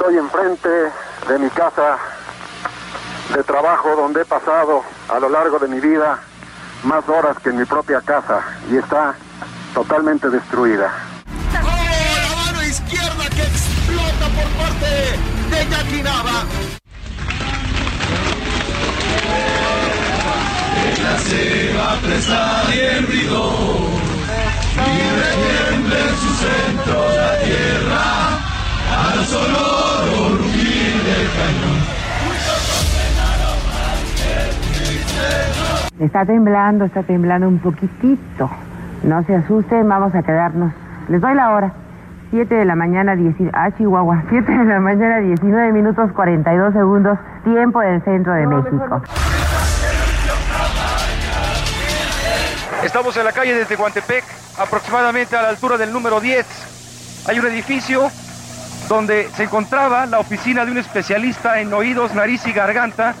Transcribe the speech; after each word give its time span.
Estoy 0.00 0.16
enfrente 0.16 0.68
de 1.28 1.38
mi 1.38 1.50
casa 1.50 1.98
de 3.34 3.44
trabajo 3.44 3.94
donde 3.96 4.22
he 4.22 4.24
pasado 4.24 4.82
a 5.10 5.20
lo 5.20 5.28
largo 5.28 5.58
de 5.58 5.68
mi 5.68 5.78
vida 5.78 6.18
más 6.84 7.06
horas 7.06 7.36
que 7.42 7.50
en 7.50 7.58
mi 7.58 7.66
propia 7.66 8.00
casa 8.00 8.40
y 8.70 8.78
está 8.78 9.14
totalmente 9.74 10.30
destruida. 10.30 10.90
la 11.52 11.60
mano 11.60 12.62
izquierda 12.62 13.28
que 13.28 13.42
explota 13.42 14.26
por 14.36 14.48
parte 14.56 14.86
de 15.50 15.68
Jackie 15.68 16.02
Nava. 16.02 16.46
Está 36.00 36.24
temblando, 36.24 36.86
está 36.86 37.02
temblando 37.02 37.46
un 37.46 37.58
poquitito. 37.58 38.50
No 39.02 39.22
se 39.24 39.36
asusten, 39.36 39.88
vamos 39.88 40.14
a 40.14 40.22
quedarnos. 40.22 40.72
Les 41.08 41.20
doy 41.20 41.34
la 41.34 41.50
hora. 41.50 41.72
7 42.30 42.54
de 42.54 42.64
la 42.64 42.74
mañana, 42.74 43.14
10, 43.16 43.36
ah, 43.52 43.70
Chihuahua. 43.76 44.24
7 44.30 44.50
de 44.50 44.64
la 44.64 44.80
mañana, 44.80 45.18
19 45.18 45.72
minutos 45.72 46.10
42 46.12 46.72
segundos, 46.72 47.18
tiempo 47.44 47.80
del 47.80 48.02
centro 48.02 48.32
de 48.32 48.46
México. 48.46 49.02
Estamos 52.82 53.16
en 53.16 53.24
la 53.24 53.32
calle 53.32 53.54
de 53.54 53.64
Tehuantepec, 53.66 54.24
aproximadamente 54.58 55.36
a 55.36 55.42
la 55.42 55.48
altura 55.50 55.76
del 55.76 55.92
número 55.92 56.18
10. 56.18 57.26
Hay 57.28 57.38
un 57.38 57.46
edificio 57.46 58.08
donde 58.90 59.30
se 59.36 59.44
encontraba 59.44 60.04
la 60.06 60.18
oficina 60.18 60.64
de 60.64 60.72
un 60.72 60.78
especialista 60.78 61.60
en 61.60 61.72
oídos, 61.72 62.12
nariz 62.12 62.44
y 62.46 62.52
garganta 62.52 63.14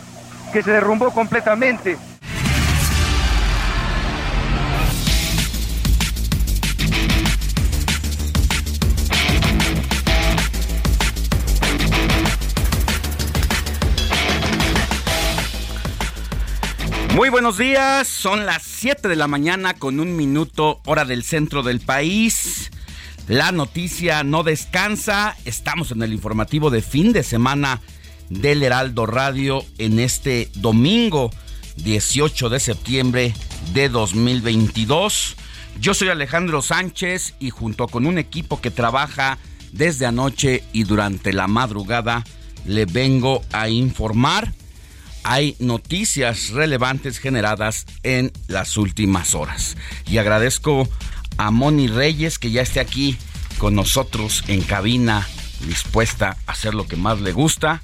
que 0.52 0.64
se 0.64 0.72
derrumbó 0.72 1.12
completamente. 1.12 1.96
Muy 17.14 17.28
buenos 17.28 17.58
días, 17.58 18.08
son 18.08 18.44
las 18.44 18.64
7 18.64 19.06
de 19.06 19.14
la 19.14 19.28
mañana 19.28 19.74
con 19.74 20.00
un 20.00 20.16
minuto 20.16 20.80
hora 20.84 21.04
del 21.04 21.22
centro 21.22 21.62
del 21.62 21.78
país. 21.78 22.72
La 23.30 23.52
noticia 23.52 24.24
no 24.24 24.42
descansa, 24.42 25.36
estamos 25.44 25.92
en 25.92 26.02
el 26.02 26.12
informativo 26.12 26.68
de 26.68 26.82
fin 26.82 27.12
de 27.12 27.22
semana 27.22 27.80
del 28.28 28.60
Heraldo 28.64 29.06
Radio 29.06 29.64
en 29.78 30.00
este 30.00 30.50
domingo 30.56 31.30
18 31.76 32.48
de 32.48 32.58
septiembre 32.58 33.32
de 33.72 33.88
2022. 33.88 35.36
Yo 35.80 35.94
soy 35.94 36.08
Alejandro 36.08 36.60
Sánchez 36.60 37.34
y 37.38 37.50
junto 37.50 37.86
con 37.86 38.06
un 38.06 38.18
equipo 38.18 38.60
que 38.60 38.72
trabaja 38.72 39.38
desde 39.70 40.06
anoche 40.06 40.64
y 40.72 40.82
durante 40.82 41.32
la 41.32 41.46
madrugada 41.46 42.24
le 42.66 42.84
vengo 42.84 43.42
a 43.52 43.68
informar 43.68 44.52
hay 45.22 45.54
noticias 45.58 46.50
relevantes 46.50 47.18
generadas 47.18 47.86
en 48.02 48.32
las 48.48 48.76
últimas 48.76 49.34
horas. 49.34 49.76
Y 50.06 50.18
agradezco 50.18 50.88
a 51.40 51.50
Moni 51.50 51.88
Reyes 51.88 52.38
que 52.38 52.50
ya 52.50 52.60
esté 52.60 52.80
aquí 52.80 53.16
con 53.56 53.74
nosotros 53.74 54.44
en 54.48 54.60
cabina, 54.60 55.26
dispuesta 55.66 56.36
a 56.46 56.52
hacer 56.52 56.74
lo 56.74 56.86
que 56.86 56.96
más 56.96 57.22
le 57.22 57.32
gusta, 57.32 57.80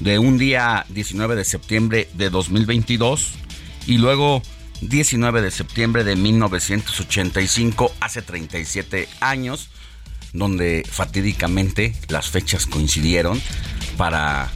de 0.00 0.18
un 0.18 0.38
día 0.38 0.84
19 0.90 1.34
de 1.34 1.44
septiembre 1.44 2.08
de 2.14 2.30
2022 2.30 3.32
y 3.86 3.98
luego 3.98 4.42
19 4.80 5.42
de 5.42 5.50
septiembre 5.50 6.04
de 6.04 6.16
1985, 6.16 7.92
hace 8.00 8.22
37 8.22 9.08
años, 9.20 9.68
donde 10.32 10.84
fatídicamente 10.88 11.94
las 12.08 12.28
fechas 12.28 12.66
coincidieron 12.66 13.40
para 13.96 14.50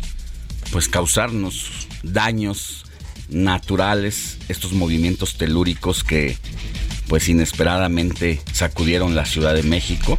pues 0.72 0.88
causarnos 0.88 1.88
daños 2.02 2.84
naturales, 3.28 4.38
estos 4.48 4.72
movimientos 4.72 5.36
telúricos 5.36 6.04
que 6.04 6.38
pues 7.08 7.28
inesperadamente 7.28 8.40
sacudieron 8.52 9.14
la 9.14 9.26
Ciudad 9.26 9.54
de 9.54 9.62
México 9.62 10.16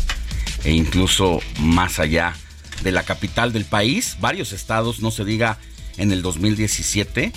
e 0.63 0.71
incluso 0.71 1.41
más 1.59 1.99
allá 1.99 2.35
de 2.83 2.91
la 2.91 3.03
capital 3.03 3.53
del 3.53 3.65
país, 3.65 4.17
varios 4.19 4.53
estados, 4.53 4.99
no 4.99 5.11
se 5.11 5.25
diga 5.25 5.57
en 5.97 6.11
el 6.11 6.21
2017, 6.21 7.31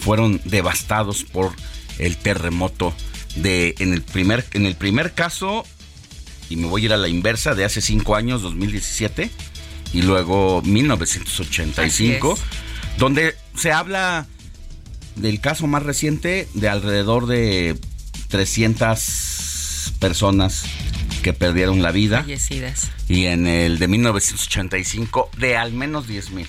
fueron 0.00 0.40
devastados 0.44 1.24
por 1.24 1.52
el 2.00 2.16
terremoto 2.16 2.94
de 3.36 3.74
en 3.78 3.92
el 3.92 4.02
primer 4.02 4.44
en 4.52 4.66
el 4.66 4.74
primer 4.74 5.12
caso 5.12 5.64
y 6.48 6.56
me 6.56 6.66
voy 6.66 6.82
a 6.82 6.84
ir 6.86 6.92
a 6.92 6.96
la 6.96 7.08
inversa 7.08 7.54
de 7.54 7.64
hace 7.64 7.80
cinco 7.80 8.16
años 8.16 8.42
2017 8.42 9.30
y 9.92 10.02
luego 10.02 10.62
1985, 10.62 12.38
donde 12.98 13.34
se 13.56 13.72
habla 13.72 14.26
del 15.16 15.40
caso 15.40 15.66
más 15.66 15.82
reciente 15.82 16.48
de 16.54 16.68
alrededor 16.68 17.26
de 17.26 17.78
300 18.28 19.92
personas 19.98 20.64
que 21.22 21.32
perdieron 21.32 21.82
la 21.82 21.92
vida. 21.92 22.22
Fallecidas. 22.22 22.90
Y 23.08 23.26
en 23.26 23.46
el 23.46 23.78
de 23.78 23.88
1985 23.88 25.30
de 25.36 25.56
al 25.56 25.72
menos 25.72 26.06
10 26.06 26.30
mil. 26.30 26.46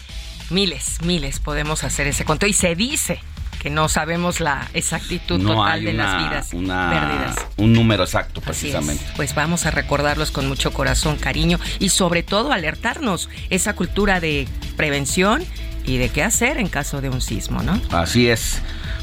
Miles, 0.49 0.99
miles 1.03 1.39
podemos 1.39 1.83
hacer 1.83 2.07
ese 2.07 2.25
cuento. 2.25 2.45
Y 2.45 2.53
se 2.53 2.75
dice 2.75 3.19
que 3.61 3.69
no 3.69 3.89
sabemos 3.89 4.39
la 4.39 4.67
exactitud 4.73 5.39
total 5.39 5.83
de 5.83 5.93
las 5.93 6.17
vidas 6.17 6.49
perdidas. 6.49 7.47
Un 7.57 7.73
número 7.73 8.03
exacto, 8.03 8.41
precisamente. 8.41 9.05
Pues 9.15 9.35
vamos 9.35 9.67
a 9.67 9.71
recordarlos 9.71 10.31
con 10.31 10.47
mucho 10.47 10.73
corazón, 10.73 11.17
cariño 11.17 11.59
y 11.77 11.89
sobre 11.89 12.23
todo 12.23 12.53
alertarnos 12.53 13.29
esa 13.51 13.75
cultura 13.75 14.19
de 14.19 14.47
prevención 14.77 15.43
y 15.85 15.97
de 15.97 16.09
qué 16.09 16.23
hacer 16.23 16.57
en 16.57 16.69
caso 16.69 17.01
de 17.01 17.09
un 17.09 17.21
sismo, 17.21 17.61
¿no? 17.61 17.79
Así 17.91 18.29
es. 18.29 18.59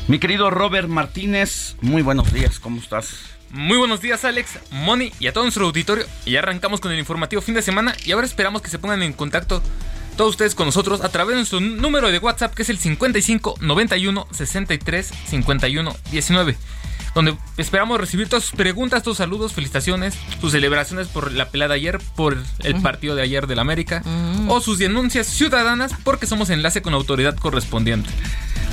Mi 0.08 0.18
querido 0.18 0.50
Robert 0.50 0.88
Martínez, 0.88 1.76
muy 1.80 2.02
buenos 2.02 2.32
días, 2.32 2.58
¿cómo 2.58 2.80
estás? 2.80 3.14
Muy 3.50 3.78
buenos 3.78 4.00
días 4.00 4.24
Alex, 4.24 4.58
Moni 4.72 5.12
y 5.20 5.28
a 5.28 5.32
todo 5.32 5.44
nuestro 5.44 5.66
auditorio. 5.66 6.04
Y 6.26 6.32
ya 6.32 6.40
arrancamos 6.40 6.80
con 6.80 6.90
el 6.90 6.98
informativo 6.98 7.40
fin 7.42 7.54
de 7.54 7.62
semana 7.62 7.94
y 8.04 8.10
ahora 8.10 8.26
esperamos 8.26 8.60
que 8.60 8.70
se 8.70 8.80
pongan 8.80 9.02
en 9.04 9.12
contacto 9.12 9.62
todos 10.18 10.30
ustedes 10.30 10.56
con 10.56 10.66
nosotros 10.66 11.00
a 11.02 11.08
través 11.10 11.30
de 11.30 11.36
nuestro 11.36 11.60
número 11.60 12.10
de 12.10 12.18
WhatsApp 12.18 12.52
que 12.52 12.62
es 12.62 12.68
el 12.68 12.78
55 12.78 13.54
91 13.60 14.26
63 14.32 15.12
51 15.28 15.96
19 16.10 16.56
donde 17.14 17.36
esperamos 17.56 17.98
recibir 17.98 18.28
todas 18.28 18.44
sus 18.44 18.56
preguntas, 18.56 19.02
tus 19.02 19.16
saludos, 19.16 19.52
felicitaciones, 19.52 20.14
sus 20.40 20.52
celebraciones 20.52 21.08
por 21.08 21.32
la 21.32 21.48
pelada 21.48 21.74
ayer, 21.74 21.98
por 22.14 22.36
el 22.60 22.82
partido 22.82 23.16
de 23.16 23.22
ayer 23.22 23.46
del 23.46 23.58
América, 23.58 24.04
o 24.46 24.60
sus 24.60 24.78
denuncias 24.78 25.26
ciudadanas, 25.26 25.92
porque 26.04 26.26
somos 26.26 26.50
enlace 26.50 26.82
con 26.82 26.92
la 26.92 26.98
autoridad 26.98 27.34
correspondiente. 27.36 28.10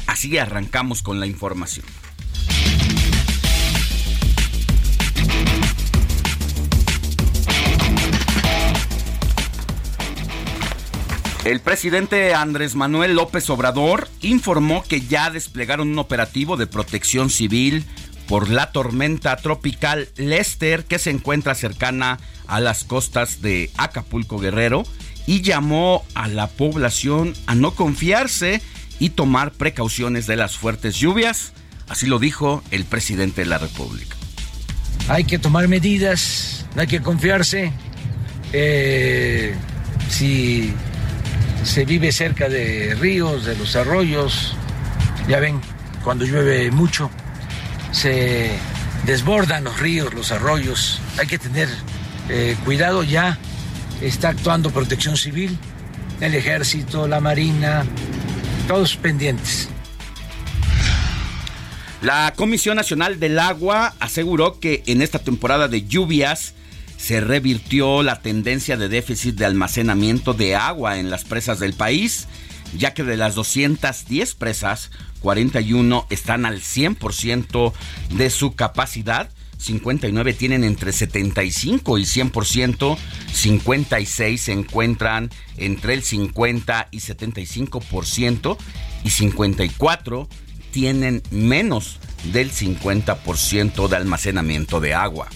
así 0.08 0.38
arrancamos 0.38 1.02
con 1.02 1.20
la 1.20 1.28
información. 1.28 1.86
El 11.46 11.62
presidente 11.62 12.36
Andrés 12.36 12.76
Manuel 12.76 13.16
López 13.16 13.50
Obrador 13.50 14.08
informó 14.22 14.84
que 14.84 15.02
ya 15.02 15.32
desplegaron 15.32 15.90
un 15.90 15.98
operativo 15.98 16.58
de 16.58 16.68
protección 16.68 17.30
civil 17.30 17.86
por 18.30 18.48
la 18.50 18.72
tormenta 18.72 19.36
tropical 19.38 20.08
Lester 20.16 20.86
que 20.86 21.00
se 21.00 21.10
encuentra 21.10 21.56
cercana 21.56 22.20
a 22.46 22.60
las 22.60 22.84
costas 22.84 23.42
de 23.42 23.72
Acapulco 23.76 24.38
Guerrero 24.38 24.84
y 25.26 25.42
llamó 25.42 26.06
a 26.14 26.28
la 26.28 26.46
población 26.46 27.34
a 27.48 27.56
no 27.56 27.72
confiarse 27.72 28.62
y 29.00 29.10
tomar 29.10 29.52
precauciones 29.52 30.28
de 30.28 30.36
las 30.36 30.58
fuertes 30.58 30.96
lluvias. 30.96 31.54
Así 31.88 32.06
lo 32.06 32.20
dijo 32.20 32.64
el 32.70 32.86
presidente 32.86 33.42
de 33.42 33.48
la 33.48 33.58
República. 33.58 34.16
Hay 35.08 35.24
que 35.24 35.40
tomar 35.40 35.68
medidas, 35.68 36.68
no 36.76 36.82
hay 36.82 36.88
que 36.88 37.02
confiarse. 37.02 37.74
Eh, 38.54 39.56
si 40.08 40.72
se 41.64 41.84
vive 41.84 42.12
cerca 42.12 42.48
de 42.48 42.96
ríos, 43.00 43.46
de 43.46 43.56
los 43.56 43.76
arroyos, 43.76 44.56
ya 45.28 45.40
ven, 45.40 45.60
cuando 46.04 46.26
llueve 46.26 46.70
mucho, 46.70 47.10
se 47.92 48.52
desbordan 49.06 49.64
los 49.64 49.80
ríos, 49.80 50.14
los 50.14 50.32
arroyos. 50.32 51.00
Hay 51.18 51.28
que 51.28 51.38
tener 51.38 51.70
eh, 52.30 52.56
cuidado 52.64 53.04
ya 53.04 53.38
está 54.02 54.30
actuando 54.30 54.72
protección 54.72 55.18
civil, 55.18 55.58
el 56.22 56.36
ejército, 56.36 57.08
la 57.08 57.20
marina, 57.20 57.86
todos 58.68 58.96
pendientes. 58.96 59.68
La 62.02 62.34
Comisión 62.36 62.78
Nacional 62.78 63.20
del 63.20 63.40
Agua 63.40 63.94
aseguró 64.00 64.60
que 64.60 64.84
en 64.86 65.02
esta 65.02 65.20
temporada 65.20 65.68
de 65.68 65.86
lluvias 65.86 66.54
se 66.98 67.20
revirtió 67.20 68.04
la 68.04 68.22
tendencia 68.22 68.78
de 68.78 68.90
déficit 68.90 69.36
de 69.36 69.46
almacenamiento 69.46 70.34
de 70.34 70.56
agua 70.56 70.98
en 70.98 71.10
las 71.10 71.26
presas 71.26 71.60
del 71.60 71.74
país, 71.74 72.28
ya 72.78 72.94
que 72.94 73.04
de 73.04 73.18
las 73.18 73.36
210 73.36 74.36
presas, 74.36 74.92
41 75.22 76.08
están 76.10 76.46
al 76.46 76.62
100% 76.62 77.74
de 78.12 78.30
su 78.30 78.56
capacidad 78.56 79.30
59 79.60 80.34
tienen 80.34 80.64
entre 80.64 80.94
75 80.94 81.98
y 81.98 82.04
100%, 82.04 82.98
56 83.34 84.42
se 84.42 84.52
encuentran 84.54 85.30
entre 85.58 85.94
el 85.94 86.04
50 86.04 86.88
y 86.92 87.00
75% 87.00 88.58
y 89.04 89.10
54 89.10 90.30
tienen 90.72 91.22
menos 91.30 92.00
del 92.32 92.52
50% 92.52 93.88
de 93.90 93.96
almacenamiento 93.96 94.80
de 94.80 94.94
agua. 94.94 95.28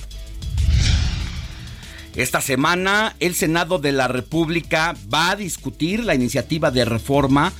Esta 2.15 2.41
semana 2.41 3.15
el 3.19 3.33
Senado 3.33 3.79
de 3.79 3.91
la 3.91 4.07
República 4.07 4.95
va 5.11 5.31
a 5.31 5.35
discutir 5.35 6.03
la 6.03 6.13
iniciativa 6.13 6.69
de 6.69 6.85
reforma 6.85 7.51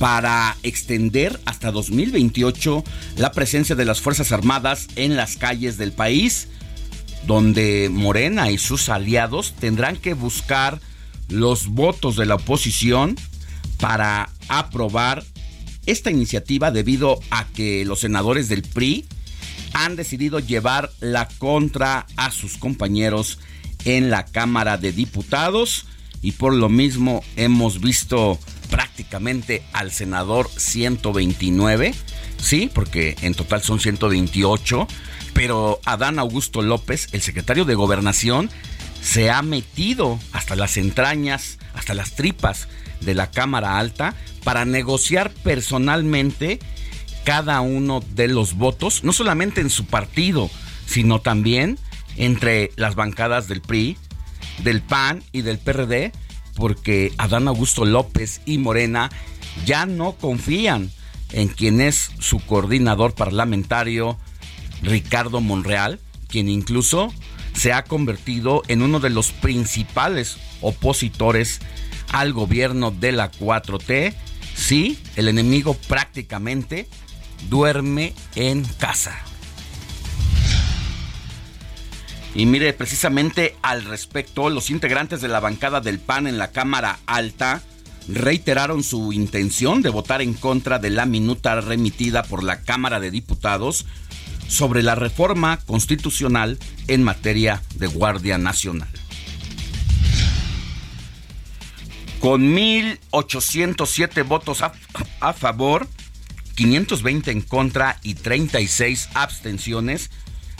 para 0.00 0.56
extender 0.64 1.38
hasta 1.44 1.70
2028 1.70 2.82
la 3.18 3.30
presencia 3.30 3.76
de 3.76 3.84
las 3.84 4.00
Fuerzas 4.00 4.32
Armadas 4.32 4.88
en 4.96 5.14
las 5.14 5.36
calles 5.36 5.78
del 5.78 5.92
país, 5.92 6.48
donde 7.24 7.88
Morena 7.88 8.50
y 8.50 8.58
sus 8.58 8.88
aliados 8.88 9.54
tendrán 9.60 9.96
que 9.96 10.14
buscar 10.14 10.80
los 11.28 11.68
votos 11.68 12.16
de 12.16 12.26
la 12.26 12.34
oposición 12.34 13.14
para 13.78 14.28
aprobar 14.48 15.22
esta 15.86 16.10
iniciativa 16.10 16.72
debido 16.72 17.20
a 17.30 17.46
que 17.46 17.84
los 17.84 18.00
senadores 18.00 18.48
del 18.48 18.62
PRI 18.62 19.06
han 19.72 19.94
decidido 19.94 20.40
llevar 20.40 20.90
la 20.98 21.28
contra 21.38 22.06
a 22.16 22.32
sus 22.32 22.58
compañeros 22.58 23.38
en 23.84 24.10
la 24.10 24.24
Cámara 24.24 24.76
de 24.76 24.92
Diputados 24.92 25.86
y 26.22 26.32
por 26.32 26.54
lo 26.54 26.68
mismo 26.68 27.24
hemos 27.36 27.80
visto 27.80 28.38
prácticamente 28.70 29.62
al 29.72 29.90
senador 29.90 30.48
129, 30.56 31.94
sí, 32.38 32.70
porque 32.72 33.16
en 33.22 33.34
total 33.34 33.62
son 33.62 33.80
128, 33.80 34.86
pero 35.32 35.80
Adán 35.84 36.18
Augusto 36.18 36.62
López, 36.62 37.08
el 37.12 37.22
secretario 37.22 37.64
de 37.64 37.74
Gobernación, 37.74 38.50
se 39.02 39.30
ha 39.30 39.42
metido 39.42 40.18
hasta 40.32 40.56
las 40.56 40.76
entrañas, 40.76 41.58
hasta 41.74 41.94
las 41.94 42.14
tripas 42.14 42.68
de 43.00 43.14
la 43.14 43.30
Cámara 43.30 43.78
Alta 43.78 44.14
para 44.44 44.64
negociar 44.64 45.30
personalmente 45.30 46.60
cada 47.24 47.60
uno 47.60 48.02
de 48.14 48.28
los 48.28 48.54
votos, 48.54 49.04
no 49.04 49.12
solamente 49.12 49.60
en 49.60 49.70
su 49.70 49.86
partido, 49.86 50.50
sino 50.86 51.20
también 51.20 51.78
entre 52.20 52.70
las 52.76 52.94
bancadas 52.94 53.48
del 53.48 53.62
PRI, 53.62 53.96
del 54.62 54.82
PAN 54.82 55.24
y 55.32 55.40
del 55.40 55.58
PRD, 55.58 56.12
porque 56.54 57.12
Adán 57.16 57.48
Augusto 57.48 57.86
López 57.86 58.42
y 58.44 58.58
Morena 58.58 59.10
ya 59.64 59.86
no 59.86 60.12
confían 60.12 60.90
en 61.32 61.48
quien 61.48 61.80
es 61.80 62.10
su 62.18 62.38
coordinador 62.40 63.14
parlamentario, 63.14 64.18
Ricardo 64.82 65.40
Monreal, 65.40 65.98
quien 66.28 66.48
incluso 66.48 67.12
se 67.54 67.72
ha 67.72 67.84
convertido 67.84 68.62
en 68.68 68.82
uno 68.82 69.00
de 69.00 69.10
los 69.10 69.32
principales 69.32 70.36
opositores 70.60 71.60
al 72.12 72.34
gobierno 72.34 72.90
de 72.90 73.12
la 73.12 73.30
4T. 73.32 74.14
Sí, 74.54 74.98
el 75.16 75.28
enemigo 75.28 75.74
prácticamente 75.88 76.86
duerme 77.48 78.12
en 78.34 78.64
casa. 78.64 79.18
Y 82.34 82.46
mire, 82.46 82.72
precisamente 82.72 83.56
al 83.62 83.84
respecto, 83.84 84.50
los 84.50 84.70
integrantes 84.70 85.20
de 85.20 85.28
la 85.28 85.40
bancada 85.40 85.80
del 85.80 85.98
PAN 85.98 86.26
en 86.26 86.38
la 86.38 86.52
Cámara 86.52 87.00
Alta 87.06 87.62
reiteraron 88.08 88.82
su 88.82 89.12
intención 89.12 89.82
de 89.82 89.90
votar 89.90 90.22
en 90.22 90.34
contra 90.34 90.78
de 90.78 90.90
la 90.90 91.06
minuta 91.06 91.60
remitida 91.60 92.22
por 92.22 92.42
la 92.42 92.62
Cámara 92.62 93.00
de 93.00 93.10
Diputados 93.10 93.86
sobre 94.48 94.82
la 94.82 94.94
reforma 94.94 95.58
constitucional 95.58 96.58
en 96.88 97.02
materia 97.02 97.62
de 97.76 97.86
Guardia 97.86 98.38
Nacional. 98.38 98.88
Con 102.20 102.54
1.807 102.54 104.26
votos 104.26 104.62
a, 104.62 104.72
a 105.20 105.32
favor, 105.32 105.88
520 106.54 107.30
en 107.30 107.40
contra 107.40 107.98
y 108.02 108.14
36 108.14 109.08
abstenciones, 109.14 110.10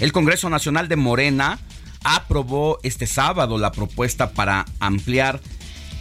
el 0.00 0.12
Congreso 0.12 0.50
Nacional 0.50 0.88
de 0.88 0.96
Morena 0.96 1.60
aprobó 2.02 2.78
este 2.82 3.06
sábado 3.06 3.58
la 3.58 3.70
propuesta 3.72 4.32
para 4.32 4.64
ampliar 4.80 5.40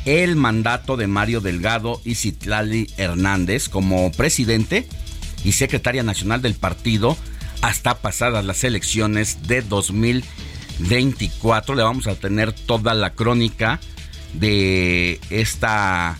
el 0.06 0.38
mandato 0.38 0.98
de 0.98 1.08
Mario 1.08 1.42
Delgado 1.42 2.02
y 2.06 2.16
Citlali 2.16 2.90
Hernández 2.98 3.68
como 3.68 4.10
presidente 4.12 4.88
y 5.44 5.52
secretaria 5.52 6.04
nacional 6.04 6.42
del 6.42 6.56
partido 6.56 7.18
hasta 7.62 7.98
pasadas 7.98 8.46
las 8.46 8.64
elecciones 8.64 9.48
de 9.48 9.62
2024. 9.62 11.76
Le 11.76 11.84
vamos 11.84 12.08
a 12.08 12.16
tener 12.16 12.54
toda 12.54 12.94
la 12.94 13.10
crónica 13.14 13.82
de 14.34 15.20
esta 15.30 16.18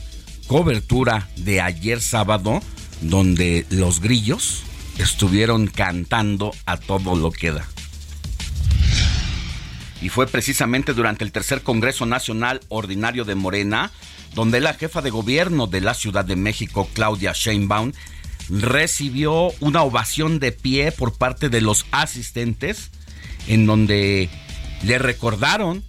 cobertura 0.48 1.30
de 1.38 1.62
ayer 1.62 2.02
sábado 2.02 2.60
donde 3.02 3.66
los 3.70 4.02
grillos 4.02 4.66
estuvieron 5.00 5.68
cantando 5.68 6.52
a 6.66 6.78
todo 6.78 7.16
lo 7.16 7.32
que 7.32 7.52
da. 7.52 7.66
Y 10.02 10.10
fue 10.10 10.28
precisamente 10.28 10.94
durante 10.94 11.24
el 11.24 11.32
tercer 11.32 11.62
Congreso 11.62 12.06
Nacional 12.06 12.62
Ordinario 12.70 13.26
de 13.26 13.36
Morena, 13.36 13.92
donde 14.34 14.62
la 14.62 14.74
jefa 14.74 15.02
de 15.02 15.10
gobierno 15.10 15.68
de 15.68 15.82
la 15.82 15.94
Ciudad 15.94 16.24
de 16.24 16.36
México, 16.36 16.90
Claudia 16.94 17.34
Sheinbaum, 17.34 17.92
recibió 18.50 19.52
una 19.60 19.84
ovación 19.84 20.40
de 20.40 20.52
pie 20.52 20.92
por 20.92 21.18
parte 21.18 21.50
de 21.50 21.62
los 21.62 21.86
asistentes, 21.92 22.92
en 23.48 23.66
donde 23.66 24.30
le 24.84 25.00
recordaron 25.00 25.84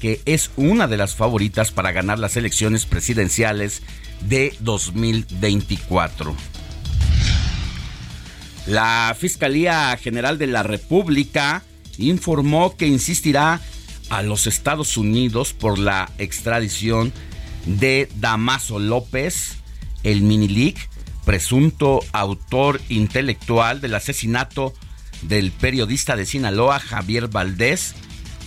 que 0.00 0.22
es 0.24 0.50
una 0.56 0.88
de 0.88 0.96
las 0.96 1.14
favoritas 1.14 1.70
para 1.72 1.92
ganar 1.92 2.18
las 2.18 2.36
elecciones 2.36 2.86
presidenciales 2.86 3.82
de 4.22 4.56
2024. 4.60 6.34
La 8.66 9.16
Fiscalía 9.18 9.96
General 9.96 10.38
de 10.38 10.46
la 10.46 10.62
República 10.62 11.62
informó 11.98 12.76
que 12.76 12.86
insistirá 12.86 13.60
a 14.10 14.22
los 14.22 14.46
Estados 14.46 14.96
Unidos 14.96 15.52
por 15.52 15.78
la 15.78 16.10
extradición 16.18 17.12
de 17.64 18.08
Damaso 18.16 18.78
López, 18.78 19.56
el 20.02 20.22
Minilic, 20.22 20.88
presunto 21.24 22.00
autor 22.12 22.80
intelectual 22.88 23.80
del 23.80 23.94
asesinato 23.94 24.74
del 25.22 25.52
periodista 25.52 26.16
de 26.16 26.26
Sinaloa 26.26 26.80
Javier 26.80 27.28
Valdés, 27.28 27.94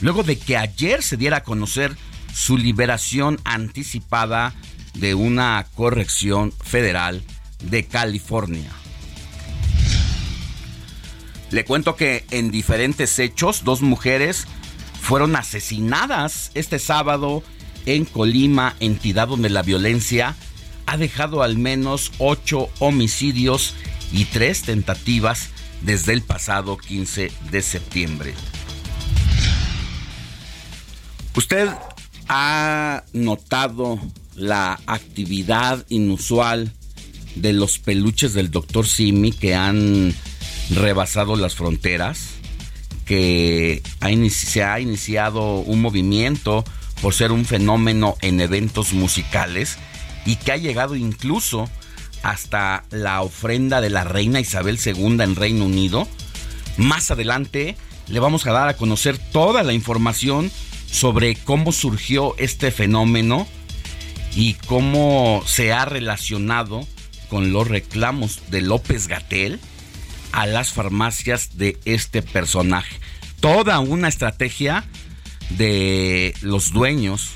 luego 0.01 0.24
de 0.24 0.38
que 0.38 0.58
ayer 0.58 1.03
se 1.03 1.17
diera 1.17 1.38
a 1.38 1.43
conocer 1.43 1.96
su 2.34 2.58
liberación 2.58 3.39
anticipada 3.43 4.53
de 4.96 5.15
una 5.15 5.65
corrección 5.75 6.51
federal 6.51 7.24
de 7.63 7.86
California. 7.86 8.72
Le 11.53 11.65
cuento 11.65 11.95
que 11.95 12.25
en 12.31 12.50
diferentes 12.50 13.19
hechos, 13.19 13.63
dos 13.63 13.83
mujeres 13.83 14.48
fueron 15.00 15.36
asesinadas 15.36 16.50
este 16.55 16.79
sábado 16.79 17.43
en 17.86 18.05
Colima, 18.05 18.75
entidad 18.79 19.27
donde 19.27 19.51
la 19.51 19.62
violencia 19.62 20.36
ha 20.88 20.98
dejado 20.98 21.43
al 21.43 21.55
menos 21.55 22.12
ocho 22.17 22.69
homicidios 22.79 23.75
y 24.12 24.25
tres 24.25 24.63
tentativas 24.63 25.50
desde 25.83 26.13
el 26.13 26.24
pasado 26.24 26.75
15 26.75 27.31
de 27.51 27.62
septiembre. 27.62 28.33
¿Usted 31.36 31.69
ha 32.29 33.03
notado 33.13 34.00
la 34.36 34.79
actividad 34.88 35.86
inusual 35.89 36.74
de 37.36 37.53
los 37.53 37.77
peluches 37.77 38.33
del 38.33 38.50
Dr. 38.50 38.88
Simi 38.88 39.31
que 39.31 39.53
han 39.53 40.15
rebasado 40.70 41.36
las 41.36 41.55
fronteras, 41.55 42.36
que 43.05 43.82
se 44.29 44.63
ha 44.63 44.79
iniciado 44.79 45.60
un 45.60 45.82
movimiento 45.82 46.63
por 47.01 47.13
ser 47.13 47.32
un 47.32 47.46
fenómeno 47.46 48.15
en 48.22 48.39
eventos 48.39 48.93
musicales 48.93 49.77
y 50.25 50.38
que 50.38 50.53
ha 50.53 50.58
llegado 50.58 50.96
incluso 50.96 51.70
hasta 52.22 52.86
la 52.91 53.22
ofrenda 53.22 53.82
de 53.82 53.89
la 53.89 54.05
reina 54.05 54.39
Isabel 54.39 54.79
II 54.84 55.17
en 55.22 55.36
Reino 55.36 55.65
Unido. 55.65 56.08
Más 56.77 57.12
adelante 57.12 57.75
le 58.08 58.20
vamos 58.20 58.48
a 58.48 58.53
dar 58.53 58.70
a 58.70 58.77
conocer 58.77 59.17
toda 59.17 59.63
la 59.63 59.74
información 59.74 60.50
sobre 60.89 61.36
cómo 61.36 61.72
surgió 61.72 62.36
este 62.38 62.72
fenómeno 62.72 63.48
y 64.36 64.53
cómo 64.53 65.43
se 65.46 65.74
ha 65.74 65.86
relacionado 65.86 66.88
con 67.29 67.51
los 67.51 67.67
reclamos 67.67 68.39
de 68.50 68.62
López 68.62 69.08
Gatel 69.08 69.60
a 70.34 70.48
las 70.48 70.74
farmacias 70.74 71.58
de 71.58 71.78
este 71.86 72.22
personaje. 72.22 73.00
Toda 73.40 73.80
una 73.80 74.10
estrategia 74.10 74.84
de 75.52 76.34
los 76.42 76.74
dueños 76.74 77.32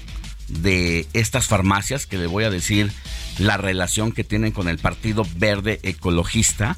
de 0.50 1.08
estas 1.14 1.48
farmacias, 1.48 2.06
que 2.06 2.18
le 2.18 2.28
voy 2.28 2.44
a 2.44 2.50
decir 2.50 2.92
la 3.38 3.58
relación 3.58 4.12
que 4.12 4.24
tienen 4.24 4.52
con 4.52 4.68
el 4.68 4.80
Partido 4.80 5.26
Verde 5.36 5.80
Ecologista, 5.84 6.76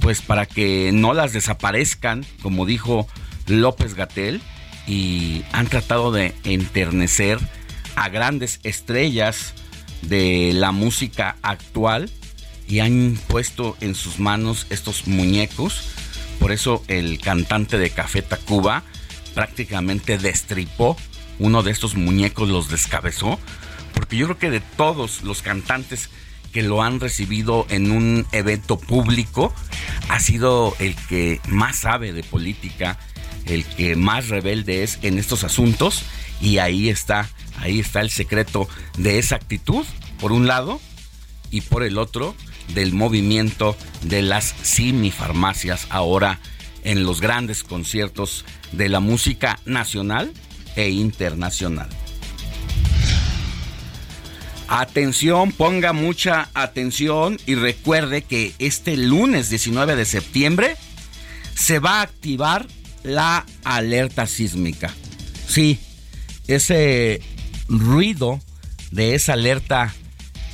pues 0.00 0.22
para 0.22 0.46
que 0.46 0.92
no 0.92 1.12
las 1.12 1.32
desaparezcan, 1.32 2.24
como 2.40 2.64
dijo 2.64 3.08
López 3.46 3.94
Gatel, 3.94 4.40
y 4.86 5.42
han 5.52 5.66
tratado 5.66 6.12
de 6.12 6.34
enternecer 6.44 7.38
a 7.96 8.08
grandes 8.10 8.60
estrellas 8.62 9.54
de 10.02 10.52
la 10.54 10.70
música 10.70 11.36
actual 11.42 12.10
y 12.68 12.80
han 12.80 13.18
puesto 13.28 13.76
en 13.80 13.94
sus 13.94 14.18
manos 14.18 14.66
estos 14.70 15.06
muñecos. 15.06 15.88
Por 16.38 16.52
eso 16.52 16.84
el 16.86 17.18
cantante 17.20 17.78
de 17.78 17.90
Café 17.90 18.22
Tacuba 18.22 18.84
prácticamente 19.34 20.18
destripó 20.18 20.96
uno 21.38 21.62
de 21.62 21.70
estos 21.70 21.94
muñecos, 21.94 22.48
los 22.48 22.68
descabezó. 22.68 23.38
Porque 23.94 24.16
yo 24.16 24.26
creo 24.26 24.38
que 24.38 24.50
de 24.50 24.60
todos 24.60 25.22
los 25.22 25.42
cantantes 25.42 26.10
que 26.52 26.62
lo 26.62 26.82
han 26.82 27.00
recibido 27.00 27.66
en 27.68 27.90
un 27.90 28.26
evento 28.32 28.78
público, 28.78 29.52
ha 30.08 30.20
sido 30.20 30.74
el 30.78 30.94
que 30.94 31.40
más 31.48 31.80
sabe 31.80 32.12
de 32.12 32.22
política, 32.22 32.98
el 33.46 33.64
que 33.64 33.96
más 33.96 34.28
rebelde 34.28 34.82
es 34.82 34.98
en 35.02 35.18
estos 35.18 35.44
asuntos. 35.44 36.02
Y 36.40 36.58
ahí 36.58 36.88
está, 36.88 37.28
ahí 37.58 37.80
está 37.80 38.00
el 38.00 38.10
secreto 38.10 38.68
de 38.96 39.18
esa 39.18 39.36
actitud, 39.36 39.84
por 40.20 40.32
un 40.32 40.46
lado, 40.46 40.80
y 41.50 41.62
por 41.62 41.82
el 41.82 41.98
otro, 41.98 42.34
del 42.74 42.92
movimiento 42.92 43.76
de 44.02 44.22
las 44.22 44.54
simifarmacias 44.62 45.86
ahora 45.90 46.38
en 46.84 47.04
los 47.04 47.20
grandes 47.20 47.64
conciertos 47.64 48.44
de 48.72 48.88
la 48.88 49.00
música 49.00 49.58
nacional 49.64 50.32
e 50.76 50.90
internacional. 50.90 51.88
Atención, 54.68 55.52
ponga 55.52 55.94
mucha 55.94 56.50
atención 56.52 57.38
y 57.46 57.54
recuerde 57.54 58.22
que 58.22 58.52
este 58.58 58.96
lunes 58.98 59.48
19 59.48 59.96
de 59.96 60.04
septiembre 60.04 60.76
se 61.54 61.78
va 61.78 62.00
a 62.00 62.02
activar 62.02 62.66
la 63.02 63.46
alerta 63.64 64.26
sísmica. 64.26 64.92
Sí, 65.48 65.78
ese 66.46 67.22
ruido 67.68 68.40
de 68.90 69.14
esa 69.14 69.32
alerta 69.32 69.94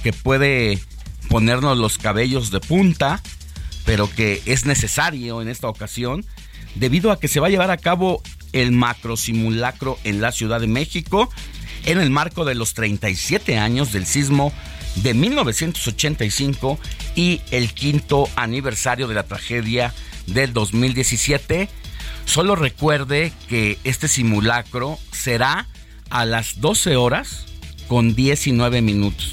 que 0.05 0.13
puede 0.13 0.79
ponernos 1.35 1.77
los 1.77 1.99
cabellos 1.99 2.53
de 2.53 2.61
punta, 2.61 3.21
pero 3.85 4.09
que 4.09 4.41
es 4.47 4.67
necesario 4.67 5.43
en 5.43 5.49
esta 5.49 5.67
ocasión 5.67 6.25
debido 6.77 7.11
a 7.11 7.19
que 7.19 7.27
se 7.27 7.41
va 7.41 7.49
a 7.49 7.51
llevar 7.51 7.73
a 7.73 7.77
cabo 7.77 8.23
el 8.53 8.71
macro 8.71 9.17
simulacro 9.17 9.99
en 10.05 10.21
la 10.21 10.31
Ciudad 10.31 10.61
de 10.61 10.69
México 10.69 11.29
en 11.87 11.99
el 11.99 12.11
marco 12.11 12.45
de 12.45 12.55
los 12.55 12.75
37 12.75 13.59
años 13.59 13.93
del 13.93 14.07
sismo 14.07 14.53
de 14.95 15.13
1985 15.13 16.79
y 17.17 17.41
el 17.51 17.75
quinto 17.75 18.29
aniversario 18.37 19.09
de 19.09 19.15
la 19.15 19.25
tragedia 19.25 19.93
del 20.29 20.53
2017. 20.53 21.69
Solo 22.27 22.55
recuerde 22.55 23.33
que 23.49 23.77
este 23.83 24.07
simulacro 24.07 25.01
será 25.11 25.67
a 26.11 26.27
las 26.27 26.61
12 26.61 26.95
horas 26.95 27.47
con 27.89 28.15
19 28.15 28.83
minutos, 28.83 29.33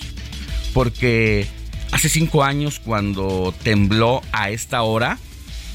porque 0.73 1.60
Hace 1.91 2.09
cinco 2.09 2.43
años, 2.43 2.79
cuando 2.79 3.53
tembló 3.63 4.21
a 4.31 4.49
esta 4.49 4.81
hora, 4.81 5.19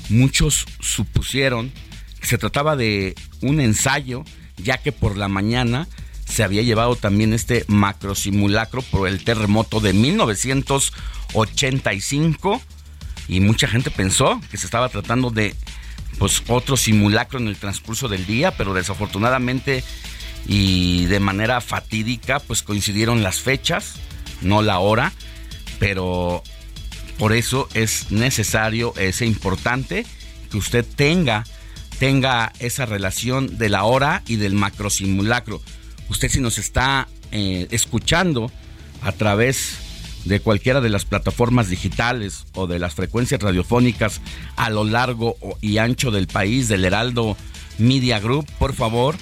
muchos 0.08 0.66
supusieron 0.80 1.72
que 2.20 2.26
se 2.26 2.38
trataba 2.38 2.76
de 2.76 3.14
un 3.42 3.60
ensayo, 3.60 4.24
ya 4.56 4.78
que 4.78 4.92
por 4.92 5.16
la 5.16 5.28
mañana 5.28 5.86
se 6.26 6.42
había 6.42 6.62
llevado 6.62 6.96
también 6.96 7.32
este 7.32 7.64
macro 7.68 8.14
simulacro 8.14 8.82
por 8.82 9.08
el 9.08 9.24
terremoto 9.24 9.80
de 9.80 9.92
1985 9.92 12.62
y 13.28 13.40
mucha 13.40 13.68
gente 13.68 13.90
pensó 13.90 14.40
que 14.50 14.56
se 14.56 14.64
estaba 14.66 14.88
tratando 14.88 15.30
de 15.30 15.54
pues 16.18 16.42
otro 16.48 16.76
simulacro 16.76 17.38
en 17.38 17.46
el 17.48 17.56
transcurso 17.56 18.08
del 18.08 18.26
día, 18.26 18.56
pero 18.56 18.74
desafortunadamente 18.74 19.84
y 20.48 21.06
de 21.06 21.20
manera 21.20 21.60
fatídica 21.60 22.40
pues 22.40 22.62
coincidieron 22.62 23.22
las 23.22 23.40
fechas, 23.40 23.94
no 24.42 24.62
la 24.62 24.78
hora, 24.78 25.12
pero 25.78 26.42
por 27.18 27.32
eso 27.32 27.68
es 27.74 28.10
necesario, 28.10 28.94
es 28.96 29.22
importante 29.22 30.06
que 30.50 30.56
usted 30.56 30.84
tenga 30.96 31.44
tenga 31.98 32.52
esa 32.58 32.86
relación 32.86 33.58
de 33.58 33.68
la 33.68 33.84
hora 33.84 34.22
y 34.26 34.36
del 34.36 34.52
macro 34.52 34.90
simulacro. 34.90 35.62
Usted 36.08 36.28
si 36.28 36.40
nos 36.40 36.58
está 36.58 37.08
eh, 37.32 37.68
escuchando 37.70 38.50
a 39.02 39.12
través 39.12 39.78
de 40.24 40.40
cualquiera 40.40 40.80
de 40.80 40.90
las 40.90 41.04
plataformas 41.04 41.68
digitales 41.68 42.46
o 42.54 42.66
de 42.66 42.78
las 42.78 42.94
frecuencias 42.94 43.40
radiofónicas 43.40 44.20
a 44.56 44.70
lo 44.70 44.84
largo 44.84 45.36
y 45.60 45.78
ancho 45.78 46.10
del 46.10 46.26
país 46.26 46.68
del 46.68 46.84
Heraldo 46.84 47.36
Media 47.78 48.18
Group, 48.18 48.46
por 48.58 48.74
favor, 48.74 49.16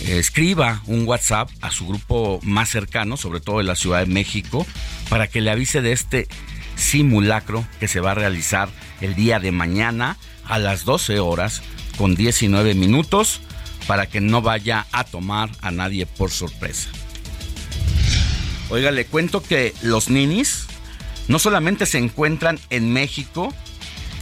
escriba 0.00 0.82
un 0.86 1.06
WhatsApp 1.06 1.50
a 1.60 1.70
su 1.70 1.86
grupo 1.86 2.40
más 2.42 2.70
cercano, 2.70 3.16
sobre 3.16 3.40
todo 3.40 3.60
en 3.60 3.66
la 3.66 3.76
Ciudad 3.76 4.00
de 4.00 4.06
México, 4.06 4.66
para 5.08 5.26
que 5.26 5.40
le 5.40 5.50
avise 5.50 5.80
de 5.80 5.92
este 5.92 6.28
simulacro 6.76 7.66
que 7.80 7.88
se 7.88 8.00
va 8.00 8.12
a 8.12 8.14
realizar 8.14 8.68
el 9.00 9.14
día 9.14 9.40
de 9.40 9.52
mañana 9.52 10.16
a 10.44 10.58
las 10.58 10.84
12 10.84 11.18
horas 11.20 11.62
con 11.96 12.14
19 12.14 12.74
minutos 12.74 13.40
para 13.86 14.06
que 14.06 14.20
no 14.20 14.42
vaya 14.42 14.86
a 14.92 15.04
tomar 15.04 15.50
a 15.60 15.70
nadie 15.70 16.06
por 16.06 16.30
sorpresa. 16.30 16.88
Oiga, 18.70 18.90
le 18.90 19.06
cuento 19.06 19.42
que 19.42 19.74
los 19.82 20.10
ninis 20.10 20.66
no 21.26 21.38
solamente 21.38 21.86
se 21.86 21.98
encuentran 21.98 22.60
en 22.70 22.92
México 22.92 23.52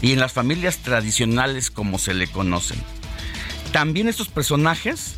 y 0.03 0.13
en 0.13 0.21
las 0.21 0.33
familias 0.33 0.79
tradicionales 0.79 1.71
como 1.71 1.99
se 1.99 2.15
le 2.15 2.29
conocen. 2.29 2.79
También 3.73 4.09
estos 4.09 4.29
personajes 4.29 5.17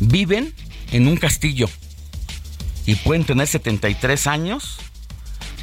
viven 0.00 0.54
en 0.92 1.08
un 1.08 1.16
castillo 1.16 1.68
y 2.86 2.94
pueden 2.96 3.24
tener 3.24 3.46
73 3.46 4.26
años, 4.26 4.78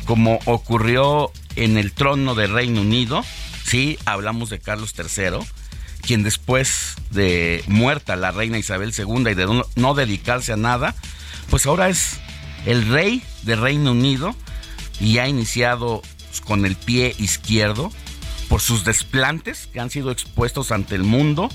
como 0.05 0.39
ocurrió 0.45 1.31
en 1.55 1.77
el 1.77 1.91
trono 1.91 2.35
de 2.35 2.47
Reino 2.47 2.81
Unido. 2.81 3.23
Sí, 3.63 3.97
hablamos 4.05 4.49
de 4.49 4.59
Carlos 4.59 4.93
III, 4.97 5.39
quien 6.01 6.21
después 6.21 6.95
de 7.09 7.63
muerta 7.67 8.15
la 8.15 8.31
reina 8.31 8.59
Isabel 8.59 8.93
II 8.95 9.31
y 9.31 9.33
de 9.33 9.63
no 9.75 9.93
dedicarse 9.95 10.53
a 10.53 10.57
nada, 10.57 10.93
pues 11.49 11.65
ahora 11.65 11.89
es 11.89 12.19
el 12.65 12.87
rey 12.87 13.23
de 13.43 13.55
Reino 13.55 13.91
Unido 13.91 14.35
y 14.99 15.17
ha 15.17 15.27
iniciado 15.27 16.01
con 16.45 16.65
el 16.65 16.75
pie 16.75 17.15
izquierdo 17.17 17.91
por 18.49 18.61
sus 18.61 18.85
desplantes 18.85 19.67
que 19.73 19.79
han 19.79 19.89
sido 19.89 20.11
expuestos 20.11 20.71
ante 20.71 20.95
el 20.95 21.03
mundo 21.03 21.49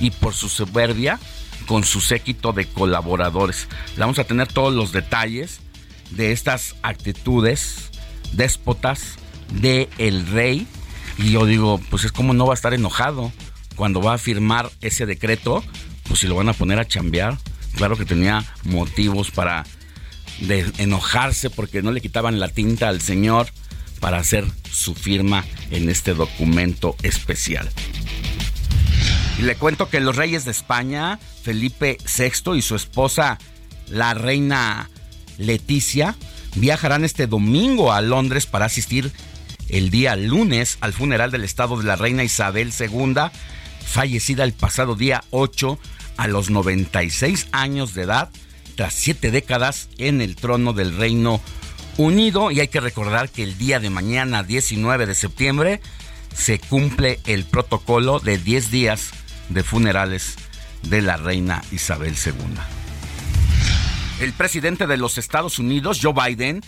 y 0.00 0.10
por 0.10 0.34
su 0.34 0.48
soberbia 0.48 1.18
con 1.66 1.84
su 1.84 2.00
séquito 2.00 2.52
de 2.52 2.66
colaboradores. 2.66 3.68
vamos 3.96 4.18
a 4.18 4.24
tener 4.24 4.48
todos 4.48 4.74
los 4.74 4.92
detalles 4.92 5.60
de 6.10 6.32
estas 6.32 6.76
actitudes 6.82 7.90
déspotas 8.32 9.16
de 9.52 9.88
el 9.98 10.26
rey 10.26 10.66
y 11.18 11.32
yo 11.32 11.46
digo, 11.46 11.80
pues 11.90 12.04
es 12.04 12.12
como 12.12 12.34
no 12.34 12.46
va 12.46 12.54
a 12.54 12.56
estar 12.56 12.74
enojado 12.74 13.32
cuando 13.76 14.00
va 14.00 14.14
a 14.14 14.18
firmar 14.18 14.70
ese 14.80 15.06
decreto, 15.06 15.62
pues 16.04 16.20
si 16.20 16.26
lo 16.26 16.36
van 16.36 16.48
a 16.48 16.52
poner 16.52 16.78
a 16.78 16.86
chambear. 16.86 17.38
Claro 17.76 17.96
que 17.96 18.04
tenía 18.04 18.44
motivos 18.64 19.30
para 19.30 19.64
enojarse 20.78 21.50
porque 21.50 21.82
no 21.82 21.92
le 21.92 22.00
quitaban 22.00 22.38
la 22.38 22.48
tinta 22.48 22.88
al 22.88 23.00
señor 23.00 23.48
para 24.00 24.18
hacer 24.18 24.44
su 24.70 24.94
firma 24.94 25.44
en 25.70 25.88
este 25.88 26.14
documento 26.14 26.96
especial. 27.02 27.70
Y 29.38 29.42
le 29.42 29.56
cuento 29.56 29.88
que 29.88 30.00
los 30.00 30.16
reyes 30.16 30.44
de 30.44 30.52
España, 30.52 31.18
Felipe 31.42 31.98
VI 32.16 32.56
y 32.56 32.62
su 32.62 32.76
esposa, 32.76 33.38
la 33.88 34.14
reina 34.14 34.90
Leticia, 35.38 36.14
viajarán 36.54 37.04
este 37.04 37.26
domingo 37.26 37.92
a 37.92 38.00
Londres 38.00 38.46
para 38.46 38.66
asistir 38.66 39.12
el 39.68 39.90
día 39.90 40.14
lunes 40.14 40.78
al 40.80 40.92
funeral 40.92 41.30
del 41.30 41.42
estado 41.42 41.76
de 41.76 41.84
la 41.84 41.96
reina 41.96 42.22
Isabel 42.22 42.72
II, 42.78 43.14
fallecida 43.84 44.44
el 44.44 44.52
pasado 44.52 44.94
día 44.94 45.24
8 45.30 45.78
a 46.16 46.28
los 46.28 46.50
96 46.50 47.48
años 47.50 47.94
de 47.94 48.02
edad, 48.02 48.30
tras 48.76 48.94
siete 48.94 49.30
décadas 49.30 49.88
en 49.98 50.20
el 50.20 50.36
trono 50.36 50.72
del 50.72 50.96
Reino 50.96 51.40
Unido. 51.96 52.50
Y 52.50 52.60
hay 52.60 52.68
que 52.68 52.80
recordar 52.80 53.30
que 53.30 53.42
el 53.42 53.58
día 53.58 53.80
de 53.80 53.90
mañana, 53.90 54.42
19 54.42 55.06
de 55.06 55.14
septiembre, 55.14 55.80
se 56.34 56.58
cumple 56.58 57.20
el 57.26 57.44
protocolo 57.44 58.20
de 58.20 58.38
10 58.38 58.70
días 58.70 59.10
de 59.48 59.62
funerales 59.62 60.36
de 60.82 61.02
la 61.02 61.16
reina 61.16 61.62
Isabel 61.72 62.14
II. 62.24 62.34
El 64.20 64.32
presidente 64.32 64.86
de 64.86 64.96
los 64.96 65.18
Estados 65.18 65.58
Unidos, 65.58 65.98
Joe 66.02 66.12
Biden, 66.12 66.62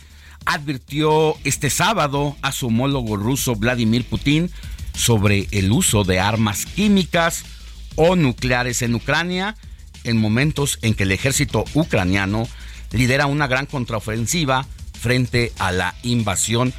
advirtió 0.45 1.37
este 1.45 1.71
sábado 1.71 2.37
a 2.43 2.53
su 2.53 2.69
homólogo 2.69 3.17
ruso 3.17 3.57
Vladimir 3.57 4.05
Putin 4.05 4.51
sobre 4.95 5.49
el 5.51 5.71
uso 5.73 6.05
de 6.05 6.21
armas 6.21 6.67
químicas 6.67 7.45
o 7.97 8.17
nucleares 8.17 8.83
en 8.83 8.95
Ucrania 8.95 9.57
en 10.05 10.17
momentos 10.17 10.79
en 10.83 10.95
que 10.95 11.03
el 11.03 11.13
ejército 11.13 11.65
ucraniano 11.75 12.49
lidera 12.93 13.27
una 13.27 13.47
gran 13.47 13.67
contraofensiva 13.67 14.67
frente 14.99 15.53
a 15.59 15.73
la 15.73 15.95
invasión 16.03 16.73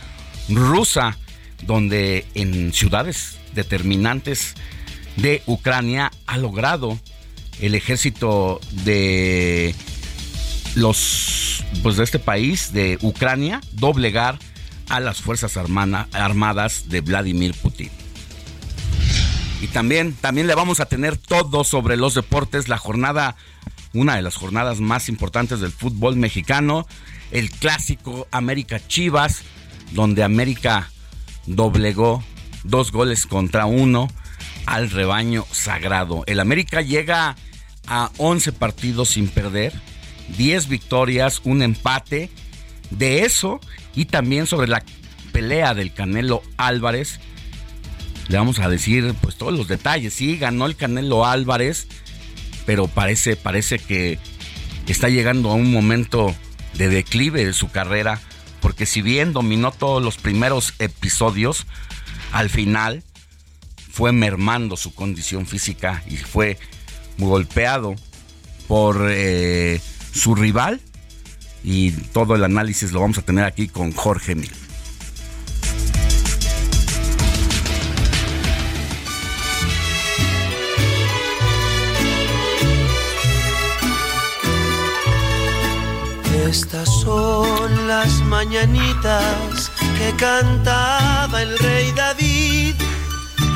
rusa, 0.50 1.18
donde 1.64 2.26
en 2.36 2.74
ciudades 2.74 3.38
determinantes 3.54 4.56
de 5.18 5.44
Ucrania 5.46 6.12
ha 6.26 6.38
logrado 6.38 6.98
el 7.60 7.76
ejército 7.76 8.60
de 8.84 9.76
los 10.76 11.64
pues 11.84 11.98
de 11.98 12.04
este 12.04 12.20
país 12.20 12.72
de 12.72 12.98
Ucrania 13.02 13.62
doblegar 13.74 14.40
a 14.90 15.00
las 15.00 15.20
fuerzas 15.20 15.58
armadas 15.58 16.90
de 16.90 17.02
Vladimir 17.02 17.54
Putin. 17.56 17.90
Y 19.62 19.68
también, 19.68 20.14
también 20.14 20.48
le 20.48 20.56
vamos 20.56 20.80
a 20.80 20.86
tener 20.86 21.18
todo 21.18 21.64
sobre 21.64 21.98
los 21.98 22.14
deportes, 22.14 22.70
la 22.70 22.78
jornada, 22.78 23.36
una 23.94 24.16
de 24.16 24.22
las 24.22 24.36
jornadas 24.36 24.80
más 24.80 25.10
importantes 25.10 25.60
del 25.60 25.72
fútbol 25.72 26.16
mexicano, 26.16 26.88
el 27.32 27.50
clásico 27.50 28.28
América 28.32 28.80
Chivas, 28.88 29.42
donde 29.92 30.24
América 30.24 30.90
doblegó 31.48 32.24
dos 32.64 32.92
goles 32.92 33.26
contra 33.26 33.66
uno 33.66 34.08
al 34.68 34.92
rebaño 34.92 35.48
sagrado. 35.52 36.24
El 36.28 36.40
América 36.40 36.82
llega 36.82 37.36
a 37.88 38.12
11 38.18 38.52
partidos 38.52 39.10
sin 39.10 39.30
perder, 39.30 39.74
10 40.38 40.68
victorias, 40.68 41.42
un 41.44 41.64
empate. 41.64 42.30
De 42.90 43.26
eso 43.26 43.60
y 43.96 44.06
también 44.06 44.48
sobre 44.48 44.70
la 44.70 44.82
pelea 45.34 45.74
del 45.74 45.92
Canelo 45.92 46.42
Álvarez 46.56 47.20
le 48.28 48.38
vamos 48.38 48.60
a 48.60 48.70
decir 48.70 49.14
pues 49.22 49.36
todos 49.36 49.54
los 49.54 49.68
detalles. 49.68 50.14
Sí, 50.14 50.38
ganó 50.38 50.66
el 50.66 50.76
Canelo 50.76 51.26
Álvarez, 51.26 51.88
pero 52.66 52.88
parece, 52.88 53.36
parece 53.36 53.80
que 53.80 54.20
está 54.88 55.10
llegando 55.10 55.50
a 55.50 55.56
un 55.56 55.72
momento 55.72 56.36
de 56.74 56.90
declive 56.90 57.46
de 57.46 57.54
su 57.54 57.70
carrera, 57.70 58.20
porque 58.62 58.86
si 58.86 59.02
bien 59.02 59.34
dominó 59.34 59.72
todos 59.72 60.04
los 60.04 60.18
primeros 60.18 60.74
episodios, 60.80 61.66
al 62.32 62.50
final 62.50 63.04
fue 63.98 64.12
mermando 64.12 64.78
su 64.78 64.94
condición 64.94 65.48
física 65.48 66.04
y 66.06 66.18
fue 66.18 66.60
golpeado 67.18 67.96
por 68.68 69.08
eh, 69.10 69.82
su 70.14 70.36
rival. 70.36 70.80
Y 71.64 71.94
todo 72.14 72.36
el 72.36 72.44
análisis 72.44 72.92
lo 72.92 73.02
vamos 73.02 73.18
a 73.18 73.24
tener 73.24 73.44
aquí 73.44 73.68
con 73.68 73.92
Jorge 73.94 74.36
Mil. 74.36 74.52
Estas 86.48 86.88
son 87.02 87.88
las 87.88 88.22
mañanitas 88.26 89.72
que 89.98 90.16
cantaba 90.18 91.42
el 91.42 91.58
rey 91.58 91.92
David 91.94 92.37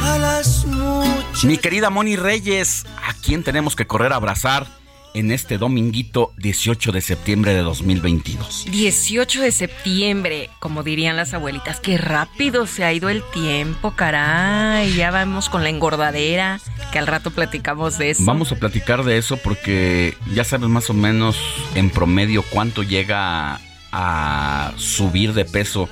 a 0.01 0.17
las 0.17 0.65
muchas. 0.65 1.43
Mi 1.43 1.57
querida 1.57 1.89
Moni 1.89 2.15
Reyes, 2.15 2.85
¿a 3.07 3.13
quién 3.13 3.43
tenemos 3.43 3.75
que 3.75 3.87
correr 3.87 4.13
a 4.13 4.17
abrazar? 4.17 4.67
en 5.13 5.31
este 5.31 5.57
dominguito 5.57 6.31
18 6.37 6.91
de 6.91 7.01
septiembre 7.01 7.53
de 7.53 7.61
2022. 7.61 8.65
18 8.69 9.41
de 9.41 9.51
septiembre, 9.51 10.49
como 10.59 10.83
dirían 10.83 11.15
las 11.15 11.33
abuelitas, 11.33 11.79
qué 11.79 11.97
rápido 11.97 12.65
se 12.67 12.83
ha 12.83 12.93
ido 12.93 13.09
el 13.09 13.23
tiempo, 13.31 13.91
caray, 13.91 14.93
ya 14.93 15.11
vamos 15.11 15.49
con 15.49 15.63
la 15.63 15.69
engordadera, 15.69 16.59
que 16.91 16.99
al 16.99 17.07
rato 17.07 17.31
platicamos 17.31 17.97
de 17.97 18.11
eso. 18.11 18.23
Vamos 18.25 18.51
a 18.51 18.55
platicar 18.55 19.03
de 19.03 19.17
eso 19.17 19.37
porque 19.37 20.15
ya 20.33 20.43
sabes 20.43 20.69
más 20.69 20.89
o 20.89 20.93
menos 20.93 21.37
en 21.75 21.89
promedio 21.89 22.43
cuánto 22.43 22.83
llega 22.83 23.59
a 23.91 24.73
subir 24.77 25.33
de 25.33 25.43
peso 25.45 25.89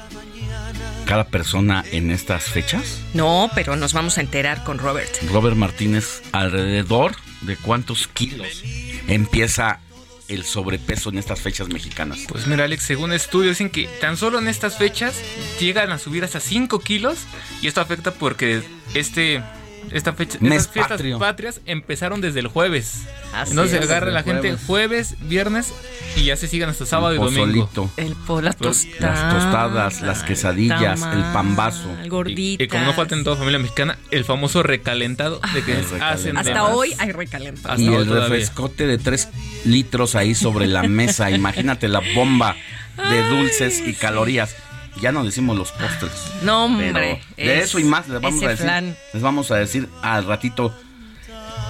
cada 1.10 1.24
persona 1.24 1.84
en 1.92 2.12
estas 2.12 2.44
fechas? 2.44 3.02
No, 3.16 3.50
pero 3.56 3.76
nos 3.76 3.94
vamos 3.94 4.20
a 4.20 4.22
enterar 4.22 4.64
con 4.64 4.78
Robert. 4.78 5.10
Robert 5.32 5.56
Martínez, 5.56 6.22
alrededor 6.34 7.16
de 7.42 7.58
cuántos 7.58 8.08
kilos 8.08 8.64
empieza 9.08 9.80
el 10.28 10.44
sobrepeso 10.44 11.10
en 11.10 11.18
estas 11.18 11.42
fechas 11.42 11.68
mexicanas. 11.68 12.20
Pues 12.28 12.46
mira, 12.46 12.66
Alex, 12.66 12.84
según 12.84 13.12
estudios 13.12 13.58
dicen 13.58 13.72
que 13.72 13.88
tan 14.00 14.18
solo 14.18 14.38
en 14.38 14.48
estas 14.48 14.78
fechas 14.78 15.16
llegan 15.60 15.92
a 15.92 15.98
subir 15.98 16.24
hasta 16.24 16.40
5 16.40 16.80
kilos 16.82 17.18
y 17.64 17.66
esto 17.66 17.82
afecta 17.82 18.14
porque 18.14 18.62
este 18.94 19.42
esta 19.92 20.14
fecha, 20.14 20.38
Mes 20.42 20.60
estas 20.62 20.74
fiestas 20.74 20.98
patrio. 20.98 21.20
patrias 21.20 21.62
empezaron 21.66 22.22
desde 22.22 22.40
el 22.40 22.48
jueves. 22.48 23.04
Así 23.34 23.52
Entonces 23.52 23.80
es. 23.80 23.86
agarra 23.90 24.12
la 24.12 24.20
el 24.20 24.26
gente 24.26 24.56
jueves. 24.68 25.16
viernes 25.22 25.74
y 26.16 26.26
ya 26.26 26.36
se 26.36 26.48
sigan 26.48 26.70
hasta 26.70 26.86
sábado 26.86 27.14
y 27.14 27.18
El 27.18 27.24
domingo. 27.24 27.68
pozolito. 27.68 27.92
El 27.98 28.16
po, 28.16 28.42
las 28.42 28.56
Pues, 28.56 28.88
tostadas. 28.90 29.20
Las 29.34 29.34
tostadas, 29.44 30.02
las 30.02 30.24
quesadillas, 30.24 31.02
el 31.04 31.22
pambazo. 31.34 31.90
Gorditas. 32.08 32.62
Y, 32.62 32.64
y 32.64 32.68
como 32.68 32.86
no 32.86 32.94
falta 32.94 33.16
en 33.16 33.24
toda 33.24 33.36
familia 33.38 33.60
mexicana, 33.60 33.98
el 34.12 34.26
famoso 34.26 34.64
recalentado 34.64 35.40
de 35.54 35.64
que 35.64 35.74
El 35.80 36.02
hacen 36.02 36.38
Hasta 36.38 36.66
hoy 36.66 36.94
hay 37.00 37.12
recalentado. 37.12 37.74
Hasta 37.74 37.82
y 37.84 37.88
el 37.88 38.06
todavía. 38.06 38.28
refrescote 38.30 38.88
de 38.88 38.98
3 38.98 39.30
litros 39.66 40.16
ahí 40.16 40.36
sobre 40.36 40.68
la 40.68 40.84
mesa. 40.84 41.30
Imagínate 41.40 41.88
la 41.88 42.02
bomba 42.16 42.56
de 42.98 43.30
dulces 43.30 43.82
y 43.86 43.94
calorías. 43.94 44.56
Ya 45.02 45.12
no 45.12 45.24
decimos 45.24 45.58
los 45.58 45.72
postres. 45.72 46.12
No, 46.44 46.66
Pero 46.78 46.90
hombre. 46.90 47.22
de 47.38 47.58
es 47.60 47.66
eso 47.66 47.80
y 47.80 47.84
más 47.84 48.08
les 48.08 48.22
vamos 48.22 48.44
a 48.44 48.50
decir. 48.50 48.96
Les 49.14 49.22
vamos 49.22 49.52
a 49.52 49.56
decir 49.56 49.88
al 50.02 50.26
ratito 50.26 50.74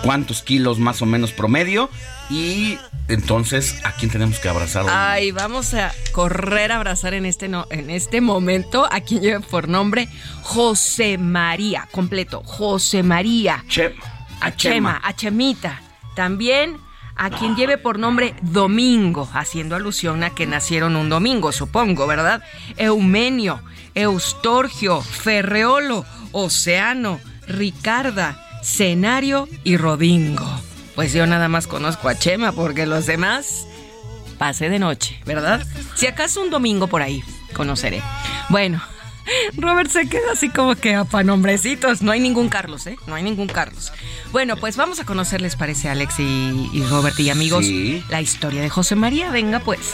cuántos 0.03 0.41
kilos 0.41 0.79
más 0.79 1.01
o 1.01 1.05
menos 1.05 1.31
promedio. 1.31 1.89
Y 2.29 2.77
entonces, 3.07 3.75
¿a 3.83 3.91
quién 3.93 4.11
tenemos 4.11 4.39
que 4.39 4.49
abrazar 4.49 4.83
hoy? 4.85 4.91
Ay, 4.93 5.31
vamos 5.31 5.73
a 5.73 5.91
correr 6.11 6.71
a 6.71 6.75
abrazar 6.77 7.13
en 7.15 7.25
este, 7.25 7.47
no, 7.47 7.65
en 7.71 7.89
este 7.89 8.21
momento 8.21 8.87
a 8.91 9.01
quien 9.01 9.21
lleve 9.21 9.39
por 9.39 9.67
nombre 9.67 10.07
José 10.43 11.17
María, 11.17 11.87
completo, 11.91 12.43
José 12.45 13.01
María. 13.03 13.63
Che- 13.67 13.95
a 14.41 14.55
Chema, 14.55 15.01
a 15.03 15.13
Chemita. 15.15 15.81
También 16.15 16.77
a 17.19 17.29
quien 17.29 17.57
lleve 17.57 17.77
por 17.77 17.99
nombre 17.99 18.33
Domingo, 18.41 19.29
haciendo 19.33 19.75
alusión 19.75 20.23
a 20.23 20.29
que 20.29 20.47
nacieron 20.47 20.95
un 20.95 21.09
domingo, 21.09 21.51
supongo, 21.51 22.07
¿verdad? 22.07 22.41
Eumenio, 22.77 23.61
Eustorgio, 23.93 25.01
Ferreolo, 25.01 26.05
Oceano, 26.31 27.19
Ricarda, 27.45 28.41
Cenario 28.63 29.49
y 29.65 29.75
Rodingo. 29.75 30.49
Pues 30.95 31.11
yo 31.11 31.27
nada 31.27 31.49
más 31.49 31.67
conozco 31.67 32.07
a 32.07 32.17
Chema 32.17 32.53
porque 32.53 32.85
los 32.85 33.05
demás 33.05 33.67
pasé 34.37 34.69
de 34.69 34.79
noche, 34.79 35.21
¿verdad? 35.25 35.67
Si 35.95 36.07
acaso 36.07 36.41
un 36.41 36.49
domingo 36.49 36.87
por 36.87 37.01
ahí 37.01 37.21
conoceré. 37.53 38.01
Bueno, 38.47 38.81
Robert 39.57 39.89
se 39.89 40.07
queda 40.07 40.31
así 40.33 40.49
como 40.49 40.75
que 40.75 40.95
a 40.95 41.05
pa' 41.05 41.23
nombrecitos. 41.23 42.01
No 42.01 42.11
hay 42.11 42.19
ningún 42.19 42.49
Carlos, 42.49 42.87
¿eh? 42.87 42.97
No 43.07 43.15
hay 43.15 43.23
ningún 43.23 43.47
Carlos. 43.47 43.91
Bueno, 44.31 44.57
pues 44.57 44.77
vamos 44.77 44.99
a 44.99 45.05
conocer, 45.05 45.41
¿les 45.41 45.55
parece, 45.55 45.89
Alex 45.89 46.19
y, 46.19 46.69
y 46.73 46.83
Robert 46.89 47.19
y 47.19 47.29
amigos? 47.29 47.65
Sí. 47.65 48.03
La 48.09 48.21
historia 48.21 48.61
de 48.61 48.69
José 48.69 48.95
María. 48.95 49.31
Venga, 49.31 49.59
pues. 49.59 49.93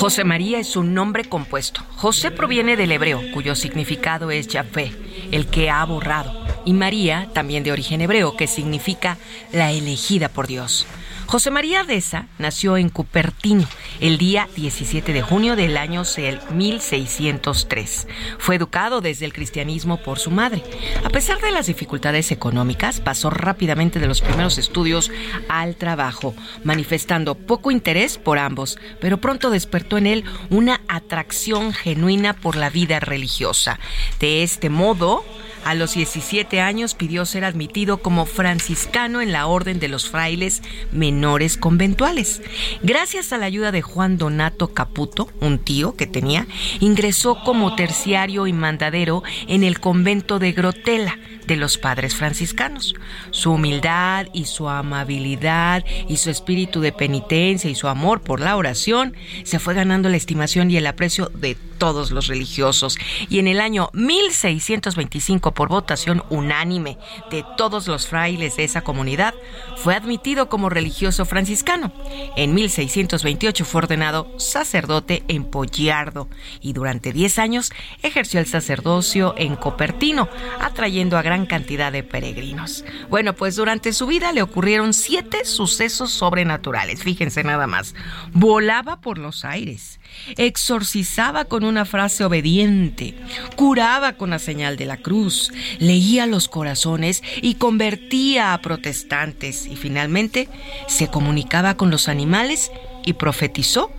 José 0.00 0.24
María 0.24 0.58
es 0.58 0.76
un 0.76 0.94
nombre 0.94 1.26
compuesto. 1.26 1.82
José 1.96 2.30
proviene 2.30 2.74
del 2.74 2.90
hebreo, 2.90 3.20
cuyo 3.34 3.54
significado 3.54 4.30
es 4.30 4.48
Yahvé, 4.48 4.96
el 5.30 5.46
que 5.46 5.68
ha 5.68 5.84
borrado, 5.84 6.32
y 6.64 6.72
María, 6.72 7.28
también 7.34 7.64
de 7.64 7.72
origen 7.72 8.00
hebreo, 8.00 8.34
que 8.34 8.46
significa 8.46 9.18
la 9.52 9.72
elegida 9.72 10.30
por 10.30 10.46
Dios. 10.46 10.86
José 11.30 11.52
María 11.52 11.84
Deza 11.84 12.26
nació 12.40 12.76
en 12.76 12.88
Cupertino 12.88 13.64
el 14.00 14.18
día 14.18 14.48
17 14.56 15.12
de 15.12 15.22
junio 15.22 15.54
del 15.54 15.76
año 15.76 16.02
1603. 16.02 18.08
Fue 18.38 18.56
educado 18.56 19.00
desde 19.00 19.26
el 19.26 19.32
cristianismo 19.32 19.98
por 19.98 20.18
su 20.18 20.32
madre. 20.32 20.64
A 21.04 21.08
pesar 21.08 21.40
de 21.40 21.52
las 21.52 21.68
dificultades 21.68 22.32
económicas, 22.32 23.00
pasó 23.00 23.30
rápidamente 23.30 24.00
de 24.00 24.08
los 24.08 24.22
primeros 24.22 24.58
estudios 24.58 25.12
al 25.48 25.76
trabajo, 25.76 26.34
manifestando 26.64 27.36
poco 27.36 27.70
interés 27.70 28.18
por 28.18 28.40
ambos, 28.40 28.76
pero 29.00 29.20
pronto 29.20 29.50
despertó 29.50 29.98
en 29.98 30.08
él 30.08 30.24
una 30.50 30.80
atracción 30.88 31.72
genuina 31.72 32.32
por 32.32 32.56
la 32.56 32.70
vida 32.70 32.98
religiosa. 32.98 33.78
De 34.18 34.42
este 34.42 34.68
modo, 34.68 35.24
a 35.64 35.74
los 35.74 35.94
17 35.94 36.60
años 36.60 36.94
pidió 36.94 37.26
ser 37.26 37.44
admitido 37.44 37.98
como 37.98 38.26
franciscano 38.26 39.20
en 39.20 39.32
la 39.32 39.46
Orden 39.46 39.80
de 39.80 39.88
los 39.88 40.08
Frailes 40.08 40.62
Menores 40.92 41.56
Conventuales. 41.56 42.42
Gracias 42.82 43.32
a 43.32 43.38
la 43.38 43.46
ayuda 43.46 43.72
de 43.72 43.82
Juan 43.82 44.18
Donato 44.18 44.68
Caputo, 44.68 45.28
un 45.40 45.58
tío 45.58 45.96
que 45.96 46.06
tenía, 46.06 46.46
ingresó 46.80 47.42
como 47.44 47.74
terciario 47.74 48.46
y 48.46 48.52
mandadero 48.52 49.22
en 49.48 49.64
el 49.64 49.80
convento 49.80 50.38
de 50.38 50.52
Grotela 50.52 51.18
de 51.50 51.56
los 51.56 51.78
padres 51.78 52.14
franciscanos. 52.14 52.94
Su 53.32 53.52
humildad 53.52 54.28
y 54.32 54.44
su 54.44 54.68
amabilidad 54.68 55.84
y 56.08 56.16
su 56.18 56.30
espíritu 56.30 56.80
de 56.80 56.92
penitencia 56.92 57.68
y 57.68 57.74
su 57.74 57.88
amor 57.88 58.20
por 58.20 58.38
la 58.38 58.56
oración 58.56 59.16
se 59.42 59.58
fue 59.58 59.74
ganando 59.74 60.08
la 60.08 60.16
estimación 60.16 60.70
y 60.70 60.76
el 60.76 60.86
aprecio 60.86 61.28
de 61.34 61.56
todos 61.80 62.12
los 62.12 62.28
religiosos. 62.28 62.98
Y 63.28 63.40
en 63.40 63.48
el 63.48 63.60
año 63.60 63.88
1625, 63.94 65.52
por 65.52 65.68
votación 65.68 66.22
unánime 66.30 66.98
de 67.32 67.44
todos 67.56 67.88
los 67.88 68.06
frailes 68.06 68.56
de 68.56 68.64
esa 68.64 68.82
comunidad, 68.82 69.34
fue 69.76 69.96
admitido 69.96 70.48
como 70.48 70.68
religioso 70.68 71.24
franciscano. 71.24 71.90
En 72.36 72.54
1628 72.54 73.64
fue 73.64 73.78
ordenado 73.80 74.30
sacerdote 74.38 75.24
en 75.26 75.44
Pollardo 75.44 76.28
y 76.60 76.74
durante 76.74 77.12
10 77.12 77.38
años 77.38 77.72
ejerció 78.02 78.38
el 78.38 78.46
sacerdocio 78.46 79.34
en 79.36 79.56
Copertino, 79.56 80.28
atrayendo 80.60 81.16
a 81.16 81.22
gran 81.22 81.39
cantidad 81.46 81.92
de 81.92 82.02
peregrinos. 82.02 82.84
Bueno, 83.08 83.34
pues 83.34 83.56
durante 83.56 83.92
su 83.92 84.06
vida 84.06 84.32
le 84.32 84.42
ocurrieron 84.42 84.94
siete 84.94 85.44
sucesos 85.44 86.10
sobrenaturales, 86.10 87.02
fíjense 87.02 87.42
nada 87.44 87.66
más. 87.66 87.94
Volaba 88.32 89.00
por 89.00 89.18
los 89.18 89.44
aires, 89.44 90.00
exorcizaba 90.36 91.44
con 91.44 91.64
una 91.64 91.84
frase 91.84 92.24
obediente, 92.24 93.14
curaba 93.56 94.14
con 94.14 94.30
la 94.30 94.38
señal 94.38 94.76
de 94.76 94.86
la 94.86 94.96
cruz, 94.96 95.52
leía 95.78 96.26
los 96.26 96.48
corazones 96.48 97.22
y 97.42 97.54
convertía 97.54 98.54
a 98.54 98.60
protestantes 98.60 99.66
y 99.66 99.76
finalmente 99.76 100.48
se 100.86 101.08
comunicaba 101.08 101.76
con 101.76 101.90
los 101.90 102.08
animales 102.08 102.70
y 103.04 103.14
profetizó 103.14 103.90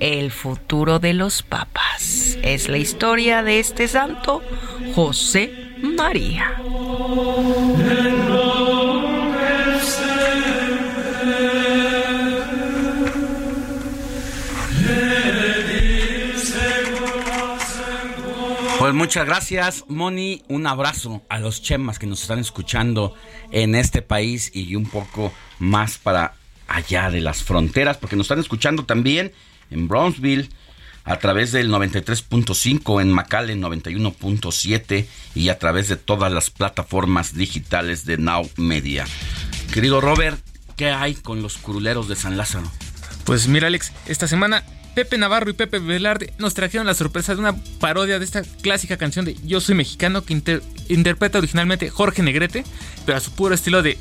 el 0.00 0.30
futuro 0.30 0.98
de 0.98 1.14
los 1.14 1.42
papas. 1.42 2.38
Es 2.42 2.68
la 2.68 2.78
historia 2.78 3.42
de 3.42 3.58
este 3.60 3.88
santo, 3.88 4.42
José 4.94 5.65
María. 5.82 6.56
Pues 18.78 18.94
muchas 18.94 19.26
gracias, 19.26 19.84
Moni. 19.88 20.42
Un 20.48 20.66
abrazo 20.66 21.22
a 21.28 21.38
los 21.38 21.60
chemas 21.60 21.98
que 21.98 22.06
nos 22.06 22.22
están 22.22 22.38
escuchando 22.38 23.14
en 23.50 23.74
este 23.74 24.00
país 24.00 24.50
y 24.54 24.76
un 24.76 24.86
poco 24.86 25.32
más 25.58 25.98
para 25.98 26.34
allá 26.68 27.10
de 27.10 27.20
las 27.20 27.42
fronteras, 27.42 27.96
porque 27.96 28.16
nos 28.16 28.26
están 28.26 28.38
escuchando 28.38 28.84
también 28.84 29.32
en 29.70 29.88
Brownsville 29.88 30.48
a 31.06 31.18
través 31.18 31.52
del 31.52 31.70
93.5, 31.70 33.00
en 33.00 33.12
McAllen 33.12 33.62
91.7 33.62 35.06
y 35.34 35.48
a 35.48 35.58
través 35.58 35.88
de 35.88 35.96
todas 35.96 36.32
las 36.32 36.50
plataformas 36.50 37.34
digitales 37.34 38.04
de 38.04 38.18
Now 38.18 38.50
Media. 38.56 39.06
Querido 39.72 40.00
Robert, 40.00 40.38
¿qué 40.76 40.90
hay 40.90 41.14
con 41.14 41.42
los 41.42 41.56
curuleros 41.58 42.08
de 42.08 42.16
San 42.16 42.36
Lázaro? 42.36 42.70
Pues 43.24 43.48
mira, 43.48 43.68
Alex, 43.68 43.92
esta 44.06 44.28
semana 44.28 44.62
Pepe 44.94 45.18
Navarro 45.18 45.50
y 45.50 45.54
Pepe 45.54 45.78
Velarde 45.78 46.32
nos 46.38 46.54
trajeron 46.54 46.86
la 46.86 46.94
sorpresa 46.94 47.34
de 47.34 47.40
una 47.40 47.54
parodia 47.80 48.18
de 48.18 48.24
esta 48.24 48.42
clásica 48.42 48.96
canción 48.96 49.24
de 49.24 49.36
Yo 49.44 49.60
soy 49.60 49.74
mexicano 49.74 50.24
que 50.24 50.32
inter- 50.32 50.62
interpreta 50.88 51.38
originalmente 51.38 51.90
Jorge 51.90 52.22
Negrete, 52.22 52.64
pero 53.04 53.18
a 53.18 53.20
su 53.20 53.30
puro 53.32 53.54
estilo 53.54 53.82
de 53.82 53.98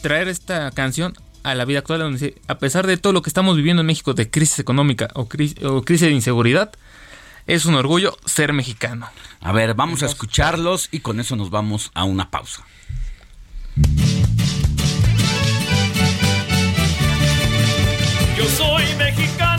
traer 0.00 0.28
esta 0.28 0.70
canción 0.70 1.14
a 1.42 1.54
la 1.54 1.64
vida 1.64 1.78
actual, 1.80 2.00
donde 2.00 2.18
dice, 2.18 2.40
a 2.48 2.58
pesar 2.58 2.86
de 2.86 2.96
todo 2.96 3.12
lo 3.12 3.22
que 3.22 3.30
estamos 3.30 3.56
viviendo 3.56 3.80
en 3.80 3.86
México 3.86 4.14
de 4.14 4.30
crisis 4.30 4.58
económica 4.58 5.08
o, 5.14 5.28
cris- 5.28 5.62
o 5.64 5.82
crisis 5.82 6.08
de 6.08 6.14
inseguridad, 6.14 6.70
es 7.46 7.64
un 7.66 7.74
orgullo 7.74 8.16
ser 8.26 8.52
mexicano. 8.52 9.08
A 9.40 9.52
ver, 9.52 9.74
vamos 9.74 10.02
a 10.02 10.06
escucharlos 10.06 10.88
y 10.92 11.00
con 11.00 11.18
eso 11.20 11.36
nos 11.36 11.50
vamos 11.50 11.90
a 11.94 12.04
una 12.04 12.30
pausa. 12.30 12.64
Yo 18.36 18.44
soy 18.46 18.84
mexicano, 18.96 19.49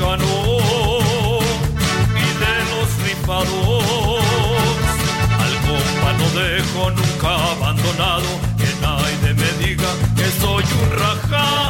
y 0.00 0.08
de 2.42 2.56
los 2.70 2.88
rifados. 3.04 3.84
Al 5.38 5.54
compa 5.66 6.10
no 6.18 6.26
dejo 6.40 6.90
nunca 6.90 7.30
abandonado, 7.52 8.30
que 8.56 8.70
nadie 8.80 9.34
me 9.34 9.66
diga 9.66 9.90
que 10.16 10.26
soy 10.40 10.64
un 10.64 10.90
rajao. 10.98 11.69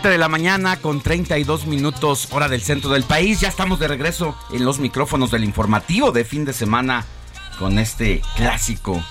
7 0.00 0.10
de 0.10 0.18
la 0.18 0.28
mañana 0.28 0.76
con 0.76 1.00
32 1.00 1.66
minutos 1.66 2.28
hora 2.30 2.48
del 2.48 2.62
centro 2.62 2.90
del 2.90 3.02
país. 3.02 3.40
Ya 3.40 3.48
estamos 3.48 3.80
de 3.80 3.88
regreso 3.88 4.38
en 4.52 4.64
los 4.64 4.78
micrófonos 4.78 5.32
del 5.32 5.42
informativo 5.42 6.12
de 6.12 6.24
fin 6.24 6.44
de 6.44 6.52
semana 6.52 7.04
con 7.58 7.80
este 7.80 8.22
clásico 8.36 9.02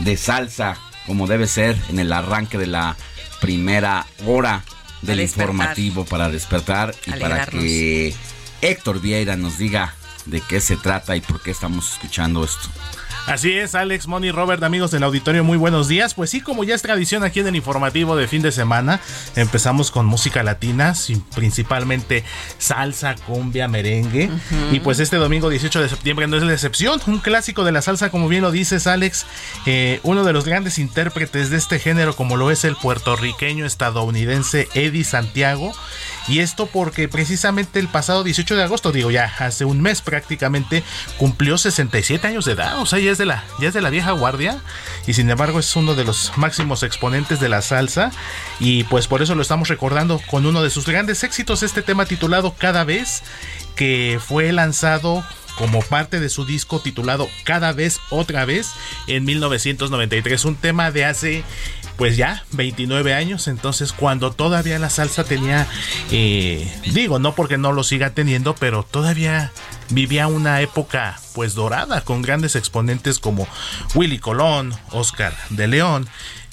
de 0.00 0.16
salsa 0.16 0.76
como 1.06 1.28
debe 1.28 1.46
ser 1.46 1.80
en 1.90 2.00
el 2.00 2.12
arranque 2.12 2.58
de 2.58 2.66
la 2.66 2.96
primera 3.40 4.04
hora 4.26 4.64
del 5.02 5.20
informativo 5.20 6.04
para 6.06 6.28
despertar 6.28 6.92
y 7.06 7.12
para 7.12 7.46
que 7.46 8.12
Héctor 8.62 9.00
Vieira 9.00 9.36
nos 9.36 9.58
diga 9.58 9.94
de 10.26 10.40
qué 10.40 10.60
se 10.60 10.76
trata 10.76 11.14
y 11.14 11.20
por 11.20 11.40
qué 11.40 11.52
estamos 11.52 11.92
escuchando 11.92 12.42
esto. 12.42 12.68
Así 13.26 13.52
es, 13.52 13.76
Alex, 13.76 14.08
Moni, 14.08 14.32
Robert, 14.32 14.62
amigos 14.64 14.90
del 14.90 15.04
auditorio, 15.04 15.44
muy 15.44 15.56
buenos 15.56 15.86
días. 15.86 16.12
Pues 16.12 16.28
sí, 16.30 16.40
como 16.40 16.64
ya 16.64 16.74
es 16.74 16.82
tradición 16.82 17.22
aquí 17.22 17.38
en 17.38 17.46
el 17.46 17.54
informativo 17.54 18.16
de 18.16 18.26
fin 18.26 18.42
de 18.42 18.50
semana, 18.50 19.00
empezamos 19.36 19.92
con 19.92 20.06
música 20.06 20.42
latina, 20.42 20.92
principalmente 21.34 22.24
salsa, 22.58 23.14
cumbia, 23.14 23.68
merengue. 23.68 24.28
Y 24.72 24.80
pues 24.80 24.98
este 24.98 25.18
domingo 25.18 25.50
18 25.50 25.80
de 25.80 25.88
septiembre 25.88 26.26
no 26.26 26.36
es 26.36 26.42
la 26.42 26.52
excepción, 26.52 27.00
un 27.06 27.20
clásico 27.20 27.62
de 27.62 27.70
la 27.70 27.80
salsa, 27.80 28.10
como 28.10 28.28
bien 28.28 28.42
lo 28.42 28.50
dices, 28.50 28.88
Alex, 28.88 29.24
eh, 29.66 30.00
uno 30.02 30.24
de 30.24 30.32
los 30.32 30.44
grandes 30.44 30.80
intérpretes 30.80 31.48
de 31.50 31.58
este 31.58 31.78
género, 31.78 32.16
como 32.16 32.36
lo 32.36 32.50
es 32.50 32.64
el 32.64 32.74
puertorriqueño 32.74 33.64
estadounidense 33.64 34.68
Eddie 34.74 35.04
Santiago. 35.04 35.72
Y 36.28 36.38
esto 36.38 36.66
porque 36.66 37.08
precisamente 37.08 37.80
el 37.80 37.88
pasado 37.88 38.22
18 38.22 38.56
de 38.56 38.62
agosto, 38.62 38.92
digo 38.92 39.10
ya 39.10 39.32
hace 39.38 39.64
un 39.64 39.80
mes 39.80 40.02
prácticamente, 40.02 40.84
cumplió 41.18 41.58
67 41.58 42.26
años 42.26 42.44
de 42.44 42.52
edad. 42.52 42.78
O 42.80 42.86
sea, 42.86 42.98
ya 42.98 43.11
es 43.12 43.18
de 43.18 43.26
la, 43.26 43.44
ya 43.60 43.68
es 43.68 43.74
de 43.74 43.80
la 43.80 43.90
vieja 43.90 44.12
guardia. 44.12 44.60
Y 45.06 45.14
sin 45.14 45.30
embargo 45.30 45.58
es 45.58 45.74
uno 45.76 45.94
de 45.94 46.04
los 46.04 46.32
máximos 46.36 46.82
exponentes 46.82 47.40
de 47.40 47.48
la 47.48 47.62
salsa. 47.62 48.10
Y 48.60 48.84
pues 48.84 49.06
por 49.06 49.22
eso 49.22 49.34
lo 49.34 49.42
estamos 49.42 49.68
recordando 49.68 50.20
con 50.30 50.46
uno 50.46 50.62
de 50.62 50.70
sus 50.70 50.86
grandes 50.86 51.24
éxitos, 51.24 51.62
este 51.62 51.82
tema 51.82 52.06
titulado 52.06 52.54
Cada 52.56 52.84
vez, 52.84 53.22
que 53.76 54.18
fue 54.24 54.52
lanzado 54.52 55.24
como 55.56 55.80
parte 55.80 56.18
de 56.18 56.30
su 56.30 56.46
disco 56.46 56.80
titulado 56.80 57.28
Cada 57.44 57.72
vez 57.72 58.00
otra 58.10 58.44
vez 58.44 58.70
en 59.06 59.24
1993. 59.24 60.44
Un 60.44 60.56
tema 60.56 60.90
de 60.90 61.04
hace 61.04 61.44
pues 61.96 62.16
ya 62.16 62.44
29 62.52 63.14
años, 63.14 63.48
entonces 63.48 63.92
cuando 63.92 64.32
todavía 64.32 64.78
la 64.78 64.90
salsa 64.90 65.24
tenía, 65.24 65.68
eh, 66.10 66.72
digo, 66.86 67.18
no 67.18 67.34
porque 67.34 67.58
no 67.58 67.72
lo 67.72 67.84
siga 67.84 68.10
teniendo, 68.10 68.54
pero 68.54 68.82
todavía 68.82 69.52
vivía 69.90 70.26
una 70.26 70.60
época 70.62 71.20
pues 71.34 71.54
dorada 71.54 72.00
con 72.02 72.22
grandes 72.22 72.56
exponentes 72.56 73.18
como 73.18 73.46
Willy 73.94 74.18
Colón, 74.18 74.74
Oscar 74.90 75.34
de 75.50 75.66
León. 75.68 76.08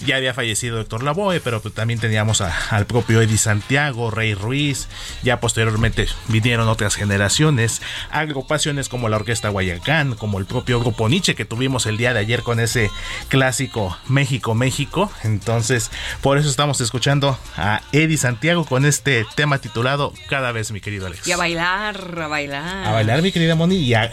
Ya 0.06 0.16
había 0.16 0.34
fallecido 0.34 0.80
Héctor 0.80 1.04
Lavoe, 1.04 1.42
pero 1.42 1.62
pues 1.62 1.74
también 1.74 2.00
teníamos 2.00 2.40
a- 2.40 2.56
al 2.70 2.86
propio 2.86 3.22
Eddie 3.22 3.38
Santiago, 3.38 4.10
Rey 4.12 4.34
Ruiz. 4.34 4.88
Ya 5.24 5.42
posteriormente 5.42 6.08
vinieron 6.30 6.70
otras 6.70 6.96
generaciones, 6.96 7.82
agrupaciones 8.10 8.88
como 8.88 9.10
la 9.10 9.18
Orquesta 9.18 9.50
Guayacán, 9.50 10.16
como 10.16 10.40
el 10.40 10.46
propio 10.46 10.80
Grupo 10.80 11.10
Nietzsche 11.10 11.36
que 11.36 11.44
tuvimos 11.44 11.86
el 11.86 11.98
día 11.98 12.14
de 12.14 12.20
ayer 12.22 12.44
con 12.44 12.62
ese 12.62 12.90
clásico 13.28 13.98
México, 14.08 14.56
México. 14.56 15.12
Entonces, 15.24 15.92
por 16.22 16.38
eso 16.38 16.48
estamos 16.50 16.80
escuchando 16.80 17.38
a 17.58 17.82
Eddie 17.92 18.18
Santiago 18.18 18.66
con 18.66 18.86
este 18.86 19.26
tema 19.36 19.58
titulado 19.60 20.14
Cada 20.30 20.54
vez, 20.54 20.72
mi 20.72 20.80
querido 20.80 21.08
Alex. 21.08 21.28
Y 21.28 21.34
a 21.34 21.38
bailar, 21.38 22.22
a 22.22 22.28
bailar. 22.28 22.88
A 22.88 22.92
bailar, 22.92 23.22
mi 23.22 23.34
querida 23.34 23.56
Moni, 23.56 23.76
y 23.76 23.94
a- 23.96 24.12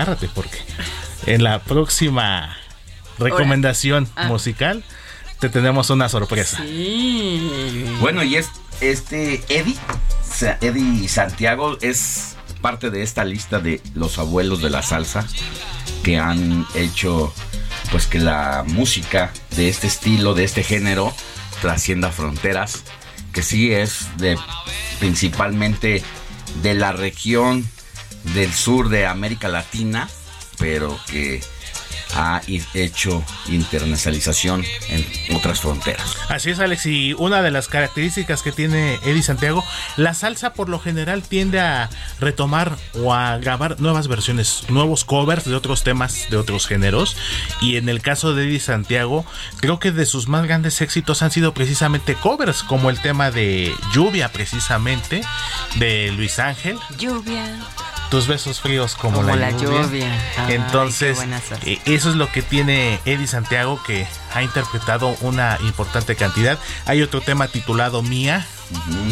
agárrate 0.00 0.28
porque 0.34 0.58
en 1.26 1.44
la 1.44 1.58
próxima 1.60 2.56
recomendación 3.18 4.08
Ah. 4.16 4.26
musical 4.28 4.82
te 5.40 5.48
tenemos 5.48 5.90
una 5.90 6.08
sorpresa. 6.08 6.58
Bueno, 8.00 8.22
y 8.22 8.36
es 8.36 8.48
este 8.80 9.42
Eddie, 9.48 9.76
Eddie 10.60 11.08
Santiago 11.08 11.76
es 11.80 12.36
parte 12.60 12.90
de 12.90 13.02
esta 13.02 13.24
lista 13.24 13.58
de 13.58 13.80
los 13.94 14.18
abuelos 14.18 14.60
de 14.62 14.70
la 14.70 14.82
salsa 14.82 15.26
que 16.02 16.18
han 16.18 16.66
hecho 16.74 17.32
pues 17.90 18.06
que 18.06 18.18
la 18.18 18.64
música 18.66 19.32
de 19.56 19.68
este 19.68 19.86
estilo, 19.86 20.34
de 20.34 20.44
este 20.44 20.62
género, 20.62 21.12
trascienda 21.60 22.10
fronteras, 22.10 22.82
que 23.32 23.42
sí 23.42 23.72
es 23.72 24.06
de 24.18 24.38
principalmente 24.98 26.02
de 26.62 26.74
la 26.74 26.92
región 26.92 27.66
del 28.34 28.52
sur 28.52 28.88
de 28.88 29.06
América 29.06 29.48
Latina, 29.48 30.08
pero 30.58 30.98
que 31.10 31.40
ha 32.14 32.40
hecho 32.74 33.22
internacionalización 33.48 34.64
en 34.88 35.36
otras 35.36 35.60
fronteras. 35.60 36.16
Así 36.28 36.50
es, 36.50 36.58
Alex, 36.58 36.86
y 36.86 37.12
una 37.14 37.42
de 37.42 37.50
las 37.50 37.68
características 37.68 38.42
que 38.42 38.52
tiene 38.52 38.94
Eddie 39.04 39.22
Santiago, 39.22 39.64
la 39.96 40.14
salsa 40.14 40.52
por 40.54 40.68
lo 40.68 40.78
general 40.78 41.22
tiende 41.22 41.60
a 41.60 41.88
retomar 42.18 42.76
o 42.94 43.14
a 43.14 43.38
grabar 43.38 43.80
nuevas 43.80 44.08
versiones, 44.08 44.64
nuevos 44.68 45.04
covers 45.04 45.44
de 45.44 45.54
otros 45.54 45.84
temas 45.84 46.26
de 46.30 46.36
otros 46.36 46.66
géneros. 46.66 47.16
Y 47.60 47.76
en 47.76 47.88
el 47.88 48.02
caso 48.02 48.34
de 48.34 48.44
Eddie 48.44 48.60
Santiago, 48.60 49.24
creo 49.60 49.78
que 49.78 49.92
de 49.92 50.06
sus 50.06 50.28
más 50.28 50.44
grandes 50.44 50.80
éxitos 50.80 51.22
han 51.22 51.30
sido 51.30 51.54
precisamente 51.54 52.14
covers, 52.14 52.62
como 52.62 52.90
el 52.90 53.00
tema 53.00 53.30
de 53.30 53.74
Lluvia, 53.92 54.30
precisamente, 54.32 55.22
de 55.76 56.12
Luis 56.12 56.38
Ángel. 56.38 56.78
Lluvia. 56.98 57.56
Tus 58.10 58.26
besos 58.26 58.60
fríos 58.60 58.96
como, 58.96 59.18
Como 59.18 59.28
la, 59.28 59.36
la 59.36 59.50
lluvia. 59.52 59.82
lluvia. 59.82 60.22
Ay, 60.36 60.54
Entonces, 60.56 61.18
eh, 61.64 61.78
eso 61.84 62.10
es 62.10 62.16
lo 62.16 62.30
que 62.32 62.42
tiene 62.42 62.98
Eddie 63.04 63.28
Santiago, 63.28 63.80
que 63.86 64.06
ha 64.34 64.42
interpretado 64.42 65.16
una 65.20 65.58
importante 65.62 66.16
cantidad. 66.16 66.58
Hay 66.86 67.02
otro 67.02 67.20
tema 67.20 67.46
titulado 67.48 68.02
Mía, 68.02 68.46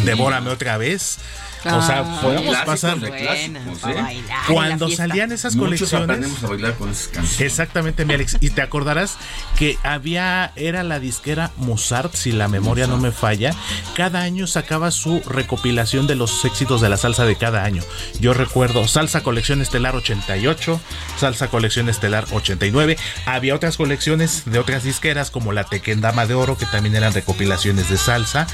Devórame 0.03 0.49
otra 0.49 0.77
vez. 0.77 1.19
O 1.65 1.81
sea, 1.81 1.99
Ah, 1.99 2.19
podemos 2.21 2.43
clásicos 2.43 2.65
pasar. 2.65 2.99
de 2.99 3.11
clásicos, 3.11 3.83
¿eh? 3.89 4.01
bailar 4.01 4.37
Cuando 4.47 4.89
salían 4.89 5.31
esas 5.31 5.55
Muchos 5.55 5.67
colecciones. 5.89 6.03
aprendemos 6.05 6.43
a 6.43 6.47
bailar 6.47 6.73
con 6.75 6.89
esas 6.89 7.07
canciones. 7.09 7.41
Exactamente, 7.41 8.05
mi 8.05 8.13
Alex. 8.13 8.37
Y 8.39 8.51
te 8.51 8.61
acordarás 8.61 9.17
que 9.57 9.77
había, 9.83 10.51
era 10.55 10.83
la 10.83 10.99
disquera 10.99 11.51
Mozart, 11.57 12.13
si 12.15 12.31
la 12.31 12.47
memoria 12.47 12.87
no 12.87 12.97
me 12.97 13.11
falla. 13.11 13.53
Cada 13.95 14.21
año 14.21 14.47
sacaba 14.47 14.91
su 14.91 15.19
recopilación 15.25 16.07
de 16.07 16.15
los 16.15 16.45
éxitos 16.45 16.81
de 16.81 16.89
la 16.89 16.97
salsa 16.97 17.25
de 17.25 17.35
cada 17.35 17.63
año. 17.63 17.83
Yo 18.19 18.33
recuerdo 18.33 18.87
Salsa 18.87 19.21
Colección 19.21 19.61
Estelar 19.61 19.95
88, 19.95 20.79
Salsa 21.17 21.47
Colección 21.49 21.89
Estelar 21.89 22.25
89. 22.31 22.97
Había 23.25 23.55
otras 23.55 23.75
colecciones 23.77 24.43
de 24.45 24.59
otras 24.59 24.83
disqueras 24.83 25.29
como 25.31 25.51
la 25.51 25.63
Tequendama 25.65 26.25
de 26.25 26.33
Oro, 26.35 26.57
que 26.57 26.65
también 26.67 26.95
eran 26.95 27.13
recopilaciones 27.13 27.89
de 27.89 27.97
salsa. 27.97 28.47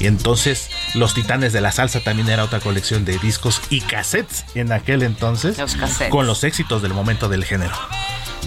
Y 0.00 0.06
entonces 0.06 0.68
Los 0.94 1.14
Titanes 1.14 1.52
de 1.52 1.60
la 1.60 1.72
Salsa 1.72 2.00
también 2.00 2.28
era 2.28 2.44
otra 2.44 2.51
colección 2.60 3.04
de 3.04 3.18
discos 3.18 3.60
y 3.70 3.80
cassettes 3.80 4.44
en 4.54 4.72
aquel 4.72 5.02
entonces. 5.02 5.58
Los 5.58 5.74
cassettes. 5.76 6.10
Con 6.10 6.26
los 6.26 6.44
éxitos 6.44 6.82
del 6.82 6.94
momento 6.94 7.28
del 7.28 7.44
género. 7.44 7.74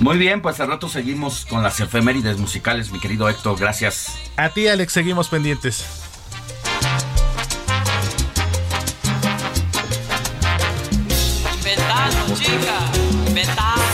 Muy 0.02 0.18
bien, 0.18 0.42
pues 0.42 0.60
al 0.60 0.68
rato 0.68 0.90
seguimos 0.90 1.46
con 1.46 1.64
las 1.64 1.80
efemérides 1.80 2.38
musicales, 2.38 2.92
mi 2.92 3.00
querido 3.00 3.30
Héctor, 3.30 3.58
gracias. 3.58 4.18
A 4.36 4.50
ti, 4.50 4.68
Alex, 4.68 4.92
seguimos 4.92 5.30
pendientes. 5.30 5.86
Inventando, 11.54 12.36
chica, 12.36 12.92
inventando. 13.28 13.85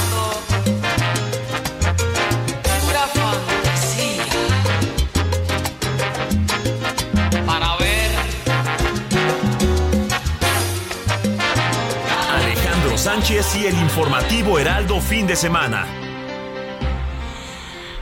Sánchez 13.01 13.55
y 13.55 13.65
el 13.65 13.73
informativo 13.79 14.59
Heraldo 14.59 15.01
fin 15.01 15.25
de 15.25 15.35
semana. 15.35 15.87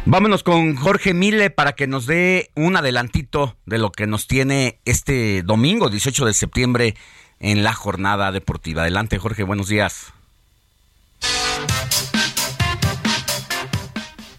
Vámonos 0.04 0.44
con 0.44 0.76
Jorge 0.76 1.14
Mile 1.14 1.50
para 1.52 1.72
que 1.72 1.88
nos 1.88 2.06
dé 2.06 2.50
un 2.54 2.76
adelantito 2.76 3.56
de 3.66 3.78
lo 3.78 3.94
que 3.94 4.08
nos 4.08 4.28
tiene 4.28 4.82
este 4.84 5.42
domingo, 5.42 5.90
18 5.90 6.26
de 6.26 6.34
septiembre, 6.34 6.96
en 7.40 7.64
la 7.64 7.72
jornada 7.72 8.34
deportiva. 8.34 8.82
Adelante, 8.82 9.18
Jorge, 9.20 9.44
buenos 9.44 9.70
días. 9.70 10.12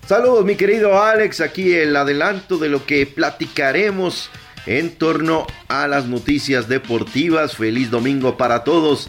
Saludos 0.07 0.45
mi 0.45 0.57
querido 0.57 1.03
Alex, 1.03 1.41
aquí 1.41 1.73
el 1.73 1.97
adelanto 1.97 2.59
de 2.59 2.69
lo 2.69 2.85
que 2.85 3.07
platicaremos 3.07 4.29
en 4.67 4.95
torno 4.95 5.47
a 5.69 5.87
las 5.87 6.05
noticias 6.05 6.69
deportivas. 6.69 7.57
Feliz 7.57 7.91
domingo 7.91 8.37
para 8.37 8.63
todos. 8.63 9.09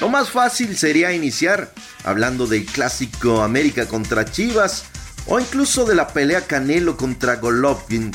Lo 0.00 0.08
más 0.08 0.30
fácil 0.30 0.76
sería 0.76 1.12
iniciar 1.12 1.72
hablando 2.04 2.46
del 2.46 2.64
clásico 2.64 3.42
América 3.42 3.86
contra 3.86 4.24
Chivas 4.24 4.84
o 5.26 5.40
incluso 5.40 5.84
de 5.84 5.96
la 5.96 6.08
pelea 6.08 6.46
Canelo 6.46 6.96
contra 6.96 7.36
Golovkin. 7.36 8.12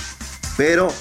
Pero 0.56 0.93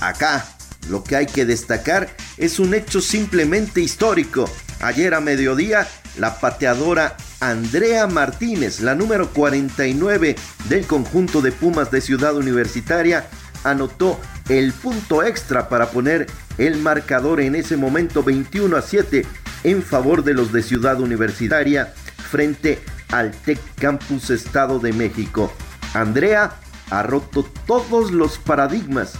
acá 0.00 0.46
lo 0.88 1.04
que 1.04 1.16
hay 1.16 1.26
que 1.26 1.44
destacar 1.44 2.08
es 2.38 2.58
un 2.58 2.72
hecho 2.72 3.02
simplemente 3.02 3.82
histórico. 3.82 4.50
Ayer 4.80 5.12
a 5.12 5.20
mediodía, 5.20 5.86
la 6.16 6.40
pateadora 6.40 7.18
Andrea 7.40 8.06
Martínez, 8.06 8.80
la 8.80 8.94
número 8.94 9.30
49 9.34 10.36
del 10.70 10.86
conjunto 10.86 11.42
de 11.42 11.52
Pumas 11.52 11.90
de 11.90 12.00
Ciudad 12.00 12.34
Universitaria, 12.34 13.28
anotó 13.62 14.18
el 14.48 14.72
punto 14.72 15.22
extra 15.22 15.68
para 15.68 15.90
poner 15.90 16.26
el 16.56 16.78
marcador 16.78 17.42
en 17.42 17.54
ese 17.54 17.76
momento 17.76 18.22
21 18.22 18.74
a 18.76 18.82
7 18.82 19.26
en 19.64 19.82
favor 19.82 20.24
de 20.24 20.34
los 20.34 20.52
de 20.52 20.62
Ciudad 20.62 21.00
Universitaria 21.00 21.92
frente 22.30 22.82
al 23.10 23.32
Tec 23.32 23.60
Campus 23.76 24.30
Estado 24.30 24.78
de 24.78 24.92
México. 24.92 25.52
Andrea 25.94 26.56
ha 26.90 27.02
roto 27.02 27.44
todos 27.66 28.10
los 28.10 28.38
paradigmas 28.38 29.12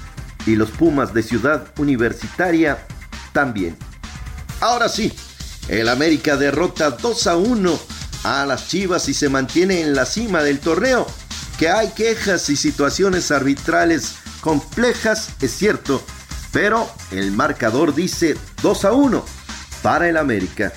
y 0.47 0.57
los 0.57 0.71
Pumas 0.71 1.13
de 1.13 1.23
Ciudad 1.23 1.69
Universitaria 1.79 2.87
también. 3.33 3.77
Ahora 4.61 4.89
sí, 4.89 5.13
el 5.69 5.89
América 5.89 6.37
derrota 6.37 6.91
2 6.91 7.27
a 7.27 7.37
1 7.37 7.81
a 8.25 8.47
las 8.47 8.69
Chivas 8.69 9.09
y 9.09 9.15
se 9.15 9.29
mantiene 9.29 9.81
en 9.81 9.95
la 9.95 10.07
cima 10.07 10.43
del 10.43 10.61
torneo. 10.61 11.07
Que 11.59 11.69
hay 11.69 11.91
quejas 11.91 12.49
y 12.49 12.57
situaciones 12.57 13.31
arbitrales 13.31 14.17
complejas, 14.41 15.31
es 15.43 15.51
cierto, 15.51 16.03
pero 16.53 16.89
el 17.11 17.33
marcador 17.33 17.95
dice 17.95 18.37
2 18.63 18.85
a 18.87 18.93
1 18.93 19.40
para 19.83 20.09
el 20.09 20.17
América. 20.17 20.73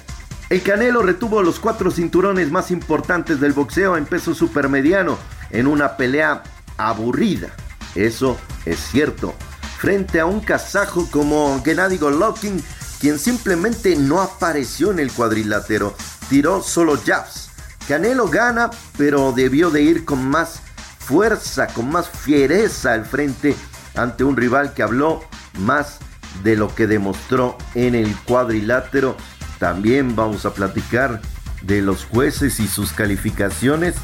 El 0.49 0.61
Canelo 0.61 1.01
retuvo 1.01 1.41
los 1.41 1.59
cuatro 1.59 1.89
cinturones 1.89 2.51
más 2.51 2.71
importantes 2.71 3.39
del 3.39 3.53
boxeo 3.53 3.97
en 3.97 4.05
peso 4.05 4.35
supermediano 4.35 5.17
en 5.49 5.67
una 5.67 5.97
pelea 5.97 6.43
aburrida. 6.77 7.49
Eso 7.95 8.37
es 8.65 8.79
cierto. 8.79 9.33
Frente 9.77 10.19
a 10.19 10.25
un 10.25 10.39
kazajo 10.39 11.09
como 11.11 11.61
Gennady 11.63 11.97
Golovkin, 11.97 12.63
quien 12.99 13.19
simplemente 13.19 13.95
no 13.95 14.21
apareció 14.21 14.91
en 14.91 14.99
el 14.99 15.11
cuadrilátero, 15.11 15.95
tiró 16.29 16.61
solo 16.61 16.99
jabs. 17.03 17.49
Canelo 17.87 18.29
gana, 18.29 18.69
pero 18.97 19.33
debió 19.33 19.69
de 19.69 19.81
ir 19.81 20.05
con 20.05 20.25
más 20.25 20.61
fuerza, 20.99 21.67
con 21.67 21.91
más 21.91 22.09
fiereza 22.09 22.93
al 22.93 23.05
frente 23.05 23.55
ante 23.95 24.23
un 24.23 24.37
rival 24.37 24.73
que 24.73 24.83
habló 24.83 25.23
más 25.59 25.99
de 26.41 26.55
lo 26.55 26.73
que 26.73 26.87
demostró 26.87 27.57
en 27.75 27.95
el 27.95 28.15
cuadrilátero. 28.15 29.15
También 29.59 30.15
vamos 30.15 30.45
a 30.45 30.53
platicar 30.53 31.21
de 31.61 31.81
los 31.81 32.05
jueces 32.05 32.59
y 32.59 32.67
sus 32.67 32.91
calificaciones. 32.91 33.95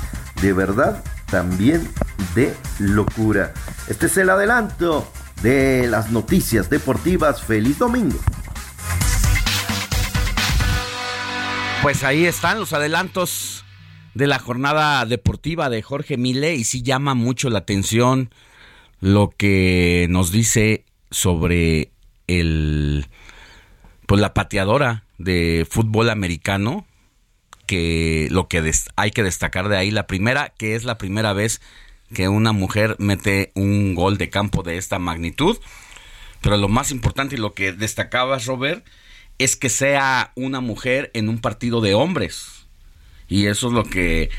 De 0.41 0.53
verdad, 0.53 1.03
también 1.29 1.89
de 2.35 2.55
locura. 2.79 3.53
Este 3.87 4.05
es 4.05 4.17
el 4.17 4.29
adelanto 4.29 5.11
de 5.41 5.87
las 5.87 6.11
noticias 6.11 6.69
deportivas. 6.69 7.41
Feliz 7.43 7.79
domingo. 7.79 8.19
Pues 11.81 12.03
ahí 12.03 12.25
están 12.25 12.59
los 12.59 12.73
adelantos 12.73 13.63
de 14.13 14.27
la 14.27 14.37
jornada 14.39 15.05
deportiva 15.05 15.69
de 15.69 15.81
Jorge 15.81 16.17
Mile 16.17 16.55
y 16.55 16.65
sí 16.65 16.83
llama 16.83 17.13
mucho 17.13 17.49
la 17.49 17.59
atención 17.59 18.31
lo 18.99 19.29
que 19.29 20.07
nos 20.09 20.31
dice 20.31 20.83
sobre 21.09 21.91
el 22.29 23.07
pues 24.05 24.21
la 24.21 24.33
pateadora 24.33 25.03
de 25.17 25.67
fútbol 25.69 26.09
americano 26.09 26.85
que 27.67 28.27
lo 28.31 28.47
que 28.47 28.71
hay 28.95 29.11
que 29.11 29.23
destacar 29.23 29.69
de 29.69 29.77
ahí 29.77 29.91
la 29.91 30.07
primera 30.07 30.53
que 30.57 30.75
es 30.75 30.83
la 30.83 30.97
primera 30.97 31.33
vez 31.33 31.61
que 32.13 32.27
una 32.27 32.51
mujer 32.53 32.95
mete 32.97 33.51
un 33.53 33.93
gol 33.93 34.17
de 34.17 34.29
campo 34.31 34.63
de 34.63 34.77
esta 34.77 34.97
magnitud. 34.97 35.59
Pero 36.41 36.57
lo 36.57 36.67
más 36.67 36.89
importante 36.89 37.35
y 37.35 37.37
lo 37.37 37.53
que 37.53 37.71
destacabas 37.71 38.45
Robert 38.47 38.83
es 39.37 39.55
que 39.55 39.69
sea 39.69 40.31
una 40.35 40.59
mujer 40.59 41.11
en 41.13 41.29
un 41.29 41.39
partido 41.39 41.81
de 41.81 41.93
hombres. 41.93 42.65
Y 43.27 43.45
eso 43.45 43.67
es 43.67 43.73
lo 43.73 43.83
que 43.83 44.31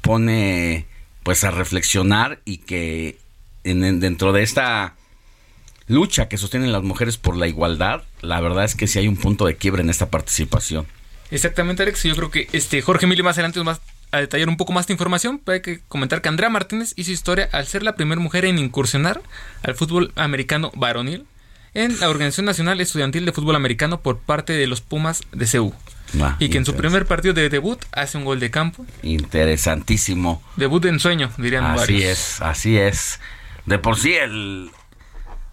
pone 0.00 0.86
pues 1.22 1.44
a 1.44 1.50
reflexionar 1.52 2.40
y 2.44 2.58
que 2.58 3.18
en- 3.64 3.84
en- 3.84 4.00
dentro 4.00 4.32
de 4.32 4.42
esta 4.42 4.96
lucha 5.88 6.28
que 6.28 6.38
sostienen 6.38 6.72
las 6.72 6.82
mujeres 6.82 7.16
por 7.16 7.36
la 7.36 7.46
igualdad, 7.46 8.02
la 8.20 8.40
verdad 8.40 8.64
es 8.64 8.74
que 8.74 8.86
sí 8.86 8.98
hay 8.98 9.08
un 9.08 9.16
punto 9.16 9.46
de 9.46 9.56
quiebre 9.56 9.82
en 9.82 9.90
esta 9.90 10.10
participación. 10.10 10.86
Exactamente, 11.30 11.82
Alex. 11.82 12.02
Yo 12.04 12.16
creo 12.16 12.30
que 12.30 12.48
este 12.52 12.82
Jorge 12.82 13.06
Mili 13.06 13.22
más 13.22 13.36
adelante 13.36 13.62
nos 13.62 13.76
va 13.76 13.80
a 14.12 14.18
detallar 14.18 14.48
un 14.48 14.56
poco 14.56 14.72
más 14.72 14.86
de 14.86 14.94
información. 14.94 15.40
Pero 15.44 15.54
hay 15.54 15.62
que 15.62 15.80
comentar 15.88 16.22
que 16.22 16.28
Andrea 16.28 16.50
Martínez 16.50 16.92
hizo 16.96 17.10
historia 17.10 17.48
al 17.52 17.66
ser 17.66 17.82
la 17.82 17.96
primera 17.96 18.20
mujer 18.20 18.44
en 18.44 18.58
incursionar 18.58 19.20
al 19.62 19.74
fútbol 19.74 20.12
americano 20.16 20.70
varonil 20.74 21.26
en 21.74 21.98
la 22.00 22.08
Organización 22.08 22.46
Nacional 22.46 22.80
Estudiantil 22.80 23.26
de 23.26 23.32
Fútbol 23.32 23.54
Americano 23.56 24.00
por 24.00 24.18
parte 24.18 24.54
de 24.54 24.66
los 24.66 24.80
Pumas 24.80 25.22
de 25.32 25.46
CEU. 25.46 25.74
Ah, 26.20 26.36
y 26.38 26.48
que 26.48 26.56
en 26.58 26.64
su 26.64 26.74
primer 26.74 27.04
partido 27.04 27.34
de 27.34 27.48
debut 27.48 27.78
hace 27.92 28.16
un 28.16 28.24
gol 28.24 28.38
de 28.40 28.50
campo. 28.50 28.86
Interesantísimo. 29.02 30.42
Debut 30.56 30.84
en 30.86 31.00
sueño, 31.00 31.30
dirían 31.36 31.64
Así 31.64 31.78
varios. 31.94 32.02
es, 32.04 32.40
así 32.40 32.78
es. 32.78 33.20
De 33.66 33.78
por 33.78 33.98
sí 33.98 34.14
el 34.14 34.70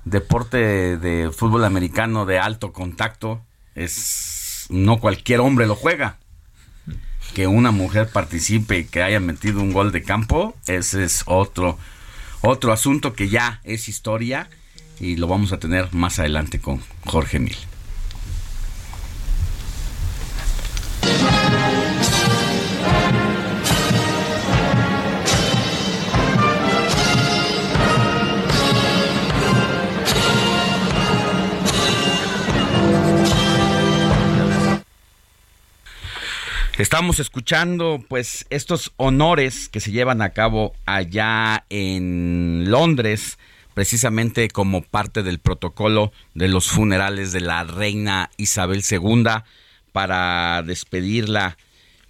deporte 0.06 0.98
de 0.98 1.32
fútbol 1.32 1.66
americano 1.66 2.26
de 2.26 2.40
alto 2.40 2.74
contacto 2.74 3.42
es 3.76 4.68
no 4.70 5.00
cualquier 5.00 5.40
hombre 5.40 5.68
lo 5.68 5.76
juega. 5.76 6.18
Que 7.34 7.48
una 7.48 7.72
mujer 7.72 8.10
participe 8.10 8.80
y 8.80 8.86
que 8.86 9.02
haya 9.02 9.20
metido 9.20 9.62
un 9.62 9.74
gol 9.74 9.92
de 9.92 10.04
campo, 10.04 10.56
ese 10.68 11.04
es 11.04 11.24
otro 11.26 11.78
otro 12.46 12.74
asunto 12.74 13.14
que 13.14 13.30
ya 13.30 13.62
es 13.64 13.88
historia 13.88 14.50
y 15.00 15.16
lo 15.16 15.28
vamos 15.28 15.54
a 15.54 15.60
tener 15.60 15.94
más 15.94 16.20
adelante 16.20 16.60
con 16.60 16.82
Jorge 17.06 17.40
Mil. 17.40 17.56
Estamos 36.80 37.20
escuchando 37.20 38.04
pues 38.08 38.48
estos 38.50 38.94
honores 38.98 39.70
que 39.70 39.80
se 39.80 39.92
llevan 39.92 40.24
a 40.24 40.32
cabo 40.32 40.74
allá 40.88 41.66
en 41.70 42.72
Londres, 42.72 43.38
precisamente 43.76 44.48
como 44.50 44.82
parte 44.82 45.22
del 45.22 45.38
protocolo 45.38 46.12
de 46.34 46.48
los 46.48 46.70
funerales 46.70 47.32
de 47.32 47.42
la 47.42 47.64
reina 47.64 48.32
Isabel 48.38 48.82
II 48.90 49.24
para 49.92 50.64
despedirla 50.64 51.60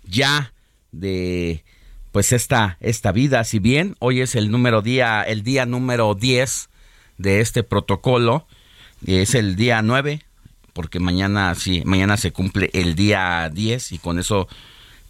ya 0.05 0.53
de 0.93 1.66
pues 2.14 2.32
esta 2.32 2.78
esta 2.80 3.11
vida, 3.11 3.43
si 3.43 3.59
bien 3.59 3.97
hoy 3.99 4.22
es 4.22 4.34
el 4.34 4.49
número 4.49 4.82
día 4.82 5.24
el 5.24 5.43
día 5.43 5.66
número 5.66 6.16
10 6.16 6.70
de 7.18 7.41
este 7.41 7.64
protocolo, 7.64 8.47
es 9.05 9.36
el 9.36 9.57
día 9.57 9.82
9 9.82 10.22
porque 10.74 10.99
mañana 10.99 11.53
sí, 11.55 11.84
mañana 11.86 12.17
se 12.17 12.32
cumple 12.32 12.69
el 12.74 12.95
día 12.95 13.49
10 13.53 13.91
y 13.93 13.99
con 13.99 14.19
eso 14.19 14.47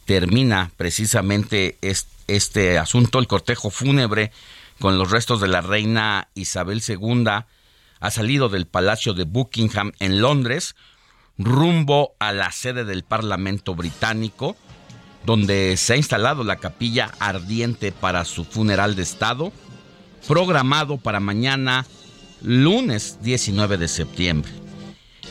termina 0.06 0.72
precisamente 0.78 1.78
es- 1.82 2.08
este 2.28 2.78
asunto, 2.78 3.20
el 3.20 3.28
cortejo 3.28 3.70
fúnebre 3.70 4.32
con 4.80 4.98
los 4.98 5.12
restos 5.12 5.40
de 5.42 5.48
la 5.48 5.62
reina 5.62 6.28
Isabel 6.36 6.82
II 6.88 7.26
ha 8.00 8.12
salido 8.12 8.50
del 8.50 8.66
Palacio 8.66 9.14
de 9.14 9.24
Buckingham 9.24 9.92
en 10.00 10.22
Londres 10.22 10.76
rumbo 11.38 12.14
a 12.20 12.32
la 12.34 12.52
sede 12.52 12.84
del 12.86 13.04
Parlamento 13.04 13.76
británico 13.76 14.56
donde 15.26 15.78
se 15.78 15.94
ha 15.94 15.98
instalado 15.98 16.44
la 16.44 16.58
capilla 16.58 17.12
ardiente 17.20 17.92
para 17.94 18.26
su 18.26 18.44
funeral 18.44 18.96
de 18.98 19.04
Estado, 19.04 19.54
programado 20.28 20.98
para 20.98 21.22
mañana 21.22 21.86
lunes 22.42 23.20
19 23.22 23.78
de 23.78 23.88
septiembre. 23.88 24.52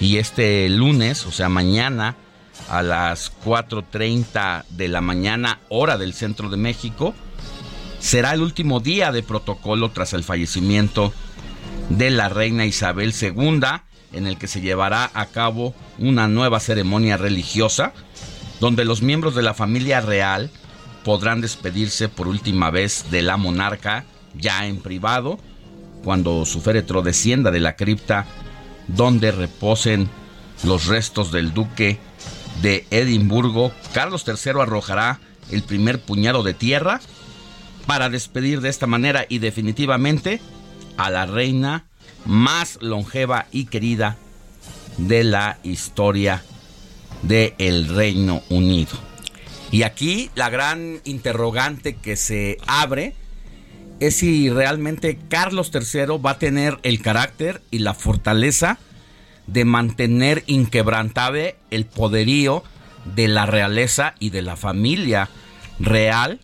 Y 0.00 0.16
este 0.16 0.68
lunes, 0.68 1.26
o 1.26 1.32
sea, 1.32 1.48
mañana 1.48 2.16
a 2.68 2.82
las 2.82 3.32
4.30 3.44 4.64
de 4.70 4.88
la 4.88 5.00
mañana, 5.00 5.60
hora 5.68 5.98
del 5.98 6.14
centro 6.14 6.48
de 6.48 6.56
México, 6.56 7.14
será 7.98 8.32
el 8.32 8.42
último 8.42 8.80
día 8.80 9.12
de 9.12 9.22
protocolo 9.22 9.90
tras 9.90 10.12
el 10.12 10.24
fallecimiento 10.24 11.12
de 11.88 12.10
la 12.10 12.28
reina 12.28 12.66
Isabel 12.66 13.14
II, 13.18 13.60
en 14.12 14.26
el 14.26 14.38
que 14.38 14.48
se 14.48 14.60
llevará 14.60 15.10
a 15.14 15.26
cabo 15.26 15.74
una 15.98 16.28
nueva 16.28 16.60
ceremonia 16.60 17.16
religiosa, 17.16 17.92
donde 18.60 18.84
los 18.84 19.02
miembros 19.02 19.34
de 19.34 19.42
la 19.42 19.54
familia 19.54 20.00
real 20.00 20.50
podrán 21.04 21.40
despedirse 21.40 22.08
por 22.08 22.28
última 22.28 22.70
vez 22.70 23.06
de 23.10 23.22
la 23.22 23.36
monarca 23.36 24.04
ya 24.34 24.66
en 24.66 24.80
privado, 24.80 25.38
cuando 26.04 26.44
su 26.44 26.60
féretro 26.60 27.02
descienda 27.02 27.50
de 27.50 27.60
la 27.60 27.76
cripta 27.76 28.26
donde 28.88 29.32
reposen 29.32 30.08
los 30.64 30.86
restos 30.86 31.32
del 31.32 31.52
duque 31.52 31.98
de 32.60 32.86
Edimburgo, 32.90 33.72
Carlos 33.92 34.24
III 34.26 34.60
arrojará 34.60 35.20
el 35.50 35.62
primer 35.62 36.00
puñado 36.00 36.42
de 36.42 36.54
tierra 36.54 37.00
para 37.86 38.08
despedir 38.08 38.60
de 38.60 38.68
esta 38.68 38.86
manera 38.86 39.26
y 39.28 39.38
definitivamente 39.38 40.40
a 40.96 41.10
la 41.10 41.26
reina 41.26 41.86
más 42.24 42.78
longeva 42.80 43.46
y 43.50 43.66
querida 43.66 44.16
de 44.98 45.24
la 45.24 45.58
historia 45.62 46.42
del 47.22 47.88
Reino 47.88 48.42
Unido. 48.50 48.92
Y 49.70 49.84
aquí 49.84 50.30
la 50.34 50.50
gran 50.50 51.00
interrogante 51.04 51.96
que 51.96 52.16
se 52.16 52.58
abre 52.66 53.14
es 54.02 54.16
si 54.16 54.50
realmente 54.50 55.16
Carlos 55.28 55.70
III 55.72 56.18
va 56.18 56.32
a 56.32 56.38
tener 56.38 56.78
el 56.82 57.00
carácter 57.00 57.62
y 57.70 57.78
la 57.78 57.94
fortaleza 57.94 58.80
de 59.46 59.64
mantener 59.64 60.42
inquebrantable 60.48 61.54
el 61.70 61.86
poderío 61.86 62.64
de 63.04 63.28
la 63.28 63.46
realeza 63.46 64.16
y 64.18 64.30
de 64.30 64.42
la 64.42 64.56
familia 64.56 65.28
real, 65.78 66.40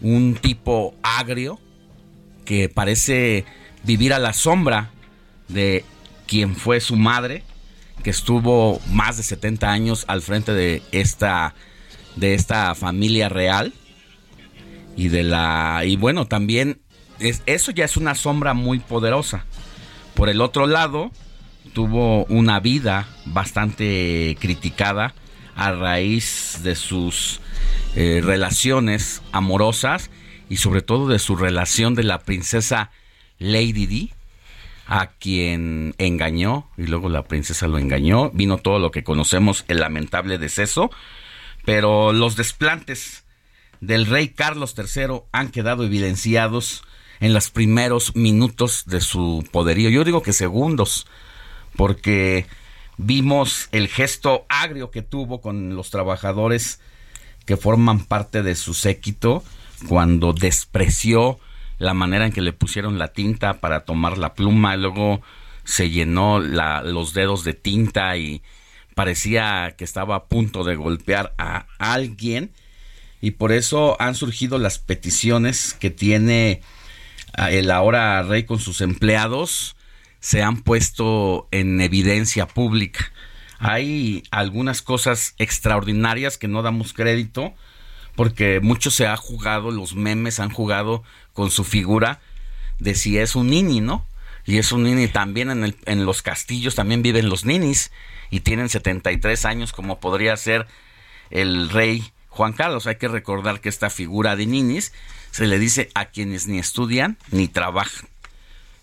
un 0.00 0.36
tipo 0.36 0.94
agrio 1.02 1.60
que 2.46 2.70
parece 2.70 3.44
vivir 3.84 4.14
a 4.14 4.18
la 4.18 4.32
sombra 4.32 4.90
de 5.48 5.84
quien 6.26 6.56
fue 6.56 6.80
su 6.80 6.96
madre, 6.96 7.42
que 8.02 8.08
estuvo 8.08 8.80
más 8.90 9.18
de 9.18 9.22
70 9.22 9.70
años 9.70 10.04
al 10.08 10.22
frente 10.22 10.54
de 10.54 10.82
esta 10.92 11.54
de 12.16 12.34
esta 12.34 12.74
familia 12.74 13.28
real 13.28 13.74
y 15.00 15.08
de 15.08 15.22
la 15.22 15.82
y 15.86 15.96
bueno 15.96 16.26
también 16.26 16.82
es- 17.18 17.42
eso 17.46 17.70
ya 17.70 17.86
es 17.86 17.96
una 17.96 18.14
sombra 18.14 18.52
muy 18.52 18.80
poderosa. 18.80 19.46
Por 20.14 20.28
el 20.28 20.42
otro 20.42 20.66
lado 20.66 21.10
tuvo 21.72 22.24
una 22.26 22.60
vida 22.60 23.08
bastante 23.24 24.36
criticada 24.40 25.14
a 25.56 25.72
raíz 25.72 26.60
de 26.62 26.74
sus 26.74 27.40
eh, 27.96 28.20
relaciones 28.22 29.22
amorosas 29.32 30.10
y 30.50 30.58
sobre 30.58 30.82
todo 30.82 31.08
de 31.08 31.18
su 31.18 31.34
relación 31.36 31.94
de 31.94 32.02
la 32.04 32.18
princesa 32.20 32.90
Lady 33.38 33.86
Di 33.86 34.12
a 34.86 35.06
quien 35.18 35.94
engañó 35.98 36.68
y 36.76 36.86
luego 36.86 37.08
la 37.08 37.22
princesa 37.22 37.68
lo 37.68 37.78
engañó. 37.78 38.30
Vino 38.32 38.58
todo 38.58 38.78
lo 38.78 38.90
que 38.90 39.02
conocemos 39.04 39.64
el 39.68 39.80
lamentable 39.80 40.36
deceso 40.36 40.90
pero 41.64 42.12
los 42.12 42.36
desplantes 42.36 43.24
del 43.80 44.06
rey 44.06 44.28
Carlos 44.28 44.74
III 44.76 45.22
han 45.32 45.50
quedado 45.50 45.84
evidenciados 45.84 46.82
en 47.20 47.34
los 47.34 47.50
primeros 47.50 48.16
minutos 48.16 48.84
de 48.86 49.00
su 49.00 49.44
poderío. 49.50 49.90
Yo 49.90 50.04
digo 50.04 50.22
que 50.22 50.32
segundos, 50.32 51.06
porque 51.76 52.46
vimos 52.96 53.68
el 53.72 53.88
gesto 53.88 54.46
agrio 54.48 54.90
que 54.90 55.02
tuvo 55.02 55.40
con 55.40 55.74
los 55.74 55.90
trabajadores 55.90 56.80
que 57.46 57.56
forman 57.56 58.04
parte 58.04 58.42
de 58.42 58.54
su 58.54 58.74
séquito 58.74 59.42
cuando 59.88 60.32
despreció 60.32 61.38
la 61.78 61.94
manera 61.94 62.26
en 62.26 62.32
que 62.32 62.42
le 62.42 62.52
pusieron 62.52 62.98
la 62.98 63.08
tinta 63.08 63.60
para 63.60 63.84
tomar 63.84 64.18
la 64.18 64.34
pluma, 64.34 64.76
luego 64.76 65.22
se 65.64 65.88
llenó 65.88 66.38
los 66.38 67.14
dedos 67.14 67.44
de 67.44 67.54
tinta 67.54 68.16
y 68.16 68.42
parecía 68.94 69.74
que 69.78 69.84
estaba 69.84 70.16
a 70.16 70.24
punto 70.24 70.62
de 70.64 70.76
golpear 70.76 71.34
a 71.38 71.66
alguien 71.78 72.52
y 73.20 73.32
por 73.32 73.52
eso 73.52 74.00
han 74.00 74.14
surgido 74.14 74.58
las 74.58 74.78
peticiones 74.78 75.74
que 75.74 75.90
tiene 75.90 76.62
ah, 77.34 77.50
el 77.50 77.70
ahora 77.70 78.22
rey 78.22 78.44
con 78.44 78.58
sus 78.58 78.80
empleados 78.80 79.76
se 80.20 80.42
han 80.42 80.62
puesto 80.62 81.48
en 81.50 81.80
evidencia 81.80 82.46
pública. 82.46 83.12
Hay 83.58 84.22
algunas 84.30 84.82
cosas 84.82 85.34
extraordinarias 85.38 86.38
que 86.38 86.48
no 86.48 86.62
damos 86.62 86.92
crédito 86.92 87.54
porque 88.16 88.60
mucho 88.60 88.90
se 88.90 89.06
ha 89.06 89.16
jugado, 89.16 89.70
los 89.70 89.94
memes 89.94 90.40
han 90.40 90.50
jugado 90.50 91.02
con 91.32 91.50
su 91.50 91.64
figura 91.64 92.20
de 92.78 92.94
si 92.94 93.18
es 93.18 93.36
un 93.36 93.48
nini, 93.50 93.80
¿no? 93.80 94.04
Y 94.46 94.58
es 94.58 94.72
un 94.72 94.82
nini 94.84 95.06
también 95.08 95.50
en, 95.50 95.64
el- 95.64 95.76
en 95.84 96.04
los 96.06 96.22
castillos, 96.22 96.74
también 96.74 97.02
viven 97.02 97.28
los 97.28 97.44
ninis 97.44 97.92
y 98.30 98.40
tienen 98.40 98.68
73 98.70 99.44
años 99.44 99.72
como 99.72 100.00
podría 100.00 100.36
ser 100.36 100.66
el 101.30 101.68
rey 101.70 102.12
Juan 102.30 102.54
Carlos. 102.54 102.86
Hay 102.86 102.96
que 102.96 103.08
recordar 103.08 103.60
que 103.60 103.68
esta 103.68 103.90
figura 103.90 104.36
de 104.36 104.46
ninis 104.46 104.92
se 105.30 105.46
le 105.46 105.58
dice 105.58 105.90
a 105.94 106.06
quienes 106.06 106.46
ni 106.46 106.58
estudian 106.58 107.18
ni 107.30 107.48
trabajan. 107.48 108.08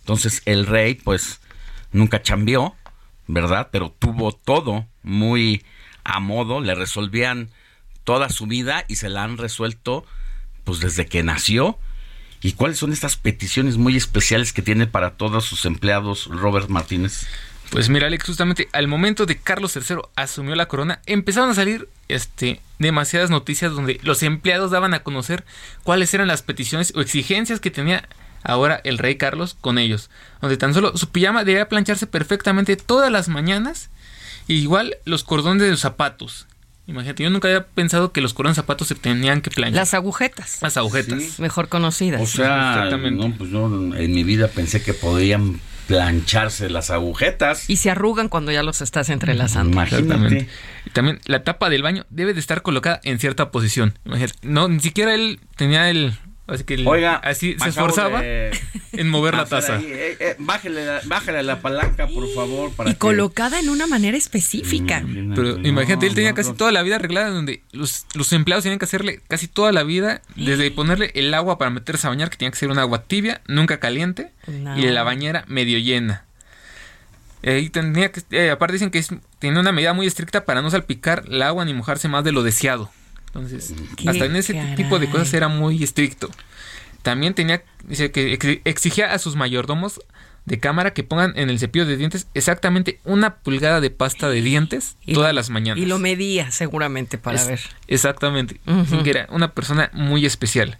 Entonces 0.01 0.41
el 0.45 0.65
rey 0.65 0.95
pues 0.95 1.39
nunca 1.91 2.21
cambió, 2.21 2.75
¿verdad? 3.25 3.69
Pero 3.71 3.93
tuvo 3.97 4.31
todo 4.31 4.85
muy 5.03 5.65
a 6.03 6.19
modo, 6.19 6.61
le 6.61 6.75
resolvían 6.75 7.49
toda 8.03 8.29
su 8.29 8.47
vida 8.47 8.85
y 8.87 8.95
se 8.95 9.09
la 9.09 9.23
han 9.23 9.37
resuelto 9.37 10.05
pues 10.63 10.79
desde 10.79 11.07
que 11.07 11.23
nació. 11.23 11.77
¿Y 12.41 12.53
cuáles 12.53 12.77
son 12.77 12.93
estas 12.93 13.17
peticiones 13.17 13.77
muy 13.77 13.97
especiales 13.97 14.53
que 14.53 14.61
tiene 14.61 14.85
para 14.87 15.17
todos 15.17 15.45
sus 15.45 15.65
empleados 15.65 16.27
Robert 16.27 16.69
Martínez? 16.69 17.27
Pues 17.71 17.89
mira, 17.89 18.07
Alex, 18.07 18.25
justamente 18.25 18.69
al 18.71 18.87
momento 18.87 19.25
de 19.25 19.37
Carlos 19.37 19.75
III 19.75 19.97
asumió 20.15 20.55
la 20.55 20.67
corona, 20.67 21.01
empezaron 21.05 21.49
a 21.49 21.53
salir 21.53 21.89
este, 22.07 22.61
demasiadas 22.79 23.29
noticias 23.29 23.73
donde 23.73 23.99
los 24.03 24.23
empleados 24.23 24.71
daban 24.71 24.93
a 24.93 25.03
conocer 25.03 25.43
cuáles 25.83 26.13
eran 26.13 26.27
las 26.27 26.41
peticiones 26.41 26.93
o 26.95 27.01
exigencias 27.01 27.59
que 27.59 27.71
tenía 27.71 28.07
ahora 28.43 28.79
el 28.83 28.97
rey 28.97 29.15
Carlos 29.15 29.57
con 29.59 29.77
ellos. 29.77 30.09
Donde 30.41 30.57
tan 30.57 30.73
solo 30.73 30.95
su 30.97 31.09
pijama 31.09 31.43
debía 31.43 31.67
plancharse 31.67 32.07
perfectamente 32.07 32.77
todas 32.77 33.11
las 33.11 33.27
mañanas. 33.27 33.89
Y 34.47 34.55
igual 34.55 34.95
los 35.03 35.25
cordones 35.25 35.63
de 35.63 35.71
los 35.71 35.81
zapatos. 35.81 36.47
Imagínate, 36.87 37.23
yo 37.23 37.29
nunca 37.29 37.49
había 37.49 37.67
pensado 37.67 38.13
que 38.13 38.21
los 38.21 38.33
cordones 38.33 38.55
de 38.55 38.61
zapatos 38.61 38.87
se 38.87 38.95
tenían 38.95 39.41
que 39.41 39.51
planchar. 39.51 39.75
Las 39.75 39.93
agujetas. 39.93 40.59
Las 40.61 40.77
agujetas. 40.77 41.37
Mejor 41.37 41.67
conocidas. 41.67 42.21
O 42.21 42.25
sea, 42.25 42.75
Exactamente. 42.75 43.27
no, 43.27 43.35
pues 43.37 43.49
yo 43.49 43.65
en 43.65 44.13
mi 44.13 44.23
vida 44.23 44.47
pensé 44.47 44.81
que 44.81 44.93
podían 44.93 45.59
plancharse 45.87 46.69
las 46.69 46.91
agujetas. 46.91 47.69
Y 47.69 47.77
se 47.77 47.89
arrugan 47.89 48.29
cuando 48.29 48.51
ya 48.51 48.61
los 48.63 48.81
estás 48.81 49.09
entrelazando. 49.09 49.81
Exactamente. 49.81 50.47
Y 50.85 50.89
también 50.91 51.19
la 51.25 51.43
tapa 51.43 51.69
del 51.69 51.81
baño 51.81 52.05
debe 52.09 52.33
de 52.33 52.39
estar 52.39 52.61
colocada 52.61 52.99
en 53.03 53.19
cierta 53.19 53.51
posición. 53.51 53.97
Imagínate, 54.05 54.35
no, 54.43 54.67
ni 54.67 54.79
siquiera 54.79 55.15
él 55.15 55.39
tenía 55.55 55.89
el... 55.89 56.13
Así 56.47 56.63
que 56.63 56.75
el- 56.75 56.87
Oiga, 56.87 57.15
así 57.15 57.57
se 57.61 57.69
esforzaba 57.69 58.21
de 58.21 58.57
en 58.93 59.09
mover 59.09 59.35
la 59.35 59.45
taza. 59.45 59.75
ahí, 59.75 59.85
eh, 59.85 60.17
eh, 60.19 60.35
bájale, 60.39 60.85
la, 60.85 61.01
bájale 61.03 61.43
la 61.43 61.61
palanca, 61.61 62.07
por 62.07 62.27
favor. 62.33 62.71
Para 62.71 62.89
Y 62.89 62.93
que- 62.93 62.99
colocada 62.99 63.59
en 63.59 63.67
una 63.69 63.85
manera 63.85 64.15
específica. 64.17 65.03
Pero 65.35 65.57
imagínate, 65.59 66.07
él 66.07 66.15
tenía 66.15 66.33
casi 66.33 66.53
toda 66.53 66.71
la 66.71 66.83
vida 66.83 66.95
arreglada 66.95 67.29
donde 67.31 67.63
los, 67.73 68.05
los 68.13 68.31
empleados 68.31 68.63
tenían 68.63 68.79
que 68.79 68.85
hacerle 68.85 69.19
casi 69.27 69.47
toda 69.49 69.73
la 69.73 69.83
vida, 69.83 70.21
desde 70.37 70.71
ponerle 70.71 71.11
el 71.15 71.33
agua 71.33 71.57
para 71.57 71.69
meterse 71.69 72.07
a 72.07 72.11
bañar, 72.11 72.29
que 72.29 72.37
tenía 72.37 72.51
que 72.51 72.57
ser 72.57 72.69
un 72.71 72.79
agua 72.79 73.03
tibia, 73.03 73.41
nunca 73.47 73.79
caliente, 73.81 74.31
No. 74.47 74.77
y 74.77 74.83
la 74.83 75.03
bañera 75.03 75.43
medio 75.47 75.77
llena. 75.79 76.23
Eh, 77.43 77.59
y 77.59 77.69
tenía 77.69 78.11
que, 78.11 78.21
eh, 78.31 78.49
aparte 78.51 78.73
dicen 78.73 78.89
que 78.89 78.97
es, 78.99 79.09
tiene 79.39 79.59
una 79.59 79.71
medida 79.71 79.93
muy 79.93 80.07
estricta 80.07 80.43
para 80.45 80.61
no 80.61 80.69
salpicar 80.71 81.23
el 81.27 81.41
agua 81.41 81.65
ni 81.65 81.73
mojarse 81.73 82.07
más 82.07 82.23
de 82.23 82.31
lo 82.31 82.41
deseado. 82.41 82.89
Entonces, 83.37 83.73
Qué 83.95 84.09
hasta 84.09 84.25
en 84.25 84.35
ese 84.35 84.53
caray. 84.53 84.75
tipo 84.75 84.99
de 84.99 85.09
cosas 85.09 85.33
era 85.33 85.47
muy 85.47 85.83
estricto. 85.83 86.29
También 87.03 87.33
tenía, 87.33 87.63
dice 87.85 88.11
que 88.11 88.33
ex- 88.33 88.61
exigía 88.65 89.13
a 89.13 89.19
sus 89.19 89.35
mayordomos 89.35 90.01
de 90.45 90.59
cámara 90.59 90.93
que 90.93 91.03
pongan 91.03 91.33
en 91.37 91.49
el 91.49 91.59
cepillo 91.59 91.85
de 91.85 91.97
dientes 91.97 92.27
exactamente 92.33 92.99
una 93.03 93.35
pulgada 93.35 93.81
de 93.81 93.89
pasta 93.89 94.29
de 94.29 94.41
dientes 94.41 94.95
Y 95.05 95.13
todas 95.13 95.33
las 95.33 95.49
mañanas. 95.49 95.81
Y 95.83 95.85
lo 95.85 95.99
medía 95.99 96.51
seguramente 96.51 97.17
para 97.17 97.37
Es- 97.39 97.47
ver. 97.47 97.59
Exactamente. 97.87 98.59
Que 99.03 99.09
era 99.09 99.27
una 99.29 99.51
persona 99.53 99.89
muy 99.93 100.25
especial. 100.25 100.77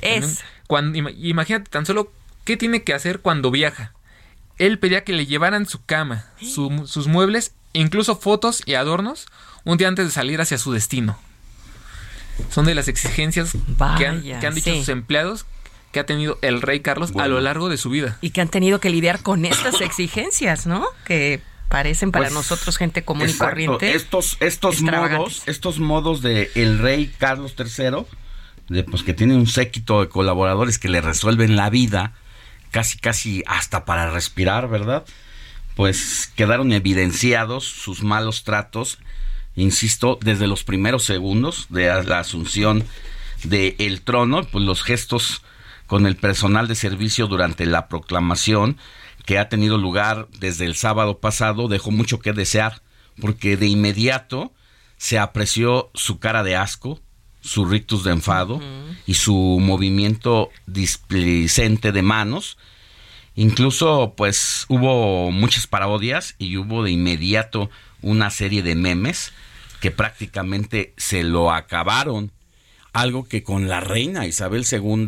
Es. 0.00 0.20
También, 0.20 0.36
Cuando, 0.68 0.98
ima- 0.98 1.14
imagínate 1.16 1.70
tan 1.70 1.84
solo 1.86 2.12
qué 2.44 2.56
tiene 2.56 2.82
que 2.84 2.94
hacer 2.94 3.20
cuando 3.20 3.50
viaja. 3.50 3.92
Él 4.58 4.78
pedía 4.78 5.02
que 5.04 5.12
le 5.12 5.26
llevaran 5.26 5.66
su 5.66 5.84
cama, 5.84 6.26
su- 6.40 6.86
sus 6.86 7.06
muebles, 7.06 7.52
e 7.74 7.80
incluso 7.80 8.16
fotos 8.16 8.62
y 8.66 8.74
adornos 8.74 9.26
un 9.64 9.78
día 9.78 9.88
antes 9.88 10.04
de 10.06 10.10
salir 10.12 10.40
hacia 10.40 10.58
su 10.58 10.72
destino. 10.72 11.18
Son 12.50 12.64
de 12.64 12.74
las 12.74 12.88
exigencias 12.88 13.52
que 13.98 14.06
han, 14.06 14.22
que 14.22 14.46
han 14.46 14.54
dicho 14.54 14.70
sí. 14.70 14.78
sus 14.78 14.88
empleados 14.88 15.46
que 15.92 16.00
ha 16.00 16.06
tenido 16.06 16.38
el 16.42 16.60
rey 16.60 16.80
Carlos 16.80 17.12
a 17.18 17.28
lo 17.28 17.40
largo 17.40 17.68
de 17.68 17.76
su 17.76 17.90
vida. 17.90 18.18
Y 18.20 18.30
que 18.30 18.40
han 18.40 18.48
tenido 18.48 18.80
que 18.80 18.90
lidiar 18.90 19.22
con 19.22 19.44
estas 19.44 19.80
exigencias, 19.80 20.66
¿no? 20.66 20.86
Que 21.04 21.40
parecen 21.68 22.10
para 22.12 22.26
Pues, 22.26 22.34
nosotros 22.34 22.76
gente 22.76 23.04
común 23.04 23.28
y 23.28 23.32
corriente. 23.32 23.94
Estos, 23.94 24.36
estos 24.40 24.82
modos, 24.82 25.42
estos 25.46 25.78
modos 25.78 26.22
de 26.22 26.50
el 26.54 26.78
rey 26.78 27.12
Carlos 27.18 27.54
III, 27.58 28.04
de, 28.68 28.84
pues 28.84 29.02
que 29.02 29.14
tiene 29.14 29.34
un 29.34 29.46
séquito 29.46 30.00
de 30.00 30.08
colaboradores 30.08 30.78
que 30.78 30.88
le 30.88 31.00
resuelven 31.00 31.56
la 31.56 31.70
vida, 31.70 32.12
casi 32.70 32.98
casi 32.98 33.42
hasta 33.46 33.84
para 33.84 34.10
respirar, 34.10 34.68
¿verdad? 34.68 35.04
Pues 35.74 36.32
quedaron 36.34 36.72
evidenciados 36.72 37.64
sus 37.64 38.02
malos 38.02 38.44
tratos, 38.44 38.98
insisto, 39.60 40.18
desde 40.20 40.46
los 40.46 40.64
primeros 40.64 41.04
segundos 41.04 41.66
de 41.68 41.86
la 42.04 42.20
asunción 42.20 42.84
del 43.44 44.02
trono, 44.02 44.44
pues 44.44 44.64
los 44.64 44.82
gestos 44.82 45.42
con 45.86 46.06
el 46.06 46.16
personal 46.16 46.68
de 46.68 46.74
servicio 46.74 47.26
durante 47.26 47.66
la 47.66 47.88
proclamación 47.88 48.76
que 49.24 49.38
ha 49.38 49.48
tenido 49.48 49.78
lugar 49.78 50.28
desde 50.38 50.64
el 50.64 50.74
sábado 50.74 51.18
pasado 51.18 51.68
dejó 51.68 51.90
mucho 51.90 52.18
que 52.18 52.32
desear, 52.32 52.82
porque 53.20 53.56
de 53.56 53.66
inmediato 53.66 54.52
se 54.96 55.18
apreció 55.18 55.90
su 55.94 56.18
cara 56.18 56.42
de 56.42 56.56
asco, 56.56 57.00
su 57.40 57.64
rictus 57.64 58.04
de 58.04 58.12
enfado 58.12 58.60
y 59.06 59.14
su 59.14 59.34
movimiento 59.60 60.50
displicente 60.66 61.92
de 61.92 62.02
manos. 62.02 62.58
Incluso, 63.34 64.14
pues, 64.16 64.66
hubo 64.68 65.30
muchas 65.30 65.66
parodias 65.66 66.34
y 66.38 66.56
hubo 66.56 66.82
de 66.82 66.90
inmediato 66.90 67.70
una 68.02 68.30
serie 68.30 68.62
de 68.62 68.74
memes 68.74 69.32
que 69.80 69.90
prácticamente 69.90 70.94
se 70.96 71.22
lo 71.22 71.52
acabaron. 71.52 72.32
Algo 72.92 73.28
que 73.28 73.42
con 73.42 73.68
la 73.68 73.80
reina 73.80 74.26
Isabel 74.26 74.64
II 74.70 75.06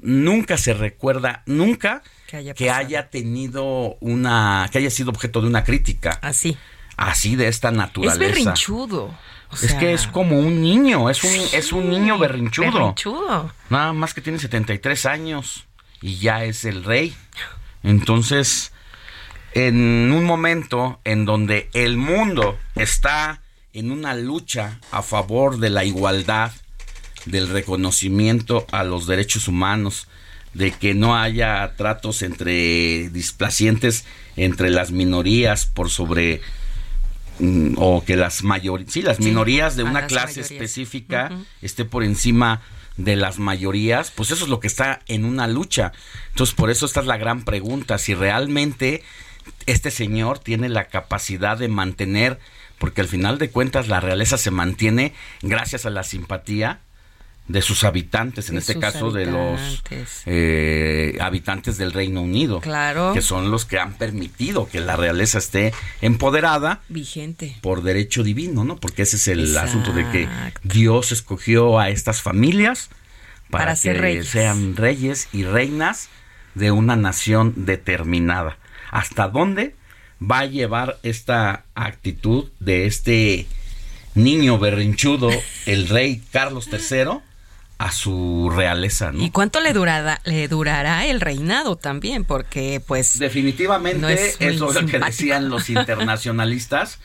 nunca 0.00 0.56
se 0.56 0.72
recuerda, 0.74 1.42
nunca 1.46 2.02
Que 2.28 2.36
haya 2.38 2.54
que 2.54 2.66
pasado. 2.66 2.86
haya 2.86 3.10
tenido 3.10 3.96
una, 4.00 4.68
que 4.70 4.78
haya 4.78 4.90
sido 4.90 5.10
objeto 5.10 5.40
de 5.40 5.48
una 5.48 5.64
crítica. 5.64 6.18
Así. 6.22 6.56
Así 6.96 7.36
de 7.36 7.48
esta 7.48 7.68
Es 7.68 7.74
naturaleza. 7.76 8.18
berrinchudo. 8.18 9.14
O 9.50 9.54
es 9.54 9.72
que 9.74 9.94
es 9.94 10.06
como 10.06 10.38
un 10.38 10.60
niño, 10.60 11.08
es 11.10 11.24
un, 11.24 11.30
es 11.52 11.72
un 11.72 11.88
niño 11.90 12.18
berrinchudo. 12.18 12.70
berrinchudo. 12.72 13.52
Nada 13.70 13.92
más 13.92 14.12
que 14.14 14.20
tiene 14.20 14.38
73 14.38 15.06
años 15.06 15.66
y 16.02 16.16
ya 16.18 16.44
es 16.44 16.64
el 16.64 16.84
rey. 16.84 17.14
Entonces, 17.82 18.72
en 19.54 20.12
un 20.12 20.24
momento 20.24 21.00
en 21.04 21.24
donde 21.24 21.70
el 21.72 21.96
mundo 21.96 22.58
está 22.74 23.40
en 23.72 23.90
una 23.90 24.14
lucha 24.14 24.78
a 24.90 25.02
favor 25.02 25.58
de 25.58 25.70
la 25.70 25.84
igualdad, 25.84 26.52
del 27.26 27.48
reconocimiento 27.48 28.66
a 28.70 28.84
los 28.84 29.06
derechos 29.06 29.48
humanos, 29.48 30.08
de 30.54 30.72
que 30.72 30.94
no 30.94 31.16
haya 31.16 31.74
tratos 31.76 32.22
entre 32.22 33.10
displacientes 33.10 34.04
entre 34.36 34.70
las 34.70 34.90
minorías 34.92 35.66
por 35.66 35.90
sobre 35.90 36.40
mm, 37.38 37.74
o 37.76 38.02
que 38.04 38.16
las 38.16 38.42
mayorías, 38.42 38.92
sí, 38.92 39.02
las 39.02 39.18
Sí, 39.18 39.24
minorías 39.24 39.76
de 39.76 39.82
una 39.82 40.00
las 40.02 40.08
clase 40.08 40.40
mayorías. 40.40 40.50
específica 40.50 41.30
esté 41.60 41.84
por 41.84 42.02
encima 42.02 42.62
de 42.96 43.14
las 43.16 43.38
mayorías, 43.38 44.10
pues 44.10 44.30
eso 44.32 44.44
es 44.44 44.50
lo 44.50 44.58
que 44.58 44.66
está 44.66 45.00
en 45.06 45.24
una 45.24 45.46
lucha. 45.46 45.92
Entonces, 46.30 46.54
por 46.54 46.70
eso 46.70 46.86
esta 46.86 47.00
es 47.00 47.06
la 47.06 47.16
gran 47.16 47.44
pregunta, 47.44 47.98
si 47.98 48.14
realmente 48.14 49.04
este 49.66 49.90
señor 49.90 50.38
tiene 50.40 50.68
la 50.68 50.86
capacidad 50.86 51.56
de 51.58 51.68
mantener, 51.68 52.40
porque 52.78 53.00
al 53.00 53.08
final 53.08 53.38
de 53.38 53.50
cuentas 53.50 53.88
la 53.88 54.00
realeza 54.00 54.38
se 54.38 54.50
mantiene 54.50 55.12
gracias 55.42 55.86
a 55.86 55.90
la 55.90 56.02
simpatía 56.04 56.80
de 57.48 57.62
sus 57.62 57.82
habitantes, 57.84 58.50
en 58.50 58.56
De 58.56 58.60
este 58.60 58.78
caso 58.78 59.10
de 59.10 59.24
los 59.24 59.58
habitantes. 59.58 60.22
eh, 60.26 61.16
habitantes 61.20 61.78
del 61.78 61.92
Reino 61.94 62.20
Unido, 62.20 62.60
Claro. 62.60 63.14
que 63.14 63.22
son 63.22 63.50
los 63.50 63.64
que 63.64 63.78
han 63.78 63.94
permitido 63.94 64.68
que 64.68 64.80
la 64.80 64.96
realeza 64.96 65.38
esté 65.38 65.72
empoderada 66.02 66.82
Vigente. 66.90 67.56
por 67.62 67.82
derecho 67.82 68.22
divino, 68.22 68.64
¿no? 68.64 68.76
Porque 68.76 69.02
ese 69.02 69.16
es 69.16 69.28
el 69.28 69.40
Exacto. 69.40 69.70
asunto 69.70 69.92
de 69.94 70.10
que 70.10 70.28
Dios 70.62 71.10
escogió 71.10 71.78
a 71.78 71.88
estas 71.88 72.20
familias 72.20 72.90
para, 73.50 73.64
Para 73.64 73.72
que 73.72 73.80
ser 73.80 74.00
reyes. 74.02 74.28
sean 74.28 74.76
reyes 74.76 75.28
y 75.32 75.44
reinas 75.44 76.10
de 76.54 76.70
una 76.70 76.96
nación 76.96 77.54
determinada. 77.64 78.58
¿Hasta 78.90 79.28
dónde 79.28 79.74
va 80.20 80.40
a 80.40 80.46
llevar 80.46 80.98
esta 81.02 81.64
actitud 81.74 82.46
de 82.60 82.86
este 82.86 83.46
niño 84.14 84.58
berrinchudo, 84.58 85.30
el 85.66 85.88
rey 85.88 86.22
Carlos 86.32 86.68
III, 86.72 87.20
a 87.78 87.92
su 87.92 88.50
realeza, 88.52 89.12
¿no? 89.12 89.22
¿Y 89.22 89.30
cuánto 89.30 89.60
le 89.60 89.72
durará, 89.72 90.20
le 90.24 90.48
durará 90.48 91.06
el 91.06 91.20
reinado 91.20 91.76
también? 91.76 92.24
Porque, 92.24 92.82
pues. 92.84 93.20
Definitivamente, 93.20 94.00
no 94.00 94.08
es 94.08 94.40
muy 94.40 94.48
eso 94.50 94.70
es 94.70 94.74
lo 94.82 94.86
que 94.86 94.98
decían 94.98 95.48
los 95.48 95.70
internacionalistas, 95.70 96.98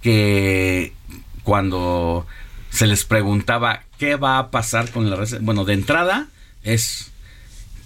que 0.00 0.94
cuando 1.42 2.26
se 2.70 2.86
les 2.86 3.04
preguntaba 3.04 3.82
qué 3.98 4.16
va 4.16 4.38
a 4.38 4.50
pasar 4.50 4.90
con 4.90 5.10
la 5.10 5.16
res- 5.16 5.40
bueno, 5.42 5.64
de 5.64 5.74
entrada 5.74 6.28
es 6.62 7.10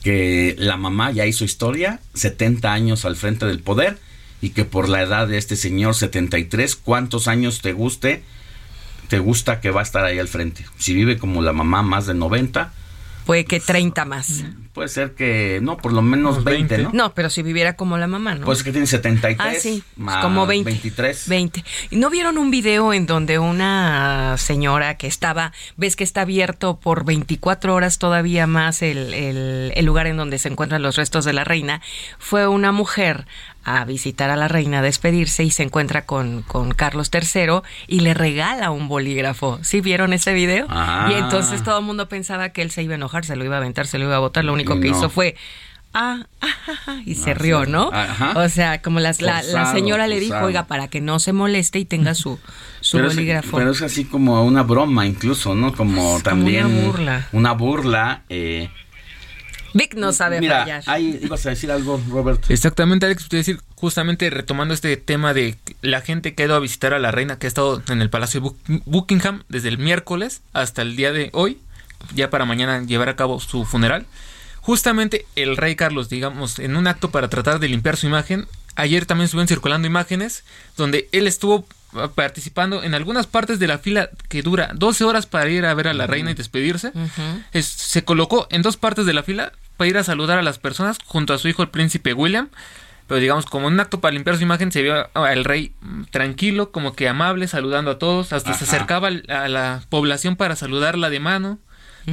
que 0.05 0.55
la 0.59 0.77
mamá 0.77 1.11
ya 1.13 1.27
hizo 1.27 1.45
historia, 1.45 2.01
70 2.15 2.73
años 2.73 3.05
al 3.05 3.17
frente 3.17 3.47
del 3.47 3.61
poder 3.61 3.99
y 4.43 4.51
que 4.51 4.65
por 4.67 4.91
la 4.91 5.01
edad 5.03 5.27
de 5.29 5.39
este 5.39 5.57
señor 5.57 5.95
73, 5.95 6.77
cuántos 6.77 7.29
años 7.29 7.63
te 7.63 7.73
guste, 7.73 8.23
te 9.09 9.19
gusta 9.19 9.61
que 9.61 9.71
va 9.71 9.81
a 9.81 9.85
estar 9.85 10.05
ahí 10.05 10.19
al 10.19 10.29
frente. 10.29 10.65
Si 10.79 10.93
vive 10.95 11.17
como 11.19 11.41
la 11.41 11.53
mamá 11.55 11.83
más 11.83 12.07
de 12.07 12.13
90, 12.15 12.73
Puede 13.25 13.45
que 13.45 13.61
30 13.61 14.05
más. 14.05 14.43
puede 14.73 14.89
ser 14.89 15.15
que 15.15 15.61
no, 15.63 15.77
por 15.77 15.93
lo 15.93 16.03
menos 16.03 16.43
20, 16.43 16.79
¿no? 16.79 16.91
No, 16.93 17.15
pero 17.15 17.31
si 17.31 17.43
viviera 17.43 17.77
como 17.77 17.97
la 17.97 18.09
mamá, 18.09 18.35
¿no? 18.35 18.45
Pues 18.47 18.59
es 18.59 18.65
que 18.65 18.73
tiene 18.73 18.89
73 18.89 19.39
Ah, 19.39 19.61
sí, 19.61 19.85
más 19.97 20.25
como 20.25 20.45
20. 20.45 20.69
23. 20.69 21.29
20. 21.29 21.65
¿Y 21.91 21.97
¿No 21.99 22.11
vieron 22.11 22.37
un 22.37 22.51
video 22.51 22.93
en 22.93 23.07
donde 23.07 23.39
una 23.39 24.35
señora 24.39 24.97
que 24.97 25.07
estaba, 25.07 25.53
ves 25.77 25.95
que 25.95 26.03
está 26.03 26.23
abierto 26.23 26.81
por 26.81 27.05
24 27.05 27.73
horas 27.77 27.99
todavía 27.99 28.49
más 28.49 28.83
el, 28.83 29.15
el- 29.15 29.73
el 29.77 29.85
lugar 29.85 30.09
en 30.09 30.17
donde 30.17 30.41
se 30.41 30.49
encuentran 30.49 30.83
los 30.83 30.97
restos 30.97 31.25
de 31.25 31.33
la 31.33 31.45
reina, 31.45 31.81
fue 32.19 32.49
una 32.49 32.73
mujer 32.73 33.27
a 33.65 33.85
visitar 33.85 34.31
a 34.31 34.37
la 34.37 34.49
reina, 34.49 34.79
a 34.79 34.83
despedirse 34.83 35.45
y 35.45 35.51
se 35.51 35.63
encuentra 35.63 36.05
con, 36.05 36.43
con 36.43 36.73
Carlos 36.73 37.11
III 37.13 37.61
y 37.87 38.01
le 38.01 38.15
regala 38.15 38.71
un 38.71 38.89
bolígrafo. 38.89 39.59
¿Sí 39.63 39.81
vieron 39.81 40.13
ese 40.13 40.33
video? 40.33 40.67
Ah. 40.69 41.09
Y 41.11 41.15
entonces 41.15 41.63
todo 41.63 41.79
el 41.79 41.85
mundo 41.85 42.09
pensaba 42.09 42.49
que 42.51 42.63
él 42.63 42.71
se 42.71 42.83
iba 42.83 42.93
a 42.95 42.97
enojar, 42.97 43.25
se 43.25 43.37
lo 43.37 43.45
iba 43.45 43.55
a 43.57 43.59
aventar, 43.59 43.87
se 43.87 43.99
lo 43.99 44.05
iba 44.07 44.17
a 44.17 44.21
botar. 44.21 44.45
Lo 44.45 44.53
único 44.53 44.81
que 44.81 44.91
no. 44.91 44.97
hizo 44.97 45.11
fue... 45.11 45.37
Ah, 45.95 46.25
ah, 46.41 46.47
ah, 46.69 46.73
ah", 46.87 47.01
y 47.05 47.17
se 47.17 47.33
Ah, 47.33 47.35
rió. 47.35 47.67
¿no? 47.67 47.91
Ajá. 47.93 48.33
O 48.37 48.49
sea, 48.49 48.81
como 48.81 48.99
las- 48.99 49.21
la, 49.21 49.43
señora 49.73 50.07
le 50.07 50.17
dijo, 50.21 50.31
forzado. 50.31 50.47
oiga, 50.47 50.67
para 50.67 50.89
que 50.89 51.03
no 51.03 51.19
se 51.19 51.35
moleste 51.35 51.79
y 51.79 51.85
tenga 51.85 52.15
su, 52.15 52.41
su 52.81 52.97
pero, 52.97 53.09
es, 53.09 53.15
bolígrafo. 53.15 53.59
pero 53.59 53.73
es 53.73 53.83
así 53.83 54.07
como 54.07 54.43
una 54.43 54.63
broma 54.63 55.05
incluso, 55.05 55.55
¿no? 55.55 55.75
Como 55.75 56.19
también 56.23 56.65
una 56.65 56.87
burla. 56.87 57.29
Una 57.33 57.53
burla. 57.53 58.23
eh, 58.31 58.71
Vic 59.75 59.95
no 59.95 60.13
sabe 60.13 60.41
mira, 60.41 60.61
fallar. 60.61 60.83
ahí 60.87 61.19
ibas 61.23 61.45
a 61.47 61.51
decir 61.51 61.71
algo, 61.71 62.01
Robert. 62.11 62.45
Exactamente, 62.51 63.07
Alex, 63.07 63.29
te 63.29 63.37
decir, 63.37 63.61
justamente 63.75 64.29
retomando 64.31 64.75
este 64.75 64.97
tema 64.97 65.33
de 65.35 65.57
la 65.81 66.01
gente 66.01 66.35
que 66.35 66.43
ha 66.43 66.47
ido 66.47 66.55
a 66.55 66.61
visitar 66.61 66.93
a 66.95 66.99
la 66.99 67.11
reina, 67.11 67.39
que 67.39 67.47
ha 67.47 67.49
estado 67.49 67.83
en 67.89 68.03
el 68.03 68.11
Palacio 68.11 68.41
de 68.41 68.47
Buck- 68.49 68.83
Buckingham 68.87 69.43
desde 69.49 69.69
el 69.69 69.79
miércoles 69.79 70.43
hasta 70.53 70.83
el 70.83 70.97
día 70.97 71.13
de 71.13 71.31
hoy, 71.33 71.59
ya 72.15 72.31
para 72.31 72.45
mañana 72.45 72.83
llevar 72.85 73.09
a 73.09 73.17
cabo 73.17 73.41
su 73.41 73.65
funeral. 73.65 74.07
Justamente 74.61 75.27
el 75.35 75.57
rey 75.57 75.75
Carlos, 75.75 76.09
digamos, 76.09 76.59
en 76.59 76.77
un 76.77 76.87
acto 76.87 77.11
para 77.11 77.29
tratar 77.29 77.59
de 77.59 77.69
limpiar 77.69 77.97
su 77.97 78.07
imagen, 78.07 78.47
ayer 78.77 79.07
también 79.07 79.25
estuvieron 79.25 79.49
circulando 79.49 79.87
imágenes 79.89 80.45
donde 80.77 81.09
él 81.13 81.27
estuvo 81.27 81.67
ah, 81.95 82.09
participando 82.15 82.83
en 82.85 82.95
algunas 82.95 83.27
partes 83.27 83.59
de 83.59 83.67
la 83.67 83.79
fila 83.79 84.09
que 84.29 84.43
dura 84.43 84.71
12 84.75 85.03
horas 85.05 85.27
para 85.27 85.51
ir 85.51 85.67
a 85.67 85.75
ver 85.75 85.89
a 85.89 85.95
la 85.95 86.07
reina 86.07 86.31
y 86.31 86.35
despedirse. 86.35 86.93
Es- 87.53 87.67
se 87.67 88.05
colocó 88.05 88.47
en 88.51 88.63
dos 88.63 88.77
partes 88.77 89.05
de 89.05 89.13
la 89.15 89.25
fila 89.25 89.53
para 89.83 89.91
ir 89.91 89.99
a 89.99 90.05
saludar 90.05 90.39
a 90.39 90.43
las 90.43 90.59
personas 90.61 90.99
junto 91.05 91.35
a 91.35 91.39
su 91.39 91.49
hijo 91.49 91.63
el 91.63 91.69
príncipe 91.71 92.13
William. 92.15 92.49
Pero 93.09 93.19
digamos, 93.21 93.47
como 93.47 93.67
un 93.67 93.79
acto 93.81 94.01
para 94.01 94.15
limpiar 94.15 94.37
su 94.37 94.43
imagen, 94.45 94.71
se 94.71 94.81
vio 94.81 95.09
al 95.15 95.45
rey 95.45 95.75
tranquilo, 96.13 96.71
como 96.71 96.95
que 96.95 97.09
amable, 97.09 97.49
saludando 97.49 97.91
a 97.91 97.99
todos. 97.99 98.33
Hasta 98.33 98.55
se 98.55 98.63
acercaba 98.65 99.09
a 99.09 99.49
la 99.49 99.83
población 99.89 100.37
para 100.37 100.55
saludarla 100.55 101.11
de 101.11 101.19
mano, 101.19 101.59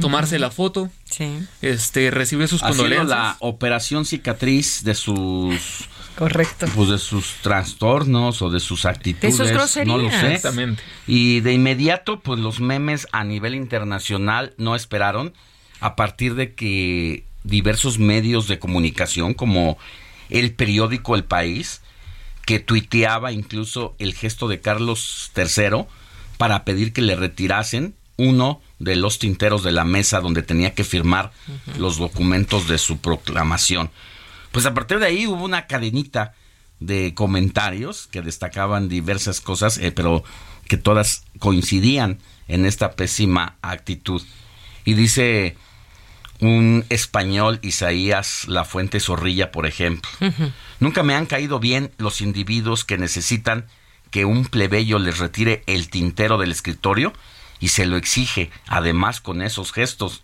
tomarse 0.00 0.38
la 0.40 0.50
foto, 0.50 0.90
Sí. 1.04 1.38
este, 1.62 2.10
recibir 2.10 2.48
sus 2.48 2.60
Haciendo 2.62 2.82
condolencias. 2.82 3.08
la 3.18 3.36
operación 3.38 4.04
cicatriz 4.04 4.82
de 4.82 4.94
sus 4.96 5.88
Correcto. 6.16 6.66
pues 6.74 6.90
de 6.90 6.98
sus 6.98 7.34
trastornos 7.40 8.42
o 8.42 8.50
de 8.50 8.58
sus 8.60 8.84
actitudes, 8.84 9.38
De 9.38 9.44
sus 9.44 9.52
groserías. 9.52 9.96
no 9.96 10.02
lo 10.02 10.10
sé. 10.10 10.34
Exactamente. 10.34 10.82
Y 11.06 11.40
de 11.40 11.52
inmediato, 11.52 12.18
pues 12.20 12.40
los 12.40 12.60
memes 12.60 13.06
a 13.12 13.22
nivel 13.24 13.54
internacional 13.54 14.54
no 14.58 14.74
esperaron 14.74 15.32
a 15.80 15.96
partir 15.96 16.34
de 16.34 16.54
que 16.54 17.24
diversos 17.50 17.98
medios 17.98 18.48
de 18.48 18.58
comunicación 18.58 19.34
como 19.34 19.76
el 20.30 20.54
periódico 20.54 21.14
El 21.14 21.24
País, 21.24 21.82
que 22.46 22.60
tuiteaba 22.60 23.32
incluso 23.32 23.94
el 23.98 24.14
gesto 24.14 24.48
de 24.48 24.60
Carlos 24.60 25.30
III 25.36 25.84
para 26.38 26.64
pedir 26.64 26.92
que 26.92 27.02
le 27.02 27.16
retirasen 27.16 27.94
uno 28.16 28.60
de 28.78 28.96
los 28.96 29.18
tinteros 29.18 29.62
de 29.62 29.72
la 29.72 29.84
mesa 29.84 30.20
donde 30.20 30.42
tenía 30.42 30.74
que 30.74 30.84
firmar 30.84 31.32
los 31.78 31.98
documentos 31.98 32.68
de 32.68 32.78
su 32.78 32.98
proclamación. 32.98 33.90
Pues 34.52 34.66
a 34.66 34.74
partir 34.74 34.98
de 34.98 35.06
ahí 35.06 35.26
hubo 35.26 35.44
una 35.44 35.66
cadenita 35.66 36.34
de 36.80 37.14
comentarios 37.14 38.06
que 38.06 38.22
destacaban 38.22 38.88
diversas 38.88 39.40
cosas, 39.40 39.78
eh, 39.78 39.92
pero 39.92 40.24
que 40.66 40.76
todas 40.76 41.24
coincidían 41.38 42.18
en 42.48 42.66
esta 42.66 42.92
pésima 42.92 43.56
actitud. 43.62 44.22
Y 44.84 44.94
dice 44.94 45.56
un 46.40 46.84
español, 46.88 47.58
Isaías 47.62 48.46
La 48.48 48.64
Fuente 48.64 49.00
Zorrilla, 49.00 49.50
por 49.52 49.66
ejemplo. 49.66 50.10
Nunca 50.78 51.02
me 51.02 51.14
han 51.14 51.26
caído 51.26 51.58
bien 51.60 51.92
los 51.98 52.20
individuos 52.20 52.84
que 52.84 52.98
necesitan 52.98 53.66
que 54.10 54.24
un 54.24 54.44
plebeyo 54.46 54.98
les 54.98 55.18
retire 55.18 55.62
el 55.66 55.88
tintero 55.90 56.38
del 56.38 56.50
escritorio 56.50 57.12
y 57.60 57.68
se 57.68 57.86
lo 57.86 57.96
exige, 57.96 58.50
además 58.66 59.20
con 59.20 59.42
esos 59.42 59.72
gestos, 59.72 60.22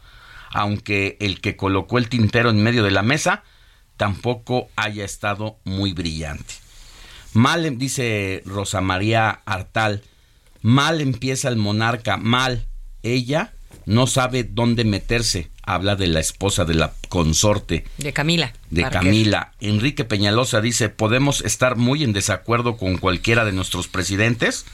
aunque 0.51 1.17
el 1.21 1.41
que 1.41 1.57
colocó 1.57 1.99
el 1.99 2.09
tintero 2.09 2.51
en 2.51 2.63
medio 2.63 2.83
de 2.83 2.91
la 2.91 3.03
mesa 3.03 3.45
tampoco 3.97 4.69
haya 4.77 5.05
estado 5.05 5.59
muy 5.65 5.93
brillante. 5.93 6.55
Mal, 7.33 7.67
em- 7.67 7.79
dice 7.79 8.43
Rosa 8.47 8.81
María 8.81 9.43
Artal, 9.45 10.03
mal 10.63 11.01
empieza 11.01 11.49
el 11.49 11.57
monarca, 11.57 12.17
mal. 12.17 12.67
Ella 13.03 13.53
no 13.87 14.07
sabe 14.07 14.45
dónde 14.45 14.85
meterse. 14.85 15.49
Habla 15.63 15.97
de 15.97 16.07
la 16.09 16.21
esposa 16.21 16.65
de 16.65 16.75
la 16.75 16.93
consorte 17.09 17.85
De 17.99 18.13
Camila. 18.13 18.53
de 18.71 18.83
Parker. 18.83 19.01
Camila. 19.01 19.53
Enrique 19.61 20.05
Peñalosa 20.05 20.61
dice, 20.61 20.91
podemos 20.91 21.41
estar 21.41 21.77
muy 21.77 22.05
en 22.05 22.13
desacuerdo 22.13 22.77
con 22.77 22.99
cualquiera 22.99 23.45
de 23.45 23.53
nuestros 23.53 23.89
presidentes, 23.89 24.65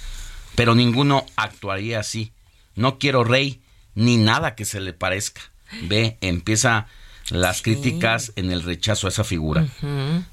pero 0.54 0.74
ninguno 0.74 1.24
actuaría 1.36 2.00
así. 2.00 2.32
No 2.74 2.98
quiero 2.98 3.24
rey 3.24 3.62
ni 3.94 4.16
nada 4.16 4.54
que 4.54 4.64
se 4.64 4.80
le 4.80 4.92
parezca. 4.92 5.40
Ve, 5.82 6.18
empieza 6.20 6.88
las 7.30 7.62
críticas 7.62 8.32
en 8.36 8.50
el 8.52 8.62
rechazo 8.62 9.06
a 9.06 9.10
esa 9.10 9.24
figura. 9.24 9.66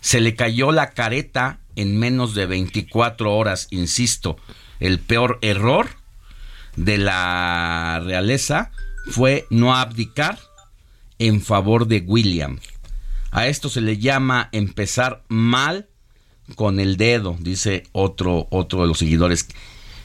Se 0.01 0.19
le 0.19 0.36
cayó 0.36 0.71
la 0.71 0.91
careta 0.91 1.59
en 1.75 1.97
menos 1.97 2.34
de 2.34 2.45
24 2.45 3.34
horas, 3.34 3.67
insisto. 3.71 4.38
El 4.82 4.99
peor 4.99 5.39
error 5.41 5.99
de 6.80 6.97
la 6.97 8.01
realeza 8.03 8.71
fue 9.11 9.45
no 9.49 9.75
abdicar 9.75 10.39
en 11.19 11.41
favor 11.41 11.88
de 11.88 11.99
William. 12.05 12.59
A 13.32 13.47
esto 13.47 13.69
se 13.69 13.82
le 13.82 13.97
llama 13.97 14.47
empezar 14.53 15.23
mal 15.27 15.88
con 16.55 16.80
el 16.80 16.95
dedo, 16.95 17.36
dice 17.39 17.84
otro, 17.91 18.47
otro 18.49 18.82
de 18.82 18.88
los 18.88 18.97
seguidores. 18.99 19.47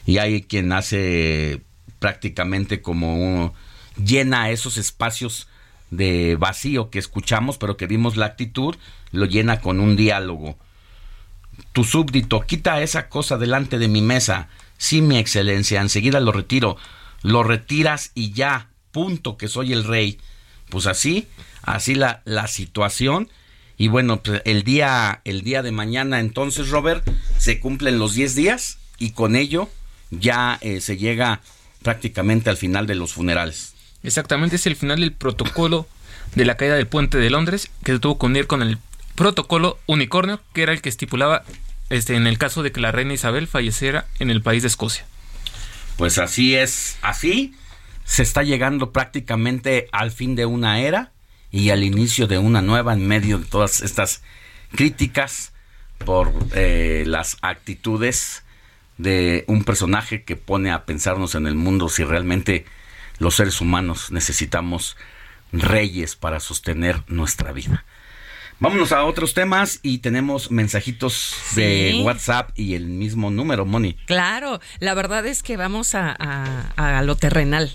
Y 0.05 0.17
hay 0.17 0.43
quien 0.43 0.73
hace 0.73 1.61
prácticamente 1.99 2.81
como 2.81 3.15
un- 3.15 3.53
llena 3.95 4.49
esos 4.49 4.77
espacios 4.77 5.47
de 5.91 6.35
vacío 6.35 6.89
que 6.89 6.99
escuchamos, 6.99 7.57
pero 7.57 7.77
que 7.77 7.87
vimos 7.87 8.17
la 8.17 8.25
actitud, 8.25 8.75
lo 9.11 9.25
llena 9.25 9.61
con 9.61 9.79
un 9.79 9.95
diálogo. 9.95 10.57
Tu 11.71 11.85
súbdito, 11.85 12.41
quita 12.41 12.81
esa 12.81 13.07
cosa 13.07 13.37
delante 13.37 13.79
de 13.79 13.87
mi 13.87 14.01
mesa. 14.01 14.49
Sí, 14.77 15.01
mi 15.01 15.17
excelencia, 15.17 15.81
enseguida 15.81 16.19
lo 16.19 16.31
retiro. 16.31 16.77
Lo 17.21 17.43
retiras 17.43 18.11
y 18.13 18.31
ya, 18.31 18.69
punto, 18.91 19.37
que 19.37 19.47
soy 19.47 19.73
el 19.73 19.83
rey. 19.83 20.19
Pues 20.69 20.85
así, 20.87 21.27
así 21.63 21.95
la, 21.95 22.21
la 22.25 22.47
situación. 22.47 23.29
Y 23.77 23.87
bueno, 23.87 24.21
pues 24.21 24.41
el 24.45 24.63
día, 24.63 25.21
el 25.25 25.41
día 25.41 25.61
de 25.61 25.71
mañana 25.71 26.19
entonces, 26.19 26.69
Robert, 26.69 27.07
se 27.37 27.59
cumplen 27.59 27.99
los 27.99 28.13
10 28.13 28.35
días 28.35 28.77
y 28.97 29.11
con 29.11 29.35
ello 29.35 29.69
ya 30.11 30.57
eh, 30.61 30.81
se 30.81 30.97
llega 30.97 31.41
prácticamente 31.81 32.49
al 32.49 32.57
final 32.57 32.87
de 32.87 32.95
los 32.95 33.13
funerales. 33.13 33.73
Exactamente, 34.03 34.55
es 34.55 34.67
el 34.67 34.75
final 34.75 34.99
del 34.99 35.11
protocolo 35.11 35.87
de 36.35 36.45
la 36.45 36.57
caída 36.57 36.75
del 36.75 36.87
puente 36.87 37.17
de 37.17 37.29
Londres, 37.29 37.69
que 37.83 37.93
se 37.93 37.99
tuvo 37.99 38.17
que 38.17 38.25
unir 38.25 38.47
con 38.47 38.61
el 38.61 38.77
protocolo 39.15 39.79
unicornio, 39.87 40.41
que 40.53 40.63
era 40.63 40.73
el 40.73 40.81
que 40.81 40.89
estipulaba 40.89 41.43
este, 41.89 42.15
en 42.15 42.27
el 42.27 42.37
caso 42.37 42.63
de 42.63 42.71
que 42.71 42.81
la 42.81 42.91
reina 42.91 43.13
Isabel 43.13 43.47
falleciera 43.47 44.07
en 44.19 44.29
el 44.29 44.41
país 44.41 44.63
de 44.63 44.67
Escocia. 44.67 45.05
Pues 45.97 46.17
así 46.17 46.55
es, 46.55 46.97
así 47.01 47.55
se 48.03 48.23
está 48.23 48.43
llegando 48.43 48.91
prácticamente 48.91 49.87
al 49.91 50.11
fin 50.11 50.35
de 50.35 50.45
una 50.45 50.79
era 50.79 51.11
y 51.51 51.69
al 51.69 51.83
inicio 51.83 52.27
de 52.27 52.37
una 52.37 52.61
nueva 52.61 52.93
en 52.93 53.07
medio 53.07 53.39
de 53.39 53.45
todas 53.45 53.81
estas 53.81 54.21
críticas 54.71 55.53
por 56.05 56.33
eh, 56.53 57.03
las 57.07 57.37
actitudes 57.41 58.43
de 58.97 59.43
un 59.47 59.63
personaje 59.63 60.23
que 60.23 60.35
pone 60.35 60.71
a 60.71 60.85
pensarnos 60.85 61.35
en 61.35 61.47
el 61.47 61.55
mundo 61.55 61.89
si 61.89 62.03
realmente 62.03 62.65
los 63.19 63.35
seres 63.35 63.61
humanos 63.61 64.11
necesitamos 64.11 64.97
reyes 65.51 66.15
para 66.15 66.39
sostener 66.39 67.03
nuestra 67.07 67.51
vida. 67.51 67.85
Vámonos 68.59 68.93
a 68.93 69.03
otros 69.03 69.33
temas 69.33 69.79
y 69.83 69.97
tenemos 69.97 70.49
mensajitos 70.49 71.35
de. 71.55 72.01
WhatsApp 72.05 72.51
y 72.55 72.75
el 72.75 72.85
mismo 72.87 73.29
número, 73.29 73.65
Moni. 73.65 73.95
Claro, 74.05 74.61
la 74.79 74.93
verdad 74.93 75.25
es 75.25 75.43
que 75.43 75.57
vamos 75.57 75.93
a, 75.93 76.15
a- 76.17 76.97
a 76.97 77.01
lo 77.01 77.15
terrenal, 77.17 77.71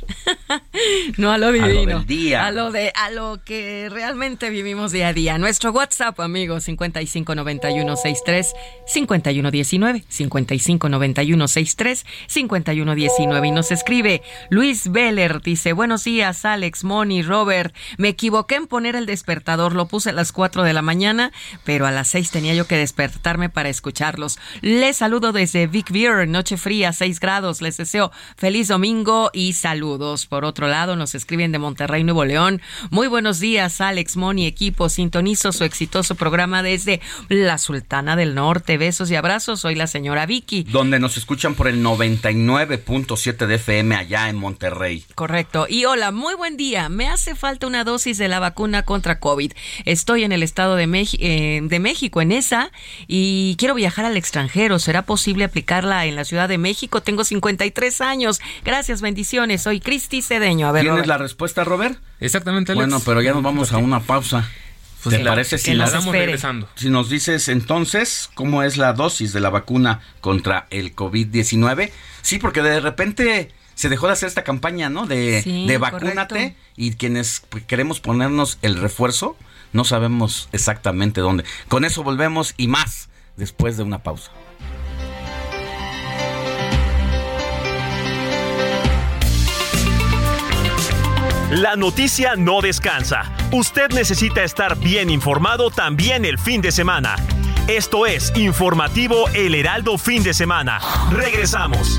no 1.19 1.33
a 1.33 1.39
lo 1.39 1.49
A 1.49 1.51
lo 1.51 1.57
divino, 1.59 1.99
del 1.99 2.07
día. 2.07 2.47
a 2.47 2.51
lo 2.51 2.71
de 2.71 2.93
a 2.95 3.11
lo 3.11 3.41
que 3.45 3.89
realmente 3.91 4.49
vivimos 4.51 4.91
día 4.93 5.09
a 5.09 5.13
día. 5.13 5.37
Nuestro 5.37 5.71
WhatsApp, 5.73 6.19
amigos, 6.21 6.65
559163 6.65 8.53
5119, 8.87 10.05
559163 10.09 12.07
5119 12.27 13.47
y 13.47 13.51
nos 13.51 13.71
escribe 13.71 14.23
Luis 14.49 14.91
Beller 14.91 15.43
dice, 15.43 15.73
"Buenos 15.75 16.05
días, 16.05 16.45
Alex, 16.45 16.85
Moni, 16.85 17.23
Robert. 17.23 17.75
Me 17.99 18.09
equivoqué 18.09 18.55
en 18.57 18.67
poner 18.67 18.97
el 18.97 19.05
despertador, 19.07 19.75
lo 19.75 19.87
puse 19.87 20.11
a 20.11 20.13
las 20.13 20.33
4 20.33 20.63
de 20.63 20.70
de 20.71 20.75
la 20.75 20.83
mañana, 20.83 21.33
pero 21.65 21.87
a 21.87 21.91
las 21.91 22.09
6 22.09 22.31
tenía 22.31 22.55
yo 22.55 22.67
que 22.67 22.77
despertarme 22.77 23.49
para 23.49 23.69
escucharlos. 23.69 24.39
Les 24.61 24.99
saludo 24.99 25.33
desde 25.33 25.67
Vic 25.67 25.91
Beer, 25.91 26.29
noche 26.29 26.57
fría, 26.57 26.93
6 26.93 27.19
grados. 27.19 27.61
Les 27.61 27.77
deseo 27.77 28.13
feliz 28.37 28.69
domingo 28.69 29.31
y 29.33 29.55
saludos. 29.55 30.27
Por 30.27 30.45
otro 30.45 30.69
lado, 30.69 30.95
nos 30.95 31.15
escriben 31.15 31.51
de 31.51 31.59
Monterrey, 31.59 32.05
Nuevo 32.05 32.25
León. 32.25 32.63
Muy 32.91 33.09
buenos 33.09 33.41
días, 33.41 33.81
Alex, 33.81 34.17
Moni, 34.17 34.47
equipo. 34.47 34.89
Sintonizo 34.89 35.53
su 35.53 35.65
exitoso 35.65 36.15
programa 36.15 36.63
desde 36.63 37.01
la 37.29 37.59
Sultana 37.59 38.15
del 38.15 38.35
Norte. 38.35 38.79
Besos 38.79 39.11
y 39.11 39.17
abrazos. 39.17 39.61
Soy 39.61 39.75
la 39.75 39.89
señora 39.89 40.27
Vicky. 40.27 40.63
Donde 40.63 41.01
nos 41.01 41.17
escuchan 41.17 41.55
por 41.55 41.67
el 41.67 41.83
99.7 41.83 43.47
de 43.47 43.55
FM 43.57 43.97
allá 43.97 44.29
en 44.29 44.37
Monterrey. 44.37 45.05
Correcto. 45.17 45.67
Y 45.69 45.85
hola, 45.85 46.13
muy 46.13 46.35
buen 46.35 46.57
día. 46.57 46.89
Me 46.89 47.09
hace 47.09 47.35
falta 47.35 47.67
una 47.67 47.83
dosis 47.83 48.19
de 48.19 48.29
la 48.29 48.39
vacuna 48.39 48.85
contra 48.85 49.19
COVID. 49.19 49.53
Estoy 49.85 50.25
en 50.25 50.33
el 50.33 50.43
estado 50.43 50.60
de, 50.77 50.87
Meji- 50.87 51.19
eh, 51.21 51.61
de 51.63 51.79
México, 51.79 52.21
en 52.23 52.33
esa, 52.33 52.71
y 53.09 53.57
quiero 53.59 53.75
viajar 53.75 54.05
al 54.05 54.17
extranjero. 54.17 54.79
¿Será 54.79 55.03
posible 55.03 55.45
aplicarla 55.45 56.07
en 56.07 56.17
la 56.17 56.25
Ciudad 56.25 56.49
de 56.49 56.59
México? 56.59 57.01
Tengo 57.03 57.25
53 57.25 58.01
años. 58.01 58.41
Gracias, 58.65 59.01
bendiciones. 59.01 59.63
Soy 59.63 59.81
Cristi 59.81 60.23
Cedeño. 60.23 60.69
A 60.69 60.73
ver, 60.73 60.83
¿Tienes 60.83 60.93
Robert. 60.99 61.09
la 61.09 61.19
respuesta, 61.19 61.65
Robert? 61.65 61.99
Exactamente, 62.21 62.73
Alex. 62.73 62.87
Bueno, 62.87 63.03
pero 63.05 63.23
ya 63.23 63.33
nos 63.33 63.43
vamos 63.43 63.73
a 63.73 63.79
una 63.79 64.01
pausa. 64.01 64.49
Pues 65.03 65.17
¿Te 65.17 65.23
la- 65.23 65.31
parece 65.31 65.57
que 65.57 65.63
si 65.63 65.75
damos 65.75 66.07
regresando. 66.07 66.69
Si 66.75 66.91
nos 66.91 67.09
dices 67.09 67.49
entonces 67.49 68.29
cómo 68.35 68.63
es 68.63 68.77
la 68.77 68.93
dosis 68.93 69.33
de 69.33 69.41
la 69.41 69.49
vacuna 69.49 70.01
contra 70.21 70.67
el 70.69 70.95
COVID-19. 70.95 71.91
Sí, 72.21 72.39
porque 72.39 72.61
de 72.61 72.81
repente 72.81 73.51
se 73.75 73.89
dejó 73.89 74.09
de 74.09 74.13
hacer 74.13 74.27
esta 74.29 74.45
campaña, 74.45 74.91
¿no? 74.91 75.07
De, 75.07 75.41
Sí, 75.43 75.67
de 75.67 75.79
vacúnate 75.79 76.35
correcto. 76.35 76.61
y 76.77 76.93
quienes 76.97 77.43
pues, 77.49 77.65
queremos 77.65 78.01
ponernos 78.01 78.59
el 78.61 78.77
refuerzo 78.77 79.39
no 79.73 79.85
sabemos 79.85 80.49
exactamente 80.53 81.21
dónde. 81.21 81.45
Con 81.69 81.85
eso 81.85 82.03
volvemos 82.03 82.55
y 82.57 82.69
más 82.69 83.09
después 83.37 83.77
de 83.77 83.83
una 83.83 84.03
pausa. 84.03 84.31
La 91.51 91.75
noticia 91.75 92.37
no 92.37 92.61
descansa. 92.61 93.33
Usted 93.51 93.91
necesita 93.91 94.45
estar 94.45 94.79
bien 94.79 95.11
informado 95.11 95.71
también 95.71 96.25
el 96.25 96.39
fin 96.39 96.61
de 96.61 96.71
semana. 96.71 97.17
Esto 97.67 98.07
es 98.07 98.33
Informativo 98.37 99.29
El 99.35 99.57
Heraldo 99.57 99.99
Fin 99.99 100.23
de 100.23 100.33
Semana. 100.33 100.79
Regresamos. 101.11 101.99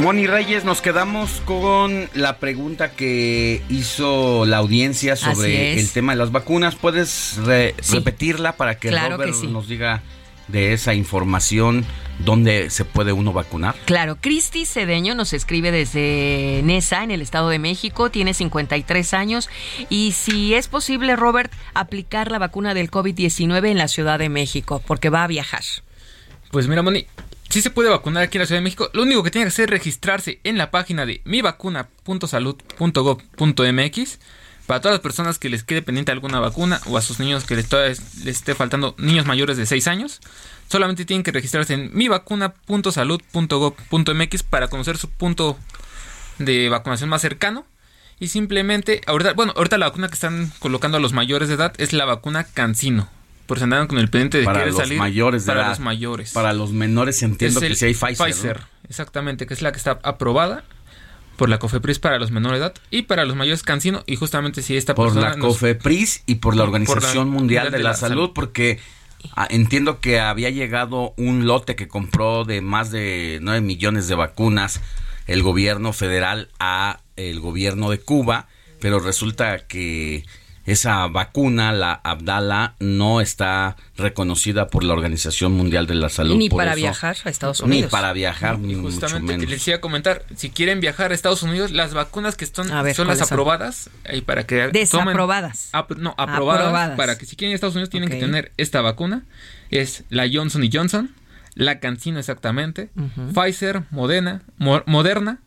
Moni 0.00 0.26
Reyes, 0.26 0.64
nos 0.64 0.82
quedamos 0.82 1.40
con 1.46 2.08
la 2.14 2.38
pregunta 2.38 2.92
que 2.92 3.62
hizo 3.70 4.44
la 4.44 4.58
audiencia 4.58 5.16
sobre 5.16 5.78
el 5.80 5.90
tema 5.90 6.12
de 6.12 6.18
las 6.18 6.32
vacunas. 6.32 6.74
¿Puedes 6.74 7.38
re- 7.44 7.74
Sí. 7.80 7.94
repetirla 7.96 8.52
para 8.56 8.78
que 8.78 8.88
Claro 8.88 9.16
Robert 9.16 9.32
que 9.32 9.38
sí. 9.38 9.46
nos 9.46 9.68
diga 9.68 10.02
de 10.48 10.74
esa 10.74 10.94
información 10.94 11.84
dónde 12.18 12.68
se 12.70 12.84
puede 12.84 13.12
uno 13.12 13.32
vacunar? 13.32 13.74
Claro, 13.86 14.16
Cristi 14.20 14.66
Cedeño 14.66 15.14
nos 15.14 15.32
escribe 15.32 15.72
desde 15.72 16.60
Nesa, 16.62 17.02
en 17.02 17.10
el 17.10 17.22
Estado 17.22 17.48
de 17.48 17.58
México, 17.58 18.10
tiene 18.10 18.34
53 18.34 19.14
años 19.14 19.48
y 19.88 20.12
si 20.12 20.52
es 20.54 20.68
posible, 20.68 21.16
Robert, 21.16 21.50
aplicar 21.74 22.30
la 22.30 22.38
vacuna 22.38 22.74
del 22.74 22.90
COVID-19 22.90 23.70
en 23.70 23.78
la 23.78 23.88
Ciudad 23.88 24.18
de 24.18 24.28
México, 24.28 24.82
porque 24.86 25.08
va 25.08 25.24
a 25.24 25.26
viajar. 25.26 25.62
Pues 26.52 26.68
mira, 26.68 26.82
Moni, 26.82 27.06
sí 27.48 27.62
se 27.62 27.70
puede 27.70 27.90
vacunar 27.90 28.24
aquí 28.24 28.38
en 28.38 28.42
la 28.42 28.46
Ciudad 28.46 28.60
de 28.60 28.64
México. 28.64 28.90
Lo 28.92 29.02
único 29.02 29.22
que 29.22 29.30
tiene 29.30 29.44
que 29.44 29.48
hacer 29.48 29.64
es 29.64 29.70
registrarse 29.70 30.40
en 30.44 30.58
la 30.58 30.70
página 30.70 31.06
de 31.06 31.22
mivacuna.salud.gov.mx 31.24 34.18
para 34.66 34.80
todas 34.80 34.96
las 34.96 35.00
personas 35.00 35.38
que 35.38 35.48
les 35.48 35.62
quede 35.62 35.82
pendiente 35.82 36.10
alguna 36.10 36.40
vacuna 36.40 36.80
o 36.86 36.98
a 36.98 37.02
sus 37.02 37.20
niños 37.20 37.44
que 37.44 37.54
les, 37.54 37.68
todavía 37.68 37.94
les 38.24 38.36
esté 38.36 38.56
faltando, 38.56 38.96
niños 38.98 39.26
mayores 39.26 39.56
de 39.56 39.64
6 39.64 39.86
años. 39.86 40.20
Solamente 40.68 41.04
tienen 41.04 41.22
que 41.22 41.30
registrarse 41.30 41.74
en 41.74 41.94
mivacuna.salud.gov.mx 41.94 44.42
para 44.42 44.66
conocer 44.68 44.98
su 44.98 45.08
punto 45.08 45.56
de 46.38 46.68
vacunación 46.68 47.08
más 47.08 47.22
cercano. 47.22 47.64
Y 48.18 48.28
simplemente, 48.28 49.02
ahorita, 49.06 49.34
bueno, 49.34 49.52
ahorita 49.56 49.76
la 49.78 49.86
vacuna 49.86 50.08
que 50.08 50.14
están 50.14 50.50
colocando 50.58 50.96
a 50.96 51.00
los 51.00 51.12
mayores 51.12 51.48
de 51.48 51.54
edad 51.54 51.74
es 51.78 51.92
la 51.92 52.06
vacuna 52.06 52.42
Cancino. 52.44 53.08
Por 53.46 53.58
si 53.58 53.64
andaban 53.64 53.86
con 53.86 53.98
el 53.98 54.08
pendiente 54.08 54.38
de 54.38 54.44
Para 54.44 54.58
querer 54.60 54.72
los 54.74 54.82
salir. 54.82 54.98
mayores 54.98 55.44
de 55.44 55.50
Para 55.50 55.60
edad. 55.62 55.70
los 55.70 55.80
mayores. 55.80 56.32
Para 56.32 56.52
los 56.52 56.72
menores 56.72 57.22
entiendo 57.22 57.60
Es 57.60 57.66
que 57.68 57.74
sí 57.74 57.84
hay 57.86 57.94
Pfizer. 57.94 58.60
¿no? 58.60 58.66
exactamente, 58.88 59.46
que 59.46 59.54
es 59.54 59.62
la 59.62 59.72
que 59.72 59.78
está 59.78 59.98
aprobada 60.02 60.64
por 61.36 61.48
la 61.48 61.58
COFEPRIS 61.58 61.98
para 61.98 62.18
los 62.18 62.30
menores 62.30 62.60
de 62.60 62.66
edad 62.66 62.74
y 62.90 63.02
para 63.02 63.24
los 63.24 63.36
mayores 63.36 63.62
Cancino. 63.62 64.02
Y 64.06 64.16
justamente 64.16 64.62
si 64.62 64.76
esta 64.76 64.94
Por 64.94 65.08
persona 65.08 65.30
la 65.30 65.36
nos- 65.36 65.46
COFEPRIS 65.48 66.22
y 66.26 66.36
por 66.36 66.54
la 66.56 66.64
por 66.64 66.70
la 66.72 66.78
Organización 66.80 67.28
Mundial 67.28 67.70
de 67.70 67.78
la, 67.80 67.94
Salud, 67.94 68.30
porque 68.34 68.78
ah, 69.34 69.46
entiendo 69.50 70.00
que 70.00 70.18
había 70.18 70.50
llegado 70.50 71.12
un 71.16 71.46
lote 71.46 71.76
que 71.76 71.88
compró 71.88 72.44
de 72.44 72.62
más 72.62 72.90
de 72.90 73.38
9 73.42 73.60
millones 73.60 74.08
de 74.08 74.14
vacunas 74.14 74.80
el 75.26 75.42
gobierno 75.42 75.92
federal 75.92 76.48
a 76.58 77.00
el 77.16 77.40
gobierno 77.40 77.90
de 77.90 77.98
Cuba, 78.00 78.48
pero 78.80 78.98
resulta 79.00 79.66
que 79.66 80.24
esa 80.66 81.06
vacuna, 81.06 81.72
la 81.72 81.92
Abdala, 82.04 82.74
no 82.80 83.20
está 83.20 83.76
reconocida 83.96 84.66
por 84.68 84.84
la 84.84 84.92
Organización 84.92 85.52
Mundial 85.52 85.86
de 85.86 85.94
la 85.94 86.08
Salud. 86.08 86.36
Ni 86.36 86.48
por 86.50 86.58
para 86.58 86.72
eso- 86.72 86.80
viajar 86.80 87.16
a 87.24 87.30
Estados 87.30 87.60
Ni 87.62 87.66
Unidos. 87.66 87.90
para 87.90 88.12
viajar, 88.12 88.58
ni 88.58 88.74
mucho 88.74 88.90
Justamente 88.96 89.32
que 89.32 89.38
menos. 89.38 89.50
les 89.50 89.68
iba 89.68 89.76
a 89.76 89.80
comentar, 89.80 90.24
si 90.36 90.50
quieren 90.50 90.80
viajar 90.80 91.12
a 91.12 91.14
Estados 91.14 91.42
Unidos, 91.42 91.70
las 91.70 91.94
vacunas 91.94 92.36
que 92.36 92.44
están 92.44 92.68
ver, 92.82 92.94
son 92.94 93.06
las 93.06 93.22
aprobadas 93.22 93.90
ahí 94.04 94.20
para 94.20 94.44
que 94.44 94.66
tomen- 94.66 94.72
Desaprobadas. 94.72 95.68
Ap- 95.72 95.92
no, 95.96 96.14
aprobadas, 96.18 96.62
Aprobadas. 96.62 96.96
para 96.96 97.16
que 97.16 97.26
si 97.26 97.36
quieren 97.36 97.52
ir 97.52 97.54
a 97.54 97.56
Estados 97.56 97.74
Unidos 97.76 97.90
tienen 97.90 98.08
que 98.10 98.16
tener 98.16 98.52
esta 98.56 98.80
vacuna. 98.82 99.22
Es 99.70 100.04
la 100.10 100.26
Johnson 100.32 100.62
y 100.64 100.70
Johnson, 100.72 101.14
la 101.54 101.78
Cancino 101.80 102.18
exactamente. 102.18 102.90
Pfizer, 103.34 103.82
Moderna, 103.90 104.42
Mo- 104.58 104.82
Moderna, 104.86 105.38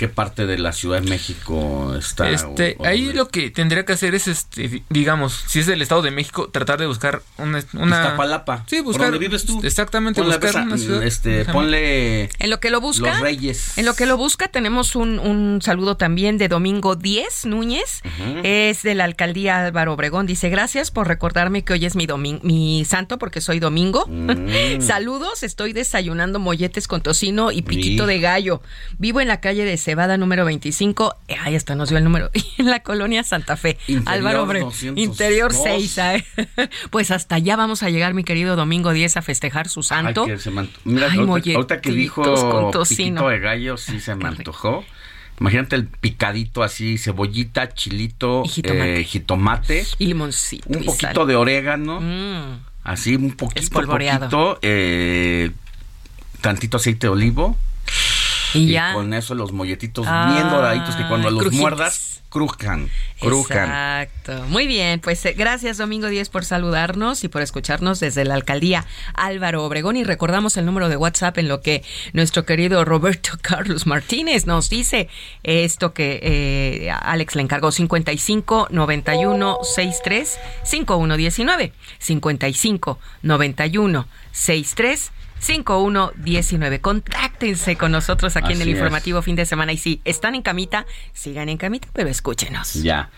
qué 0.00 0.08
parte 0.08 0.46
de 0.46 0.56
la 0.56 0.72
Ciudad 0.72 1.02
de 1.02 1.10
México 1.10 1.94
está. 1.94 2.30
Este, 2.30 2.74
o- 2.78 2.84
o 2.84 2.86
ahí 2.86 3.04
dónde. 3.04 3.18
lo 3.18 3.28
que 3.28 3.50
tendría 3.50 3.84
que 3.84 3.92
hacer 3.92 4.14
es, 4.14 4.28
este, 4.28 4.66
di- 4.66 4.82
digamos, 4.88 5.44
si 5.46 5.58
es 5.60 5.66
del 5.66 5.82
Estado 5.82 6.00
de 6.00 6.10
México, 6.10 6.48
tratar 6.48 6.80
de 6.80 6.86
buscar 6.86 7.20
una... 7.36 7.62
una 7.74 7.96
Iztapalapa. 8.00 8.64
Sí, 8.66 8.76
¿Por 8.76 8.84
buscar... 8.86 9.10
dónde 9.10 9.18
vives 9.18 9.44
tú? 9.44 9.60
Exactamente, 9.62 10.22
Ponle, 10.22 10.36
buscar 10.36 10.50
esa- 10.50 10.62
una 10.62 10.78
ciudad. 10.78 11.02
este, 11.02 11.44
ponle 11.44 12.30
En 12.38 12.48
lo 12.48 12.60
que 12.60 12.70
lo 12.70 12.80
busca. 12.80 13.10
Los 13.10 13.20
Reyes. 13.20 13.76
En 13.76 13.84
lo 13.84 13.92
que 13.92 14.06
lo 14.06 14.16
busca 14.16 14.48
tenemos 14.48 14.96
un, 14.96 15.18
un 15.18 15.60
saludo 15.60 15.98
también 15.98 16.38
de 16.38 16.48
Domingo 16.48 16.96
10 16.96 17.44
Núñez. 17.44 18.00
Es 18.42 18.82
de 18.82 18.94
la 18.94 19.04
alcaldía 19.04 19.66
Álvaro 19.66 19.92
Obregón. 19.92 20.24
Dice, 20.26 20.48
gracias 20.48 20.90
por 20.90 21.08
recordarme 21.08 21.62
que 21.62 21.74
hoy 21.74 21.84
es 21.84 21.94
mi, 21.94 22.06
domin- 22.06 22.40
mi 22.42 22.86
santo 22.86 23.18
porque 23.18 23.42
soy 23.42 23.60
domingo. 23.60 24.06
Mm. 24.08 24.80
Saludos, 24.80 25.42
estoy 25.42 25.74
desayunando 25.74 26.38
molletes 26.38 26.88
con 26.88 27.02
tocino 27.02 27.52
y 27.52 27.60
piquito 27.60 28.04
Sí. 28.06 28.08
de 28.14 28.18
gallo. 28.20 28.62
Vivo 28.96 29.20
en 29.20 29.28
la 29.28 29.40
calle 29.40 29.66
de 29.66 29.76
Cebada 29.90 30.16
número 30.16 30.44
25. 30.44 31.16
Eh, 31.26 31.34
Ahí 31.40 31.56
está, 31.56 31.74
nos 31.74 31.88
dio 31.88 31.98
el 31.98 32.04
número. 32.04 32.30
En 32.58 32.70
la 32.70 32.78
colonia 32.80 33.24
Santa 33.24 33.56
Fe. 33.56 33.76
Interior 33.88 34.08
Álvaro 34.08 34.42
Obregón. 34.44 34.68
202. 34.70 35.04
Interior 35.04 35.52
6. 35.52 35.98
¿eh? 35.98 36.24
Pues 36.90 37.10
hasta 37.10 37.34
allá 37.34 37.56
vamos 37.56 37.82
a 37.82 37.90
llegar, 37.90 38.14
mi 38.14 38.22
querido 38.22 38.54
Domingo 38.54 38.92
10, 38.92 39.16
a 39.16 39.22
festejar 39.22 39.68
su 39.68 39.82
santo. 39.82 40.22
Ay, 40.26 40.30
que 40.34 40.38
se 40.38 40.52
Mira, 40.84 41.08
Ay, 41.10 41.18
ahorita, 41.18 41.54
ahorita 41.56 41.80
que 41.80 41.90
dijo 41.90 42.22
piquito 42.88 43.28
de 43.28 43.38
gallo, 43.40 43.76
sí 43.76 43.98
se 43.98 44.14
me 44.14 44.28
antojó. 44.28 44.84
Imagínate 45.40 45.74
el 45.74 45.86
picadito 45.88 46.62
así, 46.62 46.96
cebollita, 46.96 47.74
chilito, 47.74 48.42
Y 48.44 48.48
jitomate. 48.48 49.00
eh, 49.00 49.04
jitomate, 49.04 49.86
Y 49.98 50.06
limoncito. 50.06 50.68
un 50.68 50.84
y 50.84 50.86
poquito 50.86 51.14
sal. 51.14 51.26
de 51.26 51.34
orégano, 51.34 52.00
Mm. 52.00 52.58
así 52.84 53.16
un 53.16 53.32
poquito, 53.32 53.60
Espolvoreado. 53.60 54.28
poquito, 54.30 54.58
eh, 54.62 55.50
tantito 56.42 56.76
aceite 56.76 57.08
de 57.08 57.12
olivo. 57.12 57.56
Y 58.54 58.68
ya. 58.68 58.94
con 58.94 59.14
eso 59.14 59.34
los 59.34 59.52
molletitos 59.52 60.06
Ah, 60.08 60.32
bien 60.34 60.48
doraditos 60.50 60.96
que 60.96 61.06
cuando 61.06 61.30
los 61.30 61.52
muerdas, 61.52 62.22
crujan, 62.30 62.88
crujan. 63.20 63.68
Exacto. 63.68 64.44
Muy 64.48 64.66
bien, 64.66 65.00
pues 65.00 65.24
eh, 65.26 65.34
gracias 65.36 65.78
Domingo 65.78 66.08
10 66.08 66.28
por 66.30 66.44
saludarnos 66.44 67.24
y 67.24 67.28
por 67.28 67.42
escucharnos 67.42 68.00
desde 68.00 68.24
la 68.24 68.34
alcaldía 68.34 68.86
Álvaro 69.14 69.64
Obregón 69.64 69.96
y 69.96 70.04
recordamos 70.04 70.56
el 70.56 70.64
número 70.64 70.88
de 70.88 70.96
WhatsApp 70.96 71.38
en 71.38 71.48
lo 71.48 71.60
que 71.60 71.82
nuestro 72.12 72.44
querido 72.44 72.84
Roberto 72.84 73.32
Carlos 73.42 73.86
Martínez 73.86 74.46
nos 74.46 74.70
dice 74.70 75.08
esto 75.42 75.92
que 75.92 76.20
eh, 76.22 76.90
Alex 76.90 77.34
le 77.34 77.42
encargó 77.42 77.72
55 77.72 78.68
91 78.70 79.58
63 79.62 80.38
5119 80.64 81.72
55 81.98 82.98
91 83.22 84.06
63 84.32 85.12
5119. 85.40 86.80
Contáctense 86.80 87.76
con 87.76 87.92
nosotros 87.92 88.36
aquí 88.36 88.52
en 88.52 88.62
el 88.62 88.68
es. 88.68 88.74
informativo 88.74 89.22
fin 89.22 89.36
de 89.36 89.46
semana. 89.46 89.72
Y 89.72 89.78
si 89.78 90.00
están 90.04 90.34
en 90.34 90.42
camita, 90.42 90.86
sigan 91.12 91.48
en 91.48 91.56
camita, 91.56 91.88
pero 91.92 92.08
escúchenos. 92.08 92.74
Ya. 92.74 93.10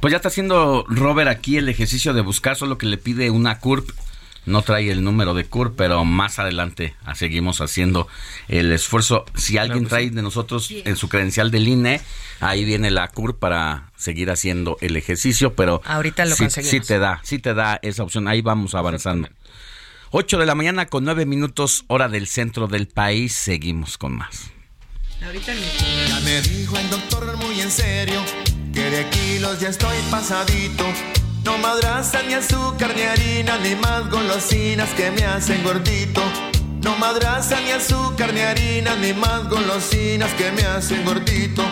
Pues 0.00 0.10
ya 0.10 0.16
está 0.16 0.28
haciendo 0.28 0.84
Robert 0.88 1.28
aquí 1.28 1.56
el 1.56 1.68
ejercicio 1.68 2.12
de 2.12 2.20
buscar, 2.20 2.56
solo 2.56 2.78
que 2.78 2.86
le 2.86 2.98
pide 2.98 3.30
una 3.30 3.58
CURP. 3.60 3.90
No 4.44 4.62
trae 4.62 4.92
el 4.92 5.02
número 5.02 5.34
de 5.34 5.44
CURP, 5.44 5.76
pero 5.76 6.04
más 6.04 6.38
adelante 6.38 6.94
ah, 7.04 7.16
seguimos 7.16 7.60
haciendo 7.60 8.06
el 8.46 8.70
esfuerzo. 8.70 9.24
Si 9.34 9.58
alguien 9.58 9.86
trae 9.86 10.10
de 10.10 10.22
nosotros 10.22 10.70
en 10.70 10.94
su 10.96 11.08
credencial 11.08 11.50
del 11.50 11.66
INE, 11.66 12.00
ahí 12.38 12.64
viene 12.64 12.90
la 12.92 13.08
CURP 13.08 13.40
para 13.40 13.90
seguir 13.96 14.30
haciendo 14.30 14.76
el 14.80 14.96
ejercicio, 14.96 15.54
pero 15.54 15.82
Ahorita 15.84 16.24
lo 16.26 16.36
sí, 16.36 16.44
conseguimos. 16.44 16.70
sí 16.70 16.80
te 16.80 16.98
da, 17.00 17.20
sí 17.24 17.38
te 17.40 17.54
da 17.54 17.80
esa 17.82 18.04
opción. 18.04 18.28
Ahí 18.28 18.40
vamos 18.40 18.76
avanzando. 18.76 19.28
8 20.10 20.38
de 20.38 20.46
la 20.46 20.54
mañana 20.54 20.86
con 20.86 21.04
9 21.04 21.26
minutos, 21.26 21.84
hora 21.88 22.08
del 22.08 22.28
centro 22.28 22.68
del 22.68 22.86
país. 22.86 23.34
Seguimos 23.34 23.98
con 23.98 24.16
más. 24.16 24.50
Ya 25.20 26.20
me 26.20 26.40
dijo 26.42 26.76
el 26.76 26.90
doctor 26.90 27.36
muy 27.38 27.60
en 27.60 27.70
serio 27.70 28.22
que 28.72 28.88
de 28.88 29.08
kilos 29.08 29.58
ya 29.58 29.70
estoy 29.70 29.96
pasadito. 30.10 30.84
No 31.44 31.58
madraza 31.58 32.22
ni 32.22 32.34
azúcar 32.34 32.94
ni 32.94 33.02
harina 33.02 33.58
ni 33.58 33.74
más 33.74 34.08
golosinas 34.08 34.90
que 34.90 35.10
me 35.10 35.24
hacen 35.24 35.64
gordito. 35.64 36.22
No 36.82 36.96
madraza 36.98 37.60
ni 37.60 37.72
azúcar 37.72 38.32
ni 38.32 38.40
harina 38.40 38.94
ni 38.96 39.12
más 39.12 39.48
golosinas 39.48 40.32
que 40.34 40.52
me 40.52 40.62
hacen 40.62 41.04
gordito. 41.04 41.64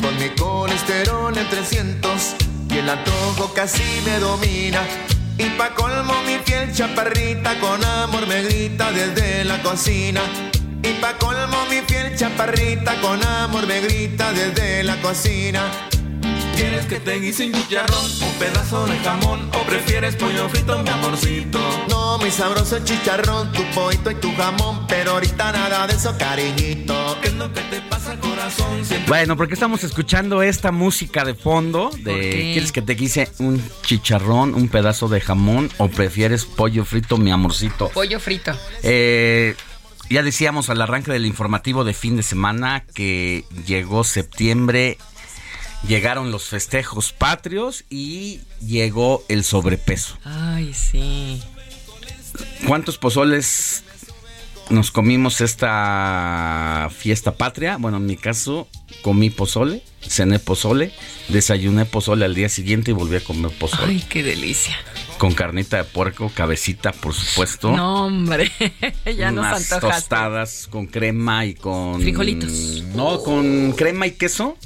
Con 0.00 0.16
mi 0.20 0.28
colesterol 0.36 1.36
en 1.36 1.48
300 1.48 2.36
y 2.70 2.78
el 2.78 2.88
antojo 2.88 3.52
casi 3.54 3.82
me 4.04 4.18
domina. 4.20 4.82
Y 5.38 5.48
pa' 5.56 5.74
colmo 5.74 6.14
mi 6.26 6.38
piel 6.38 6.72
chaparrita 6.72 7.58
con 7.58 7.84
amor 7.84 8.26
me 8.26 8.42
grita 8.42 8.92
desde 8.92 9.44
la 9.44 9.62
cocina. 9.62 10.20
Y 10.82 10.92
pa' 11.00 11.16
colmo 11.18 11.64
mi 11.70 11.80
piel 11.82 12.16
chaparrita 12.16 12.94
con 13.00 13.24
amor 13.24 13.66
me 13.66 13.80
grita 13.80 14.32
desde 14.32 14.82
la 14.82 14.96
cocina. 15.00 15.62
¿Quieres 16.62 16.86
que 16.86 17.00
te 17.00 17.18
guise 17.18 17.46
un 17.46 17.52
chicharrón, 17.54 18.04
un 18.22 18.38
pedazo 18.38 18.86
de 18.86 18.96
jamón 18.98 19.50
o 19.52 19.66
prefieres 19.66 20.14
pollo 20.14 20.48
frito, 20.48 20.80
mi 20.80 20.90
amorcito? 20.90 21.58
No, 21.88 22.18
mi 22.18 22.30
sabroso 22.30 22.78
chicharrón, 22.84 23.50
tu 23.50 23.64
pollito 23.74 24.12
y 24.12 24.14
tu 24.14 24.32
jamón, 24.36 24.86
pero 24.86 25.10
ahorita 25.10 25.50
nada 25.50 25.88
de 25.88 25.94
eso, 25.94 26.16
cariñito. 26.16 27.18
¿Qué 27.20 27.28
es 27.28 27.34
lo 27.34 27.52
que 27.52 27.62
te 27.62 27.80
pasa, 27.80 28.16
corazón? 28.20 28.84
Siempre 28.84 29.08
Bueno, 29.08 29.36
porque 29.36 29.54
estamos 29.54 29.82
escuchando 29.82 30.40
esta 30.40 30.70
música 30.70 31.24
de 31.24 31.34
fondo 31.34 31.90
de? 31.98 32.52
¿quieres 32.52 32.70
que 32.70 32.80
te 32.80 32.94
quise 32.94 33.28
un 33.40 33.60
chicharrón, 33.82 34.54
un 34.54 34.68
pedazo 34.68 35.08
de 35.08 35.20
jamón 35.20 35.68
o 35.78 35.88
prefieres 35.88 36.44
pollo 36.44 36.84
frito, 36.84 37.18
mi 37.18 37.32
amorcito? 37.32 37.88
Pollo 37.88 38.20
frito. 38.20 38.52
Eh, 38.84 39.56
ya 40.10 40.22
decíamos 40.22 40.70
al 40.70 40.80
arranque 40.80 41.10
del 41.10 41.26
informativo 41.26 41.82
de 41.82 41.92
fin 41.92 42.16
de 42.16 42.22
semana 42.22 42.84
que 42.94 43.44
llegó 43.66 44.04
septiembre, 44.04 44.98
llegaron 45.86 46.30
los 46.30 46.44
festejos 46.44 47.12
patrios 47.12 47.84
y 47.90 48.40
llegó 48.64 49.24
el 49.28 49.44
sobrepeso. 49.44 50.16
Ay, 50.24 50.72
sí. 50.74 51.42
¿Cuántos 52.66 52.98
pozoles 52.98 53.84
nos 54.70 54.90
comimos 54.90 55.40
esta 55.40 56.88
fiesta 56.96 57.34
patria? 57.34 57.76
Bueno, 57.78 57.98
en 57.98 58.06
mi 58.06 58.16
caso 58.16 58.68
comí 59.02 59.30
pozole, 59.30 59.82
cené 60.00 60.38
pozole, 60.38 60.92
desayuné 61.28 61.84
pozole 61.84 62.24
al 62.24 62.34
día 62.34 62.48
siguiente 62.48 62.92
y 62.92 62.94
volví 62.94 63.16
a 63.16 63.24
comer 63.24 63.50
pozole. 63.58 63.92
Ay, 63.92 64.04
qué 64.08 64.22
delicia. 64.22 64.76
Con 65.18 65.34
carnita 65.34 65.76
de 65.76 65.84
puerco, 65.84 66.32
cabecita, 66.34 66.92
por 66.92 67.14
supuesto. 67.14 67.76
No, 67.76 68.06
hombre. 68.06 68.50
ya 69.16 69.30
nos 69.30 69.46
unas 69.46 69.72
antojaste. 69.72 70.00
tostadas 70.00 70.68
con 70.70 70.86
crema 70.86 71.44
y 71.44 71.54
con 71.54 72.00
Frijolitos. 72.00 72.82
No, 72.94 73.22
con 73.22 73.72
crema 73.72 74.06
y 74.06 74.12
queso 74.12 74.56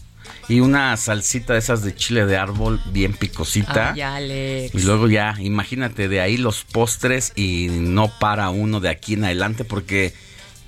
y 0.49 0.61
una 0.61 0.97
salsita 0.97 1.55
de 1.55 1.59
esas 1.59 1.83
de 1.83 1.95
chile 1.95 2.27
de 2.27 2.37
árbol 2.37 2.81
bien 2.93 3.13
picosita. 3.15 3.93
Ay, 3.93 4.01
Alex. 4.01 4.75
Y 4.75 4.83
luego 4.83 5.09
ya, 5.09 5.35
imagínate 5.39 6.09
de 6.09 6.21
ahí 6.21 6.37
los 6.37 6.65
postres 6.65 7.33
y 7.35 7.69
no 7.71 8.09
para 8.19 8.51
uno 8.51 8.81
de 8.81 8.89
aquí 8.89 9.15
en 9.15 9.25
adelante 9.25 9.65
porque 9.65 10.15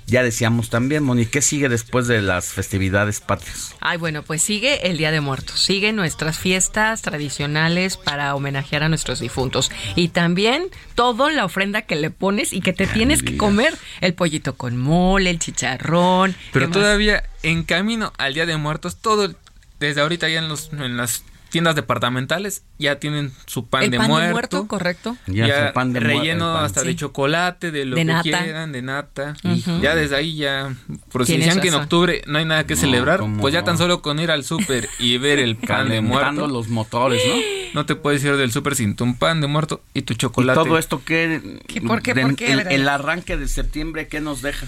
ya 0.09 0.23
decíamos 0.23 0.69
también, 0.69 1.03
Moni, 1.03 1.27
¿qué 1.27 1.41
sigue 1.41 1.69
después 1.69 2.07
de 2.07 2.21
las 2.21 2.47
festividades 2.47 3.21
patrias? 3.21 3.75
Ay, 3.79 3.97
bueno, 3.97 4.23
pues 4.23 4.41
sigue 4.41 4.89
el 4.89 4.97
Día 4.97 5.11
de 5.11 5.21
Muertos, 5.21 5.59
sigue 5.59 5.93
nuestras 5.93 6.39
fiestas 6.39 7.03
tradicionales 7.03 7.95
para 7.95 8.33
homenajear 8.33 8.83
a 8.83 8.89
nuestros 8.89 9.19
difuntos 9.19 9.71
y 9.95 10.09
también 10.09 10.65
toda 10.95 11.31
la 11.31 11.45
ofrenda 11.45 11.83
que 11.83 11.95
le 11.95 12.09
pones 12.09 12.53
y 12.53 12.61
que 12.61 12.73
te 12.73 12.87
tienes 12.87 13.21
que 13.21 13.37
comer, 13.37 13.77
el 14.01 14.15
pollito 14.15 14.55
con 14.55 14.77
mole, 14.77 15.29
el 15.29 15.37
chicharrón. 15.37 16.35
Pero 16.53 16.69
todavía 16.69 17.23
en 17.43 17.63
camino 17.63 18.11
al 18.17 18.33
Día 18.33 18.47
de 18.47 18.57
Muertos, 18.57 18.97
todo 18.97 19.31
desde 19.79 20.01
ahorita 20.01 20.27
ya 20.29 20.39
en, 20.39 20.49
los, 20.49 20.71
en 20.73 20.97
las 20.97 21.23
tiendas 21.49 21.73
departamentales 21.73 22.61
ya 22.77 22.99
tienen 22.99 23.31
su 23.47 23.65
pan, 23.67 23.81
el 23.83 23.89
de, 23.89 23.97
pan 23.97 24.07
muerto, 24.07 24.27
de 24.27 24.31
muerto, 24.33 24.67
correcto. 24.67 25.17
Ya 25.25 25.47
Ya, 25.47 25.67
su 25.69 25.73
pan 25.73 25.93
de 25.93 25.99
relleno 25.99 26.53
pan. 26.53 26.65
hasta 26.65 26.81
Sí. 26.81 26.87
de 26.89 26.95
chocolate, 26.95 27.71
de 27.71 27.85
lo 27.85 27.95
De 27.95 28.01
que 28.01 28.05
nata. 28.05 28.21
quieran, 28.21 28.71
de 28.71 28.81
nata. 28.83 29.33
Ya 29.81 29.95
desde 29.95 30.15
ahí 30.15 30.35
ya, 30.37 30.75
por 31.11 31.25
si 31.25 31.37
decían 31.37 31.59
que 31.59 31.69
en 31.69 31.73
octubre 31.73 32.21
no 32.27 32.37
hay 32.37 32.45
nada 32.45 32.65
que 32.65 32.75
No, 32.75 32.81
celebrar, 32.81 33.19
¿cómo 33.21 33.41
pues 33.41 33.51
ya 33.51 33.61
no? 33.61 33.65
tan 33.65 33.77
solo 33.79 34.03
con 34.03 34.19
ir 34.19 34.29
al 34.29 34.43
súper 34.43 34.87
y 34.99 35.17
ver 35.17 35.39
el 35.39 35.55
pan 35.67 35.89
de 35.89 36.01
muerto, 36.01 36.47
los 36.47 36.67
motores, 36.67 37.21
¿no? 37.27 37.35
no 37.73 37.85
te 37.87 37.95
puedes 37.95 38.23
ir 38.23 38.35
del 38.37 38.51
súper 38.51 38.75
sin 38.75 38.95
tu 38.95 39.15
pan 39.15 39.41
de 39.41 39.47
muerto 39.47 39.81
y 39.95 40.03
tu 40.03 40.13
Y 40.13 40.17
chocolate. 40.17 40.59
todo 40.63 40.77
esto 40.77 41.03
que 41.03 41.59
¿Qué, 41.67 41.81
por 41.81 42.03
qué, 42.03 42.13
de- 42.13 42.21
por 42.21 42.35
qué, 42.35 42.51
el, 42.51 42.59
el 42.67 42.87
arranque 42.87 43.37
de 43.37 43.47
septiembre 43.47 44.07
qué 44.07 44.21
nos 44.21 44.43
deja? 44.43 44.67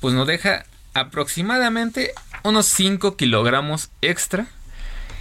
pues 0.00 0.12
nos 0.14 0.26
deja 0.26 0.64
aproximadamente 0.94 2.12
unos 2.42 2.66
5 2.66 3.16
kilogramos 3.16 3.90
extra 4.02 4.46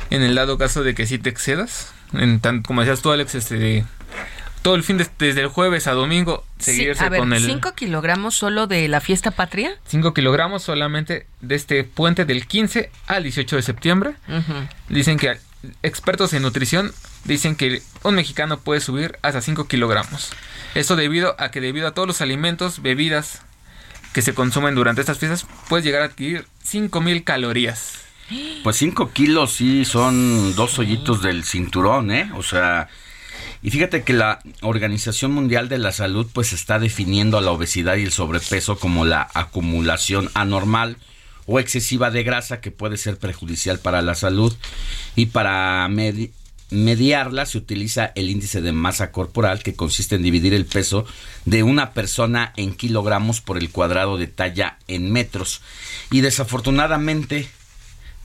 en 0.10 0.24
el 0.24 0.36
dado 0.36 0.58
caso 0.58 0.84
de 0.84 0.96
que 0.96 1.06
sí 1.06 1.18
te 1.20 1.30
excedas. 1.30 1.92
En 2.14 2.40
tan, 2.40 2.64
como 2.64 2.82
decías 2.82 3.02
tú, 3.02 3.12
Alex, 3.12 3.36
este, 3.36 3.86
todo 4.64 4.76
el 4.76 4.84
fin 4.84 4.98
de- 4.98 5.08
desde 5.20 5.42
el 5.42 5.48
jueves 5.48 5.86
a 5.88 5.92
domingo 5.94 6.44
Sí, 6.58 6.74
seguirse 6.74 7.04
a 7.04 7.10
ver, 7.10 7.20
con 7.20 7.34
el 7.34 7.46
5 7.46 7.76
kilogramos 7.76 8.36
solo 8.36 8.66
de 8.68 8.88
la 8.88 9.02
fiesta 9.02 9.32
patria. 9.32 9.76
5 9.86 10.14
kilogramos 10.14 10.64
solamente 10.64 11.28
de 11.42 11.56
este 11.56 11.84
puente 11.84 12.26
del 12.26 12.48
15 12.48 12.90
al 13.08 13.24
18 13.24 13.56
de 13.58 13.62
septiembre. 13.62 14.14
Dicen 14.90 15.18
que 15.18 15.38
expertos 15.84 16.34
en 16.34 16.42
nutrición 16.42 16.92
dicen 17.26 17.56
que 17.58 17.82
un 18.04 18.16
mexicano 18.16 18.60
puede 18.60 18.80
subir 18.82 19.20
hasta 19.22 19.42
5 19.42 19.68
kilogramos. 19.68 20.32
Eso 20.74 20.96
debido 20.96 21.36
a 21.38 21.52
que 21.52 21.62
debido 21.62 21.88
a 21.88 21.92
todos 21.94 22.08
los 22.08 22.22
alimentos, 22.22 22.82
bebidas 22.82 23.42
que 24.14 24.22
se 24.22 24.34
consumen 24.34 24.76
durante 24.76 25.02
estas 25.02 25.20
fiestas, 25.20 25.46
puedes 25.68 25.86
llegar 25.86 26.02
a 26.02 26.06
adquirir 26.06 26.46
5000 26.64 27.24
calorías. 27.24 27.94
Pues 28.64 28.78
5 28.78 29.12
kilos 29.12 29.54
sí 29.54 29.86
son 29.86 30.56
dos 30.56 30.78
hoyitos 30.78 31.22
del 31.22 31.44
cinturón, 31.44 32.12
¿eh? 32.12 32.32
O 32.36 32.44
sea, 32.44 32.88
y 33.62 33.72
fíjate 33.72 34.04
que 34.04 34.14
la 34.14 34.40
Organización 34.62 35.32
Mundial 35.32 35.68
de 35.68 35.80
la 35.80 35.92
Salud 35.92 36.28
pues 36.32 36.54
está 36.54 36.80
definiendo 36.80 37.38
a 37.38 37.42
la 37.42 37.52
obesidad 37.52 37.98
y 37.98 38.04
el 38.04 38.12
sobrepeso 38.12 38.78
como 38.78 39.04
la 39.04 39.28
acumulación 39.34 40.30
anormal 40.34 40.98
o 41.46 41.60
excesiva 41.60 42.12
de 42.12 42.24
grasa 42.24 42.62
que 42.62 42.72
puede 42.72 42.96
ser 42.98 43.18
perjudicial 43.18 43.80
para 43.80 44.02
la 44.02 44.16
salud 44.16 44.56
y 45.16 45.28
para 45.28 45.88
mediarla 46.70 47.46
se 47.46 47.58
utiliza 47.58 48.12
el 48.16 48.30
índice 48.30 48.62
de 48.62 48.72
masa 48.72 49.12
corporal 49.12 49.64
que 49.64 49.76
consiste 49.76 50.16
en 50.16 50.24
dividir 50.24 50.54
el 50.54 50.66
peso 50.66 51.06
de 51.46 51.64
una 51.64 51.94
persona 51.94 52.54
en 52.58 52.76
kilogramos 52.76 53.42
por 53.42 53.58
el 53.58 53.72
cuadrado 53.72 54.18
de 54.18 54.28
talla 54.28 54.78
en 54.88 55.12
metros 55.12 55.62
y 56.12 56.22
desafortunadamente 56.22 57.50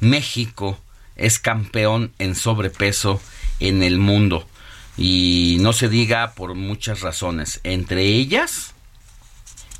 México 0.00 0.78
es 1.16 1.38
campeón 1.38 2.12
en 2.18 2.34
sobrepeso 2.34 3.20
en 3.60 3.82
el 3.82 3.98
mundo. 3.98 4.46
Y 4.96 5.56
no 5.60 5.72
se 5.72 5.88
diga 5.88 6.34
por 6.34 6.54
muchas 6.54 7.00
razones. 7.00 7.60
Entre 7.64 8.02
ellas, 8.02 8.74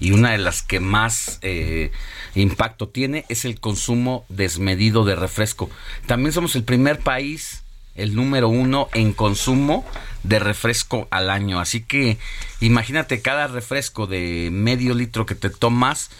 y 0.00 0.12
una 0.12 0.32
de 0.32 0.38
las 0.38 0.62
que 0.62 0.80
más 0.80 1.38
eh, 1.42 1.92
impacto 2.34 2.88
tiene, 2.88 3.24
es 3.28 3.44
el 3.44 3.60
consumo 3.60 4.24
desmedido 4.28 5.04
de 5.04 5.14
refresco. 5.14 5.70
También 6.06 6.32
somos 6.32 6.56
el 6.56 6.64
primer 6.64 6.98
país, 6.98 7.63
el 7.94 8.14
número 8.14 8.48
uno 8.48 8.88
en 8.94 9.12
consumo 9.12 9.84
de 10.22 10.38
refresco 10.38 11.06
al 11.10 11.30
año. 11.30 11.60
Así 11.60 11.82
que 11.82 12.18
imagínate 12.60 13.20
cada 13.22 13.46
refresco 13.46 14.06
de 14.06 14.48
medio 14.52 14.94
litro 14.94 15.26
que 15.26 15.34
te 15.34 15.50
tomas 15.50 16.10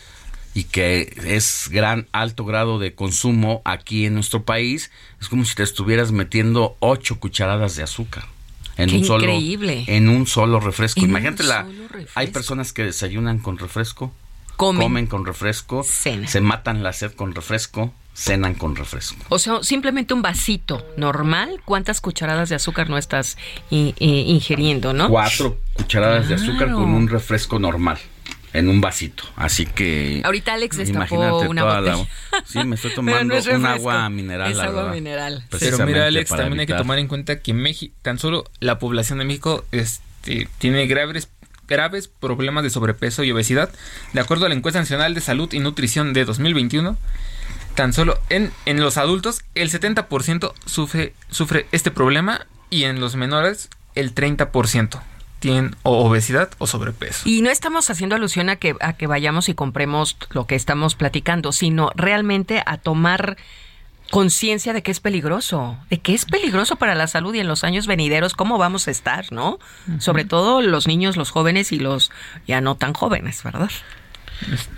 y 0.55 0.65
que 0.65 1.13
es 1.25 1.69
gran 1.71 2.07
alto 2.13 2.45
grado 2.45 2.79
de 2.79 2.95
consumo 2.95 3.61
aquí 3.65 4.07
en 4.07 4.15
nuestro 4.15 4.45
país, 4.45 4.93
es 5.21 5.29
como 5.29 5.45
si 5.45 5.57
te 5.57 5.65
estuvieras 5.65 6.13
metiendo 6.13 6.77
ocho 6.79 7.19
cucharadas 7.19 7.75
de 7.75 7.83
azúcar 7.83 8.27
en 8.77 8.89
Qué 8.91 8.99
un 8.99 9.05
solo 9.05 9.25
increíble. 9.25 9.85
en 9.89 10.09
un 10.09 10.27
solo 10.29 10.61
refresco. 10.61 11.01
En 11.01 11.11
Imagínate 11.11 11.43
la 11.43 11.63
refresco. 11.65 12.13
hay 12.15 12.29
personas 12.29 12.73
que 12.73 12.85
desayunan 12.85 13.39
con 13.41 13.59
refresco, 13.59 14.13
Comen. 14.57 15.07
con 15.09 15.25
refresco, 15.27 15.83
se 15.83 16.41
matan 16.41 16.85
la 16.85 16.93
sed 16.93 17.13
con 17.13 17.35
refresco, 17.35 17.93
cenan 18.15 18.55
con 18.55 18.77
refresco. 18.77 19.17
O 19.29 19.39
sea, 19.39 19.63
simplemente 19.63 20.15
un 20.15 20.23
vasito 20.23 20.87
normal, 20.97 21.61
¿cuántas 21.65 22.01
cucharadas 22.01 22.49
de 22.49 22.55
azúcar 22.55 22.89
no 22.89 22.97
estás 22.97 23.37
ingiriendo, 23.71 24.93
no? 24.93 25.09
Cuatro 25.09 25.59
cucharadas 25.75 26.29
de 26.29 26.35
azúcar 26.37 26.73
con 26.73 26.85
un 26.95 27.09
refresco 27.09 27.59
normal. 27.59 27.99
En 28.53 28.69
un 28.69 28.81
vasito. 28.81 29.25
Así 29.35 29.67
que. 29.67 30.23
Ahorita 30.25 30.55
Alex 30.55 30.77
destapó 30.77 31.41
una 31.41 31.63
toda 31.63 31.81
la- 31.81 31.97
botella. 31.97 32.09
Sí, 32.47 32.63
me 32.65 32.77
estoy 32.77 32.91
Pero 32.95 32.95
tomando 32.95 33.35
no 33.35 33.41
es 33.41 33.47
un 33.49 33.67
agua 33.67 34.09
mineral. 34.11 34.53
es 34.53 34.59
agua 34.61 34.75
verdad. 34.83 34.95
mineral. 34.95 35.45
Pero 35.59 35.85
mira, 35.85 36.07
Alex, 36.07 36.31
también 36.31 36.61
hay 36.61 36.67
que 36.67 36.75
tomar 36.75 37.01
en 37.01 37.09
cuenta 37.09 37.41
que 37.41 37.53
México, 37.53 37.93
tan 38.03 38.21
solo 38.21 38.45
la 38.61 38.79
población 38.79 39.19
de 39.19 39.25
México 39.25 39.65
este, 39.73 40.47
tiene 40.59 40.87
graves, 40.87 41.29
graves 41.67 42.07
problemas 42.07 42.63
de 42.63 42.71
sobrepeso 42.71 43.25
y 43.25 43.33
obesidad. 43.33 43.73
De 44.13 44.21
acuerdo 44.21 44.47
a 44.47 44.49
la 44.49 44.55
encuesta 44.55 44.79
nacional 44.79 45.15
de 45.15 45.21
salud 45.21 45.53
y 45.53 45.59
nutrición 45.59 46.13
de 46.13 46.25
2021, 46.25 46.97
tan 47.75 47.93
solo 47.93 48.19
en, 48.29 48.53
en 48.67 48.81
los 48.81 48.97
adultos 48.97 49.43
el 49.55 49.71
70% 49.71 50.53
sufre, 50.67 51.15
sufre 51.31 51.67
este 51.73 51.91
problema 51.91 52.47
y 52.71 52.85
en 52.85 53.01
los 53.01 53.17
menores 53.17 53.69
el 53.95 54.15
30% 54.15 55.01
tienen 55.41 55.77
o 55.83 56.05
obesidad 56.05 56.51
o 56.59 56.67
sobrepeso. 56.67 57.29
Y 57.29 57.43
no 57.43 57.51
estamos 57.51 57.91
haciendo 57.91 58.17
alusión 58.17 58.49
a 58.49 58.57
que, 58.57 58.75
a 58.81 58.95
que 58.95 59.07
vayamos 59.07 59.49
y 59.51 59.55
compremos 59.55 60.17
lo 60.31 60.47
que 60.47 60.55
estamos 60.55 60.95
platicando, 60.95 61.53
sino 61.53 61.91
realmente 61.95 62.63
a 62.65 62.79
tomar 62.79 63.37
conciencia 64.11 64.73
de 64.73 64.83
que 64.83 64.91
es 64.91 65.01
peligroso, 65.01 65.77
de 65.91 65.99
que 65.99 66.15
es 66.15 66.25
peligroso 66.25 66.77
para 66.77 66.95
la 66.95 67.07
salud 67.07 67.35
y 67.35 67.41
en 67.41 67.49
los 67.49 67.65
años 67.65 67.87
venideros 67.87 68.35
cómo 68.35 68.59
vamos 68.59 68.89
a 68.89 68.91
estar, 68.91 69.33
¿no? 69.33 69.59
Sobre 69.99 70.25
todo 70.25 70.63
los 70.63 70.87
niños, 70.87 71.17
los 71.17 71.31
jóvenes 71.31 71.73
y 71.73 71.79
los 71.79 72.11
ya 72.47 72.61
no 72.61 72.77
tan 72.77 72.93
jóvenes, 72.93 73.43
¿verdad? 73.43 73.71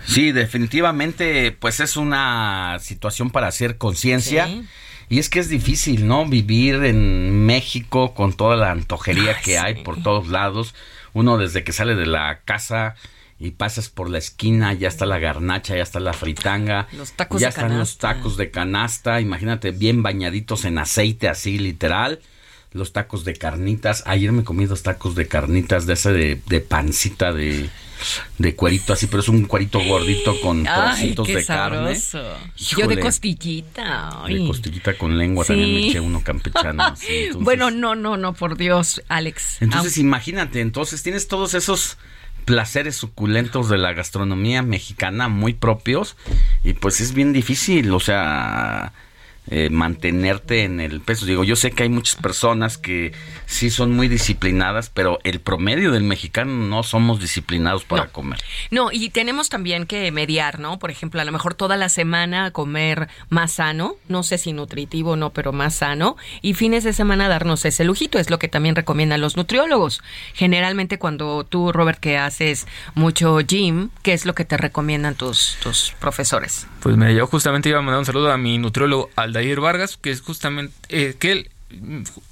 Sí, 0.05 0.31
definitivamente, 0.31 1.51
pues 1.51 1.79
es 1.79 1.97
una 1.97 2.77
situación 2.79 3.29
para 3.29 3.47
hacer 3.47 3.77
conciencia. 3.77 4.47
Sí. 4.47 4.65
Y 5.09 5.19
es 5.19 5.29
que 5.29 5.39
es 5.39 5.49
difícil, 5.49 6.07
¿no? 6.07 6.25
Vivir 6.25 6.83
en 6.83 7.45
México 7.45 8.13
con 8.13 8.33
toda 8.33 8.55
la 8.55 8.71
antojería 8.71 9.35
Ay, 9.37 9.43
que 9.43 9.57
hay 9.57 9.75
sí. 9.75 9.81
por 9.83 10.01
todos 10.01 10.27
lados. 10.27 10.75
Uno 11.13 11.37
desde 11.37 11.63
que 11.63 11.71
sale 11.71 11.95
de 11.95 12.05
la 12.05 12.41
casa 12.43 12.95
y 13.39 13.51
pasas 13.51 13.89
por 13.89 14.09
la 14.09 14.17
esquina, 14.17 14.73
ya 14.73 14.87
está 14.87 15.05
la 15.05 15.19
garnacha, 15.19 15.75
ya 15.75 15.83
está 15.83 15.99
la 15.99 16.13
fritanga. 16.13 16.87
Los 16.91 17.13
tacos 17.13 17.39
ya 17.39 17.47
de 17.47 17.49
están 17.51 17.77
los 17.77 17.97
tacos 17.97 18.35
de 18.35 18.51
canasta. 18.51 19.21
Imagínate, 19.21 19.71
bien 19.71 20.03
bañaditos 20.03 20.65
en 20.65 20.77
aceite, 20.77 21.29
así 21.29 21.57
literal. 21.57 22.19
Los 22.73 22.91
tacos 22.91 23.23
de 23.23 23.33
carnitas. 23.33 24.03
Ayer 24.07 24.33
me 24.33 24.43
comí 24.43 24.65
dos 24.65 24.83
tacos 24.83 25.15
de 25.15 25.27
carnitas 25.27 25.85
de 25.85 25.93
ese 25.93 26.11
de, 26.11 26.41
de 26.47 26.59
pancita 26.59 27.31
de, 27.31 27.69
de 28.37 28.55
cuerito 28.55 28.93
así, 28.93 29.07
pero 29.07 29.21
es 29.21 29.29
un 29.29 29.45
cuerito 29.45 29.79
gordito 29.83 30.39
con 30.41 30.63
trocitos 30.63 31.27
de 31.27 31.45
carne. 31.45 31.97
Yo 32.57 32.87
de 32.87 32.99
costillita. 32.99 34.23
De 34.27 34.45
costillita 34.45 34.97
con 34.97 35.17
lengua 35.17 35.43
Sí. 35.45 35.53
también 35.53 35.73
me 35.73 35.87
eché 35.87 35.99
uno 35.99 36.23
campechano. 36.23 36.83
así, 36.83 37.05
entonces- 37.09 37.43
Bueno, 37.43 37.71
no, 37.71 37.95
no, 37.95 38.17
no, 38.17 38.33
por 38.33 38.57
Dios, 38.57 39.01
Alex. 39.07 39.61
Entonces 39.61 39.97
imagínate, 39.97 40.61
entonces 40.61 41.03
tienes 41.03 41.27
todos 41.27 41.53
esos 41.53 41.97
placeres 42.45 42.95
suculentos 42.95 43.67
de 43.69 43.77
la 43.77 43.91
gastronomía 43.93 44.61
mexicana 44.61 45.27
muy 45.27 45.53
propios 45.53 46.15
y 46.63 46.73
pues 46.73 47.01
es 47.01 47.13
bien 47.13 47.33
difícil, 47.33 47.91
o 47.91 47.99
sea, 47.99 48.93
eh, 49.49 49.69
mantenerte 49.69 50.63
en 50.63 50.79
el 50.79 51.01
peso. 51.01 51.25
Digo, 51.25 51.43
yo 51.43 51.55
sé 51.55 51.71
que 51.71 51.83
hay 51.83 51.89
muchas 51.89 52.15
personas 52.15 52.77
que 52.77 53.13
sí 53.45 53.69
son 53.69 53.91
muy 53.91 54.07
disciplinadas, 54.07 54.89
pero 54.89 55.19
el 55.23 55.39
promedio 55.39 55.91
del 55.91 56.03
mexicano 56.03 56.51
no 56.51 56.83
somos 56.83 57.19
disciplinados 57.19 57.83
para 57.85 58.07
comer. 58.07 58.39
No, 58.71 58.91
y 58.91 59.09
tenemos 59.09 59.49
también 59.49 59.85
que 59.85 60.11
mediar, 60.11 60.59
¿no? 60.59 60.79
Por 60.79 60.91
ejemplo, 60.91 61.21
a 61.21 61.25
lo 61.25 61.31
mejor 61.31 61.53
toda 61.53 61.77
la 61.77 61.89
semana 61.89 62.51
comer 62.51 63.07
más 63.29 63.53
sano, 63.53 63.95
no 64.09 64.23
sé 64.23 64.37
si 64.37 64.53
nutritivo 64.53 65.11
o 65.11 65.15
no, 65.15 65.31
pero 65.31 65.53
más 65.53 65.75
sano, 65.75 66.17
y 66.41 66.53
fines 66.53 66.83
de 66.83 66.93
semana 66.93 67.29
darnos 67.29 67.63
ese 67.65 67.83
lujito, 67.83 68.19
es 68.19 68.29
lo 68.29 68.39
que 68.39 68.47
también 68.47 68.75
recomiendan 68.75 69.21
los 69.21 69.37
nutriólogos. 69.37 70.01
Generalmente 70.33 70.99
cuando 70.99 71.45
tú, 71.45 71.71
Robert, 71.71 71.99
que 71.99 72.17
haces 72.17 72.67
mucho 72.95 73.39
gym, 73.39 73.89
¿qué 74.03 74.13
es 74.13 74.25
lo 74.25 74.35
que 74.35 74.45
te 74.45 74.57
recomiendan 74.57 75.15
tus, 75.15 75.57
tus 75.61 75.93
profesores? 75.99 76.67
Pues 76.81 76.97
mira, 76.97 77.11
yo 77.11 77.27
justamente 77.27 77.69
iba 77.69 77.79
a 77.79 77.81
mandar 77.81 77.99
un 77.99 78.05
saludo 78.05 78.31
a 78.31 78.37
mi 78.37 78.57
nutriólogo 78.57 79.09
Aldair 79.37 79.59
Vargas, 79.59 79.97
que 79.97 80.11
es 80.11 80.21
justamente 80.21 80.73
eh, 80.89 81.15
que 81.17 81.31
él 81.31 81.49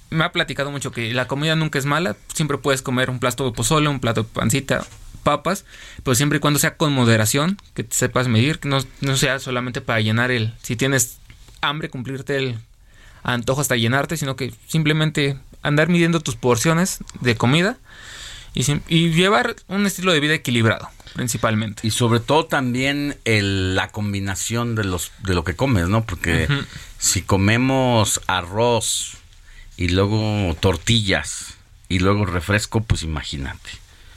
me 0.10 0.24
ha 0.24 0.32
platicado 0.32 0.72
mucho 0.72 0.92
que 0.92 1.14
la 1.14 1.28
comida 1.28 1.56
nunca 1.56 1.80
es 1.80 1.86
mala, 1.86 2.16
siempre 2.34 2.58
puedes 2.58 2.82
comer 2.82 3.10
un 3.10 3.20
plato 3.20 3.46
de 3.46 3.52
pozole, 3.52 3.90
un 3.90 4.00
plato 4.00 4.24
de 4.24 4.30
pancita, 4.30 4.86
papas, 5.24 5.66
pero 6.04 6.16
siempre 6.16 6.38
y 6.38 6.40
cuando 6.40 6.60
sea 6.60 6.78
con 6.78 6.94
moderación, 6.94 7.58
que 7.74 7.84
te 7.84 7.96
sepas 7.96 8.28
medir, 8.28 8.60
que 8.60 8.70
no, 8.70 8.80
no 9.02 9.18
sea 9.18 9.40
solamente 9.40 9.82
para 9.82 10.00
llenar 10.00 10.32
el, 10.32 10.54
si 10.62 10.76
tienes 10.76 11.18
hambre, 11.62 11.90
cumplirte 11.90 12.38
el 12.38 12.60
antojo 13.24 13.60
hasta 13.60 13.76
llenarte, 13.76 14.18
sino 14.18 14.36
que 14.36 14.54
simplemente 14.68 15.38
andar 15.64 15.90
midiendo 15.90 16.20
tus 16.20 16.36
porciones 16.36 17.00
de 17.22 17.36
comida 17.36 17.78
y 18.54 19.10
llevar 19.10 19.56
un 19.68 19.86
estilo 19.86 20.14
de 20.14 20.22
vida 20.22 20.34
equilibrado, 20.34 20.90
principalmente. 21.16 21.88
Y 21.88 21.92
sobre 21.92 22.20
todo 22.20 22.46
también 22.46 23.18
el- 23.26 23.74
la 23.76 23.88
combinación 23.90 24.76
de 24.76 24.84
los 24.84 25.12
de 25.24 25.34
lo 25.34 25.44
que 25.44 25.56
comes, 25.56 25.88
¿no? 25.88 26.04
Porque 26.06 26.48
si 27.00 27.22
comemos 27.24 28.22
arroz 28.28 29.18
y 29.78 29.88
luego 29.90 30.56
tortillas 30.60 31.56
y 31.90 32.00
luego 32.00 32.26
refresco, 32.26 32.82
pues 32.84 33.04
imagínate. 33.04 33.70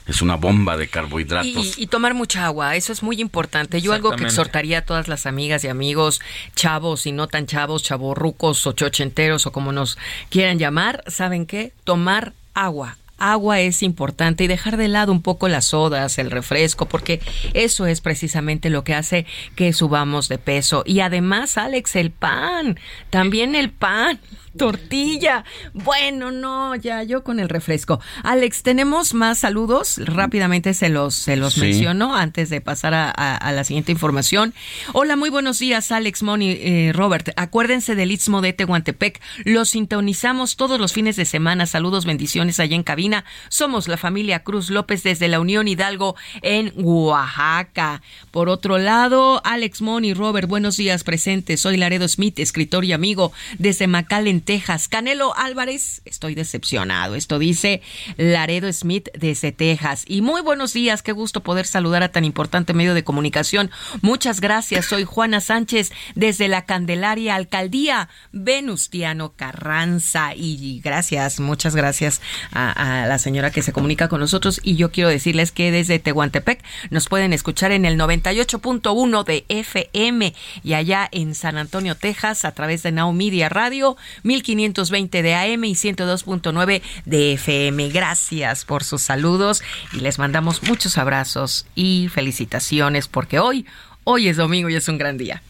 Es 0.07 0.23
una 0.23 0.37
bomba 0.37 0.75
de 0.75 0.87
carbohidratos. 0.87 1.77
Y, 1.77 1.83
y 1.83 1.87
tomar 1.87 2.15
mucha 2.15 2.43
agua, 2.45 2.75
eso 2.75 2.91
es 2.91 3.03
muy 3.03 3.21
importante. 3.21 3.79
Yo 3.79 3.93
algo 3.93 4.09
que 4.09 4.23
exhortaría 4.25 4.79
a 4.79 4.81
todas 4.81 5.07
las 5.07 5.27
amigas 5.27 5.63
y 5.63 5.67
amigos, 5.67 6.19
chavos 6.55 7.05
y 7.05 7.11
no 7.11 7.27
tan 7.27 7.45
chavos, 7.45 7.83
chavorrucos 7.83 8.65
o 8.65 8.71
chochenteros 8.71 9.45
o 9.45 9.51
como 9.51 9.71
nos 9.71 9.99
quieran 10.31 10.57
llamar, 10.57 11.03
¿saben 11.07 11.45
qué? 11.45 11.73
Tomar 11.83 12.33
agua. 12.55 12.97
Agua 13.19 13.59
es 13.59 13.83
importante 13.83 14.43
y 14.43 14.47
dejar 14.47 14.77
de 14.77 14.87
lado 14.87 15.11
un 15.11 15.21
poco 15.21 15.47
las 15.47 15.65
sodas, 15.65 16.17
el 16.17 16.31
refresco, 16.31 16.87
porque 16.87 17.21
eso 17.53 17.85
es 17.85 18.01
precisamente 18.01 18.69
lo 18.69 18.83
que 18.83 18.93
hace 18.93 19.25
que 19.55 19.73
subamos 19.73 20.29
de 20.29 20.37
peso. 20.37 20.83
Y 20.85 21.01
además, 21.01 21.57
Alex, 21.57 21.95
el 21.95 22.11
pan, 22.11 22.79
también 23.09 23.55
el 23.55 23.69
pan, 23.69 24.19
tortilla. 24.57 25.43
Bueno, 25.73 26.31
no, 26.31 26.75
ya 26.75 27.03
yo 27.03 27.23
con 27.23 27.39
el 27.39 27.49
refresco. 27.49 27.99
Alex, 28.23 28.63
tenemos 28.63 29.13
más 29.13 29.39
saludos. 29.39 29.99
Rápidamente 30.03 30.73
se 30.73 30.89
los, 30.89 31.15
se 31.15 31.35
los 31.35 31.53
Sí. 31.53 31.61
menciono 31.61 32.15
antes 32.15 32.49
de 32.49 32.61
pasar 32.61 32.93
a, 32.93 33.09
a- 33.09 33.35
a 33.35 33.51
la 33.51 33.63
siguiente 33.63 33.91
información. 33.91 34.53
Hola, 34.93 35.15
muy 35.15 35.29
buenos 35.29 35.59
días, 35.59 35.91
Alex, 35.91 36.23
Moni, 36.23 36.51
eh, 36.51 36.91
Robert. 36.93 37.29
Acuérdense 37.37 37.95
del 37.95 38.11
Istmo 38.11 38.41
de 38.41 38.53
Tehuantepec. 38.53 39.19
Los 39.45 39.69
sintonizamos 39.71 40.55
todos 40.55 40.79
los 40.79 40.93
fines 40.93 41.15
de 41.15 41.25
semana. 41.25 41.65
Saludos, 41.65 42.05
bendiciones 42.05 42.59
allá 42.59 42.75
en 42.75 42.83
cabina. 42.83 43.25
Somos 43.49 43.87
la 43.87 43.97
familia 43.97 44.39
Cruz 44.43 44.69
López 44.69 45.03
desde 45.03 45.27
la 45.27 45.39
Unión 45.39 45.67
Hidalgo 45.67 46.15
en 46.41 46.71
Oaxaca. 46.75 48.01
Por 48.31 48.49
otro 48.49 48.77
lado, 48.77 49.41
Alex, 49.43 49.81
Moni, 49.81 50.13
Robert, 50.13 50.47
buenos 50.47 50.77
días 50.77 51.03
presentes. 51.03 51.61
Soy 51.61 51.77
Laredo 51.77 52.07
Smith, 52.07 52.39
escritor 52.39 52.85
y 52.85 52.93
amigo 52.93 53.31
desde 53.57 53.87
McAllen, 53.87 54.38
Texas. 54.41 54.87
Canelo 54.87 55.35
Álvarez, 55.35 56.01
estoy 56.05 56.35
decepcionado. 56.35 57.15
Esto 57.15 57.39
dice 57.39 57.81
Laredo 58.17 58.71
Smith 58.71 59.09
desde 59.13 59.51
Texas. 59.51 60.03
Y 60.07 60.21
muy 60.21 60.41
buenos 60.41 60.73
días, 60.73 61.01
qué 61.01 61.11
gusto 61.11 61.41
poder 61.41 61.65
saludar 61.65 62.03
a 62.03 62.11
tan 62.11 62.25
importante 62.25 62.73
medio 62.73 62.93
de 62.93 63.03
comunicación. 63.03 63.71
Muchas 64.01 64.41
gracias, 64.41 64.85
soy 64.85 65.03
Juana 65.03 65.41
Sánchez 65.41 65.91
desde 66.15 66.47
la 66.47 66.65
Candelaria 66.65 67.35
Alcaldía 67.35 68.09
Venustiano 68.31 69.33
Carranza. 69.35 70.33
Y 70.35 70.81
gracias, 70.83 71.39
muchas 71.39 71.75
gracias 71.75 72.21
a, 72.51 73.03
a 73.03 73.07
la 73.07 73.19
señora 73.19 73.51
que 73.51 73.61
se 73.61 73.73
comunica 73.73 74.07
con 74.07 74.19
nosotros. 74.19 74.59
Y 74.63 74.75
yo 74.75 74.91
quiero 74.91 75.09
decirles 75.09 75.51
que 75.51 75.71
desde 75.71 75.99
Tehuantepec 75.99 76.63
nos 76.89 77.07
pueden 77.07 77.33
escuchar 77.33 77.71
en 77.71 77.85
el 77.85 77.99
98.1 77.99 79.23
de 79.23 79.45
FM 79.49 80.33
y 80.63 80.73
allá 80.73 81.07
en 81.11 81.35
San 81.35 81.57
Antonio, 81.57 81.95
Texas, 81.95 82.45
a 82.45 82.51
través 82.53 82.83
de 82.83 82.91
Now 82.91 83.11
Media 83.13 83.49
Radio, 83.49 83.97
1520 84.29 85.23
de 85.23 85.33
AM 85.33 85.63
y 85.63 85.73
102.9 85.73 86.81
de 87.05 87.33
FM. 87.33 87.89
Gracias 87.89 88.63
por 88.63 88.83
sus 88.83 89.01
saludos 89.01 89.63
y 89.93 90.01
les 90.01 90.19
mandamos 90.19 90.61
muchos 90.63 90.97
abrazos 90.99 91.65
y 91.73 92.09
felicitaciones 92.09 93.07
porque 93.07 93.39
hoy, 93.39 93.65
hoy 94.03 94.27
es 94.27 94.37
domingo 94.37 94.69
y 94.69 94.75
es 94.75 94.87
un 94.87 94.99
gran 94.99 95.17
día. 95.17 95.41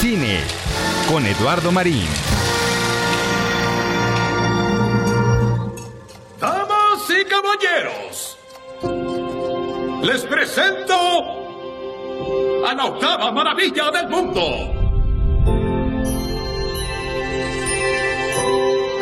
Cine 0.00 0.40
con 1.08 1.26
Eduardo 1.26 1.70
Marín. 1.72 2.06
Damas 6.40 7.10
y 7.10 7.24
caballeros, 7.24 8.38
les 10.02 10.22
presento 10.22 10.94
a 12.66 12.74
la 12.74 12.84
octava 12.86 13.30
maravilla 13.30 13.90
del 13.90 14.08
mundo. 14.08 14.85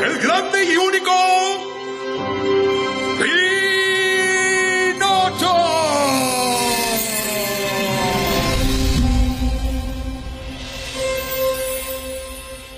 El 0.05 0.19
grande 0.19 0.63
y 0.63 0.77
único 0.77 1.11
Pinocho. 4.93 5.55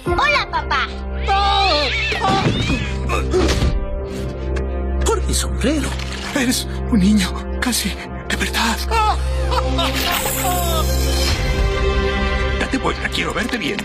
Hola, 0.05 0.49
papá. 0.53 0.87
Por 5.05 5.27
mi 5.27 5.35
sombrero. 5.35 5.89
Eres 6.37 6.69
un 6.93 7.01
niño 7.01 7.35
casi 7.61 7.89
de 8.29 8.37
verdad. 8.37 8.79
Date 12.61 12.79
vuelta, 12.79 13.09
quiero 13.09 13.35
verte 13.35 13.59
bien. 13.59 13.79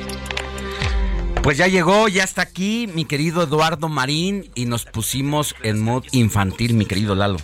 Pues 1.44 1.58
ya 1.58 1.68
llegó, 1.68 2.08
ya 2.08 2.24
está 2.24 2.44
aquí 2.44 2.88
mi 2.94 3.06
querido 3.06 3.42
Eduardo 3.44 3.90
Marín 3.90 4.52
y 4.54 4.66
nos 4.66 4.86
pusimos 4.86 5.56
en 5.64 5.82
mood 5.82 6.06
infantil, 6.12 6.76
mi 6.76 6.86
querido 6.86 7.16
Lalo. 7.16 7.38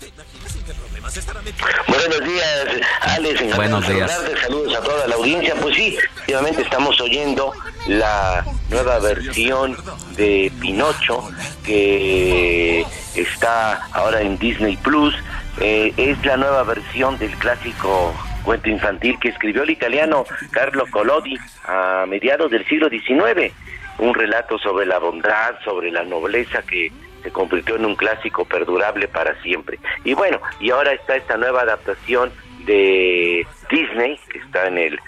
Buenos 1.87 2.19
días, 2.23 2.67
Alex. 3.01 3.55
Buenos 3.55 3.87
días. 3.87 4.21
Saludos 4.43 4.75
a 4.75 4.81
toda 4.81 5.07
la 5.07 5.15
audiencia. 5.15 5.55
Pues 5.55 5.75
sí, 5.75 5.97
efectivamente 5.97 6.61
estamos 6.61 7.01
oyendo 7.01 7.53
la 7.87 8.45
nueva 8.69 8.99
versión 8.99 9.75
de 10.15 10.51
Pinocho 10.61 11.27
que 11.63 12.85
está 13.15 13.87
ahora 13.93 14.21
en 14.21 14.37
Disney 14.37 14.77
Plus. 14.77 15.15
Eh, 15.59 15.91
es 15.97 16.23
la 16.23 16.37
nueva 16.37 16.61
versión 16.63 17.17
del 17.17 17.31
clásico 17.37 18.13
cuento 18.43 18.69
infantil 18.69 19.17
que 19.19 19.29
escribió 19.29 19.63
el 19.63 19.71
italiano 19.71 20.23
Carlo 20.51 20.85
Collodi 20.91 21.35
a 21.65 22.05
mediados 22.07 22.51
del 22.51 22.65
siglo 22.67 22.89
XIX. 22.89 23.53
Un 23.99 24.13
relato 24.13 24.59
sobre 24.59 24.85
la 24.85 24.99
bondad, 24.99 25.55
sobre 25.63 25.91
la 25.91 26.03
nobleza 26.03 26.61
que 26.61 26.91
se 27.23 27.31
convirtió 27.31 27.75
en 27.75 27.85
un 27.85 27.95
clásico 27.95 28.45
perdurable 28.45 29.07
para 29.07 29.39
siempre. 29.41 29.79
Y 30.03 30.13
bueno, 30.13 30.39
y 30.59 30.69
ahora 30.71 30.93
está 30.93 31.15
esta 31.15 31.37
nueva 31.37 31.61
adaptación 31.61 32.31
de 32.65 33.45
Disney, 33.69 34.19
que 34.29 34.39
está 34.39 34.67
en 34.67 34.77
el, 34.77 34.99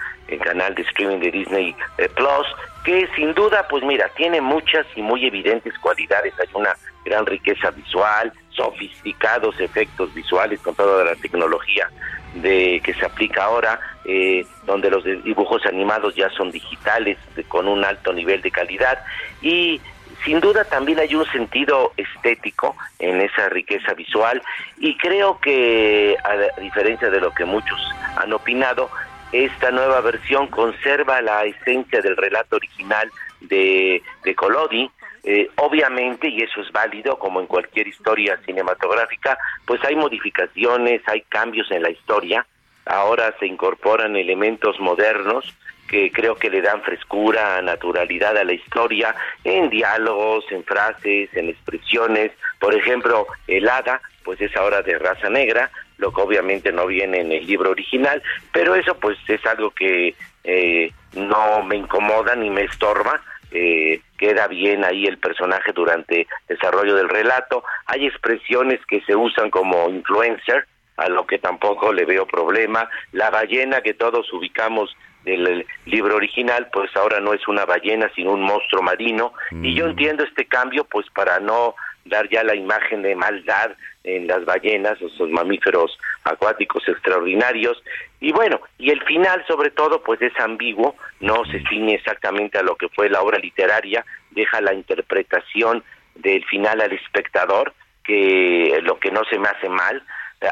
canal 0.42 0.74
de 0.76 0.82
streaming 0.82 1.18
de 1.18 1.30
Disney 1.32 1.74
eh, 1.98 2.08
Plus, 2.08 2.46
que 2.84 3.08
sin 3.16 3.34
duda, 3.34 3.66
pues 3.68 3.82
mira, 3.82 4.08
tiene 4.16 4.40
muchas 4.40 4.86
y 4.94 5.02
muy 5.02 5.26
evidentes 5.26 5.76
cualidades. 5.78 6.32
Hay 6.38 6.48
una 6.54 6.76
gran 7.04 7.26
riqueza 7.26 7.70
visual, 7.72 8.32
sofisticados 8.50 9.58
efectos 9.60 10.12
visuales 10.14 10.60
con 10.60 10.74
toda 10.76 11.04
la 11.04 11.16
tecnología 11.16 11.90
de 12.34 12.80
que 12.84 12.94
se 12.94 13.04
aplica 13.04 13.44
ahora, 13.44 13.80
eh, 14.12 14.44
donde 14.66 14.90
los 14.90 15.04
dibujos 15.04 15.64
animados 15.66 16.16
ya 16.16 16.28
son 16.30 16.50
digitales, 16.50 17.16
con 17.46 17.68
un 17.68 17.84
alto 17.84 18.12
nivel 18.12 18.42
de 18.42 18.50
calidad 18.50 18.98
y 19.40 19.80
sin 20.24 20.40
duda 20.40 20.64
también 20.64 20.98
hay 20.98 21.14
un 21.14 21.24
sentido 21.26 21.92
estético 21.96 22.74
en 22.98 23.20
esa 23.20 23.48
riqueza 23.50 23.94
visual 23.94 24.42
y 24.78 24.96
creo 24.96 25.38
que 25.38 26.16
a 26.24 26.60
diferencia 26.60 27.08
de 27.08 27.20
lo 27.20 27.32
que 27.32 27.44
muchos 27.44 27.80
han 28.16 28.32
opinado, 28.32 28.90
esta 29.30 29.70
nueva 29.70 30.00
versión 30.00 30.48
conserva 30.48 31.22
la 31.22 31.44
esencia 31.44 32.00
del 32.00 32.16
relato 32.16 32.56
original 32.56 33.08
de, 33.40 34.02
de 34.24 34.34
Collodi. 34.34 34.90
Eh, 35.22 35.48
obviamente, 35.56 36.28
y 36.28 36.40
eso 36.42 36.62
es 36.62 36.72
válido 36.72 37.16
como 37.18 37.40
en 37.40 37.46
cualquier 37.46 37.86
historia 37.86 38.40
cinematográfica, 38.44 39.38
pues 39.66 39.84
hay 39.84 39.94
modificaciones, 39.94 41.02
hay 41.06 41.20
cambios 41.28 41.70
en 41.70 41.82
la 41.82 41.90
historia. 41.90 42.44
Ahora 42.90 43.32
se 43.38 43.46
incorporan 43.46 44.16
elementos 44.16 44.80
modernos 44.80 45.44
que 45.88 46.10
creo 46.10 46.34
que 46.34 46.50
le 46.50 46.60
dan 46.60 46.82
frescura, 46.82 47.62
naturalidad 47.62 48.36
a 48.36 48.42
la 48.42 48.52
historia, 48.52 49.14
en 49.44 49.70
diálogos, 49.70 50.44
en 50.50 50.64
frases, 50.64 51.30
en 51.34 51.50
expresiones. 51.50 52.32
Por 52.58 52.74
ejemplo, 52.74 53.28
el 53.46 53.68
hada, 53.68 54.00
pues 54.24 54.40
es 54.40 54.56
ahora 54.56 54.82
de 54.82 54.98
raza 54.98 55.30
negra, 55.30 55.70
lo 55.98 56.12
que 56.12 56.20
obviamente 56.20 56.72
no 56.72 56.86
viene 56.86 57.20
en 57.20 57.30
el 57.30 57.46
libro 57.46 57.70
original, 57.70 58.20
pero 58.52 58.74
eso 58.74 58.96
pues 58.96 59.18
es 59.28 59.44
algo 59.46 59.70
que 59.70 60.16
eh, 60.42 60.92
no 61.14 61.62
me 61.62 61.76
incomoda 61.76 62.34
ni 62.34 62.50
me 62.50 62.64
estorba. 62.64 63.22
eh, 63.52 64.00
queda 64.18 64.48
bien 64.48 64.84
ahí 64.84 65.06
el 65.06 65.18
personaje 65.18 65.72
durante 65.72 66.20
el 66.20 66.26
desarrollo 66.56 66.94
del 66.94 67.08
relato. 67.08 67.64
Hay 67.86 68.06
expresiones 68.06 68.80
que 68.86 69.00
se 69.02 69.16
usan 69.16 69.50
como 69.50 69.88
influencer, 69.88 70.66
a 71.00 71.08
lo 71.08 71.26
que 71.26 71.38
tampoco 71.38 71.92
le 71.92 72.04
veo 72.04 72.26
problema. 72.26 72.88
La 73.12 73.30
ballena 73.30 73.80
que 73.80 73.94
todos 73.94 74.30
ubicamos 74.32 74.94
del 75.24 75.46
el 75.46 75.66
libro 75.86 76.16
original, 76.16 76.68
pues 76.72 76.94
ahora 76.94 77.20
no 77.20 77.32
es 77.32 77.46
una 77.48 77.64
ballena, 77.64 78.10
sino 78.14 78.32
un 78.32 78.42
monstruo 78.42 78.82
marino. 78.82 79.32
Y 79.62 79.74
yo 79.74 79.86
entiendo 79.86 80.24
este 80.24 80.44
cambio, 80.46 80.84
pues 80.84 81.06
para 81.14 81.40
no 81.40 81.74
dar 82.04 82.28
ya 82.28 82.42
la 82.44 82.54
imagen 82.54 83.02
de 83.02 83.14
maldad 83.14 83.72
en 84.04 84.26
las 84.26 84.44
ballenas, 84.44 85.00
esos 85.00 85.30
mamíferos 85.30 85.98
acuáticos 86.24 86.86
extraordinarios. 86.86 87.82
Y 88.20 88.32
bueno, 88.32 88.60
y 88.78 88.90
el 88.90 89.02
final 89.02 89.44
sobre 89.46 89.70
todo, 89.70 90.02
pues 90.02 90.20
es 90.20 90.38
ambiguo, 90.38 90.96
no 91.20 91.44
se 91.46 91.62
ciñe 91.68 91.94
exactamente 91.94 92.58
a 92.58 92.62
lo 92.62 92.76
que 92.76 92.88
fue 92.88 93.08
la 93.08 93.22
obra 93.22 93.38
literaria, 93.38 94.04
deja 94.30 94.60
la 94.60 94.74
interpretación 94.74 95.82
del 96.14 96.44
final 96.44 96.80
al 96.80 96.92
espectador, 96.92 97.72
que 98.04 98.80
lo 98.82 98.98
que 98.98 99.10
no 99.10 99.22
se 99.30 99.38
me 99.38 99.48
hace 99.48 99.68
mal, 99.68 100.02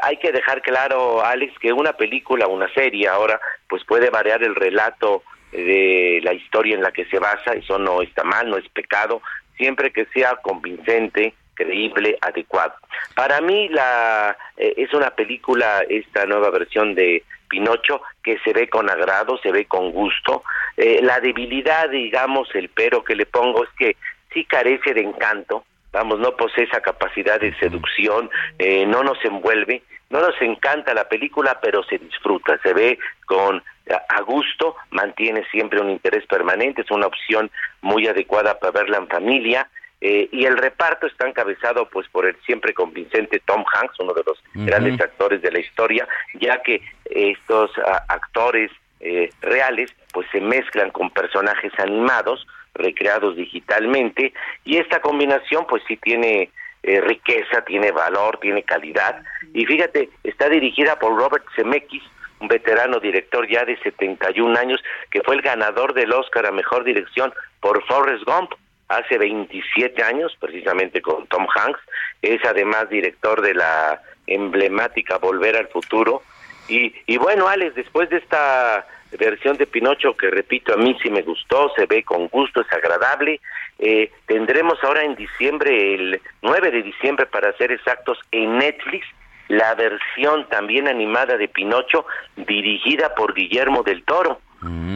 hay 0.01 0.17
que 0.17 0.31
dejar 0.31 0.61
claro, 0.61 1.23
Alex, 1.23 1.57
que 1.59 1.73
una 1.73 1.93
película, 1.93 2.47
una 2.47 2.71
serie 2.73 3.07
ahora, 3.07 3.39
pues 3.67 3.83
puede 3.85 4.09
variar 4.09 4.43
el 4.43 4.55
relato 4.55 5.23
de 5.51 6.19
la 6.23 6.33
historia 6.33 6.75
en 6.75 6.83
la 6.83 6.91
que 6.91 7.05
se 7.05 7.19
basa, 7.19 7.53
eso 7.53 7.79
no 7.79 8.01
está 8.01 8.23
mal, 8.23 8.49
no 8.49 8.57
es 8.57 8.69
pecado, 8.69 9.21
siempre 9.57 9.91
que 9.91 10.05
sea 10.13 10.35
convincente, 10.35 11.33
creíble, 11.55 12.17
adecuado. 12.21 12.73
Para 13.15 13.41
mí 13.41 13.67
la 13.69 14.37
eh, 14.57 14.73
es 14.77 14.93
una 14.93 15.09
película 15.11 15.83
esta 15.89 16.25
nueva 16.25 16.49
versión 16.51 16.95
de 16.95 17.23
Pinocho 17.49 18.01
que 18.23 18.37
se 18.39 18.53
ve 18.53 18.69
con 18.69 18.89
agrado, 18.89 19.37
se 19.39 19.51
ve 19.51 19.65
con 19.65 19.91
gusto. 19.91 20.43
Eh, 20.77 20.99
la 21.01 21.19
debilidad, 21.19 21.89
digamos, 21.89 22.47
el 22.53 22.69
pero 22.69 23.03
que 23.03 23.15
le 23.15 23.25
pongo 23.25 23.63
es 23.63 23.69
que 23.77 23.97
sí 24.33 24.45
carece 24.45 24.93
de 24.93 25.01
encanto, 25.01 25.65
vamos, 25.91 26.19
no 26.19 26.35
posee 26.35 26.65
esa 26.65 26.81
capacidad 26.81 27.39
de 27.39 27.53
seducción, 27.59 28.29
eh, 28.57 28.85
no 28.85 29.03
nos 29.03 29.23
envuelve, 29.25 29.81
no 30.09 30.21
nos 30.21 30.39
encanta 30.41 30.93
la 30.93 31.07
película, 31.07 31.59
pero 31.61 31.83
se 31.83 31.97
disfruta, 31.97 32.59
se 32.63 32.73
ve 32.73 32.99
con 33.25 33.63
a- 33.91 34.15
a 34.17 34.21
gusto, 34.21 34.75
mantiene 34.91 35.45
siempre 35.51 35.79
un 35.81 35.89
interés 35.89 36.25
permanente, 36.27 36.81
es 36.81 36.91
una 36.91 37.07
opción 37.07 37.49
muy 37.81 38.07
adecuada 38.07 38.59
para 38.59 38.71
verla 38.71 38.97
en 38.97 39.07
familia. 39.07 39.67
eh, 40.01 40.29
y 40.31 40.45
el 40.45 40.57
reparto 40.57 41.07
está 41.07 41.27
encabezado 41.27 41.89
pues 41.89 42.07
por 42.07 42.25
el 42.25 42.33
siempre 42.45 42.73
convincente 42.73 43.41
Tom 43.45 43.65
Hanks, 43.73 43.99
uno 43.99 44.13
de 44.13 44.23
los 44.25 44.41
grandes 44.53 45.01
actores 45.01 45.41
de 45.41 45.51
la 45.51 45.59
historia, 45.59 46.07
ya 46.35 46.61
que 46.63 46.81
estos 47.03 47.69
ah, 47.85 48.05
actores 48.07 48.71
eh, 49.01 49.29
reales 49.41 49.93
pues 50.13 50.25
se 50.31 50.39
mezclan 50.39 50.91
con 50.91 51.09
personajes 51.09 51.73
animados 51.79 52.47
recreados 52.79 53.35
digitalmente 53.35 54.33
y 54.65 54.77
esta 54.77 55.01
combinación 55.01 55.67
pues 55.67 55.83
sí 55.87 55.97
tiene 55.97 56.49
eh, 56.81 57.01
riqueza, 57.01 57.61
tiene 57.65 57.91
valor, 57.91 58.39
tiene 58.39 58.63
calidad 58.63 59.21
y 59.53 59.65
fíjate, 59.65 60.09
está 60.23 60.49
dirigida 60.49 60.97
por 60.97 61.15
Robert 61.15 61.45
Zemeckis, 61.55 62.03
un 62.39 62.47
veterano 62.47 62.99
director 62.99 63.47
ya 63.49 63.65
de 63.65 63.77
71 63.79 64.57
años, 64.57 64.81
que 65.11 65.21
fue 65.21 65.35
el 65.35 65.41
ganador 65.41 65.93
del 65.93 66.13
Oscar 66.13 66.45
a 66.45 66.51
Mejor 66.51 66.83
Dirección 66.83 67.33
por 67.59 67.83
Forrest 67.85 68.23
Gump 68.23 68.53
hace 68.87 69.17
27 69.17 70.01
años, 70.03 70.35
precisamente 70.39 71.01
con 71.01 71.27
Tom 71.27 71.47
Hanks. 71.53 71.79
Es 72.21 72.43
además 72.45 72.89
director 72.89 73.41
de 73.41 73.53
la 73.53 74.01
emblemática 74.27 75.17
Volver 75.17 75.57
al 75.57 75.67
Futuro. 75.67 76.21
Y, 76.67 76.93
y 77.07 77.17
bueno, 77.17 77.47
Alex, 77.47 77.75
después 77.75 78.09
de 78.09 78.17
esta 78.17 78.85
versión 79.17 79.57
de 79.57 79.65
Pinocho 79.67 80.15
que 80.15 80.29
repito 80.29 80.73
a 80.73 80.77
mí 80.77 80.97
sí 81.01 81.09
me 81.09 81.21
gustó, 81.21 81.71
se 81.75 81.85
ve 81.85 82.03
con 82.03 82.27
gusto, 82.27 82.61
es 82.61 82.71
agradable. 82.71 83.39
Eh, 83.79 84.11
tendremos 84.25 84.83
ahora 84.83 85.03
en 85.03 85.15
diciembre, 85.15 85.95
el 85.95 86.21
9 86.41 86.71
de 86.71 86.83
diciembre 86.83 87.25
para 87.25 87.53
ser 87.53 87.71
exactos, 87.71 88.19
en 88.31 88.57
Netflix 88.57 89.05
la 89.47 89.73
versión 89.73 90.47
también 90.49 90.87
animada 90.87 91.35
de 91.35 91.47
Pinocho 91.47 92.05
dirigida 92.35 93.15
por 93.15 93.33
Guillermo 93.33 93.81
del 93.83 94.03
Toro. 94.03 94.39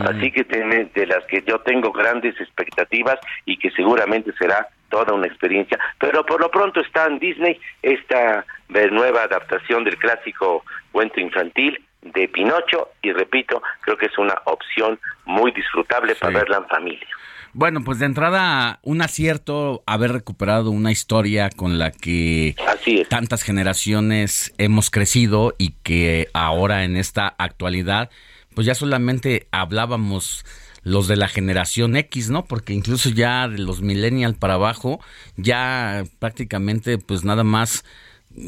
Así 0.02 0.30
que 0.31 0.44
tiene- 0.44 0.90
de 0.94 1.07
las 1.07 1.23
que 1.26 1.41
yo 1.41 1.60
tengo 1.60 1.91
grandes 1.94 2.40
expectativas 2.40 3.18
y 3.45 3.57
que 3.57 3.72
seguramente 3.72 4.34
será 4.38 4.68
toda 4.90 5.14
una 5.14 5.26
experiencia. 5.27 5.80
Pero 5.98 6.26
por 6.26 6.41
lo 6.41 6.52
pronto 6.52 6.81
está 6.81 7.06
en 7.06 7.18
Disney 7.18 7.60
esta 7.81 8.45
nueva 8.91 9.23
adaptación 9.23 9.85
del 9.85 9.98
clásico 9.98 10.65
cuento 10.91 11.19
infantil 11.22 11.81
de 12.03 12.27
Pinocho 12.27 12.89
y 13.01 13.11
repito, 13.11 13.61
creo 13.81 13.97
que 13.97 14.07
es 14.07 14.17
una 14.17 14.35
opción 14.45 14.99
muy 15.25 15.51
disfrutable 15.51 16.15
para 16.15 16.39
verla 16.39 16.57
en 16.57 16.67
familia. 16.67 17.07
Bueno, 17.55 17.84
pues 17.84 17.99
de 17.99 18.07
entrada, 18.07 18.80
un 18.81 19.03
acierto 19.03 19.84
haber 19.85 20.11
recuperado 20.11 20.71
una 20.71 20.91
historia 20.91 21.51
con 21.51 21.77
la 21.77 21.91
que 21.91 22.55
tantas 23.09 23.43
generaciones 23.43 24.53
hemos 24.57 24.89
crecido 24.89 25.53
y 25.59 25.73
que 25.84 26.30
ahora 26.34 26.84
en 26.84 26.97
esta 26.97 27.27
actualidad, 27.38 28.09
pues 28.55 28.65
ya 28.65 28.73
solamente 28.73 29.47
hablábamos 29.51 30.45
los 30.81 31.07
de 31.07 31.15
la 31.15 31.27
generación 31.27 31.95
X, 31.95 32.31
¿no? 32.31 32.43
Porque 32.45 32.73
incluso 32.73 33.09
ya 33.09 33.47
de 33.47 33.59
los 33.59 33.81
millennial 33.81 34.34
para 34.34 34.55
abajo, 34.55 34.99
ya 35.38 36.03
prácticamente 36.17 36.97
pues 36.97 37.23
nada 37.23 37.43
más 37.43 37.85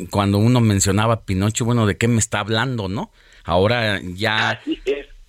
cuando 0.10 0.40
uno 0.40 0.62
mencionaba 0.62 1.26
Pinocho, 1.26 1.64
bueno, 1.64 1.86
¿de 1.86 1.96
qué 1.96 2.08
me 2.08 2.18
está 2.18 2.40
hablando, 2.40 2.88
no? 2.88 3.12
Ahora 3.46 4.02
ya 4.02 4.60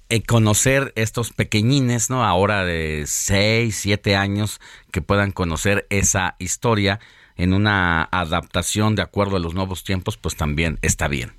eh, 0.08 0.22
conocer 0.22 0.92
estos 0.96 1.32
pequeñines, 1.32 2.10
¿no? 2.10 2.24
Ahora 2.24 2.64
de 2.64 3.04
6, 3.06 3.76
7 3.76 4.16
años 4.16 4.60
que 4.90 5.02
puedan 5.02 5.32
conocer 5.32 5.86
esa 5.90 6.34
historia 6.38 6.98
en 7.36 7.52
una 7.52 8.08
adaptación 8.10 8.94
de 8.94 9.02
acuerdo 9.02 9.36
a 9.36 9.40
los 9.40 9.54
nuevos 9.54 9.84
tiempos, 9.84 10.16
pues 10.16 10.36
también 10.36 10.78
está 10.82 11.06
bien. 11.06 11.32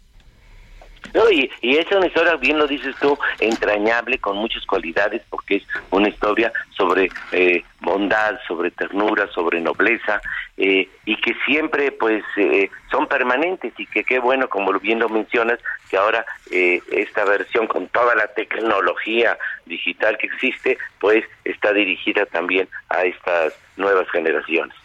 No, 1.14 1.30
y, 1.30 1.50
y 1.62 1.78
es 1.78 1.92
una 1.92 2.08
historia, 2.08 2.36
bien 2.36 2.58
lo 2.58 2.68
dices 2.68 2.96
tú, 3.00 3.18
entrañable, 3.40 4.18
con 4.20 4.38
muchas 4.38 4.66
cualidades, 4.66 5.22
porque 5.30 5.58
es 5.58 5.64
una 5.92 6.10
historia 6.10 6.52
sobre 6.76 7.10
eh, 7.32 7.64
bondad, 7.82 8.40
sobre 8.48 8.72
ternura, 8.72 9.28
sobre 9.34 9.62
nobleza, 9.62 10.22
eh, 10.58 10.90
y 11.06 11.16
que 11.18 11.36
siempre 11.46 11.92
pues 11.92 12.24
eh, 12.36 12.70
son 12.90 13.08
permanentes 13.08 13.74
y 13.78 13.86
que 13.86 14.04
qué 14.04 14.20
bueno, 14.20 14.50
como 14.50 14.72
bien 14.80 15.00
lo 15.00 15.10
mencionas, 15.10 15.60
que 15.90 15.98
ahora 15.98 16.26
eh, 16.52 16.82
esta 16.92 17.26
versión 17.26 17.68
con 17.68 17.88
toda 17.90 18.16
la 18.16 18.28
tecnología 18.28 19.38
digital 19.66 20.18
que 20.18 20.28
existe, 20.28 20.78
pues 21.00 21.24
está 21.46 21.74
dirigida 21.74 22.26
también 22.26 22.68
a 22.90 23.04
estas 23.04 23.54
nuevas 23.78 24.10
generaciones. 24.10 24.76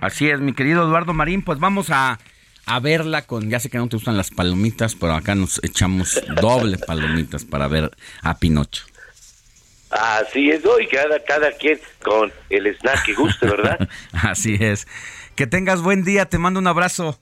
Así 0.00 0.30
es, 0.30 0.40
mi 0.40 0.52
querido 0.52 0.82
Eduardo 0.84 1.12
Marín, 1.12 1.42
pues 1.42 1.58
vamos 1.58 1.90
a, 1.90 2.18
a 2.70 2.78
verla 2.78 3.22
con, 3.26 3.50
ya 3.50 3.58
sé 3.58 3.68
que 3.68 3.78
no 3.78 3.88
te 3.88 3.96
gustan 3.96 4.16
las 4.16 4.30
palomitas, 4.30 4.94
pero 4.94 5.14
acá 5.14 5.34
nos 5.34 5.58
echamos 5.64 6.22
doble 6.40 6.78
palomitas 6.78 7.44
para 7.44 7.66
ver 7.66 7.90
a 8.22 8.38
Pinocho. 8.38 8.84
Así 9.90 10.50
es, 10.50 10.64
hoy 10.64 10.86
cada, 10.86 11.18
cada 11.24 11.50
quien 11.50 11.80
con 12.00 12.32
el 12.48 12.68
snack 12.76 13.06
que 13.06 13.14
guste, 13.14 13.46
¿verdad? 13.48 13.88
Así 14.12 14.56
es. 14.60 14.86
Que 15.34 15.48
tengas 15.48 15.82
buen 15.82 16.04
día, 16.04 16.26
te 16.26 16.38
mando 16.38 16.60
un 16.60 16.68
abrazo. 16.68 17.18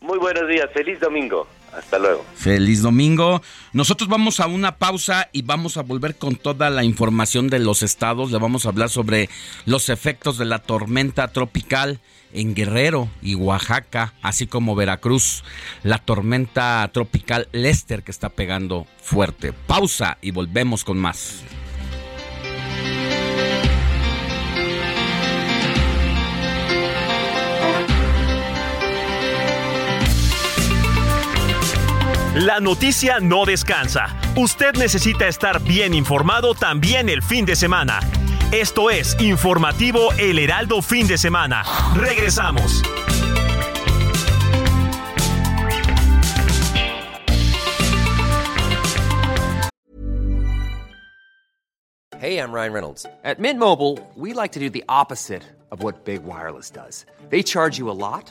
Muy 0.00 0.18
buenos 0.18 0.46
días, 0.48 0.68
feliz 0.74 1.00
domingo. 1.00 1.48
Hasta 1.76 1.98
luego. 1.98 2.24
Feliz 2.34 2.80
domingo. 2.80 3.42
Nosotros 3.72 4.08
vamos 4.08 4.40
a 4.40 4.46
una 4.46 4.78
pausa 4.78 5.28
y 5.32 5.42
vamos 5.42 5.76
a 5.76 5.82
volver 5.82 6.16
con 6.16 6.36
toda 6.36 6.70
la 6.70 6.84
información 6.84 7.48
de 7.48 7.58
los 7.58 7.82
estados. 7.82 8.30
Le 8.30 8.38
vamos 8.38 8.64
a 8.64 8.70
hablar 8.70 8.88
sobre 8.88 9.28
los 9.66 9.90
efectos 9.90 10.38
de 10.38 10.46
la 10.46 10.60
tormenta 10.60 11.28
tropical 11.28 12.00
en 12.32 12.54
Guerrero 12.54 13.08
y 13.20 13.34
Oaxaca, 13.34 14.14
así 14.22 14.46
como 14.46 14.74
Veracruz. 14.74 15.44
La 15.82 15.98
tormenta 15.98 16.88
tropical 16.92 17.48
Lester 17.52 18.02
que 18.02 18.10
está 18.10 18.30
pegando 18.30 18.86
fuerte. 19.02 19.52
Pausa 19.52 20.16
y 20.22 20.30
volvemos 20.30 20.82
con 20.82 20.98
más. 20.98 21.42
La 32.36 32.60
noticia 32.60 33.18
no 33.18 33.46
descansa. 33.46 34.14
Usted 34.36 34.74
necesita 34.74 35.26
estar 35.26 35.58
bien 35.62 35.94
informado 35.94 36.54
también 36.54 37.08
el 37.08 37.22
fin 37.22 37.46
de 37.46 37.56
semana. 37.56 37.98
Esto 38.52 38.90
es 38.90 39.18
Informativo 39.18 40.12
El 40.18 40.38
Heraldo 40.38 40.82
Fin 40.82 41.06
de 41.06 41.16
Semana. 41.16 41.62
Regresamos. 41.94 42.82
Hey, 52.18 52.38
I'm 52.38 52.52
Ryan 52.52 52.72
Reynolds. 52.74 53.06
At 53.24 53.38
Mint 53.38 53.58
Mobile, 53.58 53.98
we 54.14 54.34
like 54.34 54.52
to 54.52 54.60
do 54.60 54.68
the 54.68 54.84
opposite 54.90 55.42
of 55.70 55.82
what 55.82 56.04
Big 56.04 56.22
Wireless 56.24 56.68
does. 56.68 57.06
They 57.30 57.42
charge 57.42 57.78
you 57.78 57.90
a 57.90 57.96
lot, 57.96 58.30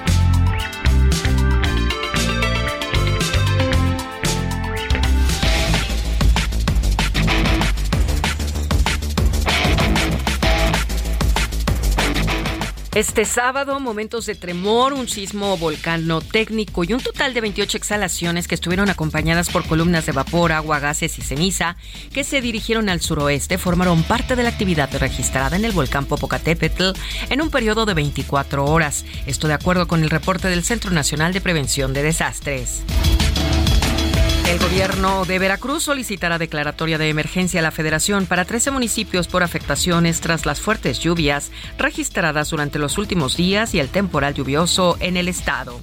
Este 12.93 13.23
sábado, 13.23 13.79
momentos 13.79 14.25
de 14.25 14.35
tremor, 14.35 14.91
un 14.91 15.07
sismo 15.07 15.55
volcanotécnico 15.55 16.83
y 16.83 16.91
un 16.91 16.99
total 16.99 17.33
de 17.33 17.39
28 17.39 17.77
exhalaciones 17.77 18.49
que 18.49 18.55
estuvieron 18.55 18.89
acompañadas 18.89 19.49
por 19.49 19.65
columnas 19.65 20.05
de 20.05 20.11
vapor, 20.11 20.51
agua, 20.51 20.79
gases 20.79 21.17
y 21.17 21.21
ceniza 21.21 21.77
que 22.11 22.25
se 22.25 22.41
dirigieron 22.41 22.89
al 22.89 22.99
suroeste 22.99 23.57
formaron 23.57 24.03
parte 24.03 24.35
de 24.35 24.43
la 24.43 24.49
actividad 24.49 24.93
registrada 24.97 25.55
en 25.55 25.63
el 25.63 25.71
volcán 25.71 26.05
Popocatépetl 26.05 26.91
en 27.29 27.41
un 27.41 27.49
periodo 27.49 27.85
de 27.85 27.93
24 27.93 28.65
horas. 28.65 29.05
Esto 29.25 29.47
de 29.47 29.53
acuerdo 29.53 29.87
con 29.87 30.03
el 30.03 30.09
reporte 30.09 30.49
del 30.49 30.65
Centro 30.65 30.91
Nacional 30.91 31.31
de 31.31 31.39
Prevención 31.39 31.93
de 31.93 32.03
Desastres. 32.03 32.83
El 34.47 34.59
gobierno 34.59 35.25
de 35.25 35.39
Veracruz 35.39 35.83
solicitará 35.83 36.37
declaratoria 36.37 36.97
de 36.97 37.09
emergencia 37.09 37.59
a 37.59 37.63
la 37.63 37.71
federación 37.71 38.25
para 38.25 38.45
13 38.45 38.71
municipios 38.71 39.27
por 39.27 39.43
afectaciones 39.43 40.19
tras 40.19 40.45
las 40.45 40.59
fuertes 40.59 40.99
lluvias 40.99 41.51
registradas 41.77 42.49
durante 42.49 42.79
los 42.79 42.97
últimos 42.97 43.37
días 43.37 43.73
y 43.73 43.79
el 43.79 43.89
temporal 43.89 44.33
lluvioso 44.33 44.97
en 44.99 45.17
el 45.17 45.27
estado. 45.27 45.79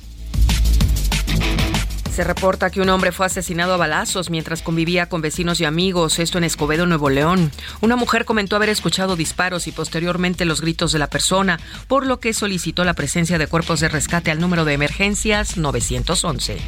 Se 2.18 2.24
reporta 2.24 2.70
que 2.70 2.80
un 2.80 2.88
hombre 2.88 3.12
fue 3.12 3.26
asesinado 3.26 3.74
a 3.74 3.76
balazos 3.76 4.28
mientras 4.28 4.60
convivía 4.60 5.08
con 5.08 5.20
vecinos 5.20 5.60
y 5.60 5.64
amigos, 5.64 6.18
esto 6.18 6.36
en 6.38 6.42
Escobedo, 6.42 6.84
Nuevo 6.84 7.10
León. 7.10 7.52
Una 7.80 7.94
mujer 7.94 8.24
comentó 8.24 8.56
haber 8.56 8.70
escuchado 8.70 9.14
disparos 9.14 9.68
y 9.68 9.70
posteriormente 9.70 10.44
los 10.44 10.60
gritos 10.60 10.90
de 10.90 10.98
la 10.98 11.06
persona, 11.06 11.60
por 11.86 12.04
lo 12.04 12.18
que 12.18 12.34
solicitó 12.34 12.84
la 12.84 12.94
presencia 12.94 13.38
de 13.38 13.46
cuerpos 13.46 13.78
de 13.78 13.88
rescate 13.88 14.32
al 14.32 14.40
número 14.40 14.64
de 14.64 14.72
emergencias 14.72 15.56
911. 15.58 16.58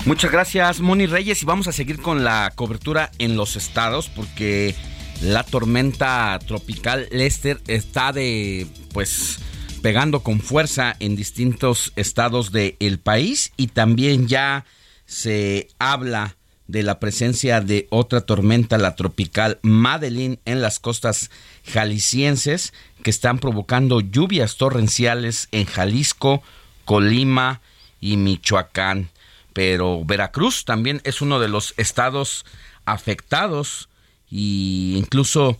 Muchas 0.07 0.31
gracias, 0.31 0.79
Moni 0.79 1.05
Reyes, 1.05 1.43
y 1.43 1.45
vamos 1.45 1.67
a 1.67 1.73
seguir 1.73 2.01
con 2.01 2.23
la 2.23 2.53
cobertura 2.55 3.11
en 3.19 3.35
los 3.35 3.57
estados 3.57 4.07
porque 4.07 4.73
la 5.21 5.43
tormenta 5.43 6.39
tropical 6.47 7.09
Lester 7.11 7.59
está 7.67 8.13
de, 8.13 8.67
pues, 8.93 9.39
pegando 9.81 10.21
con 10.21 10.39
fuerza 10.39 10.95
en 11.01 11.17
distintos 11.17 11.91
estados 11.97 12.53
del 12.53 12.99
país 12.99 13.51
y 13.57 13.67
también 13.67 14.29
ya 14.29 14.63
se 15.05 15.67
habla 15.77 16.37
de 16.67 16.83
la 16.83 17.01
presencia 17.01 17.59
de 17.59 17.87
otra 17.89 18.21
tormenta, 18.21 18.77
la 18.77 18.95
tropical 18.95 19.59
Madeline, 19.61 20.39
en 20.45 20.61
las 20.61 20.79
costas 20.79 21.31
jaliscienses, 21.65 22.71
que 23.03 23.09
están 23.09 23.39
provocando 23.39 23.99
lluvias 23.99 24.55
torrenciales 24.55 25.49
en 25.51 25.65
Jalisco, 25.65 26.41
Colima 26.85 27.59
y 27.99 28.15
Michoacán. 28.15 29.09
Pero 29.57 30.05
Veracruz 30.05 30.65
también 30.65 31.01
es 31.03 31.19
uno 31.19 31.39
de 31.39 31.47
los 31.47 31.73
estados 31.77 32.45
afectados 32.85 33.89
y 34.29 34.93
incluso 34.95 35.57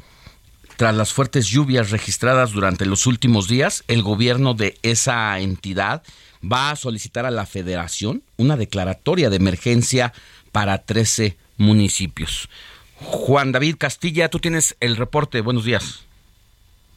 tras 0.75 0.93
las 0.93 1.13
fuertes 1.13 1.47
lluvias 1.47 1.89
registradas 1.89 2.51
durante 2.51 2.85
los 2.85 3.07
últimos 3.07 3.47
días, 3.47 3.83
el 3.87 4.03
gobierno 4.03 4.53
de 4.53 4.77
esa 4.83 5.39
entidad 5.39 6.03
va 6.43 6.69
a 6.69 6.75
solicitar 6.75 7.25
a 7.25 7.31
la 7.31 7.47
federación 7.47 8.21
una 8.37 8.55
declaratoria 8.55 9.31
de 9.31 9.37
emergencia 9.37 10.13
para 10.51 10.77
13 10.85 11.35
municipios. 11.57 12.49
Juan 12.97 13.51
David 13.51 13.77
Castilla, 13.79 14.29
tú 14.29 14.37
tienes 14.37 14.77
el 14.79 14.95
reporte. 14.95 15.41
Buenos 15.41 15.65
días. 15.65 16.06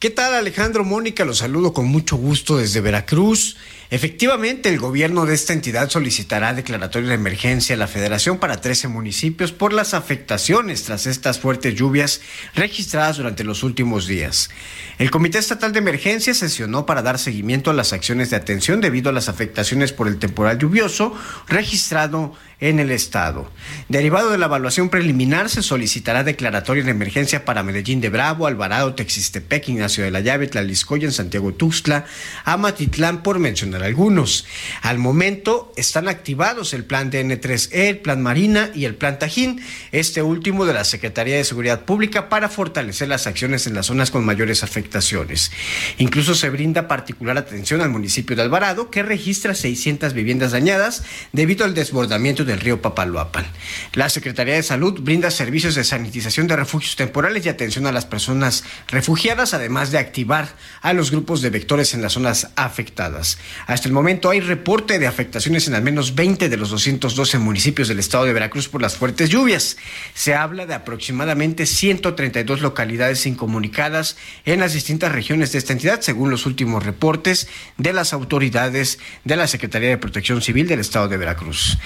¿Qué 0.01 0.09
tal 0.09 0.33
Alejandro 0.33 0.83
Mónica? 0.83 1.25
Los 1.25 1.37
saludo 1.37 1.73
con 1.73 1.85
mucho 1.85 2.15
gusto 2.15 2.57
desde 2.57 2.81
Veracruz. 2.81 3.57
Efectivamente, 3.91 4.69
el 4.69 4.79
gobierno 4.79 5.27
de 5.27 5.35
esta 5.35 5.53
entidad 5.53 5.91
solicitará 5.91 6.55
declaratoria 6.55 7.09
de 7.09 7.13
emergencia 7.13 7.75
a 7.75 7.77
la 7.77 7.87
federación 7.87 8.39
para 8.39 8.59
13 8.59 8.87
municipios 8.87 9.51
por 9.51 9.73
las 9.73 9.93
afectaciones 9.93 10.85
tras 10.85 11.05
estas 11.05 11.37
fuertes 11.37 11.75
lluvias 11.75 12.21
registradas 12.55 13.17
durante 13.17 13.43
los 13.43 13.61
últimos 13.61 14.07
días. 14.07 14.49
El 14.97 15.11
Comité 15.11 15.37
Estatal 15.37 15.71
de 15.71 15.79
Emergencia 15.79 16.33
sesionó 16.33 16.87
para 16.87 17.03
dar 17.03 17.19
seguimiento 17.19 17.69
a 17.69 17.75
las 17.75 17.93
acciones 17.93 18.31
de 18.31 18.37
atención 18.37 18.81
debido 18.81 19.11
a 19.11 19.13
las 19.13 19.29
afectaciones 19.29 19.93
por 19.93 20.07
el 20.07 20.17
temporal 20.17 20.57
lluvioso 20.57 21.13
registrado 21.47 22.33
en 22.61 22.79
el 22.79 22.91
estado. 22.91 23.51
Derivado 23.89 24.29
de 24.29 24.37
la 24.37 24.45
evaluación 24.45 24.89
preliminar, 24.89 25.49
se 25.49 25.63
solicitará 25.63 26.23
declaratoria 26.23 26.83
de 26.83 26.91
emergencia 26.91 27.43
para 27.43 27.63
Medellín 27.63 27.99
de 27.99 28.09
Bravo, 28.09 28.47
Alvarado, 28.47 28.93
Texistepec, 28.93 29.67
Ignacio 29.67 30.03
de 30.03 30.11
la 30.11 30.21
Llave, 30.21 30.47
Tlaliscoya, 30.47 31.05
en 31.05 31.11
Santiago 31.11 31.53
Tuxtla, 31.53 32.05
Amatitlán, 32.45 33.23
por 33.23 33.39
mencionar 33.39 33.83
algunos. 33.83 34.45
Al 34.83 34.99
momento 34.99 35.73
están 35.75 36.07
activados 36.07 36.73
el 36.73 36.85
plan 36.85 37.11
DN3E, 37.11 37.69
el 37.71 37.97
plan 37.97 38.21
Marina 38.21 38.69
y 38.75 38.85
el 38.85 38.95
plan 38.95 39.17
Tajín, 39.17 39.61
este 39.91 40.21
último 40.21 40.65
de 40.65 40.73
la 40.73 40.83
Secretaría 40.83 41.37
de 41.37 41.43
Seguridad 41.43 41.85
Pública 41.85 42.29
para 42.29 42.47
fortalecer 42.47 43.07
las 43.07 43.25
acciones 43.25 43.65
en 43.65 43.73
las 43.73 43.87
zonas 43.87 44.11
con 44.11 44.23
mayores 44.23 44.63
afectaciones. 44.63 45.51
Incluso 45.97 46.35
se 46.35 46.51
brinda 46.51 46.87
particular 46.87 47.37
atención 47.37 47.81
al 47.81 47.89
municipio 47.89 48.35
de 48.35 48.43
Alvarado, 48.43 48.91
que 48.91 49.01
registra 49.01 49.55
600 49.55 50.13
viviendas 50.13 50.51
dañadas 50.51 51.03
debido 51.31 51.65
al 51.65 51.73
desbordamiento 51.73 52.45
del 52.51 52.59
río 52.59 52.81
Papaloapan. 52.81 53.45
La 53.93 54.09
Secretaría 54.09 54.55
de 54.55 54.63
Salud 54.63 54.99
brinda 55.01 55.31
servicios 55.31 55.75
de 55.75 55.83
sanitización 55.83 56.47
de 56.47 56.55
refugios 56.55 56.95
temporales 56.95 57.45
y 57.45 57.49
atención 57.49 57.87
a 57.87 57.91
las 57.91 58.05
personas 58.05 58.63
refugiadas, 58.87 59.53
además 59.53 59.91
de 59.91 59.97
activar 59.97 60.49
a 60.81 60.93
los 60.93 61.11
grupos 61.11 61.41
de 61.41 61.49
vectores 61.49 61.93
en 61.93 62.01
las 62.01 62.13
zonas 62.13 62.49
afectadas. 62.55 63.37
Hasta 63.67 63.87
el 63.87 63.93
momento 63.93 64.29
hay 64.29 64.39
reporte 64.39 64.99
de 64.99 65.07
afectaciones 65.07 65.67
en 65.67 65.75
al 65.75 65.81
menos 65.81 66.15
20 66.15 66.49
de 66.49 66.57
los 66.57 66.69
212 66.69 67.39
municipios 67.39 67.87
del 67.87 67.99
estado 67.99 68.25
de 68.25 68.33
Veracruz 68.33 68.67
por 68.67 68.81
las 68.81 68.95
fuertes 68.95 69.29
lluvias. 69.29 69.77
Se 70.13 70.35
habla 70.35 70.65
de 70.65 70.73
aproximadamente 70.73 71.65
132 71.65 72.61
localidades 72.61 73.25
incomunicadas 73.25 74.17
en 74.45 74.59
las 74.59 74.73
distintas 74.73 75.11
regiones 75.11 75.51
de 75.51 75.57
esta 75.57 75.73
entidad, 75.73 76.01
según 76.01 76.29
los 76.29 76.45
últimos 76.45 76.83
reportes 76.83 77.47
de 77.77 77.93
las 77.93 78.13
autoridades 78.13 78.99
de 79.23 79.35
la 79.35 79.47
Secretaría 79.47 79.89
de 79.89 79.97
Protección 79.97 80.41
Civil 80.41 80.67
del 80.67 80.79
estado 80.79 81.07
de 81.07 81.17
Veracruz. 81.17 81.77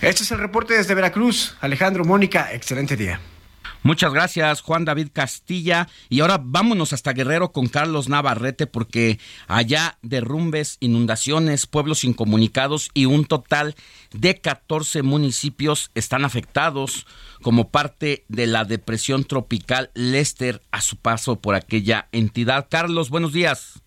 Este 0.00 0.22
es 0.22 0.30
el 0.30 0.38
reporte 0.38 0.74
desde 0.74 0.94
Veracruz. 0.94 1.56
Alejandro, 1.60 2.04
Mónica, 2.04 2.52
excelente 2.52 2.96
día. 2.96 3.20
Muchas 3.82 4.12
gracias, 4.12 4.60
Juan 4.60 4.84
David 4.84 5.08
Castilla. 5.12 5.88
Y 6.08 6.20
ahora 6.20 6.38
vámonos 6.40 6.92
hasta 6.92 7.12
Guerrero 7.12 7.50
con 7.50 7.66
Carlos 7.66 8.08
Navarrete, 8.08 8.68
porque 8.68 9.18
allá 9.48 9.98
derrumbes, 10.02 10.76
inundaciones, 10.78 11.66
pueblos 11.66 12.04
incomunicados 12.04 12.90
y 12.94 13.06
un 13.06 13.24
total 13.24 13.74
de 14.12 14.40
14 14.40 15.02
municipios 15.02 15.90
están 15.96 16.24
afectados 16.24 17.06
como 17.42 17.70
parte 17.70 18.24
de 18.28 18.46
la 18.46 18.64
depresión 18.64 19.24
tropical 19.24 19.90
Lester 19.94 20.62
a 20.70 20.80
su 20.80 20.96
paso 20.96 21.40
por 21.40 21.56
aquella 21.56 22.08
entidad. 22.12 22.68
Carlos, 22.70 23.10
buenos 23.10 23.32
días. 23.32 23.82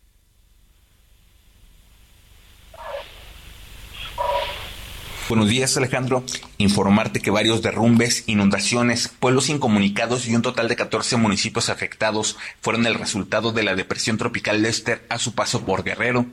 Buenos 5.31 5.47
días 5.47 5.77
Alejandro, 5.77 6.25
informarte 6.61 7.19
que 7.19 7.31
varios 7.31 7.61
derrumbes, 7.61 8.23
inundaciones, 8.27 9.09
pueblos 9.19 9.49
incomunicados 9.49 10.27
y 10.27 10.35
un 10.35 10.41
total 10.41 10.67
de 10.67 10.75
14 10.75 11.17
municipios 11.17 11.69
afectados 11.69 12.37
fueron 12.61 12.85
el 12.85 12.95
resultado 12.95 13.51
de 13.51 13.63
la 13.63 13.75
depresión 13.75 14.17
tropical 14.17 14.61
Lester 14.61 15.05
a 15.09 15.19
su 15.19 15.33
paso 15.33 15.65
por 15.65 15.83
Guerrero. 15.83 16.25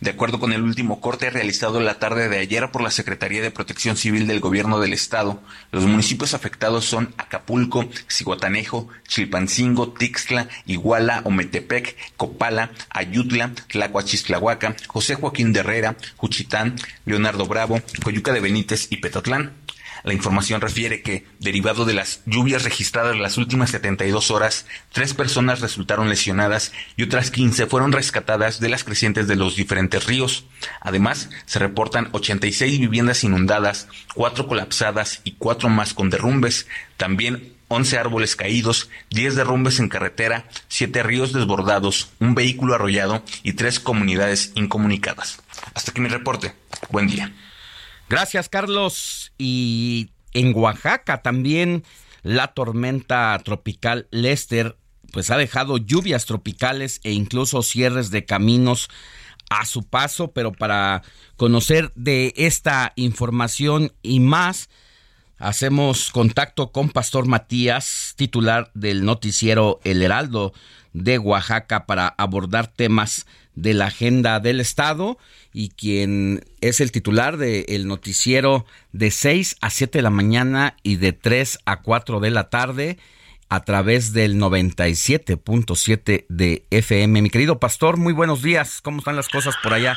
De 0.00 0.10
acuerdo 0.10 0.38
con 0.38 0.52
el 0.52 0.62
último 0.62 1.00
corte 1.00 1.30
realizado 1.30 1.80
la 1.80 1.98
tarde 1.98 2.28
de 2.28 2.38
ayer 2.38 2.70
por 2.70 2.82
la 2.82 2.90
Secretaría 2.90 3.42
de 3.42 3.50
Protección 3.50 3.96
Civil 3.96 4.26
del 4.26 4.40
Gobierno 4.40 4.80
del 4.80 4.92
Estado, 4.92 5.40
los 5.70 5.84
municipios 5.84 6.34
afectados 6.34 6.84
son 6.84 7.14
Acapulco, 7.16 7.88
Cihuatanejo, 8.10 8.88
Chilpancingo, 9.08 9.92
Tixtla, 9.92 10.48
Iguala, 10.66 11.22
Ometepec, 11.24 11.96
Copala, 12.16 12.70
Ayutla, 12.90 13.52
Tlacuachistlahuaca, 13.68 14.76
José 14.86 15.14
Joaquín 15.14 15.52
de 15.52 15.60
Herrera, 15.60 15.96
Juchitán, 16.16 16.76
Leonardo 17.06 17.46
Bravo, 17.46 17.80
Coyuca 18.02 18.32
de 18.32 18.40
Benítez 18.40 18.88
y 18.90 18.98
Petotlán. 18.98 19.63
La 20.04 20.12
información 20.12 20.60
refiere 20.60 21.00
que, 21.00 21.26
derivado 21.40 21.86
de 21.86 21.94
las 21.94 22.20
lluvias 22.26 22.62
registradas 22.62 23.14
en 23.14 23.22
las 23.22 23.38
últimas 23.38 23.70
72 23.70 24.30
horas, 24.30 24.66
tres 24.92 25.14
personas 25.14 25.60
resultaron 25.60 26.10
lesionadas 26.10 26.72
y 26.98 27.04
otras 27.04 27.30
15 27.30 27.66
fueron 27.66 27.90
rescatadas 27.90 28.60
de 28.60 28.68
las 28.68 28.84
crecientes 28.84 29.26
de 29.28 29.36
los 29.36 29.56
diferentes 29.56 30.04
ríos. 30.04 30.44
Además, 30.82 31.30
se 31.46 31.58
reportan 31.58 32.10
86 32.12 32.78
viviendas 32.80 33.24
inundadas, 33.24 33.88
cuatro 34.14 34.46
colapsadas 34.46 35.22
y 35.24 35.32
cuatro 35.32 35.70
más 35.70 35.94
con 35.94 36.10
derrumbes. 36.10 36.66
También 36.98 37.54
11 37.68 37.96
árboles 37.96 38.36
caídos, 38.36 38.90
10 39.08 39.36
derrumbes 39.36 39.80
en 39.80 39.88
carretera, 39.88 40.44
7 40.68 41.02
ríos 41.02 41.32
desbordados, 41.32 42.10
un 42.20 42.34
vehículo 42.34 42.74
arrollado 42.74 43.24
y 43.42 43.54
tres 43.54 43.80
comunidades 43.80 44.52
incomunicadas. 44.54 45.40
Hasta 45.72 45.92
aquí 45.92 46.02
mi 46.02 46.08
reporte. 46.08 46.52
Buen 46.90 47.06
día. 47.06 47.32
Gracias, 48.08 48.48
Carlos. 48.48 49.32
Y 49.38 50.10
en 50.32 50.54
Oaxaca 50.54 51.22
también 51.22 51.84
la 52.22 52.48
tormenta 52.48 53.40
tropical 53.44 54.08
Lester 54.10 54.76
pues 55.12 55.30
ha 55.30 55.36
dejado 55.36 55.76
lluvias 55.76 56.26
tropicales 56.26 57.00
e 57.04 57.12
incluso 57.12 57.62
cierres 57.62 58.10
de 58.10 58.24
caminos 58.24 58.88
a 59.48 59.64
su 59.64 59.84
paso, 59.84 60.32
pero 60.32 60.50
para 60.50 61.02
conocer 61.36 61.92
de 61.94 62.32
esta 62.36 62.92
información 62.96 63.92
y 64.02 64.18
más, 64.18 64.70
hacemos 65.38 66.10
contacto 66.10 66.72
con 66.72 66.90
Pastor 66.90 67.28
Matías, 67.28 68.14
titular 68.16 68.72
del 68.74 69.04
noticiero 69.04 69.78
El 69.84 70.02
Heraldo 70.02 70.52
de 70.92 71.18
Oaxaca, 71.18 71.86
para 71.86 72.08
abordar 72.08 72.66
temas 72.66 73.26
de 73.54 73.74
la 73.74 73.86
agenda 73.86 74.40
del 74.40 74.58
Estado 74.58 75.18
y 75.54 75.70
quien 75.70 76.44
es 76.60 76.80
el 76.80 76.90
titular 76.90 77.36
del 77.38 77.86
noticiero 77.86 78.66
de 78.92 79.12
6 79.12 79.56
a 79.60 79.70
7 79.70 79.98
de 79.98 80.02
la 80.02 80.10
mañana 80.10 80.76
y 80.82 80.96
de 80.96 81.12
3 81.12 81.60
a 81.64 81.80
4 81.80 82.18
de 82.18 82.30
la 82.30 82.50
tarde 82.50 82.98
a 83.48 83.64
través 83.64 84.12
del 84.12 84.34
97.7 84.34 86.26
de 86.28 86.64
FM. 86.70 87.22
Mi 87.22 87.30
querido 87.30 87.60
pastor, 87.60 87.98
muy 87.98 88.12
buenos 88.12 88.42
días. 88.42 88.80
¿Cómo 88.82 88.98
están 88.98 89.14
las 89.14 89.28
cosas 89.28 89.54
por 89.62 89.72
allá? 89.72 89.96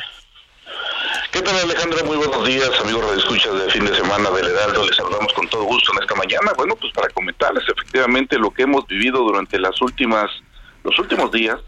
¿Qué 1.32 1.42
tal 1.42 1.58
Alejandro? 1.58 2.04
Muy 2.04 2.18
buenos 2.18 2.46
días, 2.46 2.70
amigos 2.80 3.10
de 3.10 3.18
escuchas 3.18 3.52
de 3.58 3.70
fin 3.72 3.84
de 3.84 3.94
semana 3.96 4.30
del 4.30 4.46
Heraldo. 4.46 4.86
Les 4.86 4.94
saludamos 4.94 5.32
con 5.32 5.48
todo 5.48 5.64
gusto 5.64 5.92
en 5.92 6.02
esta 6.02 6.14
mañana. 6.14 6.52
Bueno, 6.56 6.76
pues 6.76 6.92
para 6.92 7.08
comentarles 7.08 7.64
efectivamente 7.68 8.38
lo 8.38 8.52
que 8.52 8.62
hemos 8.62 8.86
vivido 8.86 9.18
durante 9.24 9.58
las 9.58 9.82
últimas, 9.82 10.30
los 10.84 10.96
últimos 11.00 11.32
días. 11.32 11.58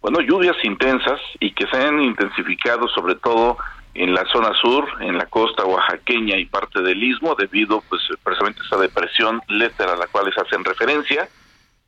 Bueno, 0.00 0.20
lluvias 0.20 0.56
intensas 0.64 1.20
y 1.40 1.52
que 1.52 1.66
se 1.66 1.76
han 1.76 2.00
intensificado 2.00 2.88
sobre 2.88 3.16
todo 3.16 3.58
en 3.94 4.14
la 4.14 4.24
zona 4.32 4.52
sur, 4.54 4.88
en 5.00 5.18
la 5.18 5.26
costa 5.26 5.64
oaxaqueña 5.64 6.36
y 6.38 6.46
parte 6.46 6.80
del 6.80 7.02
istmo, 7.02 7.34
debido 7.34 7.82
pues 7.88 8.00
precisamente 8.22 8.60
a 8.62 8.64
esa 8.64 8.76
depresión 8.78 9.42
Lester 9.48 9.88
a 9.88 9.96
la 9.96 10.06
cual 10.06 10.26
les 10.26 10.38
hacen 10.38 10.64
referencia. 10.64 11.28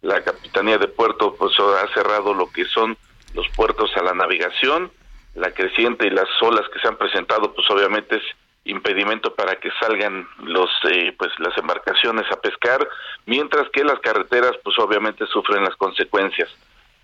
La 0.03 0.23
Capitanía 0.23 0.79
de 0.79 0.89
Puerto 0.89 1.35
pues 1.39 1.53
ha 1.59 1.95
cerrado 1.95 2.35
lo 2.35 2.51
que 2.51 2.65
son 2.67 2.99
los 3.35 3.49
puertos 3.51 3.91
a 3.97 4.03
la 4.03 4.13
navegación, 4.13 4.91
la 5.35 5.53
creciente 5.53 6.07
y 6.07 6.11
las 6.11 6.29
olas 6.43 6.69
que 6.73 6.81
se 6.81 6.89
han 6.89 6.97
presentado 6.97 7.55
pues 7.55 7.71
obviamente 7.71 8.17
es 8.17 8.23
impedimento 8.65 9.35
para 9.35 9.57
que 9.57 9.71
salgan 9.81 10.29
los 10.45 10.71
eh, 10.91 11.15
pues 11.19 11.31
las 11.39 11.57
embarcaciones 11.57 12.31
a 12.31 12.41
pescar, 12.41 12.87
mientras 13.27 13.71
que 13.71 13.85
las 13.85 13.99
carreteras 14.01 14.53
pues 14.63 14.79
obviamente 14.79 15.25
sufren 15.27 15.65
las 15.65 15.77
consecuencias. 15.77 16.51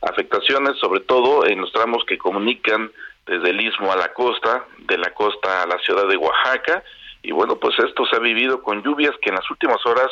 Afectaciones 0.01 0.79
sobre 0.79 1.01
todo 1.01 1.47
en 1.47 1.61
los 1.61 1.73
tramos 1.73 2.05
que 2.07 2.19
comunican 2.19 2.91
desde 3.27 3.51
el 3.51 3.61
istmo 3.61 3.93
a 3.93 3.97
la 3.97 4.13
costa, 4.15 4.65
de 4.79 4.97
la 4.97 5.13
costa 5.13 5.63
a 5.63 5.67
la 5.67 5.79
ciudad 5.81 6.07
de 6.09 6.17
Oaxaca, 6.17 6.83
y 7.23 7.33
bueno, 7.33 7.57
pues 7.57 7.79
esto 7.79 8.07
se 8.07 8.17
ha 8.17 8.21
vivido 8.21 8.63
con 8.63 8.83
lluvias 8.83 9.13
que 9.21 9.31
en 9.31 9.37
las 9.37 9.51
últimas 9.51 9.85
horas 9.85 10.11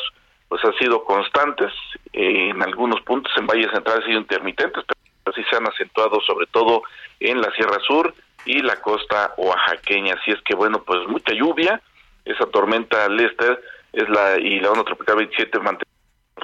pues 0.49 0.63
han 0.63 0.73
sido 0.75 1.03
constantes, 1.03 1.71
eh, 2.13 2.49
en 2.49 2.61
algunos 2.61 3.01
puntos 3.01 3.31
en 3.37 3.47
valles 3.47 3.71
centrales 3.71 4.05
sido 4.05 4.19
intermitentes, 4.19 4.83
pero 4.85 5.33
así 5.33 5.43
se 5.49 5.57
han 5.57 5.67
acentuado 5.67 6.21
sobre 6.21 6.47
todo 6.47 6.83
en 7.19 7.41
la 7.41 7.51
Sierra 7.51 7.79
Sur 7.85 8.13
y 8.45 8.61
la 8.61 8.79
costa 8.79 9.33
oaxaqueña, 9.37 10.13
así 10.13 10.31
es 10.31 10.41
que 10.43 10.55
bueno, 10.55 10.83
pues 10.83 11.05
mucha 11.07 11.33
lluvia, 11.33 11.81
esa 12.23 12.45
tormenta 12.45 13.09
Lester 13.09 13.61
es 13.93 14.07
la 14.09 14.37
y 14.39 14.59
la 14.59 14.71
onda 14.71 14.83
tropical 14.83 15.17
27 15.17 15.59
mantiene 15.59 15.86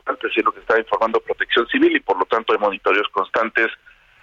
así 0.05 0.39
es 0.39 0.45
lo 0.45 0.51
que 0.51 0.59
está 0.59 0.77
informando 0.77 1.19
Protección 1.19 1.67
Civil 1.67 1.95
y 1.95 1.99
por 1.99 2.17
lo 2.17 2.25
tanto 2.25 2.53
hay 2.53 2.59
monitoreos 2.59 3.07
constantes 3.09 3.67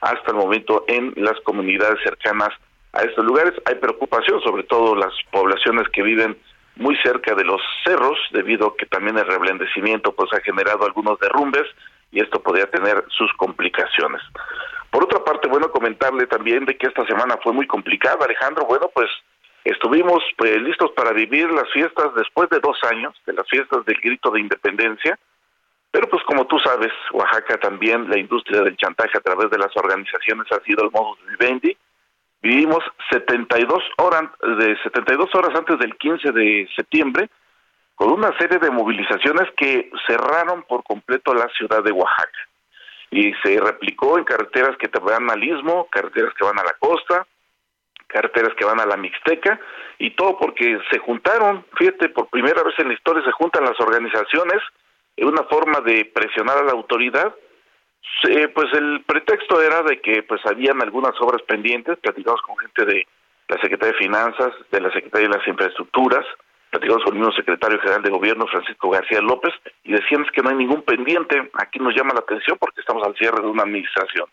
hasta 0.00 0.30
el 0.30 0.36
momento 0.36 0.84
en 0.88 1.12
las 1.16 1.38
comunidades 1.40 1.98
cercanas 2.02 2.50
a 2.92 3.02
estos 3.02 3.24
lugares. 3.24 3.54
Hay 3.66 3.76
preocupación, 3.76 4.40
sobre 4.42 4.64
todo 4.64 4.94
las 4.94 5.12
poblaciones 5.30 5.88
que 5.90 6.02
viven 6.02 6.36
muy 6.76 6.96
cerca 7.02 7.34
de 7.34 7.44
los 7.44 7.60
cerros, 7.84 8.18
debido 8.32 8.68
a 8.68 8.76
que 8.76 8.86
también 8.86 9.18
el 9.18 9.26
reblandecimiento 9.26 10.12
pues 10.12 10.32
ha 10.32 10.40
generado 10.40 10.84
algunos 10.84 11.18
derrumbes 11.20 11.66
y 12.10 12.20
esto 12.20 12.42
podría 12.42 12.68
tener 12.70 13.04
sus 13.08 13.32
complicaciones. 13.34 14.22
Por 14.90 15.04
otra 15.04 15.22
parte, 15.22 15.48
bueno, 15.48 15.70
comentarle 15.70 16.26
también 16.26 16.64
de 16.64 16.76
que 16.76 16.88
esta 16.88 17.06
semana 17.06 17.38
fue 17.42 17.52
muy 17.52 17.66
complicada, 17.66 18.24
Alejandro. 18.24 18.64
Bueno, 18.66 18.90
pues 18.92 19.08
estuvimos 19.64 20.22
pues, 20.36 20.60
listos 20.62 20.90
para 20.92 21.12
vivir 21.12 21.50
las 21.50 21.70
fiestas 21.70 22.14
después 22.16 22.48
de 22.50 22.58
dos 22.58 22.78
años, 22.90 23.14
de 23.26 23.34
las 23.34 23.46
fiestas 23.48 23.84
del 23.84 24.00
grito 24.00 24.30
de 24.30 24.40
independencia, 24.40 25.18
pero 25.90 26.08
pues 26.08 26.22
como 26.24 26.46
tú 26.46 26.58
sabes, 26.60 26.92
Oaxaca 27.12 27.58
también, 27.58 28.08
la 28.08 28.18
industria 28.18 28.62
del 28.62 28.76
chantaje 28.76 29.18
a 29.18 29.20
través 29.20 29.50
de 29.50 29.58
las 29.58 29.76
organizaciones 29.76 30.46
ha 30.52 30.62
sido 30.62 30.84
el 30.84 30.90
modus 30.90 31.18
vivendi. 31.26 31.76
Vivimos 32.42 32.82
72 33.10 33.82
horas, 33.98 34.30
de 34.58 34.76
72 34.82 35.34
horas 35.34 35.58
antes 35.58 35.78
del 35.78 35.96
15 35.96 36.32
de 36.32 36.68
septiembre 36.76 37.28
con 37.96 38.12
una 38.12 38.34
serie 38.38 38.58
de 38.58 38.70
movilizaciones 38.70 39.50
que 39.58 39.90
cerraron 40.06 40.62
por 40.62 40.82
completo 40.84 41.34
la 41.34 41.48
ciudad 41.48 41.82
de 41.82 41.92
Oaxaca. 41.92 42.38
Y 43.10 43.34
se 43.42 43.60
replicó 43.60 44.16
en 44.16 44.24
carreteras 44.24 44.76
que 44.78 44.88
van 45.00 45.28
al 45.28 45.44
istmo, 45.44 45.86
carreteras 45.90 46.32
que 46.34 46.46
van 46.46 46.58
a 46.58 46.64
la 46.64 46.74
costa, 46.78 47.26
carreteras 48.06 48.54
que 48.56 48.64
van 48.64 48.80
a 48.80 48.86
la 48.86 48.96
Mixteca, 48.96 49.60
y 49.98 50.12
todo 50.12 50.38
porque 50.38 50.78
se 50.90 50.98
juntaron, 51.00 51.66
fíjate, 51.76 52.08
por 52.08 52.28
primera 52.28 52.62
vez 52.62 52.74
en 52.78 52.88
la 52.88 52.94
historia 52.94 53.22
se 53.22 53.32
juntan 53.32 53.64
las 53.64 53.78
organizaciones 53.78 54.62
una 55.26 55.44
forma 55.44 55.80
de 55.80 56.04
presionar 56.06 56.58
a 56.58 56.64
la 56.64 56.72
autoridad. 56.72 57.34
Eh, 58.28 58.48
pues 58.48 58.72
el 58.74 59.04
pretexto 59.06 59.62
era 59.62 59.82
de 59.82 60.00
que 60.00 60.22
pues 60.22 60.44
habían 60.46 60.82
algunas 60.82 61.12
obras 61.20 61.42
pendientes, 61.42 61.98
platicamos 61.98 62.40
con 62.42 62.56
gente 62.58 62.84
de 62.84 63.06
la 63.48 63.60
Secretaría 63.60 63.92
de 63.92 63.98
Finanzas, 63.98 64.52
de 64.70 64.80
la 64.80 64.92
Secretaría 64.92 65.28
de 65.28 65.36
las 65.36 65.46
Infraestructuras, 65.46 66.24
platicamos 66.70 67.02
con 67.04 67.14
el 67.14 67.20
mismo 67.20 67.34
secretario 67.34 67.80
general 67.80 68.02
de 68.02 68.10
gobierno, 68.10 68.46
Francisco 68.46 68.90
García 68.90 69.20
López, 69.20 69.52
y 69.84 69.92
decíamos 69.92 70.28
que 70.32 70.42
no 70.42 70.50
hay 70.50 70.56
ningún 70.56 70.82
pendiente. 70.82 71.50
Aquí 71.54 71.78
nos 71.78 71.94
llama 71.94 72.14
la 72.14 72.20
atención 72.20 72.56
porque 72.58 72.80
estamos 72.80 73.06
al 73.06 73.16
cierre 73.16 73.40
de 73.40 73.48
una 73.48 73.64
administración. 73.64 74.26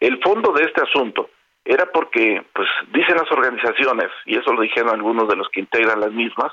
El 0.00 0.20
fondo 0.22 0.52
de 0.52 0.64
este 0.64 0.82
asunto 0.82 1.30
era 1.64 1.86
porque, 1.86 2.44
pues, 2.52 2.68
dicen 2.92 3.16
las 3.16 3.30
organizaciones, 3.32 4.10
y 4.26 4.36
eso 4.36 4.52
lo 4.52 4.60
dijeron 4.60 4.94
algunos 4.94 5.28
de 5.28 5.36
los 5.36 5.48
que 5.48 5.60
integran 5.60 6.00
las 6.00 6.12
mismas, 6.12 6.52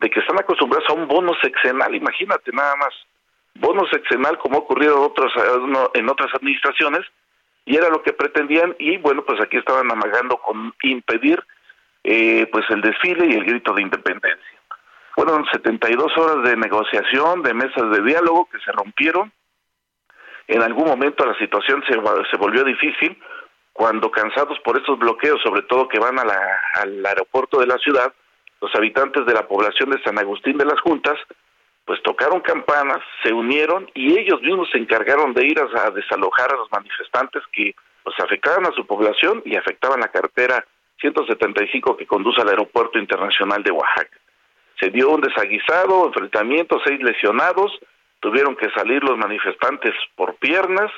de 0.00 0.10
que 0.10 0.20
están 0.20 0.38
acostumbrados 0.38 0.88
a 0.90 0.92
un 0.92 1.08
bono 1.08 1.32
sexenal, 1.42 1.94
imagínate 1.94 2.52
nada 2.52 2.76
más, 2.76 2.94
bono 3.54 3.86
sexenal 3.88 4.38
como 4.38 4.56
ha 4.56 4.60
ocurrido 4.60 4.96
en 5.94 6.08
otras, 6.08 6.34
administraciones, 6.34 7.02
y 7.64 7.76
era 7.76 7.88
lo 7.88 8.02
que 8.02 8.12
pretendían, 8.12 8.76
y 8.78 8.98
bueno, 8.98 9.24
pues 9.24 9.40
aquí 9.40 9.56
estaban 9.56 9.90
amagando 9.90 10.36
con 10.38 10.72
impedir 10.82 11.42
eh, 12.04 12.46
pues 12.52 12.64
el 12.70 12.80
desfile 12.80 13.26
y 13.26 13.34
el 13.34 13.44
grito 13.44 13.72
de 13.72 13.82
independencia. 13.82 14.60
Fueron 15.14 15.44
72 15.50 16.16
horas 16.18 16.44
de 16.44 16.56
negociación, 16.56 17.42
de 17.42 17.54
mesas 17.54 17.90
de 17.90 18.02
diálogo 18.02 18.48
que 18.52 18.58
se 18.60 18.70
rompieron. 18.70 19.32
En 20.46 20.62
algún 20.62 20.86
momento 20.86 21.24
la 21.24 21.36
situación 21.38 21.82
se, 21.88 21.94
se 22.30 22.36
volvió 22.36 22.62
difícil 22.62 23.18
cuando 23.72 24.10
cansados 24.10 24.58
por 24.60 24.76
estos 24.76 24.98
bloqueos, 24.98 25.40
sobre 25.42 25.62
todo 25.62 25.88
que 25.88 25.98
van 25.98 26.18
al 26.18 27.04
aeropuerto 27.04 27.58
de 27.58 27.66
la 27.66 27.78
ciudad, 27.78 28.12
los 28.60 28.74
habitantes 28.74 29.26
de 29.26 29.34
la 29.34 29.46
población 29.46 29.90
de 29.90 30.02
San 30.02 30.18
Agustín 30.18 30.56
de 30.56 30.64
las 30.64 30.80
Juntas, 30.80 31.18
pues 31.84 32.02
tocaron 32.02 32.40
campanas, 32.40 32.98
se 33.22 33.32
unieron 33.32 33.88
y 33.94 34.18
ellos 34.18 34.42
mismos 34.42 34.68
se 34.70 34.78
encargaron 34.78 35.32
de 35.32 35.46
ir 35.46 35.58
a, 35.60 35.90
desalojar 35.90 36.52
a 36.52 36.56
los 36.56 36.70
manifestantes 36.72 37.42
que 37.52 37.74
pues 38.02 38.16
afectaban 38.18 38.66
a 38.66 38.72
su 38.72 38.86
población 38.86 39.42
y 39.44 39.56
afectaban 39.56 40.00
la 40.00 40.08
carretera 40.08 40.64
175 41.00 41.96
que 41.96 42.06
conduce 42.06 42.40
al 42.40 42.48
Aeropuerto 42.48 42.98
Internacional 42.98 43.62
de 43.62 43.70
Oaxaca. 43.70 44.18
Se 44.80 44.90
dio 44.90 45.10
un 45.10 45.20
desaguisado, 45.20 46.06
enfrentamiento, 46.06 46.80
seis 46.84 47.00
lesionados, 47.02 47.72
tuvieron 48.20 48.56
que 48.56 48.70
salir 48.70 49.02
los 49.04 49.16
manifestantes 49.16 49.94
por 50.16 50.34
piernas, 50.36 50.90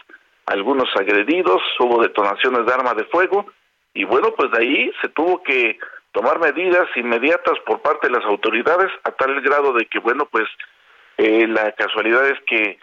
algunos 0.47 0.89
agredidos, 0.97 1.61
hubo 1.81 2.03
detonaciones 2.03 2.65
de 2.65 2.73
arma 2.73 2.95
de 2.95 3.05
fuego 3.05 3.47
y 3.93 4.05
bueno, 4.05 4.33
pues 4.35 4.51
de 4.53 4.59
ahí 4.59 4.93
se 5.03 5.09
tuvo 5.09 5.43
que 5.43 5.79
tomar 6.13 6.39
medidas 6.39 6.89
inmediatas 6.97 7.59
por 7.67 7.81
parte 7.81 8.09
de 8.09 8.15
las 8.15 8.25
autoridades 8.25 8.91
a 9.05 9.11
tal 9.13 9.41
grado 9.41 9.73
de 9.73 9.87
que 9.87 9.99
bueno, 9.99 10.27
pues 10.27 10.47
eh, 11.17 11.47
la 11.47 11.73
casualidad 11.73 12.27
es 12.27 12.39
que 12.47 12.79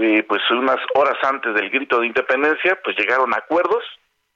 eh, 0.00 0.22
pues 0.28 0.42
unas 0.50 0.78
horas 0.94 1.16
antes 1.22 1.54
del 1.54 1.70
grito 1.70 2.00
de 2.00 2.06
independencia 2.06 2.78
pues 2.84 2.96
llegaron 2.96 3.32
a 3.34 3.38
acuerdos 3.38 3.82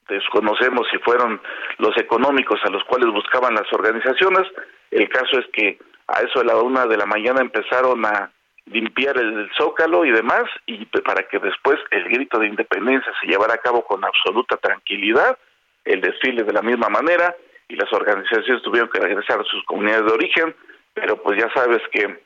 desconocemos 0.09 0.87
si 0.91 0.99
fueron 0.99 1.41
los 1.79 1.97
económicos 1.97 2.61
a 2.65 2.71
los 2.71 2.85
cuales 2.85 3.13
buscaban 3.13 3.55
las 3.55 3.73
organizaciones. 3.73 4.45
El 4.91 5.09
caso 5.09 5.39
es 5.39 5.47
que 5.53 5.79
a 6.09 6.21
eso 6.21 6.41
de 6.41 6.47
la 6.47 6.57
una 6.57 6.87
de 6.87 6.97
la 6.97 7.07
mañana 7.07 7.41
empezaron 7.41 8.05
a 8.05 8.31
limpiar 8.67 9.17
el 9.19 9.51
zócalo 9.57 10.05
y 10.05 10.13
demás, 10.13 10.45
y 10.67 10.85
para 10.87 11.25
que 11.25 11.39
después 11.39 11.79
el 11.91 12.05
grito 12.05 12.39
de 12.39 12.47
independencia 12.47 13.13
se 13.21 13.27
llevara 13.27 13.55
a 13.55 13.59
cabo 13.59 13.85
con 13.85 14.05
absoluta 14.05 14.57
tranquilidad, 14.57 15.37
el 15.85 16.01
desfile 16.01 16.45
de 16.45 16.53
la 16.53 16.63
misma 16.63 16.89
manera, 16.89 17.35
y 17.73 17.77
las 17.77 17.91
organizaciones 17.91 18.63
tuvieron 18.63 18.91
que 18.91 19.01
regresar 19.01 19.41
a 19.41 19.45
sus 19.45 19.65
comunidades 19.65 20.05
de 20.05 20.13
origen, 20.13 20.55
pero 20.93 21.23
pues 21.23 21.41
ya 21.41 21.51
sabes 21.55 21.81
que 21.91 22.21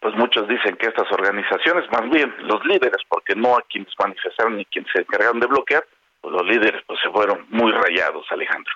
pues 0.00 0.14
muchos 0.14 0.48
dicen 0.48 0.76
que 0.76 0.86
estas 0.86 1.10
organizaciones, 1.10 1.90
más 1.90 2.08
bien 2.08 2.32
los 2.44 2.64
líderes, 2.64 3.02
porque 3.08 3.34
no 3.34 3.56
a 3.56 3.62
quienes 3.68 3.92
manifestaron 3.98 4.56
ni 4.56 4.64
quienes 4.66 4.90
se 4.92 5.02
encargaron 5.02 5.40
de 5.40 5.48
bloquear, 5.48 5.84
pues 6.20 6.32
los 6.32 6.46
líderes 6.46 6.82
pues 6.86 7.00
se 7.02 7.10
fueron 7.10 7.46
muy 7.50 7.72
rayados, 7.72 8.24
Alejandro. 8.30 8.72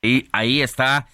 Y 0.00 0.28
ahí 0.32 0.62
está 0.62 1.08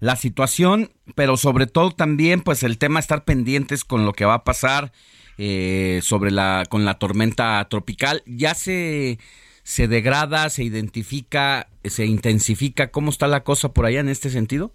la 0.00 0.16
situación, 0.16 0.88
pero 1.14 1.36
sobre 1.36 1.66
todo 1.66 1.90
también 1.90 2.40
pues 2.40 2.62
el 2.62 2.78
tema 2.78 3.00
estar 3.00 3.24
pendientes 3.24 3.84
con 3.84 4.06
lo 4.06 4.14
que 4.14 4.24
va 4.24 4.34
a 4.34 4.44
pasar 4.44 4.92
eh, 5.36 6.00
sobre 6.02 6.30
la 6.30 6.64
con 6.70 6.86
la 6.86 6.94
tormenta 6.94 7.64
tropical. 7.68 8.22
¿Ya 8.24 8.54
se, 8.54 9.18
se 9.64 9.88
degrada, 9.88 10.48
se 10.50 10.62
identifica, 10.62 11.66
se 11.82 12.06
intensifica? 12.06 12.92
¿Cómo 12.92 13.10
está 13.10 13.26
la 13.26 13.42
cosa 13.42 13.72
por 13.72 13.86
allá 13.86 14.00
en 14.00 14.08
este 14.08 14.30
sentido? 14.30 14.70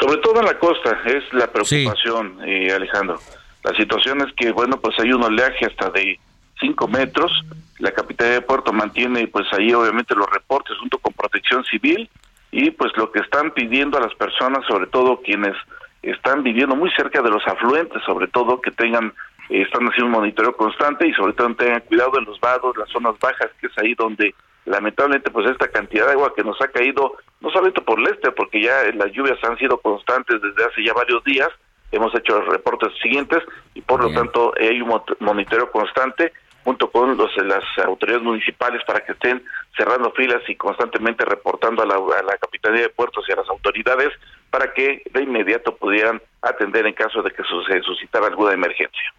Sobre 0.00 0.18
todo 0.18 0.40
en 0.40 0.46
la 0.46 0.58
costa, 0.58 0.98
es 1.06 1.22
la 1.32 1.52
preocupación, 1.52 2.38
eh, 2.44 2.72
Alejandro. 2.72 3.20
La 3.62 3.74
situación 3.76 4.20
es 4.26 4.34
que, 4.34 4.50
bueno, 4.52 4.80
pues 4.80 4.98
hay 4.98 5.12
un 5.12 5.22
oleaje 5.22 5.66
hasta 5.66 5.90
de 5.90 6.18
5 6.60 6.88
metros. 6.88 7.30
La 7.78 7.92
Capitanía 7.92 8.34
de 8.34 8.40
Puerto 8.40 8.72
mantiene, 8.72 9.28
pues 9.28 9.46
ahí 9.52 9.72
obviamente 9.72 10.14
los 10.14 10.28
reportes 10.30 10.76
junto 10.78 10.98
con 10.98 11.12
Protección 11.12 11.64
Civil 11.64 12.08
y 12.50 12.70
pues 12.70 12.92
lo 12.96 13.12
que 13.12 13.20
están 13.20 13.50
pidiendo 13.52 13.98
a 13.98 14.00
las 14.00 14.14
personas, 14.14 14.64
sobre 14.66 14.86
todo 14.86 15.20
quienes 15.20 15.54
están 16.02 16.42
viviendo 16.42 16.74
muy 16.74 16.90
cerca 16.92 17.20
de 17.20 17.30
los 17.30 17.46
afluentes, 17.46 18.02
sobre 18.04 18.28
todo 18.28 18.60
que 18.60 18.70
tengan, 18.70 19.12
eh, 19.48 19.62
están 19.62 19.86
haciendo 19.86 20.06
un 20.06 20.20
monitoreo 20.20 20.56
constante 20.56 21.06
y 21.06 21.12
sobre 21.14 21.32
todo 21.32 21.54
tengan 21.54 21.80
cuidado 21.82 22.18
en 22.18 22.24
los 22.24 22.38
vados, 22.40 22.76
las 22.76 22.88
zonas 22.90 23.18
bajas, 23.18 23.50
que 23.60 23.66
es 23.66 23.78
ahí 23.78 23.94
donde 23.94 24.34
lamentablemente 24.64 25.30
pues 25.30 25.50
esta 25.50 25.68
cantidad 25.68 26.06
de 26.06 26.12
agua 26.12 26.32
que 26.36 26.44
nos 26.44 26.60
ha 26.60 26.68
caído, 26.68 27.14
no 27.40 27.50
solamente 27.50 27.80
por 27.80 27.98
el 27.98 28.08
este, 28.08 28.30
porque 28.32 28.62
ya 28.62 28.74
las 28.94 29.12
lluvias 29.12 29.38
han 29.42 29.56
sido 29.58 29.78
constantes 29.78 30.40
desde 30.42 30.64
hace 30.64 30.84
ya 30.84 30.92
varios 30.92 31.24
días, 31.24 31.48
hemos 31.90 32.14
hecho 32.14 32.38
los 32.38 32.48
reportes 32.48 32.92
siguientes 33.02 33.42
y 33.74 33.80
por 33.80 34.02
lo 34.02 34.12
tanto 34.12 34.52
hay 34.60 34.80
un 34.80 35.00
monitoreo 35.20 35.70
constante 35.70 36.32
junto 36.64 36.90
con 36.90 37.16
los, 37.16 37.34
las 37.38 37.64
autoridades 37.82 38.22
municipales 38.22 38.82
para 38.86 39.00
que 39.00 39.12
estén 39.12 39.42
cerrando 39.74 40.12
filas 40.12 40.42
y 40.48 40.54
constantemente 40.54 41.24
reportando 41.24 41.82
a 41.82 41.86
la, 41.86 41.94
a 41.94 42.22
la 42.22 42.36
Capitanía 42.36 42.82
de 42.82 42.88
Puertos 42.90 43.24
y 43.26 43.32
a 43.32 43.36
las 43.36 43.48
autoridades 43.48 44.10
para 44.50 44.74
que 44.74 45.02
de 45.10 45.22
inmediato 45.22 45.74
pudieran 45.76 46.20
atender 46.42 46.86
en 46.86 46.92
caso 46.92 47.22
de 47.22 47.30
que 47.30 47.42
se 47.42 47.80
suscitara 47.82 48.26
alguna 48.26 48.52
emergencia. 48.52 49.14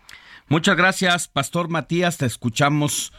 Muchas 0.49 0.75
gracias, 0.75 1.27
Pastor 1.27 1.69
Matías. 1.69 2.17
Te 2.17 2.25
escuchamos 2.25 3.13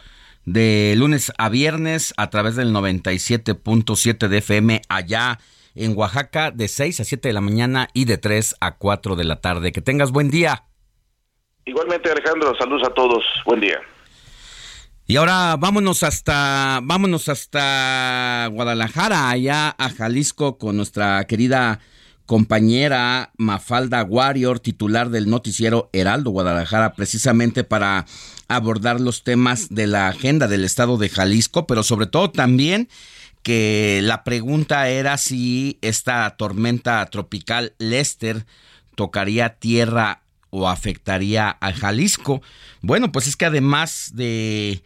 de 0.44 0.94
lunes 0.96 1.32
a 1.38 1.48
viernes 1.48 2.12
a 2.16 2.28
través 2.28 2.56
del 2.56 2.74
97.7 2.74 4.26
de 4.26 4.38
FM 4.38 4.82
allá 4.88 5.38
en 5.76 5.96
Oaxaca 5.96 6.50
de 6.50 6.66
6 6.66 6.98
a 6.98 7.04
7 7.04 7.28
de 7.28 7.32
la 7.32 7.40
mañana 7.40 7.88
y 7.94 8.06
de 8.06 8.18
3 8.18 8.56
a 8.60 8.78
4 8.78 9.14
de 9.14 9.22
la 9.22 9.40
tarde. 9.40 9.70
Que 9.70 9.80
tengas 9.80 10.10
buen 10.10 10.28
día. 10.28 10.64
Igualmente 11.66 12.10
Alejandro, 12.10 12.52
saludos 12.58 12.88
a 12.88 12.94
todos, 12.94 13.22
buen 13.46 13.60
día. 13.60 13.78
Y 15.06 15.14
ahora 15.14 15.54
vámonos 15.56 16.02
hasta 16.02 16.80
vámonos 16.82 17.28
hasta 17.28 18.48
Guadalajara, 18.50 19.30
allá 19.30 19.72
a 19.78 19.90
Jalisco 19.90 20.58
con 20.58 20.76
nuestra 20.76 21.24
querida 21.28 21.78
compañera 22.30 23.32
Mafalda 23.38 24.04
Warrior, 24.04 24.60
titular 24.60 25.10
del 25.10 25.28
noticiero 25.28 25.90
Heraldo 25.92 26.30
Guadalajara, 26.30 26.92
precisamente 26.92 27.64
para 27.64 28.06
abordar 28.46 29.00
los 29.00 29.24
temas 29.24 29.74
de 29.74 29.88
la 29.88 30.06
agenda 30.06 30.46
del 30.46 30.64
estado 30.64 30.96
de 30.96 31.08
Jalisco, 31.08 31.66
pero 31.66 31.82
sobre 31.82 32.06
todo 32.06 32.30
también 32.30 32.88
que 33.42 33.98
la 34.04 34.22
pregunta 34.22 34.88
era 34.88 35.18
si 35.18 35.80
esta 35.80 36.30
tormenta 36.36 37.04
tropical 37.06 37.74
Lester 37.78 38.46
tocaría 38.94 39.56
tierra 39.56 40.22
o 40.50 40.68
afectaría 40.68 41.58
a 41.60 41.72
Jalisco. 41.72 42.42
Bueno, 42.80 43.10
pues 43.10 43.26
es 43.26 43.34
que 43.34 43.46
además 43.46 44.12
de 44.14 44.84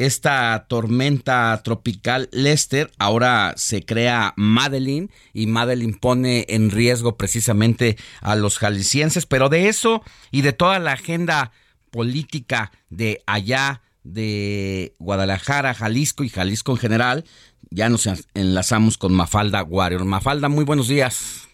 esta 0.00 0.64
tormenta 0.66 1.60
tropical 1.62 2.30
Lester, 2.32 2.90
ahora 2.98 3.52
se 3.56 3.84
crea 3.84 4.32
Madeline 4.36 5.10
y 5.34 5.46
Madeline 5.46 5.92
pone 5.92 6.46
en 6.48 6.70
riesgo 6.70 7.18
precisamente 7.18 7.98
a 8.22 8.34
los 8.34 8.58
jaliscienses, 8.58 9.26
pero 9.26 9.50
de 9.50 9.68
eso 9.68 10.02
y 10.30 10.40
de 10.40 10.54
toda 10.54 10.78
la 10.78 10.92
agenda 10.92 11.52
política 11.90 12.72
de 12.88 13.22
allá 13.26 13.82
de 14.02 14.94
Guadalajara, 14.98 15.74
Jalisco 15.74 16.24
y 16.24 16.30
Jalisco 16.30 16.72
en 16.72 16.78
general, 16.78 17.24
ya 17.70 17.90
nos 17.90 18.08
enlazamos 18.32 18.96
con 18.96 19.12
Mafalda 19.12 19.62
Warrior. 19.62 20.06
Mafalda, 20.06 20.48
muy 20.48 20.64
buenos 20.64 20.88
días. 20.88 21.49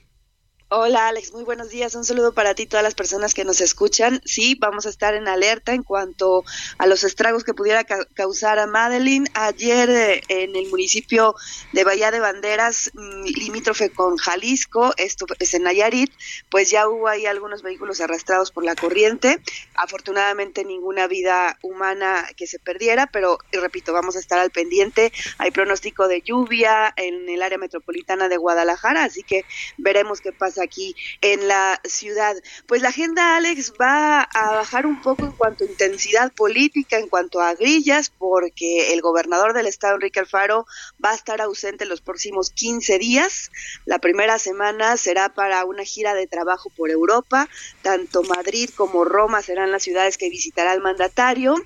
Hola 0.69 1.07
Alex, 1.07 1.33
muy 1.33 1.45
buenos 1.45 1.69
días. 1.69 1.95
Un 1.95 2.05
saludo 2.05 2.35
para 2.35 2.53
ti 2.57 2.65
y 2.65 2.67
todas 2.67 2.83
las 2.83 2.97
personas 2.97 3.35
que 3.35 3.45
nos 3.45 3.61
escuchan. 3.61 4.21
Sí, 4.25 4.57
vamos 4.59 4.85
a 4.85 4.89
estar 4.89 5.15
en 5.15 5.29
alerta 5.29 5.75
en 5.75 5.85
cuanto 5.85 6.43
a 6.79 6.89
los 6.89 7.05
estragos 7.05 7.45
que 7.45 7.55
pudiera 7.55 7.85
ca 7.85 8.05
causar 8.15 8.59
a 8.59 8.67
Madeline. 8.67 9.29
Ayer 9.35 9.89
eh, 9.89 10.23
en 10.27 10.57
el 10.57 10.69
municipio 10.69 11.37
de 11.73 11.85
Bahía 11.85 12.11
de 12.11 12.19
Banderas, 12.19 12.91
mm, 12.95 13.27
limítrofe 13.27 13.91
con 13.91 14.17
Jalisco, 14.17 14.93
esto 14.97 15.27
es 15.39 15.55
en 15.55 15.63
Nayarit, 15.63 16.13
pues 16.51 16.69
ya 16.69 16.89
hubo 16.89 17.07
ahí 17.07 17.27
algunos 17.27 17.63
vehículos 17.63 18.01
arrastrados 18.01 18.51
por 18.51 18.65
la 18.65 18.75
corriente. 18.75 19.41
Afortunadamente 19.77 20.65
ninguna 20.65 21.07
vida 21.07 21.61
humana 21.63 22.27
que 22.37 22.49
se 22.49 22.59
perdiera, 22.59 23.07
pero 23.07 23.39
repito, 23.53 23.93
vamos 23.93 24.17
a 24.17 24.19
estar 24.19 24.41
al 24.41 24.51
pendiente. 24.51 25.13
Hay 25.39 25.53
pronóstico 25.53 26.09
de 26.09 26.23
lluvia 26.23 26.93
en 26.97 27.29
el 27.29 27.43
área 27.43 27.57
metropolitana 27.57 28.29
de 28.29 28.37
Guadalajara, 28.37 29.05
así 29.05 29.23
que 29.23 29.45
veremos 29.79 30.21
qué 30.21 30.33
pasa 30.33 30.56
aquí 30.63 30.95
en 31.21 31.49
la 31.49 31.81
ciudad. 31.85 32.37
Pues 32.67 32.83
la 32.83 32.89
agenda, 32.89 33.37
Alex, 33.37 33.75
va 33.81 34.23
a 34.23 34.53
bajar 34.53 34.87
un 34.87 35.01
poco 35.01 35.25
en 35.25 35.33
cuanto 35.33 35.65
a 35.65 35.67
intensidad 35.67 36.33
política, 36.33 36.99
en 36.99 37.09
cuanto 37.09 37.41
a 37.41 37.55
grillas, 37.55 38.11
porque 38.11 38.93
el 38.93 39.01
gobernador 39.01 39.53
del 39.53 39.67
estado, 39.67 39.95
Enrique 39.95 40.21
Alfaro, 40.21 40.67
va 41.05 41.11
a 41.11 41.15
estar 41.15 41.41
ausente 41.41 41.87
los 41.87 42.01
próximos 42.01 42.51
15 42.51 42.99
días. 42.99 43.51
La 43.85 43.99
primera 43.99 44.39
semana 44.39 44.97
será 44.97 45.29
para 45.29 45.65
una 45.65 45.85
gira 45.85 46.15
de 46.15 46.27
trabajo 46.27 46.71
por 46.71 46.91
Europa. 46.91 47.49
Tanto 47.83 48.23
Madrid 48.23 48.71
como 48.75 49.05
Roma 49.05 49.43
serán 49.43 49.73
las 49.73 49.83
ciudades 49.83 50.19
que 50.19 50.31
visitará 50.31 50.73
el 50.73 50.81
mandatario 50.81 51.57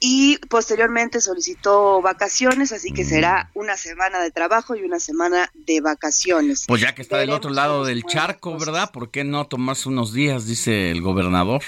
y 0.00 0.38
posteriormente 0.48 1.20
solicitó 1.20 2.00
vacaciones, 2.02 2.72
así 2.72 2.92
que 2.92 3.04
será 3.04 3.50
una 3.54 3.76
semana 3.76 4.20
de 4.20 4.30
trabajo 4.30 4.74
y 4.74 4.82
una 4.82 5.00
semana 5.00 5.50
de 5.54 5.80
vacaciones. 5.80 6.64
Pues 6.66 6.80
ya 6.80 6.94
que 6.94 7.02
está 7.02 7.18
del 7.18 7.30
otro 7.30 7.50
lado 7.50 7.84
del 7.84 8.04
charco, 8.04 8.35
¿verdad? 8.42 8.90
¿Por 8.92 9.10
qué 9.10 9.24
no 9.24 9.46
tomarse 9.46 9.88
unos 9.88 10.12
días, 10.12 10.46
dice 10.46 10.90
el 10.90 11.02
gobernador? 11.02 11.62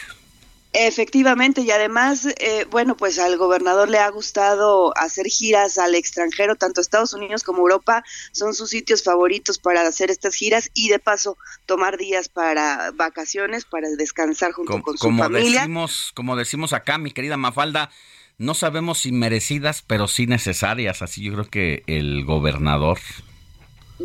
Efectivamente, 0.74 1.62
y 1.62 1.70
además, 1.70 2.27
eh, 2.27 2.66
bueno, 2.70 2.95
pues 2.97 3.19
al 3.19 3.39
gobernador 3.39 3.89
le 3.89 3.99
ha 3.99 4.09
gustado 4.11 4.97
hacer 4.99 5.27
giras 5.27 5.78
al 5.78 5.95
extranjero, 5.95 6.57
tanto 6.57 6.82
Estados 6.82 7.15
Unidos 7.15 7.43
como 7.43 7.61
Europa 7.61 8.05
son 8.32 8.53
sus 8.53 8.69
sitios 8.70 9.03
favoritos 9.03 9.59
para 9.59 9.81
hacer 9.86 10.11
estas 10.11 10.35
giras 10.35 10.70
y 10.74 10.90
de 10.90 10.99
paso 10.99 11.39
tomar 11.65 11.97
días 11.97 12.28
para 12.28 12.90
vacaciones, 12.93 13.65
para 13.65 13.89
descansar 13.97 14.53
junto 14.53 14.73
como, 14.73 14.85
con 14.85 14.99
su 14.99 15.05
como 15.05 15.23
familia. 15.23 15.61
decimos, 15.61 16.12
como 16.15 16.36
decimos 16.36 16.74
acá, 16.74 16.99
mi 16.99 17.12
querida 17.12 17.39
Mafalda, 17.39 17.90
no 18.36 18.55
sabemos 18.55 18.99
si 18.99 19.11
merecidas, 19.11 19.82
pero 19.86 20.07
sí 20.07 20.27
necesarias. 20.27 21.03
Así 21.03 21.23
yo 21.23 21.32
creo 21.32 21.49
que 21.49 21.82
el 21.86 22.24
gobernador. 22.24 22.99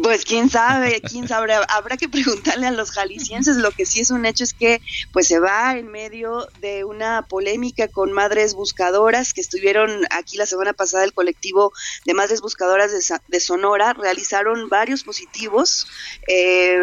Pues 0.02 0.26
quién 0.26 0.50
sabe, 0.50 1.02
quién 1.02 1.28
sabe, 1.28 1.54
habrá 1.70 1.98
que 1.98 2.10
preguntarle 2.10 2.66
a 2.66 2.72
los 2.72 2.92
jaliscienses, 2.92 3.58
lo 3.58 3.72
que 3.72 3.86
sí 3.86 4.00
es 4.00 4.10
un 4.10 4.26
hecho 4.26 4.44
es 4.44 4.54
que 4.54 4.82
pues 5.12 5.28
se 5.28 5.40
va 5.40 5.78
en 5.78 5.88
medio 5.92 6.48
de 6.62 6.84
una 6.84 7.22
polémica 7.28 7.88
con 7.88 8.12
madres 8.12 8.56
buscadoras 8.56 9.34
que 9.34 9.42
estuvieron 9.42 10.06
aquí 10.10 10.38
la 10.38 10.48
semana 10.48 10.74
pasada 10.74 11.04
el 11.04 11.14
colectivo 11.14 11.74
de 12.06 12.14
madres 12.16 12.42
buscadoras 12.42 12.92
de, 12.92 13.20
de 13.28 13.40
Sonora, 13.40 13.94
realizaron 13.94 14.68
varios 14.68 15.04
positivos, 15.04 15.88
eh, 16.28 16.80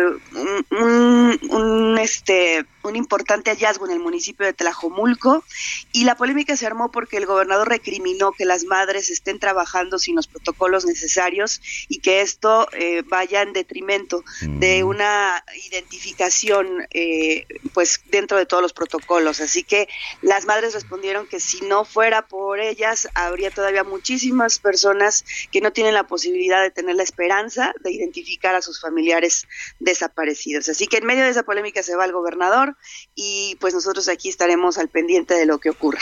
un, 0.71 1.99
este 2.01 2.65
un 2.83 2.97
importante 2.97 3.51
hallazgo 3.51 3.87
en 3.87 3.93
el 3.93 4.01
municipio 4.01 4.47
de 4.47 4.53
Tlajomulco 4.53 5.45
y 5.93 6.05
la 6.05 6.17
polémica 6.17 6.57
se 6.57 6.67
armó 6.67 6.91
porque 6.91 7.17
el 7.17 7.27
gobernador 7.27 7.69
recriminó 7.69 8.33
que 8.33 8.45
las 8.45 8.65
madres 8.65 9.11
estén 9.11 9.39
trabajando 9.39 9.99
sin 9.99 10.17
los 10.17 10.27
protocolos 10.27 10.87
necesarios 10.87 11.61
y 11.89 11.99
que 11.99 12.21
esto 12.21 12.69
eh, 12.73 13.03
vaya 13.07 13.43
en 13.43 13.53
detrimento 13.53 14.25
de 14.43 14.85
una 14.85 15.45
identificación 15.67 16.87
eh, 16.91 17.47
pues 17.75 18.01
dentro 18.11 18.39
de 18.39 18.47
todos 18.47 18.63
los 18.63 18.73
protocolos. 18.73 19.41
Así 19.41 19.63
que 19.63 19.89
las 20.23 20.47
madres 20.47 20.75
respondieron 20.75 21.27
que 21.27 21.41
si 21.41 21.61
no 21.63 21.85
fuera 21.85 22.27
por 22.27 22.61
ellas 22.61 23.09
habría 23.15 23.51
todavía 23.51 23.85
muchísimas 23.85 24.59
personas 24.59 25.25
que 25.53 25.61
no 25.61 25.73
tienen 25.73 25.95
la 25.95 26.07
posibilidad 26.07 26.63
de 26.63 26.71
tener 26.71 26.97
la 26.97 27.03
esperanza 27.03 27.75
de 27.83 27.93
identificar 27.93 28.55
a 28.55 28.63
sus 28.63 28.81
familiares 28.81 29.47
desaparecidos. 29.79 30.69
Así 30.69 30.87
que 30.87 30.99
en 30.99 31.07
medio 31.07 31.25
de 31.25 31.31
esa 31.31 31.43
polémica 31.43 31.83
se 31.83 31.97
va 31.97 32.05
el 32.05 32.13
gobernador 32.13 32.70
y 33.15 33.57
pues 33.61 33.75
nosotros 33.75 34.09
aquí 34.09 34.29
estaremos 34.29 34.79
al 34.79 34.89
pendiente 34.89 35.35
de 35.35 35.47
lo 35.47 35.59
que 35.59 35.71
ocurra. 35.71 36.01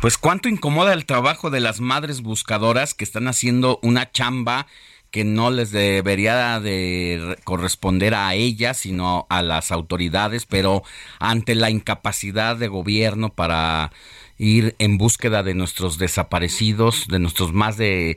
Pues 0.00 0.16
cuánto 0.16 0.48
incomoda 0.48 0.94
el 0.94 1.04
trabajo 1.04 1.50
de 1.50 1.60
las 1.60 1.80
madres 1.80 2.22
buscadoras 2.22 2.94
que 2.94 3.04
están 3.04 3.28
haciendo 3.28 3.78
una 3.82 4.10
chamba 4.10 4.66
que 5.10 5.24
no 5.24 5.50
les 5.50 5.72
debería 5.72 6.60
de 6.60 7.36
corresponder 7.44 8.14
a 8.14 8.34
ellas, 8.34 8.78
sino 8.78 9.26
a 9.28 9.42
las 9.42 9.72
autoridades, 9.72 10.46
pero 10.46 10.82
ante 11.18 11.54
la 11.54 11.70
incapacidad 11.70 12.56
de 12.56 12.68
gobierno 12.68 13.30
para 13.30 13.92
ir 14.38 14.74
en 14.78 14.98
búsqueda 14.98 15.42
de 15.42 15.54
nuestros 15.54 15.98
desaparecidos, 15.98 17.06
de 17.08 17.18
nuestros 17.18 17.52
más 17.52 17.76
de 17.76 18.16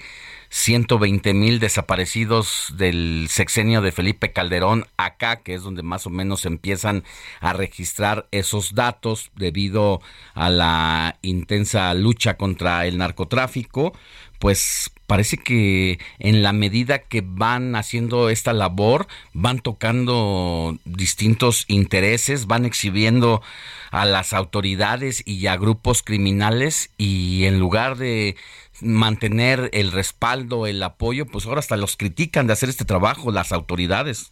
120 0.54 1.34
mil 1.34 1.60
desaparecidos 1.60 2.76
del 2.78 3.26
sexenio 3.28 3.82
de 3.82 3.92
Felipe 3.92 4.32
Calderón 4.34 4.86
acá, 4.98 5.38
que 5.38 5.56
es 5.56 5.64
donde 5.64 5.82
más 5.82 6.06
o 6.06 6.12
menos 6.12 6.46
empiezan 6.46 7.04
a 7.40 7.54
registrar 7.54 8.28
esos 8.30 8.76
datos 8.76 9.32
debido 9.36 10.00
a 10.36 10.52
la 10.52 11.18
intensa 11.24 11.92
lucha 11.96 12.38
contra 12.38 12.86
el 12.86 13.00
narcotráfico, 13.00 13.94
pues 14.38 14.92
parece 15.08 15.38
que 15.38 16.00
en 16.20 16.44
la 16.44 16.54
medida 16.54 17.00
que 17.00 17.24
van 17.26 17.76
haciendo 17.76 18.30
esta 18.30 18.54
labor, 18.54 19.08
van 19.34 19.60
tocando 19.60 20.78
distintos 20.86 21.66
intereses, 21.68 22.46
van 22.46 22.66
exhibiendo 22.66 23.42
a 23.90 24.06
las 24.06 24.34
autoridades 24.34 25.24
y 25.26 25.48
a 25.48 25.58
grupos 25.58 26.04
criminales 26.04 26.92
y 26.98 27.46
en 27.46 27.60
lugar 27.60 27.98
de 27.98 28.36
mantener 28.82 29.70
el 29.74 29.92
respaldo, 29.92 30.68
el 30.68 30.82
apoyo, 30.82 31.26
pues 31.26 31.46
ahora 31.46 31.60
hasta 31.60 31.78
los 31.78 31.98
critican 31.98 32.48
de 32.48 32.54
hacer 32.54 32.70
este 32.70 32.86
trabajo 32.86 33.32
las 33.32 33.52
autoridades. 33.52 34.32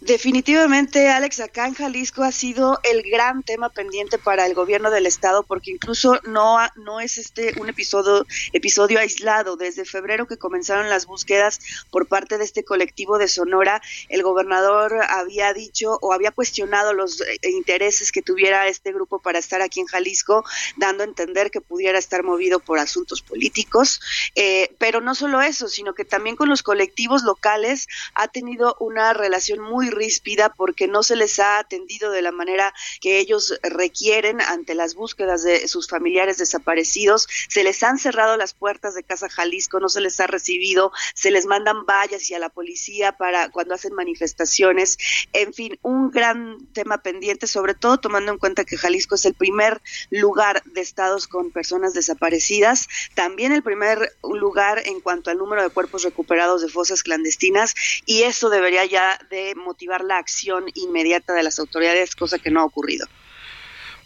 Definitivamente, 0.00 1.08
Alex, 1.08 1.40
acá 1.40 1.66
en 1.66 1.74
Jalisco 1.74 2.22
ha 2.22 2.32
sido 2.32 2.80
el 2.82 3.02
gran 3.02 3.42
tema 3.42 3.68
pendiente 3.68 4.18
para 4.18 4.46
el 4.46 4.54
gobierno 4.54 4.90
del 4.90 5.06
estado, 5.06 5.42
porque 5.42 5.70
incluso 5.70 6.20
no, 6.24 6.58
no 6.76 7.00
es 7.00 7.18
este 7.18 7.54
un 7.60 7.68
episodio, 7.68 8.26
episodio 8.52 8.98
aislado. 8.98 9.56
Desde 9.56 9.84
febrero 9.84 10.26
que 10.26 10.38
comenzaron 10.38 10.88
las 10.88 11.06
búsquedas 11.06 11.60
por 11.90 12.06
parte 12.06 12.38
de 12.38 12.44
este 12.44 12.64
colectivo 12.64 13.18
de 13.18 13.28
Sonora, 13.28 13.82
el 14.08 14.22
gobernador 14.22 15.02
había 15.08 15.52
dicho 15.52 15.98
o 16.00 16.12
había 16.12 16.30
cuestionado 16.30 16.94
los 16.94 17.20
eh, 17.20 17.38
intereses 17.50 18.12
que 18.12 18.22
tuviera 18.22 18.68
este 18.68 18.92
grupo 18.92 19.20
para 19.20 19.38
estar 19.38 19.60
aquí 19.60 19.80
en 19.80 19.86
Jalisco, 19.86 20.44
dando 20.76 21.02
a 21.04 21.06
entender 21.06 21.50
que 21.50 21.60
pudiera 21.60 21.98
estar 21.98 22.22
movido 22.22 22.60
por 22.60 22.78
asuntos 22.78 23.20
políticos. 23.22 24.00
Eh, 24.34 24.74
pero 24.78 25.00
no 25.00 25.14
solo 25.14 25.42
eso, 25.42 25.68
sino 25.68 25.94
que 25.94 26.04
también 26.04 26.36
con 26.36 26.48
los 26.48 26.62
colectivos 26.62 27.22
locales 27.22 27.88
ha 28.14 28.28
tenido 28.28 28.76
una 28.80 29.12
relación 29.12 29.65
muy 29.66 29.90
ríspida 29.90 30.48
porque 30.50 30.88
no 30.88 31.02
se 31.02 31.16
les 31.16 31.38
ha 31.38 31.58
atendido 31.58 32.10
de 32.10 32.22
la 32.22 32.32
manera 32.32 32.72
que 33.00 33.18
ellos 33.18 33.58
requieren 33.62 34.40
ante 34.40 34.74
las 34.74 34.94
búsquedas 34.94 35.42
de 35.42 35.68
sus 35.68 35.88
familiares 35.88 36.38
desaparecidos. 36.38 37.28
Se 37.48 37.64
les 37.64 37.82
han 37.82 37.98
cerrado 37.98 38.36
las 38.36 38.54
puertas 38.54 38.94
de 38.94 39.02
Casa 39.02 39.28
Jalisco, 39.28 39.80
no 39.80 39.88
se 39.88 40.00
les 40.00 40.18
ha 40.20 40.26
recibido, 40.26 40.92
se 41.14 41.30
les 41.30 41.46
mandan 41.46 41.84
vallas 41.84 42.30
y 42.30 42.34
a 42.34 42.38
la 42.38 42.48
policía 42.48 43.12
para 43.12 43.50
cuando 43.50 43.74
hacen 43.74 43.94
manifestaciones. 43.94 44.98
En 45.32 45.52
fin, 45.52 45.78
un 45.82 46.10
gran 46.10 46.58
tema 46.72 46.98
pendiente, 46.98 47.46
sobre 47.46 47.74
todo 47.74 47.98
tomando 47.98 48.32
en 48.32 48.38
cuenta 48.38 48.64
que 48.64 48.76
Jalisco 48.76 49.14
es 49.14 49.24
el 49.24 49.34
primer 49.34 49.80
lugar 50.10 50.62
de 50.64 50.80
estados 50.80 51.26
con 51.26 51.50
personas 51.50 51.94
desaparecidas, 51.94 52.88
también 53.14 53.52
el 53.52 53.62
primer 53.62 54.12
lugar 54.22 54.82
en 54.86 55.00
cuanto 55.00 55.30
al 55.30 55.38
número 55.38 55.62
de 55.62 55.70
cuerpos 55.70 56.02
recuperados 56.02 56.62
de 56.62 56.68
fosas 56.68 57.02
clandestinas 57.02 57.74
y 58.04 58.22
eso 58.22 58.50
debería 58.50 58.84
ya 58.84 59.18
de 59.30 59.54
motivar 59.56 60.04
la 60.04 60.18
acción 60.18 60.64
inmediata 60.74 61.32
de 61.34 61.42
las 61.42 61.58
autoridades, 61.58 62.14
cosa 62.14 62.38
que 62.38 62.50
no 62.50 62.60
ha 62.60 62.64
ocurrido. 62.64 63.06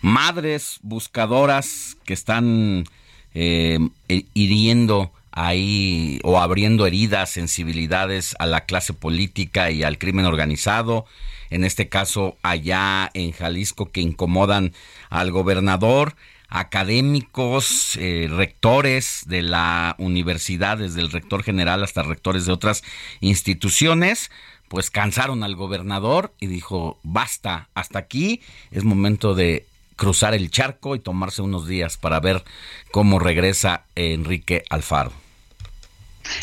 Madres 0.00 0.78
buscadoras 0.82 1.96
que 2.04 2.14
están 2.14 2.84
eh, 3.34 3.78
hiriendo 4.08 5.12
ahí 5.32 6.20
o 6.22 6.40
abriendo 6.40 6.86
heridas, 6.86 7.30
sensibilidades 7.30 8.34
a 8.38 8.46
la 8.46 8.64
clase 8.64 8.94
política 8.94 9.70
y 9.70 9.82
al 9.82 9.98
crimen 9.98 10.24
organizado, 10.24 11.06
en 11.50 11.64
este 11.64 11.88
caso 11.88 12.36
allá 12.42 13.10
en 13.14 13.32
Jalisco 13.32 13.90
que 13.90 14.00
incomodan 14.00 14.72
al 15.08 15.30
gobernador 15.30 16.14
académicos, 16.50 17.96
eh, 17.96 18.28
rectores 18.28 19.22
de 19.26 19.42
la 19.42 19.94
universidad, 19.98 20.78
desde 20.78 21.00
el 21.00 21.12
rector 21.12 21.44
general 21.44 21.84
hasta 21.84 22.02
rectores 22.02 22.44
de 22.44 22.52
otras 22.52 22.82
instituciones, 23.20 24.32
pues 24.70 24.88
cansaron 24.88 25.42
al 25.42 25.56
gobernador 25.56 26.32
y 26.38 26.46
dijo, 26.46 26.96
basta, 27.02 27.68
hasta 27.74 27.98
aquí 27.98 28.40
es 28.70 28.84
momento 28.84 29.34
de 29.34 29.66
cruzar 29.96 30.32
el 30.32 30.48
charco 30.52 30.94
y 30.94 31.00
tomarse 31.00 31.42
unos 31.42 31.66
días 31.66 31.96
para 31.96 32.20
ver 32.20 32.44
cómo 32.92 33.18
regresa 33.18 33.84
Enrique 33.96 34.62
Alfaro. 34.70 35.10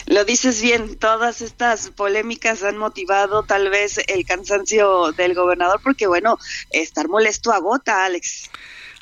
Lo 0.08 0.26
dices 0.26 0.62
bien, 0.62 0.98
todas 0.98 1.40
estas 1.40 1.90
polémicas 1.92 2.64
han 2.64 2.76
motivado 2.76 3.44
tal 3.44 3.70
vez 3.70 4.02
el 4.10 4.26
cansancio 4.26 5.14
del 5.14 5.34
gobernador 5.34 5.80
porque 5.82 6.06
bueno, 6.06 6.38
estar 6.72 7.08
molesto 7.08 7.54
agota, 7.54 8.04
Alex. 8.04 8.50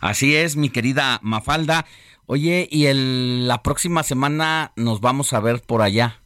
Así 0.02 0.36
es, 0.36 0.56
mi 0.56 0.70
querida 0.70 1.20
Mafalda. 1.24 1.88
Oye, 2.28 2.68
y 2.70 2.86
el, 2.86 3.48
la 3.48 3.64
próxima 3.64 4.04
semana 4.04 4.72
nos 4.76 5.02
vamos 5.02 5.34
a 5.34 5.40
ver 5.40 5.64
por 5.64 5.82
allá. 5.82 6.22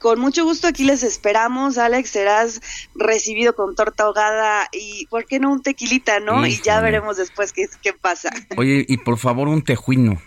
Con 0.00 0.18
mucho 0.18 0.44
gusto 0.44 0.66
aquí 0.66 0.84
les 0.84 1.02
esperamos, 1.02 1.76
Alex, 1.76 2.08
serás 2.08 2.62
recibido 2.94 3.54
con 3.54 3.74
torta 3.74 4.04
ahogada 4.04 4.66
y, 4.72 5.06
¿por 5.06 5.26
qué 5.26 5.38
no 5.38 5.52
un 5.52 5.62
tequilita, 5.62 6.20
no? 6.20 6.46
Y 6.46 6.58
ya 6.62 6.80
veremos 6.80 7.18
después 7.18 7.52
qué, 7.52 7.68
qué 7.82 7.92
pasa. 7.92 8.30
Oye, 8.56 8.86
y 8.88 8.96
por 8.96 9.18
favor 9.18 9.48
un 9.48 9.62
tejuino. 9.62 10.20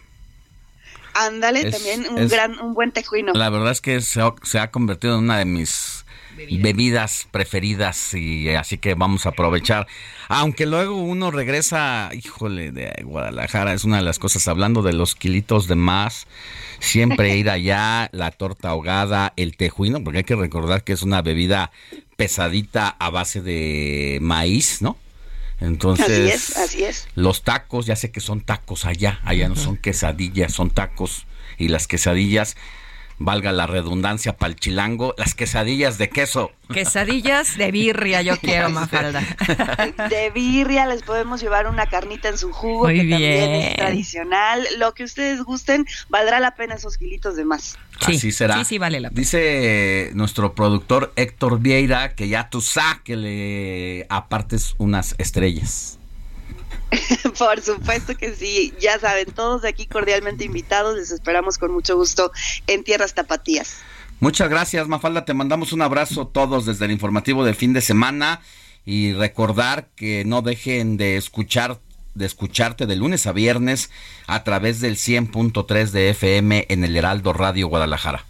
Ándale, 1.16 1.72
también 1.72 2.06
un 2.08 2.28
gran, 2.28 2.60
un 2.60 2.76
buen 2.76 2.92
tejuino. 2.92 3.34
La 3.34 3.50
verdad 3.50 3.72
es 3.72 3.82
que 3.82 4.00
se 4.02 4.22
ha, 4.22 4.36
se 4.44 4.60
ha 4.60 4.70
convertido 4.70 5.18
en 5.18 5.24
una 5.24 5.40
de 5.40 5.46
mis 5.46 6.03
bebidas. 6.36 6.64
bebidas 6.64 7.28
preferidas 7.32 8.14
y 8.14 8.50
así 8.50 8.78
que 8.78 8.96
vamos 8.96 9.26
a 9.26 9.30
aprovechar. 9.30 9.88
Aunque 10.28 10.66
luego 10.66 11.02
uno 11.02 11.32
regresa, 11.32 12.10
híjole, 12.14 12.72
de 12.72 12.94
Guadalajara, 13.04 13.74
es 13.74 13.84
una 13.84 13.98
de 13.98 14.04
las 14.04 14.20
cosas, 14.20 14.48
hablando 14.48 14.82
de 14.82 14.94
los 14.94 15.16
kilitos 15.16 15.68
de 15.68 15.76
más, 15.76 16.28
siempre 16.80 17.36
ir 17.36 17.50
allá, 17.50 18.10
la 18.12 18.32
torta 18.32 18.70
ahogada, 18.70 19.34
el 19.36 19.56
tejuino, 19.58 20.04
porque 20.04 20.20
hay 20.20 20.24
que 20.24 20.36
recordar 20.36 20.84
que 20.84 20.94
es 20.94 21.04
una 21.04 21.22
bebida 21.22 21.72
pesadita 22.16 22.88
a 22.88 23.10
base 23.10 23.42
de 23.42 24.20
maíz, 24.22 24.82
¿no? 24.82 24.98
Entonces, 25.60 26.08
así 26.08 26.30
es, 26.30 26.58
así 26.58 26.84
es. 26.84 27.08
Los 27.16 27.44
tacos, 27.44 27.86
ya 27.86 27.96
sé 27.96 28.12
que 28.12 28.20
son 28.20 28.42
tacos 28.42 28.86
allá, 28.86 29.20
allá 29.24 29.48
no 29.48 29.56
son 29.56 29.78
quesadillas, 29.82 30.54
son 30.54 30.70
tacos. 30.70 31.26
Y 31.58 31.68
las 31.68 31.88
quesadillas, 31.88 32.58
valga 33.20 33.52
la 33.52 33.68
redundancia 33.68 34.38
para 34.38 34.52
el 34.54 34.60
chilango, 34.60 35.14
las 35.18 35.36
quesadillas 35.36 35.98
de 35.98 36.10
queso. 36.10 36.52
Quesadillas 36.74 37.58
de 37.58 37.72
birria, 37.72 38.22
yo 38.22 38.38
quiero, 38.42 38.70
Mafalda. 38.70 39.22
De 40.10 40.32
birria, 40.32 40.86
les 40.86 41.04
podemos 41.04 41.42
llevar 41.42 41.68
una 41.68 41.86
carnita 41.88 42.30
en 42.30 42.38
su 42.38 42.52
jugo, 42.52 42.86
Muy 42.86 42.94
que 43.02 43.10
también 43.10 43.52
bien. 43.52 43.54
es 43.62 43.76
tradicional. 43.76 44.66
Lo 44.78 44.94
que 44.94 45.04
ustedes 45.04 45.42
gusten, 45.44 45.86
valdrá 46.10 46.40
la 46.40 46.56
pena 46.56 46.76
esos 46.76 46.98
kilitos 46.98 47.36
de 47.36 47.46
más. 47.46 47.78
Así 48.00 48.32
será. 48.32 48.58
sí, 48.58 48.66
sí, 48.66 48.78
vale 48.78 49.00
la 49.00 49.10
pena. 49.10 49.20
Dice 49.20 50.12
nuestro 50.14 50.54
productor 50.54 51.14
Héctor 51.16 51.60
Vieira 51.60 52.16
que 52.16 52.28
ya 52.28 52.50
tú 52.50 52.62
sabes 52.62 53.02
que 53.04 53.16
le 53.16 54.06
apartes 54.10 54.76
unas 54.78 55.16
estrellas. 55.18 56.00
Por 57.38 57.62
supuesto 57.62 58.16
que 58.16 58.36
sí, 58.36 58.74
ya 58.80 59.00
saben, 59.00 59.32
todos 59.32 59.66
aquí 59.66 59.88
cordialmente 59.88 60.44
invitados, 60.44 60.96
les 60.96 61.12
esperamos 61.12 61.58
con 61.58 61.72
mucho 61.72 61.96
gusto 61.96 62.32
en 62.68 62.84
Tierras 62.84 63.14
Tapatías. 63.14 63.78
Muchas 64.20 64.50
gracias, 64.50 64.88
Mafalda. 64.88 65.26
Te 65.26 65.34
mandamos 65.34 65.74
un 65.74 65.82
abrazo 65.82 66.28
todos 66.28 66.66
desde 66.66 66.86
el 66.86 66.92
informativo 66.92 67.44
de 67.44 67.54
fin 67.54 67.74
de 67.74 67.82
semana 67.82 68.42
y 68.86 69.14
recordar 69.14 69.88
que 69.96 70.24
no 70.26 70.42
dejen 70.42 70.98
de 70.98 71.18
escuchar 71.18 71.80
de 72.16 72.26
escucharte 72.26 72.86
de 72.86 72.96
lunes 72.96 73.26
a 73.26 73.32
viernes 73.32 73.90
a 74.28 74.44
través 74.44 74.80
del 74.80 74.98
100.3 74.98 75.90
de 75.90 76.12
FM 76.12 76.68
en 76.70 76.84
el 76.84 76.96
Heraldo 76.96 77.34
Radio 77.34 77.68
Guadalajara. 77.68 78.26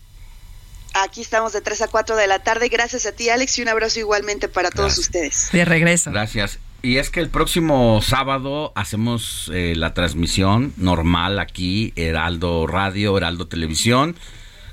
Aquí 0.94 1.22
estamos 1.22 1.54
de 1.54 1.62
3 1.62 1.82
a 1.82 1.88
4 1.88 2.16
de 2.16 2.28
la 2.28 2.40
tarde. 2.40 2.70
Gracias 2.70 3.06
a 3.06 3.12
ti, 3.12 3.30
Alex, 3.30 3.58
y 3.58 3.64
un 3.64 3.68
abrazo 3.68 4.00
igualmente 4.00 4.48
para 4.48 4.70
todos 4.70 4.96
Gracias. 4.96 5.06
ustedes. 5.08 5.50
De 5.52 5.66
regreso. 5.66 6.12
Gracias. 6.12 6.60
Y 6.86 6.98
es 6.98 7.10
que 7.10 7.22
el 7.22 7.30
próximo 7.30 8.02
sábado 8.02 8.74
hacemos 8.76 9.50
eh, 9.54 9.74
la 9.74 9.94
transmisión 9.94 10.74
normal 10.76 11.40
aquí, 11.40 11.94
Heraldo 11.96 12.68
Radio, 12.68 13.18
Heraldo 13.18 13.48
Televisión. 13.48 14.18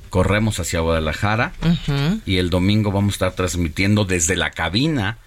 Corremos 0.09 0.59
hacia 0.59 0.81
Guadalajara 0.81 1.53
y 2.27 2.39
el 2.39 2.51
domingo 2.51 2.91
vamos 2.91 3.13
a 3.13 3.15
estar 3.15 3.33
transmitiendo 3.35 4.05
desde 4.05 4.35
la 4.35 4.51
cabina 4.51 5.19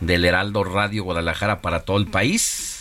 del 0.00 0.26
Heraldo 0.26 0.62
Radio 0.62 1.04
Guadalajara 1.04 1.62
para 1.62 1.86
todo 1.86 1.96
el 1.96 2.06
país. 2.06 2.75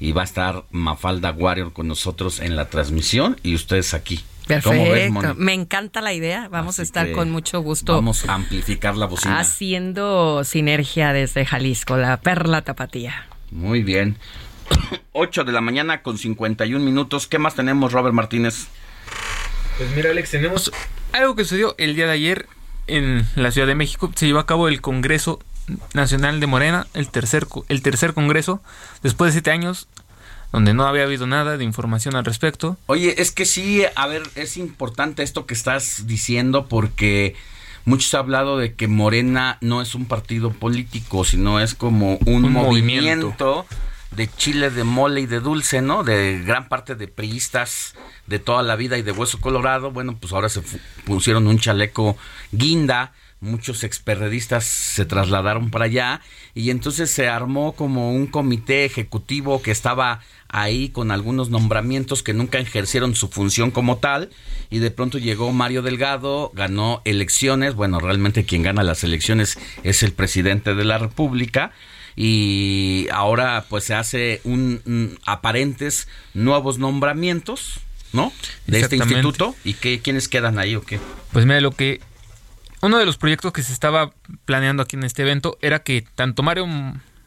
Y 0.00 0.12
va 0.12 0.22
a 0.22 0.24
estar 0.24 0.64
Mafalda 0.70 1.30
Warrior 1.30 1.72
con 1.72 1.86
nosotros 1.86 2.40
en 2.40 2.56
la 2.56 2.68
transmisión 2.68 3.38
y 3.42 3.54
ustedes 3.54 3.94
aquí. 3.94 4.24
¿Cómo 4.64 4.82
ves, 4.90 5.12
Perfecto. 5.12 5.34
Me 5.36 5.52
encanta 5.54 6.00
la 6.00 6.12
idea. 6.12 6.48
Vamos 6.48 6.80
a 6.80 6.82
estar 6.82 7.12
con 7.12 7.30
mucho 7.30 7.60
gusto 7.60 7.94
Vamos 7.94 8.28
a 8.28 8.34
amplificar 8.34 8.96
la 8.96 9.06
bocina. 9.06 9.38
haciendo 9.38 10.42
sinergia 10.42 11.12
desde 11.12 11.46
Jalisco, 11.46 11.96
la 11.96 12.20
perla 12.20 12.62
tapatía. 12.62 13.26
Muy 13.52 13.82
bien. 13.82 14.16
8 15.12 15.44
de 15.44 15.52
la 15.52 15.60
mañana 15.60 16.02
con 16.02 16.18
51 16.18 16.84
minutos. 16.84 17.26
¿Qué 17.26 17.38
más 17.38 17.54
tenemos, 17.54 17.92
Robert 17.92 18.14
Martínez? 18.14 18.68
Pues 19.76 19.90
mira, 19.94 20.10
Alex, 20.10 20.30
tenemos 20.30 20.72
algo 21.12 21.36
que 21.36 21.44
sucedió 21.44 21.74
el 21.78 21.94
día 21.94 22.06
de 22.06 22.12
ayer 22.12 22.46
en 22.86 23.26
la 23.36 23.50
Ciudad 23.50 23.68
de 23.68 23.74
México, 23.74 24.10
se 24.14 24.26
llevó 24.26 24.40
a 24.40 24.46
cabo 24.46 24.66
el 24.68 24.80
Congreso 24.80 25.38
Nacional 25.94 26.40
de 26.40 26.46
Morena, 26.46 26.86
el 26.94 27.08
tercer, 27.08 27.46
el 27.68 27.82
tercer 27.82 28.14
Congreso, 28.14 28.62
después 29.02 29.28
de 29.28 29.32
siete 29.40 29.50
años, 29.50 29.88
donde 30.52 30.74
no 30.74 30.86
había 30.86 31.04
habido 31.04 31.26
nada 31.26 31.56
de 31.56 31.64
información 31.64 32.16
al 32.16 32.24
respecto. 32.24 32.76
Oye, 32.86 33.20
es 33.20 33.30
que 33.30 33.44
sí, 33.46 33.82
a 33.94 34.06
ver, 34.06 34.22
es 34.34 34.56
importante 34.56 35.22
esto 35.22 35.46
que 35.46 35.54
estás 35.54 36.06
diciendo 36.06 36.66
porque 36.66 37.36
muchos 37.84 38.12
han 38.14 38.20
hablado 38.20 38.58
de 38.58 38.74
que 38.74 38.88
Morena 38.88 39.58
no 39.60 39.80
es 39.80 39.94
un 39.94 40.06
partido 40.06 40.50
político, 40.50 41.24
sino 41.24 41.60
es 41.60 41.74
como 41.74 42.14
un, 42.26 42.44
Un 42.44 42.52
movimiento, 42.52 43.28
movimiento. 43.28 43.66
de 44.10 44.28
chile, 44.36 44.70
de 44.70 44.82
mole 44.84 45.20
y 45.20 45.26
de 45.26 45.38
dulce, 45.40 45.82
¿no? 45.82 46.02
De 46.02 46.40
gran 46.44 46.68
parte 46.68 46.96
de 46.96 47.06
priistas 47.06 47.94
de 48.26 48.38
toda 48.40 48.62
la 48.62 48.74
vida 48.76 48.98
y 48.98 49.02
de 49.02 49.12
hueso 49.12 49.40
colorado. 49.40 49.92
Bueno, 49.92 50.16
pues 50.18 50.32
ahora 50.32 50.48
se 50.48 50.62
pusieron 51.04 51.46
un 51.46 51.58
chaleco 51.58 52.16
guinda. 52.50 53.12
Muchos 53.40 53.84
experredistas 53.84 54.64
se 54.64 55.06
trasladaron 55.06 55.70
para 55.70 55.86
allá 55.86 56.20
y 56.54 56.68
entonces 56.68 57.10
se 57.10 57.28
armó 57.28 57.72
como 57.72 58.12
un 58.12 58.26
comité 58.26 58.84
ejecutivo 58.84 59.62
que 59.62 59.70
estaba 59.70 60.20
ahí 60.48 60.90
con 60.90 61.10
algunos 61.10 61.48
nombramientos 61.48 62.22
que 62.22 62.34
nunca 62.34 62.58
ejercieron 62.58 63.14
su 63.14 63.28
función 63.28 63.70
como 63.70 63.96
tal 63.96 64.28
y 64.68 64.78
de 64.80 64.90
pronto 64.90 65.16
llegó 65.16 65.52
Mario 65.52 65.80
Delgado, 65.80 66.52
ganó 66.54 67.00
elecciones, 67.06 67.74
bueno, 67.74 67.98
realmente 67.98 68.44
quien 68.44 68.62
gana 68.62 68.82
las 68.82 69.04
elecciones 69.04 69.58
es 69.84 70.02
el 70.02 70.12
presidente 70.12 70.74
de 70.74 70.84
la 70.84 70.98
República 70.98 71.72
y 72.16 73.06
ahora 73.10 73.64
pues 73.70 73.84
se 73.84 73.94
hace 73.94 74.42
un, 74.44 74.82
un 74.84 75.18
aparentes 75.24 76.08
nuevos 76.34 76.78
nombramientos, 76.78 77.80
¿no? 78.12 78.32
De 78.66 78.80
este 78.80 78.96
instituto 78.96 79.54
y 79.64 79.74
qué 79.74 80.00
quiénes 80.00 80.28
quedan 80.28 80.58
ahí 80.58 80.74
o 80.74 80.82
qué? 80.82 81.00
Pues 81.32 81.46
mira, 81.46 81.60
lo 81.60 81.70
que 81.70 82.00
uno 82.82 82.98
de 82.98 83.06
los 83.06 83.18
proyectos 83.18 83.52
que 83.52 83.62
se 83.62 83.72
estaba 83.72 84.12
planeando 84.44 84.82
aquí 84.82 84.96
en 84.96 85.04
este 85.04 85.22
evento 85.22 85.58
era 85.60 85.82
que 85.82 86.06
tanto 86.14 86.42
Mario 86.42 86.66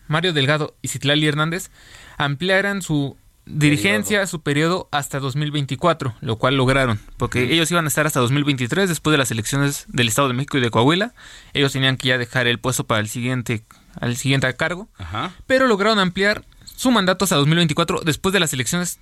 Mario 0.07 0.33
Delgado 0.33 0.75
y 0.81 0.89
Citlali 0.89 1.27
Hernández 1.27 1.69
ampliaran 2.17 2.81
su 2.81 3.17
dirigencia, 3.45 4.25
su 4.25 4.41
periodo 4.41 4.87
hasta 4.91 5.19
2024, 5.19 6.15
lo 6.21 6.37
cual 6.37 6.55
lograron, 6.55 6.99
porque 7.17 7.53
ellos 7.53 7.69
iban 7.71 7.85
a 7.85 7.87
estar 7.89 8.05
hasta 8.05 8.19
2023 8.21 8.87
después 8.87 9.11
de 9.11 9.17
las 9.17 9.31
elecciones 9.31 9.85
del 9.89 10.07
Estado 10.07 10.29
de 10.29 10.33
México 10.33 10.57
y 10.57 10.61
de 10.61 10.69
Coahuila. 10.69 11.13
Ellos 11.53 11.73
tenían 11.73 11.97
que 11.97 12.09
ya 12.09 12.17
dejar 12.17 12.47
el 12.47 12.59
puesto 12.59 12.85
para 12.85 13.01
el 13.01 13.09
siguiente 13.09 13.63
al 13.99 14.15
siguiente 14.15 14.51
cargo, 14.55 14.87
Ajá. 14.97 15.33
pero 15.45 15.67
lograron 15.67 15.99
ampliar 15.99 16.43
su 16.65 16.89
mandato 16.91 17.25
hasta 17.25 17.35
2024 17.35 18.01
después 18.01 18.33
de 18.33 18.39
las 18.39 18.53
elecciones 18.53 18.99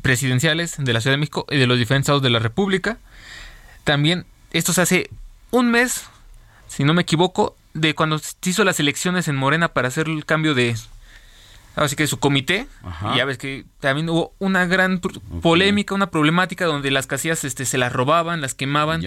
presidenciales 0.00 0.76
de 0.78 0.92
la 0.92 1.00
Ciudad 1.00 1.14
de 1.14 1.18
México 1.18 1.46
y 1.50 1.56
de 1.56 1.66
los 1.66 1.78
diferentes 1.78 2.04
estados 2.04 2.22
de 2.22 2.30
la 2.30 2.38
República. 2.38 2.98
También 3.84 4.26
esto 4.52 4.72
se 4.72 4.82
hace 4.82 5.10
un 5.52 5.70
mes, 5.70 6.06
si 6.66 6.82
no 6.82 6.94
me 6.94 7.02
equivoco, 7.02 7.56
de 7.74 7.94
cuando 7.94 8.18
se 8.18 8.34
hizo 8.44 8.64
las 8.64 8.80
elecciones 8.80 9.28
en 9.28 9.36
Morena 9.36 9.68
para 9.68 9.88
hacer 9.88 10.08
el 10.08 10.24
cambio 10.24 10.54
de 10.54 10.74
así 11.76 11.94
que 11.94 12.06
su 12.06 12.18
comité. 12.18 12.66
Ajá. 12.82 13.14
Y 13.14 13.18
ya 13.18 13.24
ves 13.24 13.38
que 13.38 13.64
también 13.80 14.08
hubo 14.08 14.34
una 14.38 14.66
gran 14.66 15.00
polémica, 15.40 15.94
una 15.94 16.10
problemática 16.10 16.64
donde 16.64 16.90
las 16.90 17.06
casillas 17.06 17.44
este, 17.44 17.64
se 17.64 17.78
las 17.78 17.92
robaban, 17.92 18.40
las 18.40 18.54
quemaban, 18.54 19.02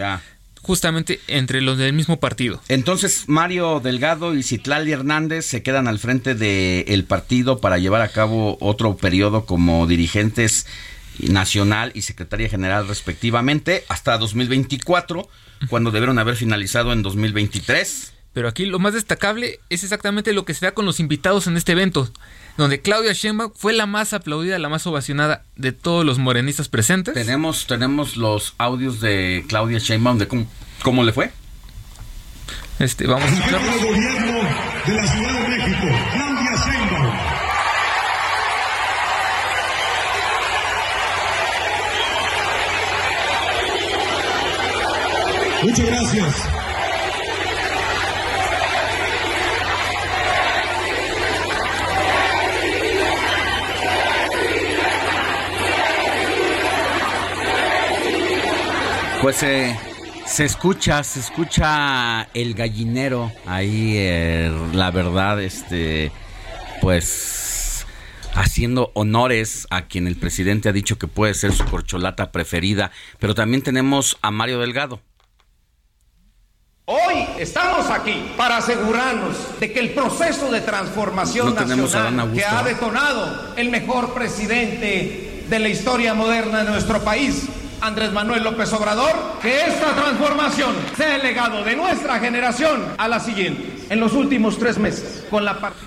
justamente 0.62 1.20
entre 1.28 1.62
los 1.62 1.78
del 1.78 1.94
mismo 1.94 2.20
partido. 2.20 2.62
Entonces 2.70 3.26
Mario 3.28 3.80
Delgado 3.82 4.34
y 4.34 4.42
Citlali 4.42 4.92
Hernández 4.92 5.46
se 5.46 5.62
quedan 5.62 5.88
al 5.88 6.00
frente 6.00 6.34
del 6.34 7.04
partido 7.04 7.60
para 7.60 7.78
llevar 7.78 8.02
a 8.02 8.08
cabo 8.08 8.58
otro 8.60 8.98
periodo 8.98 9.46
como 9.46 9.86
dirigentes 9.86 10.66
nacional 11.20 11.92
y 11.94 12.02
secretaria 12.02 12.50
general 12.50 12.88
respectivamente 12.88 13.86
hasta 13.88 14.18
2024, 14.18 15.30
cuando 15.70 15.92
debieron 15.92 16.20
haber 16.20 16.36
finalizado 16.36 16.94
en 16.94 17.04
2023. 17.04 18.14
Pero 18.34 18.50
aquí 18.50 18.66
lo 18.66 18.80
más 18.80 18.94
destacable 18.94 19.60
es 19.70 19.84
exactamente 19.84 20.34
lo 20.34 20.44
que 20.44 20.54
se 20.54 20.66
da 20.66 20.74
con 20.74 20.86
los 20.86 21.00
invitados 21.00 21.48
en 21.48 21.56
este 21.56 21.72
evento, 21.72 22.12
donde 22.58 22.82
Claudia 22.82 23.14
Sheinbaum 23.14 23.54
fue 23.56 23.72
la 23.72 23.86
más 23.86 24.12
aplaudida, 24.12 24.60
la 24.60 24.68
más 24.68 24.86
ovacionada 24.88 25.44
de 25.56 25.72
todos 25.72 26.06
los 26.06 26.20
morenistas 26.20 26.68
presentes. 26.68 27.14
Tenemos 27.14 27.66
tenemos 27.66 28.18
los 28.18 28.54
audios 28.58 29.00
de 29.00 29.46
Claudia 29.48 29.80
Sheinbaum 29.80 30.18
de 30.18 30.28
cómo, 30.28 30.48
cómo 30.84 31.04
le 31.04 31.14
fue. 31.14 31.32
Este, 32.80 33.08
vamos 33.08 33.30
a 33.30 33.34
escucharlos. 33.34 33.82
gobierno 33.82 34.42
de 34.86 34.94
la 34.94 35.08
Ciudad 35.08 35.42
de 35.42 35.58
México, 35.58 35.88
Muchas 45.66 45.88
gracias. 45.88 46.48
Pues 59.24 59.42
eh, 59.42 59.76
se 60.28 60.46
escucha, 60.46 61.04
se 61.04 61.20
escucha 61.20 62.30
el 62.36 62.54
gallinero 62.54 63.32
ahí, 63.48 63.96
eh, 63.98 64.52
la 64.72 64.92
verdad, 64.92 65.42
este, 65.42 66.12
pues 66.80 67.88
haciendo 68.36 68.92
honores 68.94 69.66
a 69.72 69.88
quien 69.88 70.06
el 70.06 70.16
presidente 70.16 70.70
ha 70.70 70.74
dicho 70.74 71.00
que 71.00 71.08
puede 71.08 71.34
ser 71.34 71.54
su 71.54 71.66
corcholata 71.66 72.32
preferida, 72.32 72.92
pero 73.18 73.34
también 73.34 73.64
tenemos 73.64 74.20
a 74.22 74.30
Mario 74.30 74.60
Delgado. 74.60 75.02
Hoy 76.88 77.26
estamos 77.40 77.90
aquí 77.90 78.32
para 78.38 78.58
asegurarnos 78.58 79.60
de 79.60 79.74
que 79.74 79.80
el 79.80 79.90
proceso 79.92 80.52
de 80.52 80.62
transformación 80.62 81.56
No 81.56 81.66
nacional 81.66 82.32
que 82.32 82.46
ha 82.46 82.62
¿no? 82.62 82.68
detonado 82.68 83.54
el 83.56 83.72
mejor 83.72 84.14
presidente 84.14 85.46
de 85.50 85.60
la 85.60 85.68
historia 85.68 86.14
moderna 86.14 86.64
de 86.64 86.70
nuestro 86.70 87.04
país, 87.04 87.48
Andrés 87.82 88.12
Manuel 88.12 88.44
López 88.44 88.72
Obrador, 88.74 89.14
que 89.42 89.62
esta 89.66 89.96
transformación 89.96 90.76
sea 90.96 91.16
el 91.16 91.24
legado 91.24 91.64
de 91.64 91.76
nuestra 91.76 92.20
generación 92.20 92.86
a 93.00 93.08
la 93.08 93.20
siguiente. 93.20 93.64
En 93.90 94.00
los 94.00 94.14
últimos 94.14 94.60
tres 94.60 94.78
meses, 94.78 95.26
con 95.32 95.44
la 95.44 95.60
parte 95.60 95.80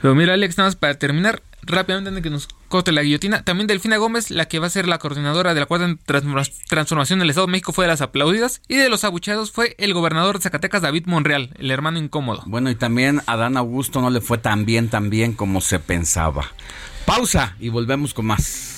Pero 0.00 0.14
mira, 0.14 0.34
Alex, 0.34 0.56
nada 0.56 0.68
más 0.68 0.76
para 0.76 0.94
terminar, 0.94 1.42
rápidamente 1.68 2.08
antes 2.08 2.22
de 2.22 2.28
que 2.28 2.30
nos 2.32 2.48
corte 2.68 2.92
la 2.92 3.02
guillotina, 3.02 3.44
también 3.44 3.66
Delfina 3.66 3.96
Gómez, 3.96 4.30
la 4.30 4.46
que 4.46 4.58
va 4.58 4.66
a 4.66 4.70
ser 4.70 4.88
la 4.88 4.98
coordinadora 4.98 5.54
de 5.54 5.60
la 5.60 5.66
cuarta 5.66 5.86
transforma- 6.06 6.50
transformación 6.68 7.18
del 7.18 7.30
Estado 7.30 7.46
de 7.46 7.52
México, 7.52 7.72
fue 7.72 7.84
de 7.84 7.90
las 7.90 8.00
aplaudidas, 8.00 8.60
y 8.68 8.76
de 8.76 8.88
los 8.88 9.04
abucheados 9.04 9.52
fue 9.52 9.74
el 9.78 9.94
gobernador 9.94 10.36
de 10.36 10.42
Zacatecas, 10.42 10.82
David 10.82 11.04
Monreal, 11.06 11.50
el 11.58 11.70
hermano 11.70 11.98
incómodo. 11.98 12.42
Bueno, 12.46 12.70
y 12.70 12.74
también 12.74 13.22
a 13.26 13.36
Dan 13.36 13.56
Augusto 13.56 14.00
no 14.00 14.10
le 14.10 14.20
fue 14.20 14.38
tan 14.38 14.64
bien, 14.64 14.88
tan 14.88 15.10
bien 15.10 15.32
como 15.32 15.60
se 15.60 15.78
pensaba. 15.78 16.52
Pausa 17.06 17.56
y 17.58 17.68
volvemos 17.70 18.12
con 18.12 18.26
más. 18.26 18.77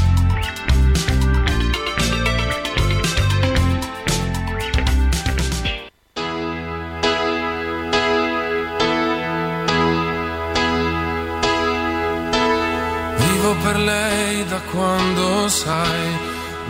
Vivo 13.41 13.55
per 13.63 13.79
lei 13.79 14.45
da 14.45 14.59
quando 14.71 15.47
sai, 15.47 16.15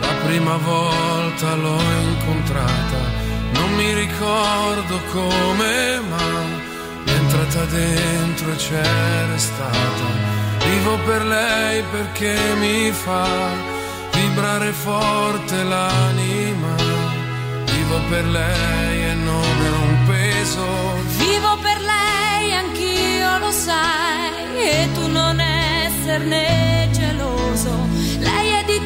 la 0.00 0.14
prima 0.24 0.56
volta 0.56 1.54
l'ho 1.54 1.78
incontrata, 2.08 3.00
non 3.52 3.74
mi 3.74 3.92
ricordo 3.92 4.98
come, 5.12 6.00
ma 6.08 6.26
mi 7.04 7.12
è 7.12 7.14
entrata 7.14 7.64
dentro 7.66 8.52
e 8.52 8.56
c'era 8.56 9.36
stata. 9.36 10.06
Vivo 10.64 10.96
per 11.04 11.26
lei 11.26 11.82
perché 11.90 12.38
mi 12.58 12.90
fa 12.90 13.28
vibrare 14.12 14.72
forte 14.72 15.62
l'anima, 15.64 16.74
vivo 17.66 18.00
per 18.08 18.24
lei 18.28 19.10
e 19.10 19.12
non 19.12 19.56
è 19.62 19.68
un 19.68 19.98
peso. 20.06 20.66
Vivo 21.18 21.54
per 21.60 21.80
lei, 21.82 22.54
anch'io 22.54 23.38
lo 23.40 23.50
sai, 23.50 24.56
e 24.56 24.88
tu 24.94 25.06
non 25.06 25.38
esserne 26.02 26.88
geloso. 26.90 27.70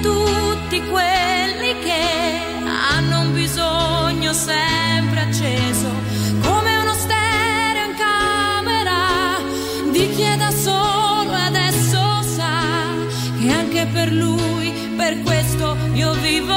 tutti 0.03 0.83
quelli 0.87 1.75
che 1.83 2.05
hanno 2.91 3.21
un 3.21 3.33
bisogno 3.33 4.33
sempre 4.35 5.21
acceso, 5.21 5.89
come 6.43 6.77
uno 6.77 6.93
stereo 6.93 7.87
in 7.87 7.95
camera 7.97 9.39
di 9.91 10.11
chi 10.11 10.23
è 10.23 10.37
da 10.37 10.51
solo 10.51 11.33
adesso 11.33 12.23
sa 12.23 12.85
che 13.41 13.51
anche 13.51 13.87
per 13.93 14.13
lui, 14.13 14.71
per 14.97 15.23
questo 15.23 15.75
io 15.95 16.13
vivo 16.15 16.55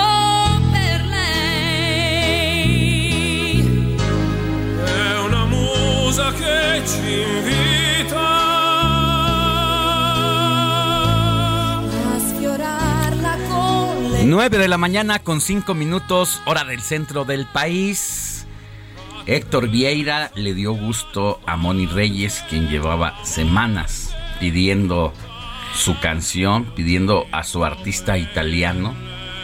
lei. 1.10 2.36
È 4.84 5.20
che 6.34 6.82
ci 6.86 7.22
invita 7.22 7.69
9 14.30 14.60
de 14.60 14.68
la 14.68 14.78
mañana 14.78 15.18
con 15.18 15.42
5 15.42 15.74
minutos, 15.74 16.40
hora 16.46 16.64
del 16.64 16.82
centro 16.82 17.26
del 17.26 17.48
país. 17.48 18.46
Héctor 19.26 19.70
Vieira 19.70 20.30
le 20.36 20.54
dio 20.54 20.74
gusto 20.74 21.42
a 21.48 21.56
Moni 21.56 21.88
Reyes, 21.88 22.44
quien 22.48 22.70
llevaba 22.70 23.26
semanas 23.26 24.16
pidiendo 24.40 25.16
su 25.74 26.00
canción, 26.00 26.76
pidiendo 26.76 27.26
a 27.32 27.44
su 27.44 27.66
artista 27.66 28.20
italiano 28.20 28.94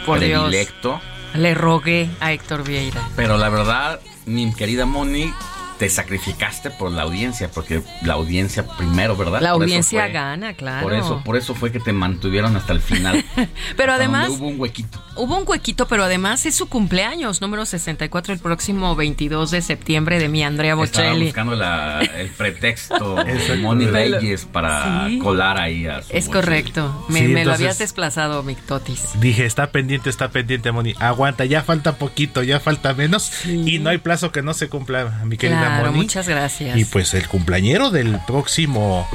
Por 0.06 0.20
Dios. 0.20 0.44
predilecto. 0.44 1.00
Le 1.34 1.54
rogué 1.54 2.08
a 2.20 2.32
Héctor 2.32 2.62
Vieira. 2.62 3.08
Pero 3.16 3.38
la 3.38 3.48
verdad, 3.48 3.98
mi 4.24 4.54
querida 4.54 4.86
Moni, 4.86 5.32
te 5.78 5.88
sacrificaste 5.90 6.70
por 6.70 6.90
la 6.90 7.02
audiencia, 7.02 7.50
porque 7.52 7.82
la 8.02 8.14
audiencia 8.14 8.66
primero, 8.66 9.16
¿verdad? 9.16 9.40
La 9.42 9.52
Por 9.52 9.62
audiencia 9.64 10.02
fue- 10.04 10.12
gana, 10.12 10.54
claro. 10.54 10.82
Por 10.82 10.94
eso, 10.94 11.22
por 11.24 11.36
eso 11.36 11.54
fue 11.54 11.70
que 11.72 11.80
te 11.80 11.92
mantuvieron 11.92 12.56
hasta 12.56 12.72
el 12.72 12.80
final. 12.80 13.24
Pero 13.76 13.92
además 13.92 14.30
hubo 14.30 14.48
un 14.48 14.58
huequito. 14.60 15.02
hubo 15.16 15.36
un 15.38 15.44
huequito, 15.46 15.86
pero 15.88 16.04
además 16.04 16.44
es 16.46 16.54
su 16.54 16.68
cumpleaños, 16.68 17.40
número 17.40 17.64
64, 17.66 18.32
el 18.34 18.38
próximo 18.40 18.94
22 18.96 19.50
de 19.50 19.62
septiembre 19.62 20.18
de 20.18 20.28
mi 20.28 20.42
Andrea 20.42 20.74
Estaba 20.82 21.08
Bocelli. 21.08 21.26
buscando 21.26 21.54
la- 21.56 22.00
el 22.00 22.28
pretexto 22.30 23.14
de. 23.24 23.56
Moni 23.56 23.86
Reyes 23.86 24.44
para 24.44 25.06
Sí. 25.08 25.18
colar 25.18 25.58
ahí 25.58 25.86
a 25.86 26.02
su 26.02 26.08
Es 26.12 26.26
Bocelli. 26.26 26.32
correcto. 26.32 27.06
Me, 27.08 27.20
Sí, 27.20 27.28
me 27.28 27.44
lo 27.44 27.52
habías 27.52 27.78
desplazado, 27.78 28.42
mi 28.42 28.54
Totis. 28.54 29.08
Dije, 29.20 29.44
está 29.46 29.70
pendiente, 29.72 30.08
está 30.10 30.30
pendiente, 30.30 30.72
Moni. 30.72 30.94
Aguanta, 30.98 31.44
ya 31.44 31.62
falta 31.62 31.96
poquito, 31.96 32.42
ya 32.42 32.60
falta 32.60 32.94
menos. 32.94 33.44
Y 33.46 33.78
no 33.78 33.90
hay 33.90 33.98
plazo 33.98 34.32
que 34.32 34.42
no 34.42 34.54
se 34.54 34.68
cumpla, 34.68 35.22
mi 35.24 35.36
querida 35.36 35.58
Claro, 35.60 35.65
Moni. 35.70 35.96
muchas 35.98 36.28
gracias. 36.28 36.76
Y 36.76 36.84
pues 36.84 37.14
el 37.14 37.26
cumpleañero 37.28 37.90
del 37.90 38.18
próximo 38.26 39.06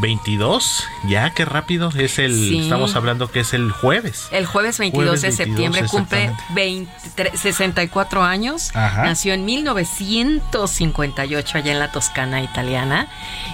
22, 0.00 0.84
ya 1.08 1.30
qué 1.30 1.44
rápido, 1.44 1.90
es 1.96 2.18
el, 2.18 2.34
Sí. 2.34 2.60
estamos 2.60 2.94
hablando 2.96 3.30
que 3.30 3.40
es 3.40 3.54
el 3.54 3.70
jueves. 3.70 4.28
El 4.32 4.46
jueves 4.46 4.78
22 4.78 5.04
Jueves 5.06 5.22
de 5.22 5.28
22, 5.28 5.46
septiembre 5.56 5.80
cumple 5.88 6.24
exactamente. 6.24 6.54
23 6.54 7.40
64 7.40 8.22
años. 8.22 8.70
Ajá. 8.74 9.04
Nació 9.04 9.34
en 9.34 9.44
1958 9.44 11.58
allá 11.58 11.72
en 11.72 11.78
la 11.78 11.90
Toscana 11.90 12.42
italiana. 12.42 13.08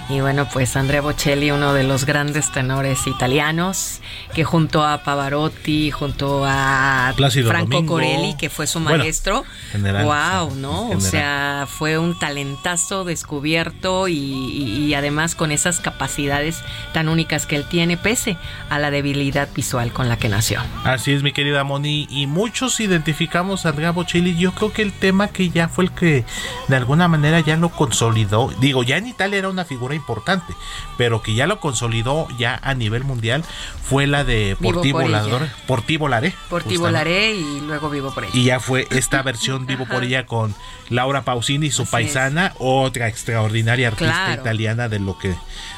Y 0.09 0.19
bueno, 0.19 0.47
pues 0.51 0.75
Andrea 0.75 1.01
Bocelli, 1.01 1.51
uno 1.51 1.73
de 1.73 1.83
los 1.83 2.05
grandes 2.05 2.51
tenores 2.51 3.07
italianos, 3.07 4.01
que 4.33 4.43
junto 4.43 4.83
a 4.85 5.03
Pavarotti, 5.03 5.91
junto 5.91 6.43
a 6.45 7.13
Plácido 7.15 7.49
Franco 7.49 7.75
Domingo. 7.77 7.93
Corelli, 7.93 8.35
que 8.37 8.49
fue 8.49 8.67
su 8.67 8.79
Bueno, 8.79 8.99
maestro. 8.99 9.45
general, 9.71 10.05
wow, 10.05 10.55
¿no? 10.55 10.89
O 10.89 10.99
sea, 10.99 11.65
fue 11.67 11.97
un 11.97 12.17
talentazo 12.45 13.03
descubierto 13.03 14.07
y, 14.07 14.13
y- 14.15 14.85
y 14.85 14.93
además 14.93 15.35
con 15.35 15.51
esas 15.51 15.79
capacidades 15.79 16.61
tan 16.93 17.09
únicas 17.09 17.45
que 17.45 17.55
él 17.55 17.65
tiene, 17.65 17.97
pese 17.97 18.37
a 18.69 18.77
la 18.79 18.91
debilidad 18.91 19.49
visual 19.55 19.91
con 19.91 20.07
la 20.09 20.17
que 20.17 20.29
nació. 20.29 20.61
Así 20.83 21.11
es, 21.11 21.23
mi 21.23 21.31
querida 21.31 21.63
Moni. 21.63 22.07
Y 22.09 22.27
muchos 22.27 22.79
identificamos 22.79 23.65
a 23.65 23.69
Andrea 23.69 23.91
Bocelli. 23.91 24.35
Yo 24.37 24.53
creo 24.53 24.71
que 24.71 24.81
el 24.83 24.93
tema 24.93 25.27
que 25.29 25.49
ya 25.49 25.67
fue 25.67 25.85
el 25.85 25.91
que 25.91 26.23
de 26.67 26.75
alguna 26.75 27.07
manera 27.07 27.39
ya 27.39 27.57
lo 27.57 27.69
consolidó. 27.69 28.51
Digo, 28.59 28.83
ya 28.83 28.97
en 28.97 29.07
Italia 29.07 29.39
era 29.39 29.49
una 29.49 29.65
figura 29.65 29.95
importante, 29.95 30.53
pero 30.97 31.21
que 31.21 31.33
ya 31.33 31.47
lo 31.47 31.59
consolidó 31.59 32.27
ya 32.37 32.59
a 32.63 32.73
nivel 32.73 33.03
mundial 33.03 33.43
fue 33.83 34.07
la 34.07 34.23
de 34.23 34.55
Vivo 34.59 34.73
Portivo 34.75 34.99
por 34.99 35.09
ella. 35.09 35.21
Volador. 35.23 35.49
Portivo 35.67 36.07
Laré. 36.07 36.33
Por 36.49 36.63
ti 36.63 36.75
justamente. 36.75 36.77
volaré 36.79 37.33
y 37.35 37.61
luego 37.61 37.89
vivo 37.89 38.13
por 38.13 38.23
ella. 38.23 38.33
Y 38.35 38.45
ya 38.45 38.59
fue 38.59 38.87
esta 38.91 39.21
versión 39.21 39.65
Vivo 39.65 39.85
por 39.85 40.03
ella 40.03 40.25
con 40.25 40.53
Laura 40.89 41.23
Pausini, 41.23 41.71
su 41.71 41.85
paisana, 41.85 42.34
otra 42.59 43.07
extraordinaria 43.07 43.87
artista 43.89 44.25
Claro. 44.25 44.41
italiana 44.41 44.89
de 44.89 44.99
lo 44.99 45.17
que 45.17 45.33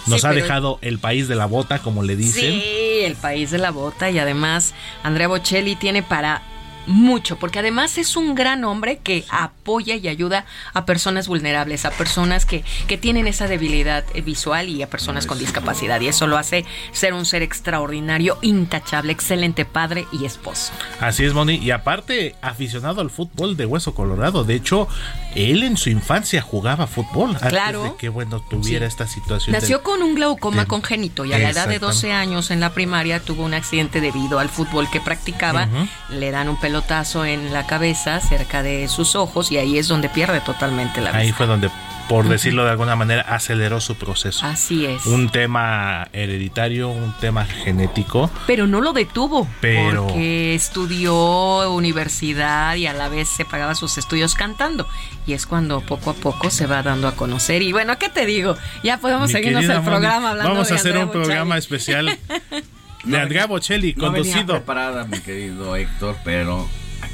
nos 0.07 0.21
Sí, 0.21 0.27
ha 0.27 0.31
dejado 0.31 0.79
el 0.81 0.99
país 0.99 1.27
de 1.27 1.35
la 1.35 1.45
bota, 1.45 1.79
como 1.79 2.03
le 2.03 2.15
dicen. 2.15 2.59
Sí, 2.61 2.99
el 3.03 3.15
país 3.15 3.51
de 3.51 3.57
la 3.57 3.71
bota 3.71 4.09
y 4.09 4.19
además 4.19 4.73
Andrea 5.03 5.27
Bocelli 5.27 5.75
tiene 5.75 6.03
para 6.03 6.41
mucho, 6.89 7.37
porque 7.37 7.59
además 7.59 7.97
es 7.97 8.15
un 8.15 8.33
gran 8.33 8.63
hombre 8.63 8.99
que 8.99 9.25
apoya 9.29 9.95
y 9.95 10.07
ayuda 10.07 10.45
a 10.73 10.85
personas 10.85 11.27
vulnerables, 11.27 11.83
a 11.83 11.91
personas 11.91 12.45
que, 12.45 12.63
que 12.87 12.97
tienen 12.97 13.27
esa 13.27 13.47
debilidad 13.49 14.05
eh, 14.13 14.21
visual 14.21 14.69
y 14.69 14.81
a 14.81 14.89
personas 14.89 15.25
con 15.27 15.37
discapacidad. 15.37 15.99
Y 15.99 16.07
eso 16.07 16.27
lo 16.27 16.37
hace 16.37 16.63
ser 16.93 17.13
un 17.13 17.25
ser 17.25 17.41
extraordinario, 17.41 18.37
intachable, 18.41 19.11
excelente 19.11 19.65
padre 19.65 20.07
y 20.13 20.23
esposo. 20.23 20.71
Así 21.01 21.25
es, 21.25 21.33
Moni. 21.33 21.55
Y 21.57 21.71
aparte, 21.71 22.35
aficionado 22.41 23.01
al 23.01 23.09
fútbol 23.09 23.57
de 23.57 23.65
hueso 23.65 23.93
colorado. 23.93 24.45
De 24.45 24.55
hecho, 24.55 24.87
él 25.37 25.63
en 25.63 25.77
su 25.77 25.89
infancia 25.89 26.41
jugaba 26.41 26.87
fútbol. 26.87 27.31
Antes 27.35 27.49
Claro. 27.49 27.83
de 27.83 27.95
que, 27.95 28.09
bueno, 28.09 28.39
tuviera 28.39 28.85
Sí. 28.85 28.89
esta 28.89 29.07
situación. 29.07 29.53
Nació 29.53 29.77
del- 29.77 29.83
con 29.83 30.01
un 30.01 30.15
glaucoma 30.15 30.57
del- 30.57 30.67
congénito 30.67 31.25
y 31.25 31.33
a 31.33 31.37
la 31.39 31.49
edad 31.49 31.67
de 31.67 31.79
12 31.79 32.07
Exactamente. 32.07 32.31
años 32.33 32.51
en 32.51 32.59
la 32.59 32.73
primaria 32.73 33.19
tuvo 33.19 33.43
un 33.43 33.53
accidente 33.53 34.01
debido 34.01 34.39
al 34.39 34.49
fútbol 34.49 34.89
que 34.89 34.99
practicaba. 35.01 35.67
Le 36.09 36.31
dan 36.31 36.49
un 36.49 36.59
pelotazo 36.59 37.25
en 37.25 37.53
la 37.53 37.65
cabeza 37.67 38.19
cerca 38.19 38.63
de 38.63 38.87
sus 38.87 39.15
ojos 39.15 39.51
y 39.51 39.57
ahí 39.57 39.77
es 39.77 39.87
donde 39.87 40.09
pierde 40.09 40.41
totalmente 40.41 41.01
la 41.01 41.11
Ahí 41.11 41.25
vista. 41.27 41.37
fue 41.37 41.47
donde, 41.47 41.69
por 42.09 42.27
decirlo 42.29 42.63
de 42.63 42.71
alguna 42.71 42.95
manera, 42.95 43.21
aceleró 43.23 43.81
su 43.81 43.95
proceso. 43.95 44.45
Así 44.45 44.85
es. 44.85 45.05
Un 45.05 45.29
tema 45.29 46.07
hereditario, 46.13 46.89
un 46.89 47.13
tema 47.19 47.45
genético. 47.45 48.29
Pero 48.47 48.67
no 48.67 48.81
lo 48.81 48.93
detuvo 48.93 49.47
Pero- 49.61 50.07
porque 50.07 50.55
estudió 50.55 51.71
universidad 51.73 52.75
y 52.75 52.87
a 52.87 52.93
la 52.93 53.09
vez 53.09 53.27
se 53.27 53.45
pagaba 53.45 53.75
sus 53.75 53.97
estudios 53.97 54.35
cantando. 54.35 54.87
Y 55.25 55.33
es 55.33 55.45
cuando 55.45 55.81
poco 55.81 56.11
a 56.11 56.13
poco 56.13 56.49
se 56.49 56.65
va 56.67 56.81
dando 56.83 57.07
a 57.07 57.15
conocer. 57.15 57.61
Y 57.61 57.71
bueno, 57.73 57.97
¿qué 57.97 58.09
te 58.09 58.25
digo? 58.25 58.55
Ya 58.83 58.97
podemos 58.99 59.27
Mi 59.27 59.33
seguirnos 59.33 59.63
el 59.63 59.69
Moni, 59.69 59.85
programa 59.85 60.29
hablando 60.31 60.51
Vamos 60.53 60.67
de 60.69 60.73
a 60.73 60.77
hacer 60.77 60.91
Andrea 60.93 61.05
un 61.05 61.11
programa 61.11 61.57
especial 61.57 62.17
de 63.03 63.19
Andrea 63.19 63.45
Bocelli, 63.47 63.93
No 63.95 64.11
venía 64.11 64.23
conducido. 64.33 64.55
preparada, 64.55 65.05
mi 65.05 65.19
querido 65.19 65.75
Héctor, 65.75 66.15
pero 66.23 66.67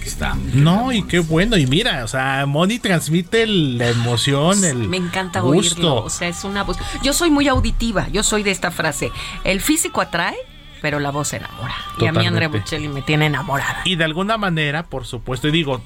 está. 0.09 0.35
No, 0.53 0.91
y 0.91 1.03
qué 1.03 1.19
bueno. 1.19 1.57
Y 1.57 1.65
mira, 1.67 2.03
o 2.03 2.07
sea, 2.07 2.45
Moni 2.45 2.79
transmite 2.79 3.43
el- 3.43 3.77
la 3.77 3.89
emoción, 3.89 4.63
el 4.63 4.87
Me 4.89 4.97
encanta 4.97 5.39
gusto. 5.41 5.75
oírlo. 5.75 5.95
O 6.03 6.09
sea, 6.09 6.27
es 6.27 6.43
una 6.43 6.63
voz. 6.63 6.77
Yo 7.01 7.13
soy 7.13 7.29
muy 7.29 7.47
auditiva. 7.47 8.07
Yo 8.09 8.23
soy 8.23 8.43
de 8.43 8.51
esta 8.51 8.71
frase. 8.71 9.11
El 9.43 9.61
físico 9.61 10.01
atrae, 10.01 10.35
pero 10.81 10.99
la 10.99 11.11
voz 11.11 11.33
enamora. 11.33 11.75
Y 11.99 12.05
a 12.07 12.11
mí 12.11 12.25
Andrea. 12.25 12.47
Bocelli 12.49 12.87
me 12.87 13.01
tiene 13.01 13.27
enamorada. 13.27 13.81
Y 13.85 13.95
de 13.95 14.03
alguna 14.03 14.37
manera, 14.37 14.83
por 14.83 15.05
supuesto, 15.05 15.47
y 15.47 15.51
digo, 15.51 15.81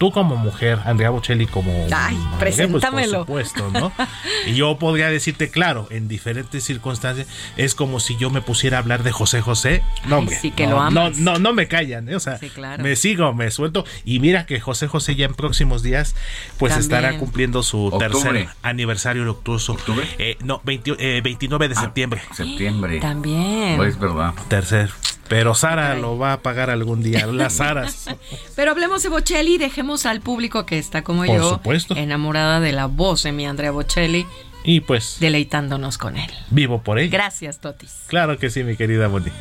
tú 0.00 0.10
como 0.12 0.34
mujer, 0.36 0.78
Andrea 0.86 1.10
Bocelli 1.10 1.46
como 1.46 1.70
Ay, 1.92 2.16
mujer, 2.16 2.38
preséntamelo. 2.38 3.26
Pues, 3.26 3.52
por 3.52 3.60
supuesto, 3.60 3.92
¿no? 3.96 4.06
y 4.46 4.54
yo 4.54 4.78
podría 4.78 5.10
decirte, 5.10 5.50
claro, 5.50 5.86
en 5.90 6.08
diferentes 6.08 6.64
circunstancias, 6.64 7.26
es 7.58 7.74
como 7.74 8.00
si 8.00 8.16
yo 8.16 8.30
me 8.30 8.40
pusiera 8.40 8.78
a 8.78 8.80
hablar 8.80 9.02
de 9.02 9.12
José 9.12 9.42
José. 9.42 9.82
No, 10.06 10.16
Ay, 10.16 10.18
hombre, 10.20 10.36
sí 10.40 10.52
que 10.52 10.66
no, 10.66 10.70
lo 10.76 10.90
no, 10.90 11.00
amas. 11.02 11.18
no, 11.18 11.38
no 11.38 11.52
me 11.52 11.68
callan, 11.68 12.08
¿eh? 12.08 12.16
o 12.16 12.20
sea, 12.20 12.38
Sí, 12.38 12.48
claro. 12.48 12.82
me 12.82 12.96
sigo, 12.96 13.34
me 13.34 13.50
suelto. 13.50 13.84
Y 14.06 14.20
mira 14.20 14.46
que 14.46 14.58
José 14.58 14.88
José 14.88 15.16
ya 15.16 15.26
en 15.26 15.34
próximos 15.34 15.82
días, 15.82 16.16
pues 16.56 16.72
También. 16.72 16.80
estará 16.80 17.18
cumpliendo 17.18 17.62
su 17.62 17.84
Octubre. 17.92 18.08
tercer 18.08 18.48
aniversario 18.62 19.24
luctuoso. 19.24 19.76
Eh, 20.18 20.38
no, 20.42 20.62
20 20.64 20.96
eh, 20.98 21.20
29 21.22 21.68
de 21.68 21.74
septiembre. 21.74 22.22
Septiembre. 22.32 23.00
También. 23.00 23.76
No 23.76 23.84
es 23.84 23.98
verdad. 23.98 24.32
Tercer. 24.48 24.90
Pero 25.30 25.54
Sara 25.54 25.94
lo 25.94 26.18
va 26.18 26.32
a 26.32 26.42
pagar 26.42 26.70
algún 26.70 27.04
día. 27.04 27.24
Las 27.28 27.54
Saras. 27.58 28.06
Pero 28.56 28.72
hablemos 28.72 29.02
de 29.04 29.08
Bocelli 29.10 29.54
y 29.54 29.58
dejemos 29.58 30.04
al 30.04 30.20
público 30.20 30.66
que 30.66 30.76
está 30.76 31.02
como 31.02 31.24
Por 31.24 31.36
yo, 31.38 31.50
supuesto. 31.50 31.94
enamorada 31.96 32.58
de 32.58 32.72
la 32.72 32.86
voz 32.86 33.22
de 33.22 33.30
mi 33.30 33.46
Andrea 33.46 33.70
Bocelli, 33.70 34.26
Y 34.64 34.80
pues, 34.80 35.18
deleitándonos 35.20 35.98
con 35.98 36.16
él. 36.16 36.30
vivo 36.50 36.82
por 36.82 36.98
ella. 36.98 37.10
Gracias, 37.12 37.60
Totis. 37.60 37.92
Claro 38.08 38.38
que 38.38 38.50
sí, 38.50 38.64
mi 38.64 38.76
querida 38.76 39.06
Bonnie. 39.06 39.32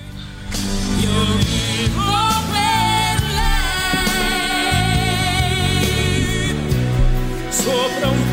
Sopra 7.52 8.10
un 8.10 8.29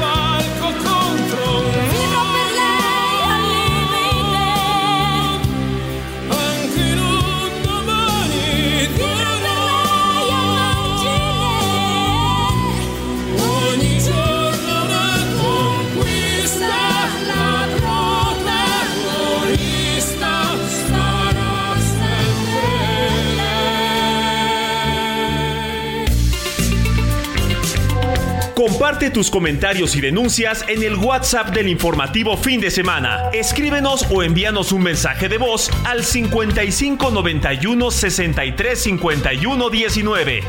Comparte 28.56 29.10
tus 29.10 29.30
comentarios 29.30 29.96
y 29.96 30.00
denuncias 30.00 30.64
en 30.66 30.82
el 30.82 30.96
WhatsApp 30.96 31.50
del 31.50 31.68
informativo 31.68 32.38
fin 32.38 32.58
de 32.58 32.70
semana. 32.70 33.28
Escríbenos 33.34 34.06
o 34.10 34.22
envíanos 34.22 34.72
un 34.72 34.82
mensaje 34.82 35.28
de 35.28 35.36
voz 35.36 35.70
al 35.84 36.02
55 36.02 37.10
91 37.10 37.90
63 37.90 38.82
51 38.82 39.68
19. 39.68 40.40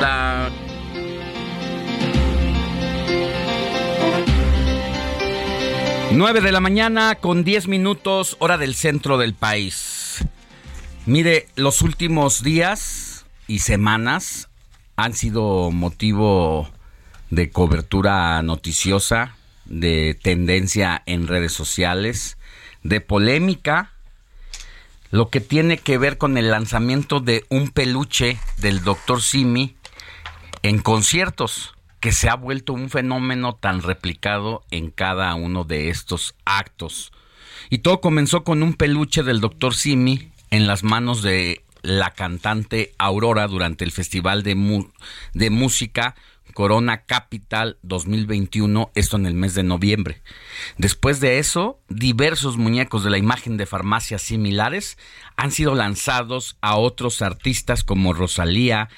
La 0.00 0.50
9 6.10 6.40
de 6.40 6.50
la 6.50 6.60
mañana 6.60 7.14
con 7.14 7.44
10 7.44 7.68
minutos, 7.68 8.34
hora 8.40 8.58
del 8.58 8.74
centro 8.74 9.16
del 9.16 9.32
país. 9.32 9.96
Mire, 11.06 11.46
los 11.54 11.82
últimos 11.82 12.42
días 12.42 13.26
y 13.46 13.60
semanas 13.60 14.48
han 14.96 15.14
sido 15.14 15.70
motivo 15.70 16.68
de 17.30 17.48
cobertura 17.50 18.42
noticiosa, 18.42 19.36
de 19.66 20.18
tendencia 20.20 21.04
en 21.06 21.28
redes 21.28 21.52
sociales, 21.52 22.38
de 22.82 23.00
polémica, 23.00 23.92
lo 25.12 25.30
que 25.30 25.40
tiene 25.40 25.78
que 25.78 25.96
ver 25.96 26.18
con 26.18 26.36
el 26.36 26.50
lanzamiento 26.50 27.20
de 27.20 27.44
un 27.50 27.68
peluche 27.68 28.36
del 28.56 28.82
doctor 28.82 29.22
Simi 29.22 29.76
en 30.64 30.80
conciertos 30.80 31.76
que 32.00 32.10
se 32.10 32.28
ha 32.28 32.34
vuelto 32.34 32.72
un 32.72 32.90
fenómeno 32.90 33.54
tan 33.54 33.80
replicado 33.80 34.64
en 34.72 34.90
cada 34.90 35.32
uno 35.36 35.62
de 35.62 35.88
estos 35.88 36.34
actos. 36.44 37.12
Y 37.70 37.78
todo 37.78 38.00
comenzó 38.00 38.42
con 38.42 38.64
un 38.64 38.74
peluche 38.74 39.22
del 39.22 39.40
doctor 39.40 39.72
Simi 39.72 40.32
en 40.50 40.66
las 40.66 40.82
manos 40.82 41.22
de 41.22 41.62
la 41.82 42.12
cantante 42.12 42.94
Aurora 42.98 43.46
durante 43.46 43.84
el 43.84 43.92
Festival 43.92 44.42
de, 44.42 44.84
de 45.34 45.50
Música 45.50 46.14
Corona 46.56 47.02
Capital 47.02 47.76
2021, 47.82 48.90
esto 48.94 49.16
en 49.18 49.26
el 49.26 49.34
mes 49.34 49.54
de 49.54 49.62
noviembre. 49.62 50.22
Después 50.78 51.20
de 51.20 51.38
eso, 51.38 51.78
diversos 51.90 52.56
muñecos 52.56 53.04
de 53.04 53.10
la 53.10 53.18
imagen 53.18 53.58
de 53.58 53.66
farmacias 53.66 54.22
similares 54.22 54.96
han 55.36 55.52
sido 55.52 55.74
lanzados 55.74 56.56
a 56.62 56.76
otros 56.76 57.20
artistas 57.20 57.84
como 57.84 58.14
Rosalía, 58.14 58.88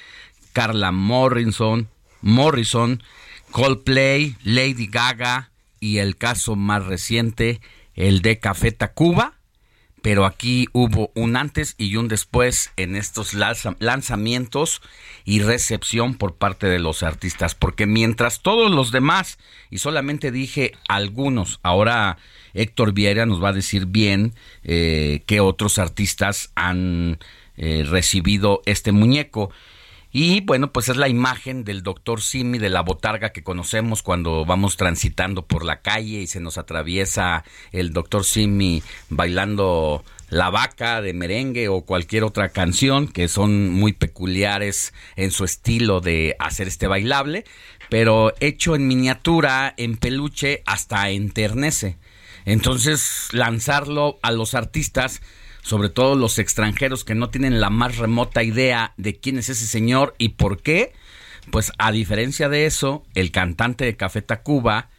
Carla 0.53 0.93
Morrison, 0.93 1.89
Morrison, 2.21 3.03
Coldplay, 3.51 4.37
Lady 4.43 4.87
Gaga 4.87 5.51
y 5.81 5.97
el 5.97 6.15
caso 6.15 6.55
más 6.55 6.85
reciente, 6.85 7.59
el 7.93 8.21
de 8.21 8.39
Café 8.39 8.71
Tacuba. 8.71 9.38
Pero 10.01 10.25
aquí 10.25 10.67
hubo 10.71 11.11
un 11.13 11.35
antes 11.35 11.75
y 11.77 11.95
un 11.97 12.07
después 12.07 12.71
en 12.77 12.95
estos 12.95 13.33
lanzamientos 13.33 14.81
y 15.25 15.41
recepción 15.41 16.15
por 16.15 16.35
parte 16.35 16.67
de 16.67 16.79
los 16.79 17.03
artistas. 17.03 17.53
Porque 17.53 17.85
mientras 17.85 18.41
todos 18.41 18.71
los 18.71 18.91
demás, 18.91 19.39
y 19.69 19.79
solamente 19.79 20.31
dije 20.31 20.73
algunos, 20.87 21.59
ahora 21.63 22.17
Héctor 22.53 22.93
Vieira 22.93 23.25
nos 23.25 23.43
va 23.43 23.49
a 23.49 23.53
decir 23.53 23.85
bien 23.85 24.33
eh, 24.63 25.23
qué 25.25 25.39
otros 25.39 25.77
artistas 25.77 26.51
han 26.55 27.19
eh, 27.57 27.85
recibido 27.87 28.61
este 28.65 28.91
muñeco. 28.91 29.51
Y 30.11 30.41
bueno, 30.41 30.71
pues 30.71 30.89
es 30.89 30.97
la 30.97 31.07
imagen 31.07 31.63
del 31.63 31.83
doctor 31.83 32.21
Simi 32.21 32.57
de 32.57 32.69
la 32.69 32.81
botarga 32.81 33.29
que 33.29 33.43
conocemos 33.43 34.01
cuando 34.01 34.43
vamos 34.43 34.75
transitando 34.75 35.45
por 35.45 35.63
la 35.63 35.81
calle 35.81 36.21
y 36.21 36.27
se 36.27 36.39
nos 36.39 36.57
atraviesa 36.57 37.43
el 37.71 37.93
doctor 37.93 38.25
Simi 38.25 38.81
bailando 39.09 40.03
la 40.29 40.49
vaca 40.49 41.01
de 41.01 41.13
merengue 41.13 41.67
o 41.67 41.81
cualquier 41.81 42.23
otra 42.23 42.49
canción 42.49 43.07
que 43.07 43.27
son 43.27 43.69
muy 43.69 43.93
peculiares 43.93 44.93
en 45.15 45.29
su 45.29 45.43
estilo 45.43 46.01
de 46.01 46.35
hacer 46.39 46.67
este 46.67 46.87
bailable, 46.87 47.45
pero 47.89 48.33
hecho 48.39 48.75
en 48.75 48.87
miniatura, 48.87 49.73
en 49.77 49.97
peluche, 49.97 50.63
hasta 50.65 51.09
enternece. 51.11 51.97
Entonces, 52.45 53.27
lanzarlo 53.31 54.17
a 54.23 54.31
los 54.31 54.55
artistas 54.55 55.21
sobre 55.61 55.89
todo 55.89 56.15
los 56.15 56.39
extranjeros 56.39 57.03
que 57.03 57.15
no 57.15 57.29
tienen 57.29 57.59
la 57.59 57.69
más 57.69 57.97
remota 57.97 58.43
idea 58.43 58.93
de 58.97 59.15
quién 59.15 59.37
es 59.37 59.49
ese 59.49 59.67
señor 59.67 60.15
y 60.17 60.29
por 60.29 60.61
qué, 60.61 60.93
pues 61.51 61.71
a 61.77 61.91
diferencia 61.91 62.49
de 62.49 62.65
eso, 62.65 63.03
el 63.15 63.31
cantante 63.31 63.85
de 63.85 63.97
Café 63.97 64.21
Tacuba, 64.21 64.89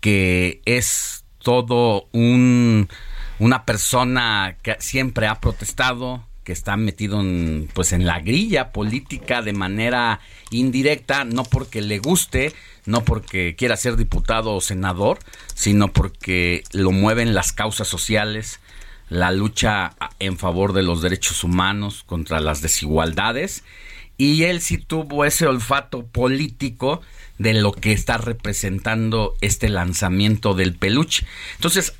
que 0.00 0.60
es 0.64 1.24
todo 1.38 2.08
un 2.12 2.88
una 3.38 3.64
persona 3.64 4.56
que 4.62 4.76
siempre 4.78 5.26
ha 5.26 5.40
protestado, 5.40 6.24
que 6.44 6.52
está 6.52 6.76
metido 6.76 7.20
en, 7.20 7.68
pues 7.74 7.92
en 7.92 8.06
la 8.06 8.20
grilla 8.20 8.70
política 8.70 9.42
de 9.42 9.52
manera 9.52 10.20
indirecta, 10.50 11.24
no 11.24 11.42
porque 11.44 11.82
le 11.82 11.98
guste, 11.98 12.52
no 12.84 13.04
porque 13.04 13.56
quiera 13.56 13.76
ser 13.76 13.96
diputado 13.96 14.54
o 14.54 14.60
senador, 14.60 15.18
sino 15.54 15.88
porque 15.88 16.62
lo 16.72 16.92
mueven 16.92 17.34
las 17.34 17.52
causas 17.52 17.88
sociales, 17.88 18.60
la 19.12 19.30
lucha 19.30 19.94
en 20.20 20.38
favor 20.38 20.72
de 20.72 20.82
los 20.82 21.02
derechos 21.02 21.44
humanos 21.44 22.02
contra 22.02 22.40
las 22.40 22.62
desigualdades 22.62 23.62
y 24.16 24.44
él 24.44 24.62
sí 24.62 24.78
tuvo 24.78 25.26
ese 25.26 25.46
olfato 25.46 26.06
político 26.06 27.02
de 27.36 27.52
lo 27.52 27.72
que 27.72 27.92
está 27.92 28.16
representando 28.16 29.34
este 29.42 29.68
lanzamiento 29.68 30.54
del 30.54 30.74
peluche. 30.74 31.26
Entonces, 31.56 31.94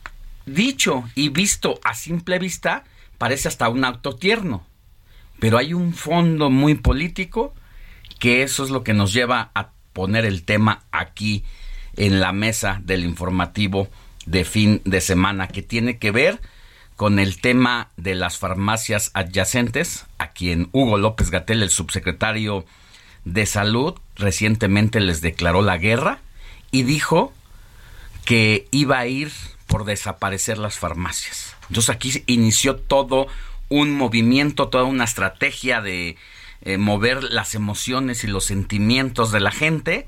dicho 0.46 1.04
y 1.14 1.28
visto 1.28 1.80
a 1.84 1.94
simple 1.94 2.38
vista, 2.38 2.84
parece 3.18 3.48
hasta 3.48 3.68
un 3.68 3.84
acto 3.84 4.16
tierno, 4.16 4.66
pero 5.38 5.58
hay 5.58 5.74
un 5.74 5.92
fondo 5.92 6.48
muy 6.48 6.76
político 6.76 7.52
que 8.20 8.42
eso 8.42 8.64
es 8.64 8.70
lo 8.70 8.84
que 8.84 8.94
nos 8.94 9.12
lleva 9.12 9.50
a 9.54 9.72
poner 9.92 10.24
el 10.24 10.44
tema 10.44 10.84
aquí 10.92 11.44
en 11.96 12.20
la 12.20 12.32
mesa 12.32 12.80
del 12.82 13.04
informativo 13.04 13.88
de 14.24 14.46
fin 14.46 14.80
de 14.86 15.02
semana 15.02 15.48
que 15.48 15.60
tiene 15.60 15.98
que 15.98 16.10
ver 16.10 16.40
con 17.02 17.18
el 17.18 17.40
tema 17.40 17.88
de 17.96 18.14
las 18.14 18.38
farmacias 18.38 19.10
adyacentes, 19.14 20.06
a 20.18 20.30
quien 20.30 20.68
Hugo 20.70 20.98
López 20.98 21.32
Gatel, 21.32 21.64
el 21.64 21.70
subsecretario 21.70 22.64
de 23.24 23.44
Salud, 23.44 23.98
recientemente 24.14 25.00
les 25.00 25.20
declaró 25.20 25.62
la 25.62 25.78
guerra 25.78 26.20
y 26.70 26.84
dijo 26.84 27.32
que 28.24 28.68
iba 28.70 29.00
a 29.00 29.08
ir 29.08 29.32
por 29.66 29.84
desaparecer 29.84 30.58
las 30.58 30.78
farmacias. 30.78 31.56
Entonces 31.68 31.90
aquí 31.92 32.22
inició 32.28 32.76
todo 32.76 33.26
un 33.68 33.96
movimiento, 33.96 34.68
toda 34.68 34.84
una 34.84 35.02
estrategia 35.02 35.80
de 35.80 36.16
eh, 36.60 36.78
mover 36.78 37.24
las 37.24 37.56
emociones 37.56 38.22
y 38.22 38.28
los 38.28 38.44
sentimientos 38.44 39.32
de 39.32 39.40
la 39.40 39.50
gente 39.50 40.06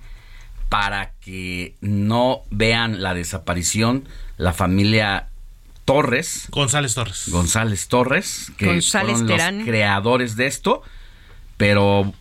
para 0.68 1.10
que 1.14 1.74
no 1.80 2.42
vean 2.52 3.02
la 3.02 3.14
desaparición 3.14 4.08
la 4.36 4.52
familia 4.52 5.28
Torres. 5.84 6.48
González 6.50 6.94
Torres. 6.94 7.28
González 7.28 7.88
Torres, 7.88 8.52
que 8.56 8.80
son 8.80 9.26
los 9.26 9.64
creadores 9.64 10.36
de 10.36 10.46
esto. 10.46 10.82
Pero 11.56 12.12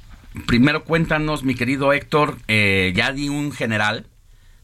primero 0.45 0.83
cuéntanos, 0.83 1.43
mi 1.43 1.55
querido 1.55 1.93
Héctor, 1.93 2.37
eh, 2.47 2.93
ya 2.95 3.11
di 3.11 3.29
un 3.29 3.51
general, 3.51 4.05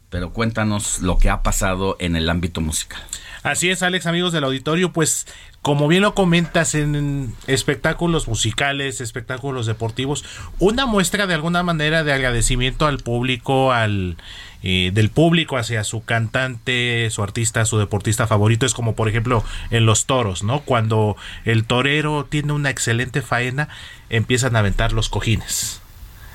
pero 0.10 0.32
cuéntanos 0.32 1.02
lo 1.02 1.18
que 1.18 1.30
ha 1.30 1.44
pasado 1.44 1.96
en 2.00 2.16
el 2.16 2.30
ámbito 2.30 2.62
musical. 2.62 3.02
Así 3.42 3.70
es, 3.70 3.84
Alex, 3.84 4.06
amigos 4.06 4.34
del 4.34 4.44
auditorio, 4.44 4.92
pues 4.92 5.26
como 5.62 5.88
bien 5.88 6.02
lo 6.02 6.14
comentas 6.14 6.76
en 6.76 7.34
espectáculos 7.48 8.28
musicales, 8.28 9.00
espectáculos 9.00 9.66
deportivos, 9.66 10.26
una 10.60 10.86
muestra 10.86 11.26
de 11.26 11.36
alguna 11.36 11.64
manera 11.64 12.04
de 12.04 12.12
agradecimiento 12.12 12.86
al 12.86 12.98
público, 12.98 13.72
al 13.72 14.18
eh, 14.64 14.92
del 14.94 15.10
público 15.10 15.58
hacia 15.58 15.84
su 15.84 16.04
cantante, 16.04 17.10
su 17.12 17.24
artista, 17.24 17.66
su 17.66 17.78
deportista 17.78 18.28
favorito, 18.28 18.66
es 18.66 18.74
como 18.74 18.96
por 18.96 19.10
ejemplo 19.10 19.44
en 19.70 19.86
los 19.86 20.06
toros, 20.06 20.44
¿no? 20.44 20.62
Cuando 20.62 21.16
el 21.46 21.66
torero 21.66 22.26
tiene 22.30 22.54
una 22.54 22.70
excelente 22.70 23.22
faena, 23.22 23.70
empiezan 24.10 24.56
a 24.56 24.60
aventar 24.60 24.94
los 24.94 25.10
cojines 25.10 25.82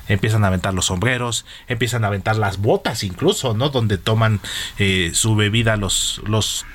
empiezan 0.07 0.43
a 0.43 0.47
aventar 0.47 0.73
los 0.73 0.85
sombreros, 0.85 1.45
empiezan 1.67 2.03
a 2.03 2.07
aventar 2.07 2.35
las 2.35 2.57
botas 2.57 3.03
incluso, 3.03 3.53
¿no? 3.53 3.69
Donde 3.69 3.97
toman 3.97 4.39
eh, 4.77 5.11
su 5.13 5.35
bebida 5.35 5.77
los, 5.77 6.21
los 6.27 6.65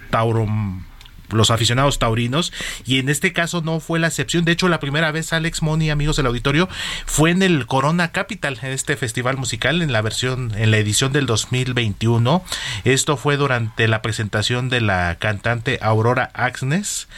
los 1.33 1.51
aficionados 1.51 1.99
taurinos 1.99 2.53
y 2.87 2.99
en 2.99 3.09
este 3.09 3.33
caso 3.33 3.63
no 3.63 3.81
fue 3.81 3.99
la 3.99 4.09
excepción. 4.09 4.45
De 4.45 4.53
hecho 4.53 4.69
la 4.69 4.81
primera 4.81 5.11
vez 5.13 5.33
Alex 5.33 5.63
Moni 5.63 5.91
amigos 5.91 6.17
del 6.17 6.27
auditorio 6.27 6.69
fue 7.07 7.31
en 7.31 7.43
el 7.43 7.67
Corona 7.67 8.13
Capital 8.13 8.59
en 8.63 8.73
este 8.73 8.97
festival 8.97 9.37
musical 9.37 9.83
en 9.83 9.93
la 9.93 10.03
versión 10.03 10.53
en 10.57 10.71
la 10.71 10.79
edición 10.79 11.13
del 11.13 11.27
2021 11.27 12.43
esto 12.85 13.17
fue 13.17 13.37
durante 13.37 13.89
la 13.89 14.03
presentación 14.03 14.69
de 14.69 14.81
la 14.81 15.17
cantante 15.19 15.79
Aurora 15.83 16.31
Agnes 16.35 17.09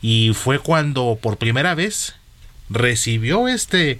y 0.00 0.32
fue 0.34 0.58
cuando 0.58 1.18
por 1.20 1.38
primera 1.38 1.74
vez 1.74 2.16
recibió 2.70 3.48
este 3.48 3.98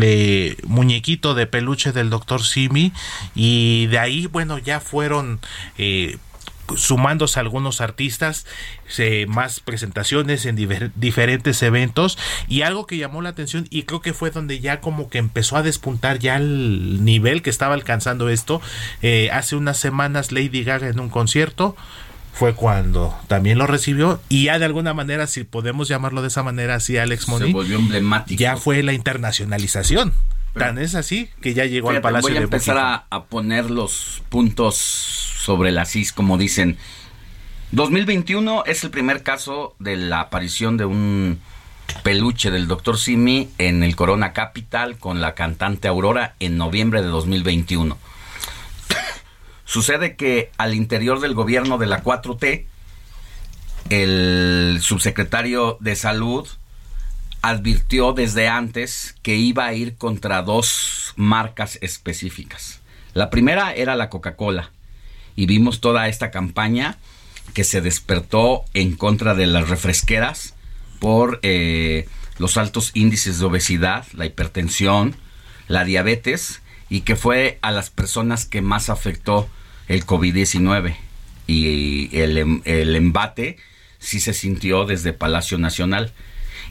eh, 0.00 0.56
muñequito 0.66 1.34
de 1.34 1.46
peluche 1.46 1.92
del 1.92 2.10
doctor 2.10 2.42
Simi 2.42 2.92
y 3.34 3.86
de 3.86 3.98
ahí 3.98 4.26
bueno 4.26 4.58
ya 4.58 4.80
fueron 4.80 5.40
eh, 5.78 6.18
sumándose 6.76 7.40
algunos 7.40 7.80
artistas, 7.80 8.46
más 9.28 9.60
presentaciones 9.60 10.46
en 10.46 10.56
diferentes 10.94 11.62
eventos 11.62 12.18
y 12.48 12.62
algo 12.62 12.86
que 12.86 12.96
llamó 12.96 13.22
la 13.22 13.30
atención 13.30 13.66
y 13.70 13.84
creo 13.84 14.00
que 14.00 14.12
fue 14.12 14.30
donde 14.30 14.60
ya 14.60 14.80
como 14.80 15.08
que 15.08 15.18
empezó 15.18 15.56
a 15.56 15.62
despuntar 15.62 16.18
ya 16.18 16.36
el 16.36 17.04
nivel 17.04 17.42
que 17.42 17.50
estaba 17.50 17.74
alcanzando 17.74 18.28
esto. 18.28 18.60
Eh, 19.02 19.30
hace 19.32 19.56
unas 19.56 19.78
semanas 19.78 20.32
Lady 20.32 20.64
Gaga 20.64 20.88
en 20.88 21.00
un 21.00 21.08
concierto 21.08 21.76
fue 22.32 22.54
cuando 22.54 23.14
también 23.28 23.58
lo 23.58 23.66
recibió 23.66 24.20
y 24.28 24.44
ya 24.44 24.58
de 24.58 24.64
alguna 24.64 24.94
manera, 24.94 25.26
si 25.26 25.44
podemos 25.44 25.88
llamarlo 25.88 26.22
de 26.22 26.28
esa 26.28 26.42
manera 26.42 26.76
así, 26.76 26.96
Alex 26.96 27.28
Moni, 27.28 27.46
se 27.46 27.52
volvió 27.52 27.78
emblemático. 27.78 28.40
Ya 28.40 28.56
fue 28.56 28.82
la 28.82 28.92
internacionalización. 28.92 30.14
Tan 30.54 30.78
es 30.78 30.94
así 30.94 31.30
que 31.40 31.54
ya 31.54 31.64
llegó 31.64 31.90
al 31.90 32.02
Palacio 32.02 32.28
voy 32.28 32.38
a 32.38 32.42
empezar 32.42 32.76
a, 32.76 33.06
a, 33.08 33.24
poner 33.24 33.70
los 33.70 34.22
puntos 34.28 35.31
sobre 35.42 35.72
la 35.72 35.84
CIS, 35.84 36.12
como 36.12 36.38
dicen. 36.38 36.78
2021 37.72 38.64
es 38.66 38.84
el 38.84 38.90
primer 38.90 39.22
caso 39.22 39.74
de 39.78 39.96
la 39.96 40.20
aparición 40.20 40.76
de 40.76 40.84
un 40.84 41.40
peluche 42.04 42.50
del 42.50 42.68
Dr. 42.68 42.96
Simi 42.96 43.50
en 43.58 43.82
el 43.82 43.96
Corona 43.96 44.32
Capital 44.32 44.98
con 44.98 45.20
la 45.20 45.34
cantante 45.34 45.88
Aurora 45.88 46.36
en 46.38 46.58
noviembre 46.58 47.02
de 47.02 47.08
2021. 47.08 47.98
Sucede 49.64 50.16
que 50.16 50.50
al 50.58 50.74
interior 50.74 51.20
del 51.20 51.34
gobierno 51.34 51.76
de 51.76 51.86
la 51.86 52.04
4T, 52.04 52.66
el 53.90 54.78
subsecretario 54.80 55.76
de 55.80 55.96
Salud 55.96 56.46
advirtió 57.40 58.12
desde 58.12 58.46
antes 58.46 59.16
que 59.22 59.34
iba 59.34 59.66
a 59.66 59.74
ir 59.74 59.96
contra 59.96 60.42
dos 60.42 61.14
marcas 61.16 61.78
específicas. 61.80 62.80
La 63.12 63.28
primera 63.28 63.72
era 63.74 63.96
la 63.96 64.08
Coca-Cola 64.08 64.70
y 65.36 65.46
vimos 65.46 65.80
toda 65.80 66.08
esta 66.08 66.30
campaña 66.30 66.98
que 67.54 67.64
se 67.64 67.80
despertó 67.80 68.64
en 68.74 68.96
contra 68.96 69.34
de 69.34 69.46
las 69.46 69.68
refresqueras 69.68 70.54
por 71.00 71.40
eh, 71.42 72.06
los 72.38 72.56
altos 72.56 72.92
índices 72.94 73.38
de 73.38 73.46
obesidad, 73.46 74.06
la 74.14 74.26
hipertensión, 74.26 75.16
la 75.68 75.84
diabetes 75.84 76.62
y 76.88 77.00
que 77.00 77.16
fue 77.16 77.58
a 77.62 77.70
las 77.70 77.90
personas 77.90 78.44
que 78.44 78.62
más 78.62 78.90
afectó 78.90 79.48
el 79.88 80.06
COVID-19 80.06 80.96
y 81.46 82.16
el, 82.16 82.38
em, 82.38 82.62
el 82.64 82.94
embate 82.96 83.56
sí 83.98 84.20
se 84.20 84.32
sintió 84.32 84.84
desde 84.84 85.12
Palacio 85.12 85.58
Nacional 85.58 86.12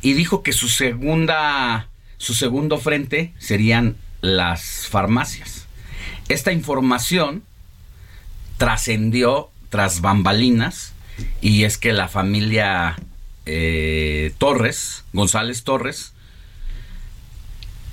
y 0.01 0.13
dijo 0.13 0.43
que 0.43 0.53
su 0.53 0.67
segunda 0.67 1.87
su 2.17 2.35
segundo 2.35 2.77
frente 2.77 3.33
serían 3.39 3.97
las 4.21 4.87
farmacias. 4.87 5.65
Esta 6.29 6.51
información 6.51 7.43
trascendió 8.61 9.49
tras 9.69 10.01
bambalinas 10.01 10.93
y 11.41 11.63
es 11.63 11.79
que 11.79 11.93
la 11.93 12.07
familia 12.07 12.95
eh, 13.47 14.35
Torres, 14.37 15.03
González 15.13 15.63
Torres, 15.63 16.13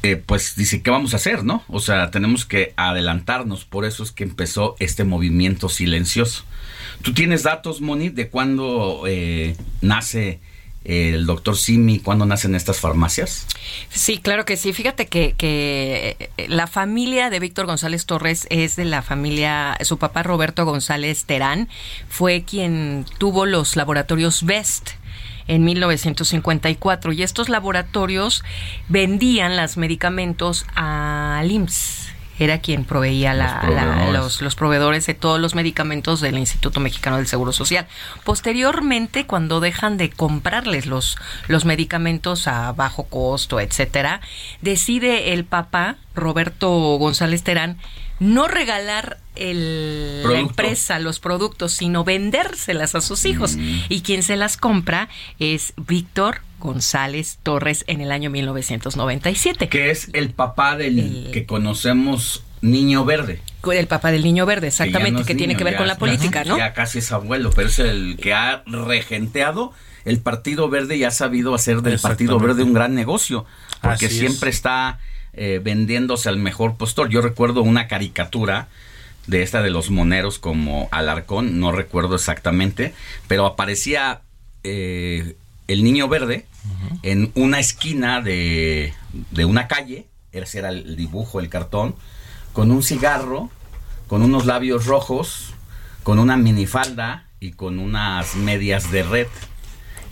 eh, 0.02 0.16
pues 0.16 0.56
dice, 0.56 0.82
¿qué 0.82 0.90
vamos 0.90 1.14
a 1.14 1.16
hacer, 1.16 1.42
no? 1.42 1.64
O 1.68 1.80
sea, 1.80 2.10
tenemos 2.10 2.44
que 2.44 2.74
adelantarnos, 2.76 3.64
por 3.64 3.86
eso 3.86 4.02
es 4.02 4.12
que 4.12 4.24
empezó 4.24 4.76
este 4.78 5.04
movimiento 5.04 5.70
silencioso. 5.70 6.44
¿Tú 7.00 7.14
tienes 7.14 7.44
datos, 7.44 7.80
Moni, 7.80 8.10
de 8.10 8.28
cuándo 8.28 9.04
eh, 9.06 9.56
nace 9.80 10.38
el 10.84 11.26
doctor 11.26 11.56
Simi, 11.56 11.98
cuándo 12.00 12.24
nacen 12.24 12.54
estas 12.54 12.80
farmacias? 12.80 13.46
Sí, 13.90 14.18
claro 14.18 14.44
que 14.44 14.56
sí. 14.56 14.72
Fíjate 14.72 15.06
que, 15.06 15.34
que 15.36 16.16
eh, 16.36 16.48
la 16.48 16.66
familia 16.66 17.30
de 17.30 17.40
Víctor 17.40 17.66
González 17.66 18.06
Torres 18.06 18.46
es 18.50 18.76
de 18.76 18.84
la 18.84 19.02
familia, 19.02 19.76
su 19.82 19.98
papá 19.98 20.22
Roberto 20.22 20.64
González 20.64 21.24
Terán 21.24 21.68
fue 22.08 22.44
quien 22.44 23.04
tuvo 23.18 23.46
los 23.46 23.76
laboratorios 23.76 24.44
Best 24.44 24.90
en 25.46 25.64
1954 25.64 27.12
y 27.12 27.22
estos 27.22 27.48
laboratorios 27.48 28.44
vendían 28.88 29.56
los 29.56 29.76
medicamentos 29.76 30.66
al 30.74 31.50
IMSS 31.50 32.17
era 32.38 32.60
quien 32.60 32.84
proveía 32.84 33.34
los, 34.12 34.40
los, 34.40 34.54
proveedores. 34.54 35.06
de 35.06 35.14
todos 35.14 35.40
los 35.40 35.54
medicamentos 35.54 36.20
del 36.20 36.38
Instituto 36.38 36.80
Mexicano 36.80 37.16
del 37.16 37.26
Seguro 37.26 37.52
Social. 37.52 37.86
Posteriormente, 38.24 39.26
cuando 39.26 39.60
dejan 39.60 39.96
de 39.96 40.10
comprarles 40.10 40.86
los, 40.86 41.16
los 41.48 41.64
medicamentos 41.64 42.46
a 42.46 42.72
bajo 42.72 43.04
costo, 43.04 43.60
etcétera, 43.60 44.20
decide 44.60 45.32
el 45.32 45.44
papá, 45.44 45.96
Roberto 46.14 46.68
González 46.98 47.42
Terán, 47.42 47.78
no 48.20 48.48
regalar 48.48 49.18
el, 49.36 50.24
la 50.24 50.40
empresa 50.40 50.98
los 50.98 51.20
productos, 51.20 51.72
sino 51.72 52.04
vendérselas 52.04 52.94
a 52.94 53.00
sus 53.00 53.24
hijos. 53.24 53.56
Mm. 53.56 53.80
Y 53.88 54.00
quien 54.02 54.22
se 54.22 54.36
las 54.36 54.56
compra 54.56 55.08
es 55.38 55.72
Víctor 55.76 56.40
González 56.58 57.38
Torres 57.42 57.84
en 57.86 58.00
el 58.00 58.12
año 58.12 58.30
1997. 58.30 59.68
Que 59.68 59.90
es 59.90 60.10
el 60.12 60.30
papá 60.30 60.76
del 60.76 61.30
que 61.32 61.46
conocemos 61.46 62.42
Niño 62.60 63.04
Verde. 63.04 63.40
El 63.70 63.86
papá 63.86 64.10
del 64.10 64.22
Niño 64.22 64.46
Verde, 64.46 64.68
exactamente, 64.68 65.24
que, 65.24 65.34
tiene 65.34 65.56
que 65.56 65.64
ver 65.64 65.76
con 65.76 65.86
la 65.86 65.98
política, 65.98 66.44
¿no? 66.44 66.56
Ya 66.56 66.72
casi 66.72 66.98
es 66.98 67.12
abuelo, 67.12 67.50
pero 67.54 67.68
es 67.68 67.78
el 67.78 68.16
que 68.20 68.32
ha 68.32 68.62
regenteado 68.66 69.72
el 70.04 70.20
Partido 70.20 70.68
Verde 70.68 70.96
y 70.96 71.04
ha 71.04 71.10
sabido 71.10 71.54
hacer 71.54 71.82
del 71.82 71.98
Partido 71.98 72.38
Verde 72.38 72.62
un 72.62 72.72
gran 72.72 72.94
negocio, 72.94 73.44
porque 73.82 74.08
siempre 74.08 74.50
está 74.50 74.98
eh, 75.34 75.60
vendiéndose 75.62 76.28
al 76.28 76.38
mejor 76.38 76.76
postor. 76.76 77.10
Yo 77.10 77.20
recuerdo 77.20 77.62
una 77.62 77.88
caricatura 77.88 78.68
de 79.26 79.42
esta 79.42 79.62
de 79.62 79.70
los 79.70 79.90
moneros 79.90 80.38
como 80.38 80.88
Alarcón, 80.90 81.60
no 81.60 81.70
recuerdo 81.72 82.14
exactamente, 82.14 82.94
pero 83.26 83.44
aparecía 83.44 84.22
eh, 84.64 85.36
el 85.68 85.84
niño 85.84 86.08
verde 86.08 86.46
en 87.02 87.30
una 87.34 87.60
esquina 87.60 88.20
de, 88.20 88.92
de 89.30 89.44
una 89.44 89.68
calle, 89.68 90.06
ese 90.32 90.58
era 90.58 90.70
el 90.70 90.96
dibujo, 90.96 91.40
el 91.40 91.48
cartón, 91.48 91.94
con 92.52 92.70
un 92.70 92.82
cigarro, 92.82 93.50
con 94.08 94.22
unos 94.22 94.46
labios 94.46 94.86
rojos, 94.86 95.54
con 96.02 96.18
una 96.18 96.36
minifalda 96.36 97.26
y 97.38 97.52
con 97.52 97.78
unas 97.78 98.34
medias 98.34 98.90
de 98.90 99.02
red, 99.02 99.26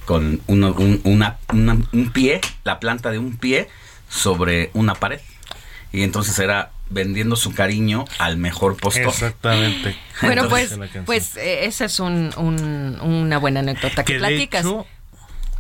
con 0.05 0.41
un 0.47 2.11
pie, 2.13 2.41
la 2.65 2.79
planta 2.79 3.11
de 3.11 3.19
un 3.19 3.37
pie 3.37 3.69
sobre 4.09 4.71
una 4.75 4.95
pared. 4.95 5.21
Y 5.93 6.03
entonces 6.03 6.39
era 6.39 6.73
vendiendo 6.89 7.35
su 7.37 7.55
cariño 7.55 8.05
al 8.19 8.37
mejor 8.37 8.77
postor. 8.77 9.09
Exactamente. 9.09 9.97
bueno, 10.23 10.49
pues, 10.49 10.79
pues 11.05 11.37
eh, 11.37 11.65
esa 11.65 11.87
es 11.87 11.99
un, 11.99 12.33
una 12.37 13.39
buena 13.39 13.61
anécdota 13.61 14.05
que, 14.05 14.19
platicas. 14.19 14.67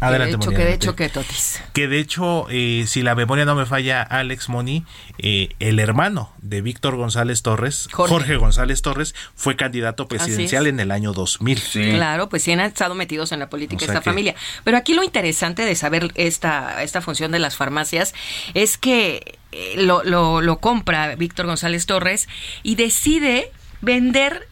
Adelante, 0.01 0.36
que 0.48 0.56
de 0.56 0.74
hecho, 0.74 0.94
que 0.94 1.09
Totis. 1.09 1.62
Que 1.73 1.89
de 1.89 1.98
hecho, 1.98 2.47
eh, 2.51 2.85
si 2.86 3.02
la 3.02 3.14
memoria 3.14 3.47
no 3.47 3.55
me 3.55 3.64
falla, 3.64 4.02
Alex 4.02 4.48
Moni, 4.51 4.85
eh, 5.18 5.48
el 5.59 5.78
hermano 5.78 6.32
de 6.43 6.60
Víctor 6.60 6.97
González 6.97 7.43
Torres, 7.43 7.89
Jorge, 7.93 8.36
González 8.36 8.82
Torres, 8.82 9.14
fue 9.35 9.56
candidato 9.56 10.06
presidencial 10.06 10.66
en 10.66 10.81
el 10.81 10.90
año 10.90 11.12
2000. 11.12 11.60
Claro, 11.94 12.28
pues 12.28 12.43
sí 12.43 12.52
han 12.52 12.60
estado 12.60 12.94
metidos 12.94 13.32
en 13.32 13.39
la 13.39 13.48
política 13.48 13.86
esta 13.86 14.02
familia. 14.02 14.35
Pero 14.64 14.77
aquí 14.77 14.93
lo 14.93 15.02
interesante 15.02 15.64
de 15.64 15.74
saber 15.74 16.12
esta, 16.14 16.82
esta 16.82 17.01
función 17.01 17.32
de 17.32 17.39
las 17.39 17.56
farmacias 17.56 18.14
es 18.52 18.77
que 18.77 19.39
eh, 19.52 19.74
lo, 19.78 20.05
lo, 20.05 20.43
lo 20.43 20.59
compra 20.59 21.14
Víctor 21.16 21.47
González 21.47 21.86
Torres 21.86 22.28
y 22.62 22.74
decide 22.74 23.51
vender 23.81 24.47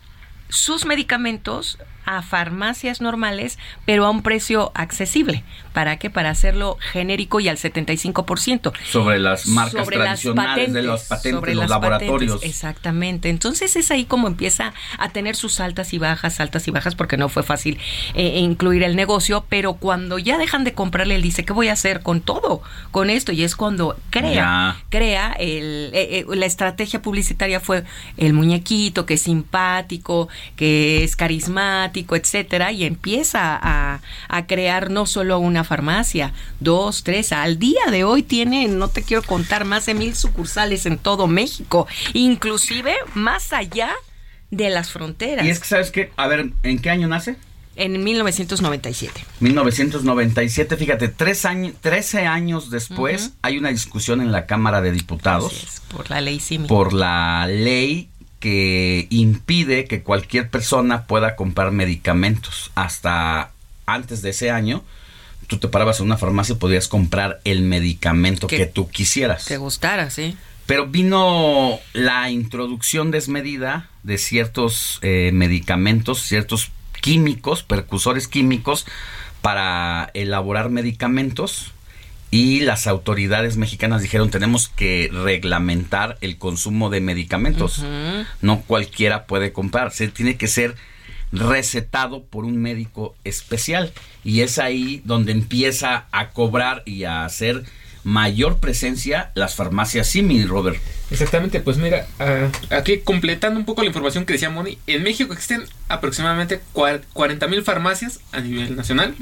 sus 0.48 0.86
medicamentos 0.86 1.78
a 2.04 2.22
farmacias 2.22 3.00
normales, 3.00 3.58
pero 3.86 4.06
a 4.06 4.10
un 4.10 4.22
precio 4.22 4.72
accesible. 4.74 5.44
¿Para 5.72 5.98
qué? 5.98 6.10
Para 6.10 6.30
hacerlo 6.30 6.78
genérico 6.92 7.40
y 7.40 7.48
al 7.48 7.56
75%. 7.56 8.72
Sobre 8.84 9.18
las 9.18 9.46
marcas 9.46 9.88
tradicionales 9.88 10.72
de 10.72 10.82
los 10.82 11.02
patentes, 11.04 11.32
sobre 11.32 11.54
los 11.54 11.68
laboratorios. 11.68 12.42
exactamente. 12.42 13.28
Entonces 13.28 13.76
es 13.76 13.90
ahí 13.90 14.04
como 14.04 14.28
empieza 14.28 14.72
a 14.98 15.08
tener 15.10 15.36
sus 15.36 15.60
altas 15.60 15.92
y 15.92 15.98
bajas, 15.98 16.40
altas 16.40 16.68
y 16.68 16.70
bajas, 16.70 16.94
porque 16.94 17.16
no 17.16 17.28
fue 17.28 17.42
fácil 17.42 17.78
eh, 18.14 18.38
incluir 18.38 18.82
el 18.82 18.96
negocio, 18.96 19.44
pero 19.48 19.74
cuando 19.74 20.18
ya 20.18 20.38
dejan 20.38 20.64
de 20.64 20.74
comprarle, 20.74 21.16
él 21.16 21.22
dice, 21.22 21.44
¿qué 21.44 21.52
voy 21.52 21.68
a 21.68 21.72
hacer 21.72 22.02
con 22.02 22.20
todo? 22.20 22.62
Con 22.90 23.10
esto. 23.10 23.32
Y 23.32 23.42
es 23.42 23.56
cuando 23.56 23.96
crea, 24.10 24.76
crea 24.90 25.32
el, 25.38 25.90
eh, 25.92 26.18
eh, 26.18 26.36
la 26.36 26.46
estrategia 26.46 27.02
publicitaria 27.02 27.60
fue 27.60 27.84
el 28.16 28.32
muñequito, 28.32 29.06
que 29.06 29.14
es 29.14 29.22
simpático, 29.22 30.28
que 30.56 31.04
es 31.04 31.16
carismático, 31.16 31.93
etcétera, 31.96 32.72
y 32.72 32.84
empieza 32.84 33.58
a, 33.60 34.00
a 34.28 34.46
crear 34.46 34.90
no 34.90 35.06
solo 35.06 35.38
una 35.38 35.64
farmacia, 35.64 36.32
dos, 36.60 37.04
tres. 37.04 37.32
Al 37.32 37.58
día 37.58 37.86
de 37.90 38.04
hoy 38.04 38.22
tiene, 38.22 38.68
no 38.68 38.88
te 38.88 39.02
quiero 39.02 39.22
contar, 39.22 39.64
más 39.64 39.86
de 39.86 39.94
mil 39.94 40.14
sucursales 40.14 40.86
en 40.86 40.98
todo 40.98 41.26
México, 41.26 41.86
inclusive 42.12 42.94
más 43.14 43.52
allá 43.52 43.92
de 44.50 44.70
las 44.70 44.90
fronteras. 44.90 45.46
Y 45.46 45.50
es 45.50 45.60
que, 45.60 45.66
¿sabes 45.66 45.90
qué? 45.90 46.12
A 46.16 46.26
ver, 46.26 46.50
¿en 46.62 46.78
qué 46.78 46.90
año 46.90 47.08
nace? 47.08 47.36
En 47.76 48.04
1997. 48.04 49.24
1997, 49.40 50.76
fíjate, 50.76 51.08
tres 51.08 51.44
años, 51.44 51.74
13 51.80 52.26
años 52.26 52.70
después 52.70 53.32
hay 53.42 53.58
una 53.58 53.70
discusión 53.70 54.20
en 54.20 54.30
la 54.30 54.46
Cámara 54.46 54.80
de 54.80 54.92
Diputados. 54.92 55.82
por 55.88 56.08
la 56.08 56.20
ley 56.20 56.40
Por 56.68 56.92
la 56.92 57.46
ley 57.48 58.10
que 58.44 59.06
impide 59.08 59.86
que 59.86 60.02
cualquier 60.02 60.50
persona 60.50 61.06
pueda 61.06 61.34
comprar 61.34 61.70
medicamentos. 61.70 62.70
Hasta 62.74 63.52
antes 63.86 64.20
de 64.20 64.28
ese 64.28 64.50
año, 64.50 64.84
tú 65.46 65.56
te 65.56 65.68
parabas 65.68 66.00
en 66.00 66.04
una 66.04 66.18
farmacia 66.18 66.54
y 66.54 66.58
podías 66.58 66.86
comprar 66.86 67.40
el 67.44 67.62
medicamento 67.62 68.46
que, 68.46 68.58
Que 68.58 68.66
tú 68.66 68.90
quisieras. 68.90 69.46
Te 69.46 69.56
gustara, 69.56 70.10
sí. 70.10 70.36
Pero 70.66 70.86
vino 70.88 71.78
la 71.94 72.28
introducción 72.28 73.10
desmedida 73.10 73.88
de 74.02 74.18
ciertos 74.18 74.98
eh, 75.00 75.30
medicamentos, 75.32 76.20
ciertos 76.20 76.70
químicos, 77.00 77.62
percusores 77.62 78.28
químicos, 78.28 78.84
para 79.40 80.10
elaborar 80.12 80.68
medicamentos. 80.68 81.72
Y 82.34 82.62
las 82.62 82.88
autoridades 82.88 83.56
mexicanas 83.56 84.02
dijeron 84.02 84.28
tenemos 84.28 84.66
que 84.66 85.08
reglamentar 85.12 86.18
el 86.20 86.36
consumo 86.36 86.90
de 86.90 87.00
medicamentos. 87.00 87.84
No 88.40 88.62
cualquiera 88.62 89.26
puede 89.26 89.52
comprar. 89.52 89.92
Se 89.92 90.08
tiene 90.08 90.36
que 90.36 90.48
ser 90.48 90.74
recetado 91.30 92.24
por 92.24 92.44
un 92.44 92.56
médico 92.56 93.14
especial. 93.22 93.92
Y 94.24 94.40
es 94.40 94.58
ahí 94.58 95.00
donde 95.04 95.30
empieza 95.30 96.06
a 96.10 96.30
cobrar 96.30 96.82
y 96.86 97.04
a 97.04 97.24
hacer 97.24 97.62
mayor 98.02 98.58
presencia 98.58 99.30
las 99.36 99.54
farmacias 99.54 100.08
Simi, 100.08 100.44
Robert. 100.44 100.80
Exactamente, 101.12 101.60
pues 101.60 101.76
mira, 101.76 102.08
ah, 102.18 102.48
aquí 102.70 102.98
completando 102.98 103.60
un 103.60 103.64
poco 103.64 103.82
la 103.82 103.86
información 103.86 104.26
que 104.26 104.32
decía 104.32 104.50
Moni, 104.50 104.76
en 104.88 105.04
México 105.04 105.32
existen 105.32 105.62
aproximadamente 105.88 106.60
40 106.72 107.46
mil 107.46 107.62
farmacias 107.62 108.18
a 108.32 108.40
nivel 108.40 108.74
nacional, 108.74 109.14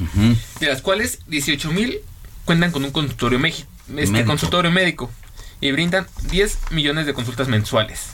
de 0.60 0.66
las 0.66 0.80
cuales 0.80 1.20
18 1.28 1.70
mil 1.72 2.00
cuentan 2.44 2.70
con 2.72 2.84
un 2.84 2.90
consultorio, 2.90 3.38
este, 3.44 3.66
Médico. 3.88 4.26
consultorio 4.26 4.70
médico 4.70 5.10
y 5.60 5.72
brindan 5.72 6.06
10 6.30 6.58
millones 6.72 7.06
de 7.06 7.14
consultas 7.14 7.48
mensuales. 7.48 8.10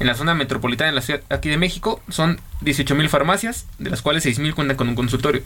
En 0.00 0.06
la 0.06 0.14
zona 0.14 0.34
metropolitana 0.34 0.90
de 0.90 0.94
la 0.94 1.02
ciudad 1.02 1.20
aquí 1.28 1.50
de 1.50 1.58
México 1.58 2.02
son 2.08 2.40
18 2.62 2.94
mil 2.94 3.08
farmacias, 3.10 3.66
de 3.78 3.90
las 3.90 4.00
cuales 4.00 4.22
6 4.22 4.38
mil 4.38 4.54
cuentan 4.54 4.76
con 4.76 4.88
un 4.88 4.94
consultorio. 4.94 5.42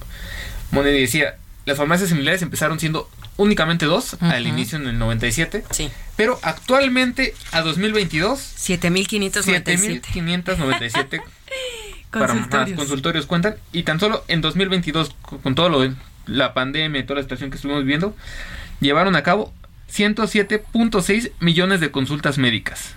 Moni 0.71 0.93
decía, 0.93 1.37
las 1.67 1.77
farmacias 1.77 2.11
similares 2.11 2.41
empezaron 2.43 2.79
siendo 2.79 3.11
únicamente 3.37 3.87
dos 3.87 4.17
al 4.21 4.47
inicio 4.47 4.79
en 4.79 4.87
el 4.87 4.99
97. 4.99 5.65
Sí. 5.71 5.91
Pero 6.17 6.39
actualmente, 6.43 7.35
a 7.51 7.63
2022, 7.63 8.39
7.597 8.39 10.03
7.597 10.13 11.23
para 12.11 12.35
más 12.35 12.47
consultorios. 12.47 12.79
consultorios 12.79 13.27
cuentan. 13.27 13.57
Y 13.73 13.83
tan 13.83 13.99
solo 13.99 14.25
en 14.29 14.41
2022, 14.41 15.17
con 15.23 15.39
con 15.39 15.55
todo 15.57 15.69
lo 15.69 15.81
de 15.81 15.95
la 16.27 16.55
pandemia 16.55 17.01
y 17.01 17.05
toda 17.05 17.17
la 17.17 17.23
situación 17.23 17.51
que 17.51 17.57
estuvimos 17.57 17.83
viviendo, 17.85 18.17
llevaron 18.81 19.17
a 19.17 19.23
cabo 19.23 19.53
107.6 19.93 21.33
millones 21.41 21.81
de 21.81 21.91
consultas 21.91 22.39
médicas. 22.39 22.95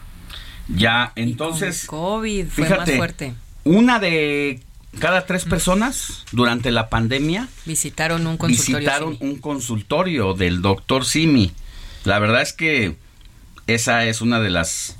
Ya, 0.67 1.11
entonces, 1.15 1.85
COVID 1.85 2.47
fue 2.47 2.65
fíjate, 2.65 2.91
más 2.91 2.97
fuerte. 2.97 3.33
una 3.63 3.99
de 3.99 4.61
cada 4.99 5.25
tres 5.25 5.45
personas 5.45 6.25
durante 6.31 6.71
la 6.71 6.89
pandemia 6.89 7.47
Visitaron 7.65 8.25
un 8.27 8.37
consultorio. 8.37 8.77
visitaron 8.79 9.17
Simi. 9.17 9.31
un 9.31 9.39
consultorio 9.39 10.33
del 10.33 10.61
doctor 10.61 11.05
Simi. 11.05 11.51
La 12.03 12.19
verdad 12.19 12.41
es 12.41 12.51
que 12.53 12.95
esa 13.67 14.05
es 14.05 14.21
una 14.21 14.39
de 14.39 14.49
las 14.49 14.95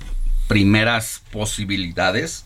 primeras 0.46 1.22
posibilidades 1.32 2.44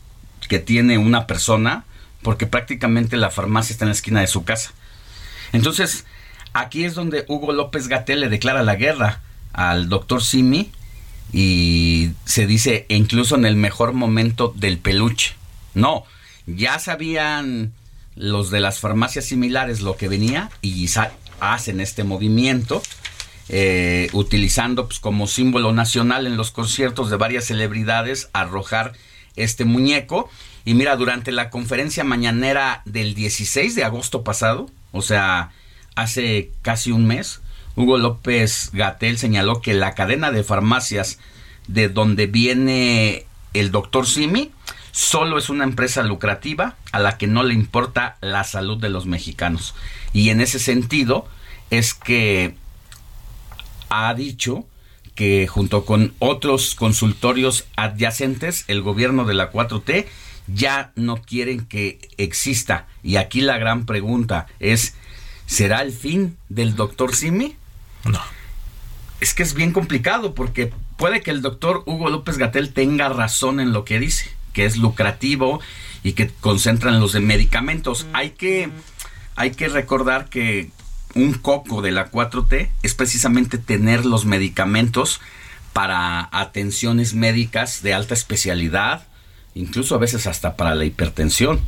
que 0.49 0.59
tiene 0.59 0.99
una 0.99 1.27
persona 1.27 1.85
porque 2.23 2.47
prácticamente 2.47 3.17
la 3.17 3.31
farmacia 3.31 3.73
está 3.73 3.85
en 3.85 3.91
la 3.91 3.95
esquina 3.95 4.21
de 4.21 4.27
su 4.27 4.45
casa. 4.45 4.73
Entonces, 5.53 6.05
aquí 6.53 6.85
es 6.85 6.95
donde 6.95 7.25
Hugo 7.29 7.53
López 7.53 7.89
Gatel 7.89 8.21
le 8.21 8.29
declara 8.29 8.63
la 8.63 8.77
guerra 8.77 9.21
al 9.53 9.89
doctor 9.89 10.23
Simi 10.23 10.71
y 11.33 12.11
se 12.25 12.47
dice 12.47 12.87
incluso 12.89 13.37
en 13.37 13.45
el 13.45 13.57
mejor 13.57 13.93
momento 13.93 14.53
del 14.57 14.79
peluche. 14.79 15.35
No, 15.75 16.05
ya 16.47 16.79
sabían 16.79 17.73
los 18.15 18.51
de 18.51 18.61
las 18.61 18.81
farmacias 18.81 19.25
similares 19.25 19.81
lo 19.81 19.97
que 19.97 20.09
venía 20.09 20.51
y 20.61 20.89
hacen 21.41 21.81
este 21.81 22.05
movimiento 22.05 22.83
eh, 23.49 24.09
utilizando 24.13 24.87
pues, 24.87 25.01
como 25.01 25.27
símbolo 25.27 25.73
nacional 25.73 26.27
en 26.27 26.37
los 26.37 26.51
conciertos 26.51 27.11
de 27.11 27.17
varias 27.17 27.47
celebridades 27.47 28.29
arrojar 28.33 28.93
este 29.37 29.65
muñeco. 29.65 30.31
Y 30.65 30.75
mira, 30.75 30.97
durante 30.97 31.33
la 31.33 31.51
conferencia 31.51 32.05
mañanera 32.05 32.83
del 32.85 33.15
16 33.15 33.75
de 33.75 33.85
agosto 33.85 34.23
pasado, 34.23 34.71
o 34.93 35.03
sea, 35.03 35.53
hace 35.95 36.51
casi 36.63 36.93
un 36.93 37.07
mes, 37.07 37.41
Hugo 37.75 37.99
López 37.99 38.71
Gatel 38.73 39.19
señaló 39.19 39.61
que 39.61 39.75
la 39.75 39.95
cadena 39.95 40.31
de 40.31 40.45
farmacias 40.45 41.19
de 41.69 41.89
donde 41.89 42.27
viene 42.27 43.27
el 43.55 43.71
doctor 43.71 44.07
Simi 44.07 44.53
solo 44.91 45.39
es 45.39 45.49
una 45.49 45.65
empresa 45.65 46.03
lucrativa 46.03 46.77
a 46.93 46.99
la 46.99 47.17
que 47.17 47.27
no 47.27 47.43
le 47.43 47.55
importa 47.55 48.19
la 48.21 48.45
salud 48.45 48.79
de 48.79 48.91
los 48.91 49.07
mexicanos. 49.07 49.75
Y 50.13 50.29
en 50.29 50.41
ese 50.41 50.59
sentido 50.59 51.27
es 51.71 51.95
que 51.95 52.55
ha 53.89 54.13
dicho 54.15 54.67
que 55.15 55.47
junto 55.47 55.85
con 55.85 56.15
otros 56.19 56.75
consultorios 56.75 57.67
adyacentes, 57.77 58.65
el 58.69 58.83
gobierno 58.83 59.25
de 59.25 59.35
la 59.35 59.51
4T 59.51 60.07
ya 60.47 60.93
no 60.97 61.17
quieren 61.17 61.67
que 61.67 62.09
exista. 62.17 62.87
Y 63.03 63.17
aquí 63.17 63.41
la 63.41 63.59
gran 63.59 63.87
pregunta 63.87 64.47
es, 64.61 64.95
¿será 65.47 65.83
el 65.83 65.93
fin 65.93 66.37
del 66.49 66.77
doctor 66.77 67.15
Simi? 67.15 67.57
No. 68.05 68.21
Es 69.21 69.35
que 69.35 69.43
es 69.43 69.55
bien 69.55 69.73
complicado 69.73 70.35
porque 70.35 70.73
puede 70.97 71.21
que 71.21 71.31
el 71.31 71.43
doctor 71.43 71.83
Hugo 71.87 72.11
López 72.11 72.39
Gatel 72.39 72.73
tenga 72.73 73.09
razón 73.09 73.61
en 73.61 73.73
lo 73.73 73.85
que 73.85 73.99
dice, 73.99 74.31
que 74.53 74.65
es 74.65 74.77
lucrativo 74.77 75.61
y 76.03 76.13
que 76.13 76.29
concentran 76.29 77.01
los 77.01 77.13
de 77.13 77.21
medicamentos. 77.21 78.07
Hay 78.13 78.31
que, 78.31 78.71
hay 79.37 79.53
que 79.53 79.69
recordar 79.69 80.29
que 80.29 80.71
un 81.15 81.35
coco 81.35 81.83
de 81.83 81.93
la 81.93 82.11
4T 82.11 82.71
es 82.83 82.95
precisamente 82.95 83.59
tener 83.59 84.05
los 84.05 84.25
medicamentos 84.25 85.21
para 85.73 86.29
atenciones 86.33 87.15
médicas 87.15 87.83
de 87.83 87.95
alta 87.95 88.15
especialidad, 88.15 89.07
incluso 89.55 89.95
a 89.95 89.99
veces 89.99 90.27
hasta 90.27 90.57
para 90.57 90.75
la 90.75 90.85
hipertensión. 90.85 91.61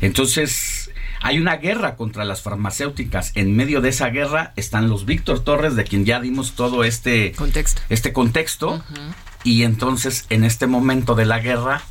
Entonces, 0.00 0.90
hay 1.20 1.38
una 1.38 1.56
guerra 1.56 1.96
contra 1.96 2.24
las 2.24 2.42
farmacéuticas. 2.42 3.32
En 3.34 3.54
medio 3.54 3.80
de 3.80 3.90
esa 3.90 4.08
guerra 4.08 4.52
están 4.56 4.88
los 4.88 5.06
Víctor 5.06 5.40
Torres, 5.40 5.76
de 5.76 5.84
quien 5.84 6.04
ya 6.04 6.20
dimos 6.20 6.52
todo 6.52 6.84
este 6.84 7.32
contexto. 7.32 7.80
Este 7.88 8.12
contexto. 8.12 8.82
Y 9.44 9.62
entonces, 9.62 10.26
en 10.30 10.44
este 10.44 10.66
momento 10.66 11.14
de 11.14 11.26
la 11.26 11.38
guerra, 11.38 11.82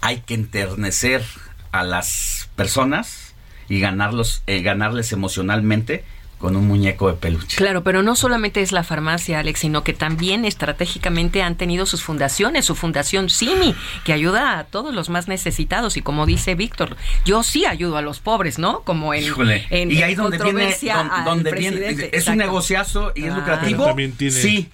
hay 0.00 0.20
que 0.20 0.34
enternecer 0.34 1.22
a 1.70 1.82
las 1.82 2.48
personas 2.56 3.34
y 3.68 3.80
ganarlos, 3.80 4.42
eh, 4.46 4.62
ganarles 4.62 5.12
emocionalmente 5.12 6.04
con 6.38 6.56
un 6.56 6.66
muñeco 6.68 7.08
de 7.08 7.14
peluche. 7.14 7.56
Claro, 7.56 7.82
pero 7.82 8.02
no 8.02 8.14
solamente 8.16 8.62
es 8.62 8.70
la 8.72 8.84
farmacia, 8.84 9.40
Alex, 9.40 9.60
sino 9.60 9.82
que 9.84 9.92
también 9.92 10.44
estratégicamente 10.44 11.42
han 11.42 11.56
tenido 11.56 11.84
sus 11.84 12.02
fundaciones, 12.02 12.64
su 12.64 12.74
fundación 12.74 13.28
Simi, 13.28 13.74
que 14.04 14.12
ayuda 14.12 14.58
a 14.58 14.64
todos 14.64 14.94
los 14.94 15.08
más 15.08 15.26
necesitados. 15.28 15.96
Y 15.96 16.02
como 16.02 16.26
dice 16.26 16.54
Víctor, 16.54 16.96
yo 17.24 17.42
sí 17.42 17.66
ayudo 17.66 17.96
a 17.96 18.02
los 18.02 18.20
pobres, 18.20 18.58
¿no? 18.58 18.82
Como 18.82 19.14
en, 19.14 19.24
Híjole. 19.24 19.66
en 19.70 19.90
y 19.90 20.02
ahí 20.02 20.12
en 20.12 20.18
donde 20.18 20.38
viene, 20.38 20.76
don- 20.80 21.24
donde 21.24 21.52
viene, 21.52 22.08
es 22.12 22.26
un 22.28 22.36
negociazo 22.36 23.12
y 23.14 23.24
es 23.24 23.34
lucrativo. 23.34 23.78
Pero 23.78 23.86
también 23.88 24.12
tiene- 24.12 24.34
Sí, 24.36 24.70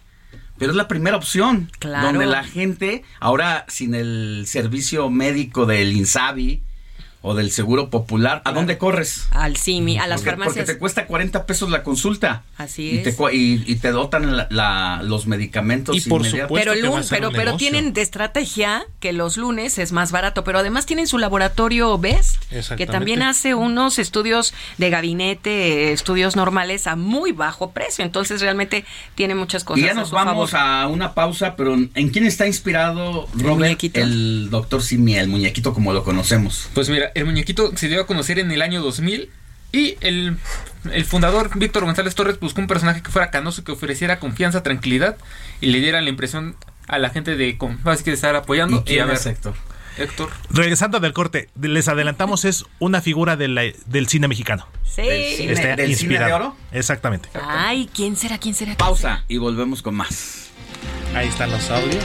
pero 0.59 0.71
es 0.73 0.77
la 0.77 0.87
primera 0.87 1.17
opción. 1.17 1.71
Claro. 1.79 2.09
Donde 2.09 2.27
la 2.27 2.45
gente, 2.45 3.05
ahora 3.21 3.65
sin 3.69 3.95
el 3.95 4.45
servicio 4.47 5.09
médico 5.11 5.65
del 5.67 5.93
INSABI 5.93 6.63
o 7.27 7.35
del 7.35 7.51
Seguro 7.51 7.89
Popular, 7.89 8.43
¿a 8.45 8.53
dónde 8.53 8.77
corres? 8.77 9.27
Al 9.31 9.57
Simi, 9.57 9.97
a 9.99 10.07
las 10.07 10.21
porque, 10.21 10.31
farmacias. 10.31 10.55
porque 10.57 10.73
te 10.75 10.79
cuesta 10.79 11.07
40 11.07 11.47
pesos 11.47 11.71
la 11.71 11.83
consulta. 11.83 12.43
Así 12.59 12.97
y 13.01 13.03
Te, 13.03 13.09
es. 13.09 13.17
y, 13.33 13.63
y 13.67 13.77
te 13.77 13.93
dotan 13.93 14.37
la- 14.37 14.47
la- 14.51 15.01
los 15.03 15.27
medicamentos. 15.27 15.97
Y 15.97 16.03
por 16.03 16.21
inmediatos. 16.21 16.57
Pero, 16.59 16.73
el 16.73 16.83
lun- 16.85 17.03
pero, 17.09 17.31
pero 17.33 17.57
tienen 17.57 17.95
de 17.95 18.03
estrategia 18.03 18.85
que 19.01 19.15
los 19.15 19.39
lunes 19.39 19.79
es 19.79 19.91
más 19.93 20.13
barato, 20.13 20.45
pero 20.45 20.59
además 20.59 20.85
tienen 20.85 21.07
su 21.07 21.17
laboratorio 21.17 21.97
BEST, 21.99 22.43
que 22.77 22.87
también 22.87 23.23
hace 23.23 23.55
unos 23.55 23.99
estudios 23.99 24.53
de 24.77 24.91
gabinete, 24.91 25.93
estudios 25.93 26.37
normales 26.37 26.87
a 26.87 26.95
muy 26.97 27.33
bajo 27.33 27.71
precio. 27.71 28.05
Entonces 28.05 28.43
realmente 28.43 28.85
tiene 29.15 29.35
muchas 29.35 29.65
cosas. 29.65 29.81
Y 29.83 29.87
ya 29.87 29.93
a 29.93 29.95
nos 29.95 30.11
su 30.11 30.15
vamos 30.15 30.51
favor. 30.51 30.83
a 30.85 30.89
una 30.89 31.15
pausa, 31.15 31.57
pero 31.57 31.75
¿en 31.75 32.09
quién 32.11 32.27
está 32.27 32.47
inspirado 32.47 33.27
Robert? 33.35 33.83
El 33.95 34.51
doctor 34.51 34.83
Simi, 34.83 35.17
el 35.17 35.29
muñequito 35.29 35.73
como 35.73 35.93
lo 35.95 36.05
conocemos. 36.05 36.69
Pues 36.75 36.91
mira, 36.91 37.13
el 37.15 37.25
muñequito 37.25 37.77
se 37.77 37.89
dio 37.89 38.01
a 38.03 38.07
conocer 38.07 38.39
en 38.39 38.51
el 38.51 38.63
año 38.63 38.83
2000 38.83 39.31
y 39.73 39.97
el, 40.01 40.37
el 40.93 41.05
fundador 41.05 41.51
Víctor 41.59 41.85
González 41.85 42.15
Torres 42.15 42.39
buscó 42.39 42.61
un 42.61 42.67
personaje 42.69 43.03
que 43.03 43.11
fuera 43.11 43.31
canoso, 43.31 43.65
que 43.65 43.73
ofreciera 43.73 44.21
confianza, 44.21 44.63
tranquilidad 44.63 45.17
y 45.61 45.67
le 45.67 45.81
diera 45.81 46.01
la 46.01 46.11
impresión 46.11 46.57
a 46.87 46.99
la 46.99 47.11
gente 47.11 47.37
de, 47.37 47.57
con- 47.59 47.81
así 47.85 48.05
que 48.05 48.11
de 48.11 48.15
estar 48.17 48.37
apoyando. 48.37 48.79
¿Y 48.79 48.83
quién 48.85 49.03
a 49.03 49.07
ver, 49.07 49.17
es 49.17 49.27
Héctor? 49.27 49.55
Héctor. 49.97 50.31
Regresando 50.51 50.99
del 51.01 51.13
corte, 51.13 51.49
les 51.61 51.87
adelantamos, 51.89 52.45
es 52.45 52.65
una 52.81 53.01
figura 53.01 53.37
de 53.37 53.49
la- 53.49 53.63
del 53.87 54.09
cine 54.09 54.29
mexicano. 54.29 54.67
Sí. 54.85 55.03
Del 55.03 55.37
cine- 55.37 55.53
Está 55.53 55.67
del 55.69 55.77
cine 55.77 55.87
de 55.87 55.93
inspirado. 55.93 56.35
oro. 56.37 56.57
Exactamente. 56.73 57.29
Ay, 57.35 57.89
¿quién 57.95 58.17
será? 58.17 58.39
¿Quién 58.39 58.55
será? 58.55 58.71
¿Quién 58.75 58.77
Pausa 58.79 59.25
y 59.29 59.39
volvemos 59.39 59.83
con 59.83 59.95
más. 59.95 60.51
Ahí 61.15 61.29
están 61.29 61.51
los 61.51 61.71
audios. 61.71 62.05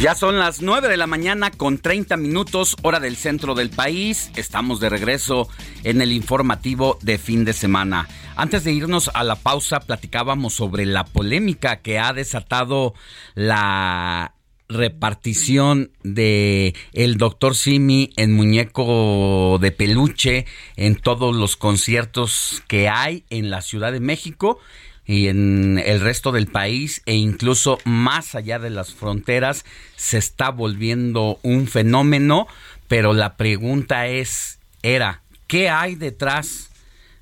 Ya 0.00 0.14
son 0.14 0.38
las 0.38 0.62
9 0.62 0.86
de 0.86 0.96
la 0.96 1.08
mañana 1.08 1.50
con 1.50 1.78
30 1.78 2.16
minutos 2.16 2.76
hora 2.82 3.00
del 3.00 3.16
centro 3.16 3.56
del 3.56 3.70
país. 3.70 4.30
Estamos 4.36 4.78
de 4.78 4.88
regreso 4.88 5.48
en 5.82 6.00
el 6.00 6.12
informativo 6.12 6.98
de 7.02 7.18
fin 7.18 7.44
de 7.44 7.52
semana. 7.52 8.08
Antes 8.36 8.62
de 8.62 8.72
irnos 8.72 9.10
a 9.12 9.24
la 9.24 9.34
pausa 9.34 9.80
platicábamos 9.80 10.54
sobre 10.54 10.86
la 10.86 11.04
polémica 11.04 11.80
que 11.80 11.98
ha 11.98 12.12
desatado 12.12 12.94
la 13.34 14.34
repartición 14.68 15.90
de 16.04 16.76
el 16.92 17.16
doctor 17.16 17.56
Simi 17.56 18.10
en 18.16 18.34
muñeco 18.34 19.58
de 19.60 19.72
peluche 19.72 20.46
en 20.76 20.94
todos 20.94 21.34
los 21.34 21.56
conciertos 21.56 22.62
que 22.68 22.88
hay 22.88 23.24
en 23.30 23.50
la 23.50 23.62
Ciudad 23.62 23.90
de 23.90 24.00
México 24.00 24.60
y 25.08 25.28
en 25.28 25.82
el 25.84 26.02
resto 26.02 26.32
del 26.32 26.48
país 26.48 27.02
e 27.06 27.14
incluso 27.14 27.78
más 27.84 28.34
allá 28.34 28.58
de 28.58 28.68
las 28.68 28.92
fronteras 28.92 29.64
se 29.96 30.18
está 30.18 30.50
volviendo 30.50 31.40
un 31.42 31.66
fenómeno, 31.66 32.46
pero 32.88 33.14
la 33.14 33.38
pregunta 33.38 34.06
es 34.06 34.60
era 34.82 35.22
¿qué 35.46 35.70
hay 35.70 35.94
detrás 35.94 36.68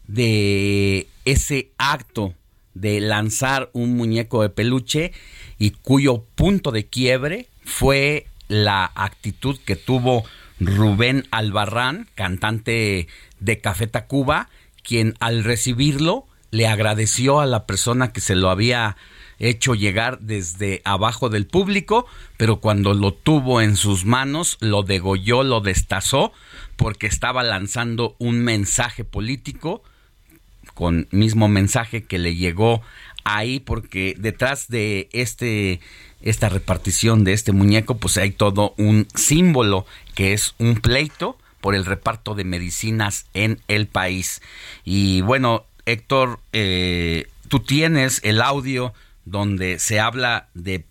de 0.09 1.07
ese 1.25 1.71
acto 1.79 2.35
de 2.75 3.01
lanzar 3.01 3.71
un 3.73 3.97
muñeco 3.97 4.43
de 4.43 4.51
peluche 4.51 5.13
y 5.57 5.71
cuyo 5.71 6.25
punto 6.35 6.73
de 6.73 6.87
quiebre 6.87 7.47
fue 7.65 8.27
la 8.49 8.91
actitud 8.97 9.59
que 9.65 9.77
tuvo 9.77 10.25
Rubén 10.59 11.29
Albarrán, 11.31 12.09
cantante 12.17 13.07
de 13.39 13.61
Café 13.61 13.87
Tacuba, 13.87 14.49
quien 14.83 15.15
al 15.21 15.45
recibirlo 15.45 16.27
le 16.57 16.67
agradeció 16.67 17.41
a 17.41 17.47
la 17.47 17.67
persona 17.67 18.13
que 18.13 18.23
se 18.23 18.35
lo 18.35 18.49
había 18.49 18.97
hecho 19.39 19.75
llegar 19.75 20.21
desde 20.21 20.81
abajo 20.87 21.29
del 21.29 21.47
público, 21.47 22.07
pero 22.39 22.61
cuando 22.61 22.95
lo 22.95 23.13
tuvo 23.13 23.61
en 23.61 23.77
sus 23.77 24.07
manos, 24.07 24.57
lo 24.61 24.83
degolló, 24.83 25.43
lo 25.43 25.61
destazó, 25.61 26.33
porque 26.77 27.07
estaba 27.07 27.43
lanzando 27.43 28.17
un 28.19 28.41
mensaje 28.41 29.05
político, 29.05 29.83
con 30.73 31.09
mismo 31.11 31.47
mensaje 31.49 32.05
que 32.05 32.19
le 32.19 32.35
llegó 32.35 32.81
ahí, 33.25 33.61
porque 33.61 34.15
detrás 34.19 34.69
de 34.69 35.11
este 35.13 35.81
esta 36.23 36.49
repartición 36.49 37.25
de 37.25 37.35
este 37.35 37.53
muñeco, 37.53 37.99
pues 37.99 38.17
hay 38.17 38.31
todo 38.31 38.75
un 38.79 39.07
símbolo 39.15 39.85
que 40.15 40.33
es 40.33 40.55
un 40.59 40.77
pleito 40.77 41.37
por 41.61 41.75
el 41.75 41.85
reparto 41.85 42.35
de 42.35 42.45
medicinas 42.45 43.27
en 43.35 43.61
el 43.69 43.87
país. 43.87 44.41
Y 44.85 45.21
bueno, 45.21 45.67
Héctor, 45.87 46.41
eh, 46.53 47.29
tú 47.49 47.61
tienes 47.61 48.21
el 48.25 48.43
audio 48.43 48.93
donde 49.25 49.79
se 49.79 50.01
habla 50.01 50.49
de 50.55 50.85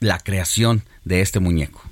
la 0.00 0.18
creación 0.18 0.82
de 1.04 1.20
este 1.20 1.40
muñeco. 1.40 1.82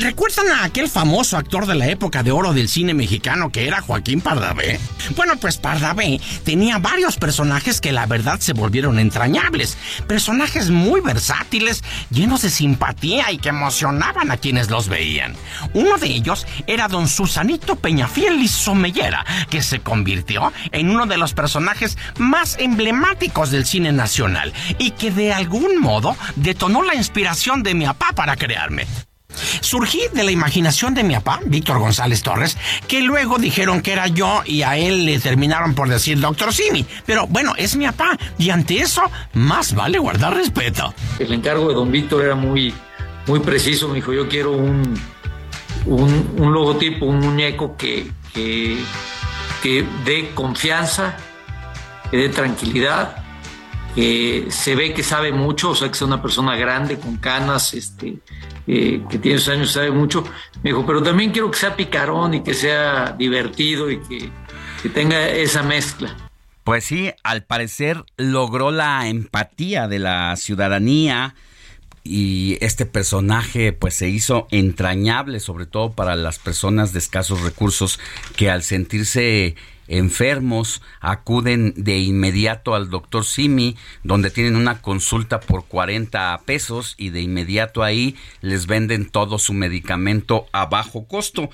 ¿Recuerdan 0.00 0.48
a 0.50 0.64
aquel 0.64 0.88
famoso 0.88 1.36
actor 1.36 1.66
de 1.66 1.76
la 1.76 1.86
época 1.86 2.22
de 2.22 2.32
oro 2.32 2.52
del 2.52 2.68
cine 2.68 2.94
mexicano 2.94 3.50
que 3.50 3.66
era 3.66 3.80
Joaquín 3.80 4.20
Pardavé? 4.20 4.78
Bueno, 5.16 5.36
pues 5.36 5.56
Pardavé 5.56 6.20
tenía 6.44 6.78
varios 6.78 7.16
personajes 7.16 7.80
que 7.80 7.92
la 7.92 8.04
verdad 8.04 8.40
se 8.40 8.52
volvieron 8.52 8.98
entrañables. 8.98 9.78
Personajes 10.06 10.70
muy 10.70 11.00
versátiles, 11.00 11.84
llenos 12.10 12.42
de 12.42 12.50
simpatía 12.50 13.30
y 13.30 13.38
que 13.38 13.50
emocionaban 13.50 14.30
a 14.30 14.36
quienes 14.36 14.68
los 14.68 14.88
veían. 14.88 15.34
Uno 15.72 15.96
de 15.96 16.08
ellos 16.08 16.46
era 16.66 16.88
don 16.88 17.08
Susanito 17.08 17.76
Peñafiel 17.76 18.42
y 18.42 18.48
Somellera, 18.48 19.24
que 19.48 19.62
se 19.62 19.80
convirtió 19.80 20.52
en 20.72 20.90
uno 20.90 21.06
de 21.06 21.16
los 21.16 21.34
personajes 21.34 21.96
más 22.18 22.56
emblemáticos 22.58 23.50
del 23.50 23.64
cine 23.64 23.92
nacional 23.92 24.52
y 24.78 24.90
que 24.90 25.10
de 25.10 25.32
algún 25.32 25.80
modo 25.80 26.16
detonó 26.36 26.82
la 26.82 26.94
inspiración 26.94 27.62
de 27.62 27.74
mi 27.74 27.86
papá 27.86 28.12
para 28.14 28.36
crearme. 28.36 28.86
Surgí 29.60 30.02
de 30.12 30.24
la 30.24 30.30
imaginación 30.30 30.94
de 30.94 31.04
mi 31.04 31.14
papá, 31.14 31.40
Víctor 31.46 31.78
González 31.78 32.22
Torres, 32.22 32.56
que 32.88 33.00
luego 33.00 33.38
dijeron 33.38 33.82
que 33.82 33.92
era 33.92 34.06
yo 34.08 34.42
y 34.44 34.62
a 34.62 34.76
él 34.76 35.04
le 35.04 35.18
terminaron 35.18 35.74
por 35.74 35.88
decir 35.88 36.20
Doctor 36.20 36.52
Simi. 36.52 36.84
Pero 37.06 37.26
bueno, 37.26 37.54
es 37.56 37.76
mi 37.76 37.86
papá 37.86 38.16
y 38.38 38.50
ante 38.50 38.78
eso 38.78 39.02
más 39.34 39.74
vale 39.74 39.98
guardar 39.98 40.34
respeto. 40.34 40.94
El 41.18 41.32
encargo 41.32 41.68
de 41.68 41.74
don 41.74 41.90
Víctor 41.90 42.24
era 42.24 42.34
muy, 42.34 42.74
muy 43.26 43.40
preciso. 43.40 43.88
Me 43.88 43.96
dijo, 43.96 44.12
yo 44.12 44.28
quiero 44.28 44.52
un, 44.52 44.98
un, 45.86 46.52
logotipo, 46.52 47.06
un 47.06 47.20
muñeco 47.20 47.76
que, 47.76 48.10
que, 48.32 48.78
que 49.62 49.84
dé 50.04 50.30
confianza, 50.34 51.16
que 52.10 52.16
dé 52.16 52.28
tranquilidad, 52.28 53.16
que 53.94 54.46
se 54.50 54.74
ve 54.74 54.92
que 54.92 55.02
sabe 55.02 55.32
mucho, 55.32 55.70
o 55.70 55.74
sea, 55.74 55.88
que 55.88 55.94
es 55.94 56.02
una 56.02 56.20
persona 56.20 56.56
grande, 56.56 56.98
con 56.98 57.16
canas, 57.16 57.74
este, 57.74 58.18
eh, 58.66 59.02
que 59.08 59.18
tiene 59.18 59.38
sus 59.38 59.48
años, 59.48 59.72
sabe 59.72 59.90
mucho. 59.90 60.24
Me 60.62 60.70
dijo, 60.70 60.84
pero 60.86 61.02
también 61.02 61.30
quiero 61.30 61.50
que 61.50 61.58
sea 61.58 61.76
picarón 61.76 62.34
y 62.34 62.42
que 62.42 62.54
sea 62.54 63.14
divertido 63.18 63.90
y 63.90 64.00
que, 64.00 64.30
que 64.82 64.88
tenga 64.88 65.28
esa 65.28 65.62
mezcla. 65.62 66.16
Pues 66.64 66.84
sí, 66.84 67.12
al 67.22 67.44
parecer 67.44 68.04
logró 68.16 68.70
la 68.70 69.06
empatía 69.08 69.86
de 69.86 69.98
la 69.98 70.34
ciudadanía 70.36 71.34
y 72.04 72.58
este 72.60 72.86
personaje 72.86 73.72
pues 73.72 73.94
se 73.94 74.08
hizo 74.08 74.46
entrañable 74.50 75.40
sobre 75.40 75.64
todo 75.64 75.92
para 75.92 76.16
las 76.16 76.38
personas 76.38 76.92
de 76.92 76.98
escasos 76.98 77.40
recursos 77.40 77.98
que 78.36 78.50
al 78.50 78.62
sentirse 78.62 79.56
enfermos 79.88 80.82
acuden 81.00 81.74
de 81.76 81.98
inmediato 81.98 82.74
al 82.74 82.90
doctor 82.90 83.24
Simi, 83.24 83.76
donde 84.02 84.30
tienen 84.30 84.56
una 84.56 84.80
consulta 84.80 85.40
por 85.40 85.66
40 85.66 86.40
pesos 86.44 86.94
y 86.98 87.10
de 87.10 87.20
inmediato 87.20 87.82
ahí 87.82 88.16
les 88.40 88.66
venden 88.66 89.10
todo 89.10 89.38
su 89.38 89.52
medicamento 89.52 90.46
a 90.52 90.66
bajo 90.66 91.06
costo. 91.06 91.50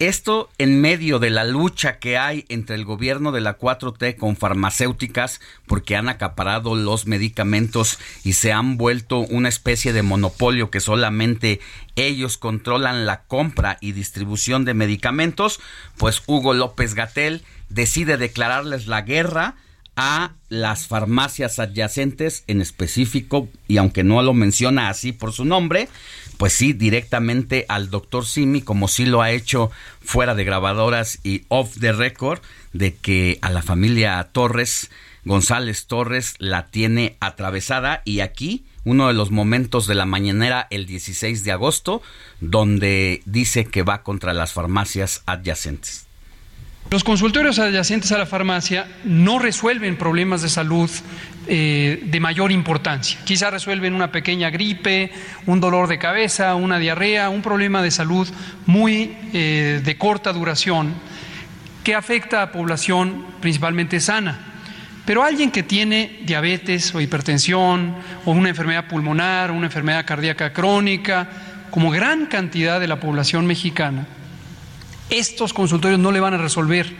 Esto 0.00 0.48
en 0.56 0.80
medio 0.80 1.18
de 1.18 1.28
la 1.28 1.44
lucha 1.44 1.98
que 1.98 2.16
hay 2.16 2.46
entre 2.48 2.74
el 2.74 2.86
gobierno 2.86 3.32
de 3.32 3.42
la 3.42 3.58
4T 3.58 4.16
con 4.16 4.34
farmacéuticas 4.34 5.42
porque 5.66 5.94
han 5.94 6.08
acaparado 6.08 6.74
los 6.74 7.06
medicamentos 7.06 7.98
y 8.24 8.32
se 8.32 8.50
han 8.50 8.78
vuelto 8.78 9.18
una 9.18 9.50
especie 9.50 9.92
de 9.92 10.00
monopolio 10.00 10.70
que 10.70 10.80
solamente 10.80 11.60
ellos 11.96 12.38
controlan 12.38 13.04
la 13.04 13.24
compra 13.24 13.76
y 13.82 13.92
distribución 13.92 14.64
de 14.64 14.72
medicamentos, 14.72 15.60
pues 15.98 16.22
Hugo 16.26 16.54
López 16.54 16.94
Gatel 16.94 17.44
decide 17.68 18.16
declararles 18.16 18.86
la 18.86 19.02
guerra 19.02 19.56
a 19.96 20.32
las 20.48 20.86
farmacias 20.86 21.58
adyacentes 21.58 22.44
en 22.46 22.60
específico, 22.60 23.48
y 23.68 23.76
aunque 23.78 24.04
no 24.04 24.22
lo 24.22 24.34
menciona 24.34 24.88
así 24.88 25.12
por 25.12 25.32
su 25.32 25.44
nombre, 25.44 25.88
pues 26.38 26.52
sí, 26.52 26.72
directamente 26.72 27.66
al 27.68 27.90
doctor 27.90 28.24
Simi, 28.24 28.62
como 28.62 28.88
sí 28.88 29.04
lo 29.04 29.22
ha 29.22 29.30
hecho 29.30 29.70
fuera 30.00 30.34
de 30.34 30.44
grabadoras 30.44 31.18
y 31.22 31.44
off 31.48 31.78
the 31.78 31.92
record, 31.92 32.40
de 32.72 32.94
que 32.94 33.38
a 33.42 33.50
la 33.50 33.62
familia 33.62 34.26
Torres, 34.32 34.90
González 35.24 35.86
Torres, 35.86 36.34
la 36.38 36.68
tiene 36.68 37.16
atravesada 37.20 38.02
y 38.04 38.20
aquí 38.20 38.64
uno 38.84 39.08
de 39.08 39.14
los 39.14 39.30
momentos 39.30 39.86
de 39.86 39.94
la 39.94 40.06
mañanera 40.06 40.66
el 40.70 40.86
16 40.86 41.44
de 41.44 41.52
agosto, 41.52 42.02
donde 42.40 43.22
dice 43.26 43.66
que 43.66 43.82
va 43.82 44.02
contra 44.02 44.32
las 44.32 44.52
farmacias 44.52 45.22
adyacentes. 45.26 46.06
Los 46.90 47.04
consultorios 47.04 47.60
adyacentes 47.60 48.10
a 48.10 48.18
la 48.18 48.26
farmacia 48.26 48.88
no 49.04 49.38
resuelven 49.38 49.96
problemas 49.96 50.42
de 50.42 50.48
salud 50.48 50.90
eh, 51.46 52.02
de 52.04 52.18
mayor 52.18 52.50
importancia. 52.50 53.20
Quizá 53.22 53.48
resuelven 53.48 53.94
una 53.94 54.10
pequeña 54.10 54.50
gripe, 54.50 55.12
un 55.46 55.60
dolor 55.60 55.86
de 55.86 56.00
cabeza, 56.00 56.56
una 56.56 56.80
diarrea, 56.80 57.30
un 57.30 57.42
problema 57.42 57.80
de 57.80 57.92
salud 57.92 58.28
muy 58.66 59.16
eh, 59.32 59.80
de 59.84 59.98
corta 59.98 60.32
duración 60.32 60.92
que 61.84 61.94
afecta 61.94 62.42
a 62.42 62.50
población 62.50 63.24
principalmente 63.40 64.00
sana. 64.00 64.38
Pero 65.06 65.22
alguien 65.22 65.52
que 65.52 65.62
tiene 65.62 66.18
diabetes 66.24 66.92
o 66.92 67.00
hipertensión 67.00 67.94
o 68.24 68.32
una 68.32 68.48
enfermedad 68.48 68.88
pulmonar 68.88 69.52
una 69.52 69.66
enfermedad 69.66 70.04
cardíaca 70.04 70.52
crónica 70.52 71.28
como 71.70 71.92
gran 71.92 72.26
cantidad 72.26 72.80
de 72.80 72.88
la 72.88 72.98
población 72.98 73.46
mexicana, 73.46 74.08
estos 75.10 75.52
consultorios 75.52 76.00
no 76.00 76.12
le 76.12 76.20
van 76.20 76.34
a 76.34 76.38
resolver 76.38 76.92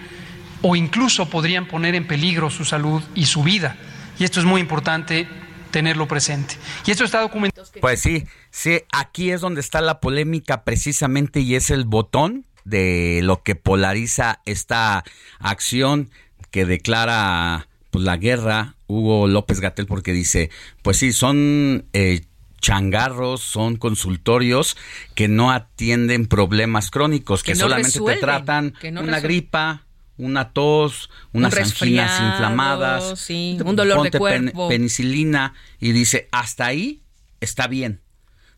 o 0.63 0.77
incluso 0.77 1.29
podrían 1.29 1.67
poner 1.67 1.95
en 1.95 2.07
peligro 2.07 2.51
su 2.51 2.65
salud 2.65 3.03
y 3.15 3.27
su 3.27 3.43
vida. 3.43 3.77
Y 4.19 4.25
esto 4.25 4.41
es 4.41 4.47
muy 4.47 4.61
importante 4.61 5.27
tenerlo 5.71 6.07
presente. 6.07 6.57
Y 6.87 6.91
esto 6.91 7.05
está 7.05 7.21
documentado. 7.21 7.67
Pues 7.81 8.01
sí, 8.01 8.27
sí, 8.51 8.81
aquí 8.93 9.31
es 9.31 9.41
donde 9.41 9.61
está 9.61 9.81
la 9.81 10.01
polémica 10.01 10.65
precisamente 10.65 11.41
y 11.41 11.55
es 11.55 11.71
el 11.71 11.85
botón 11.85 12.47
de 12.65 13.21
lo 13.23 13.43
que 13.43 13.55
polariza 13.55 14.41
esta 14.45 15.05
acción 15.39 16.11
que 16.51 16.67
declara 16.67 17.69
pues, 17.91 18.05
la 18.05 18.17
guerra 18.17 18.75
Hugo 18.87 19.29
López 19.29 19.61
Gatel 19.61 19.87
porque 19.87 20.13
dice, 20.13 20.51
pues 20.83 20.99
sí, 20.99 21.13
son 21.13 21.87
eh, 21.93 22.23
changarros, 22.61 23.41
son 23.41 23.77
consultorios 23.77 24.77
que 25.15 25.29
no 25.29 25.51
atienden 25.51 26.27
problemas 26.27 26.91
crónicos, 26.91 27.43
que, 27.43 27.53
Que 27.53 27.59
no 27.59 27.65
solamente 27.65 27.89
resuelven, 27.89 28.15
te 28.17 28.21
tratan 28.21 28.71
que 28.81 28.91
no 28.93 29.01
una 29.03 29.21
gripa, 29.21 29.85
una 30.19 30.53
tos, 30.53 31.11
unas 31.33 31.53
anginas 31.57 31.71
resfriado, 31.71 32.29
inflamadas, 32.33 33.19
sí, 33.19 33.57
un 33.65 33.75
dolor 33.77 34.03
de 34.03 34.11
ponte 34.11 34.19
pen- 34.21 34.43
cuerpo. 34.51 34.69
penicilina 34.69 35.55
y 35.81 35.93
dice, 35.93 36.29
hasta 36.31 36.67
ahí 36.67 37.03
está 37.41 37.67
bien. 37.67 38.01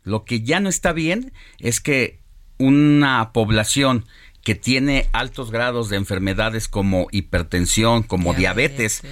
Lo 0.05 0.25
que 0.25 0.43
ya 0.43 0.59
no 0.59 0.69
está 0.69 0.93
bien 0.93 1.33
es 1.61 1.81
que 1.81 2.19
una 2.59 3.31
población 3.33 4.05
que 4.43 4.57
tiene 4.57 5.09
altos 5.13 5.53
grados 5.53 5.89
de 5.89 5.97
enfermedades 5.97 6.67
como 6.67 7.07
hipertensión, 7.13 8.03
como 8.03 8.35
diabetes, 8.35 9.03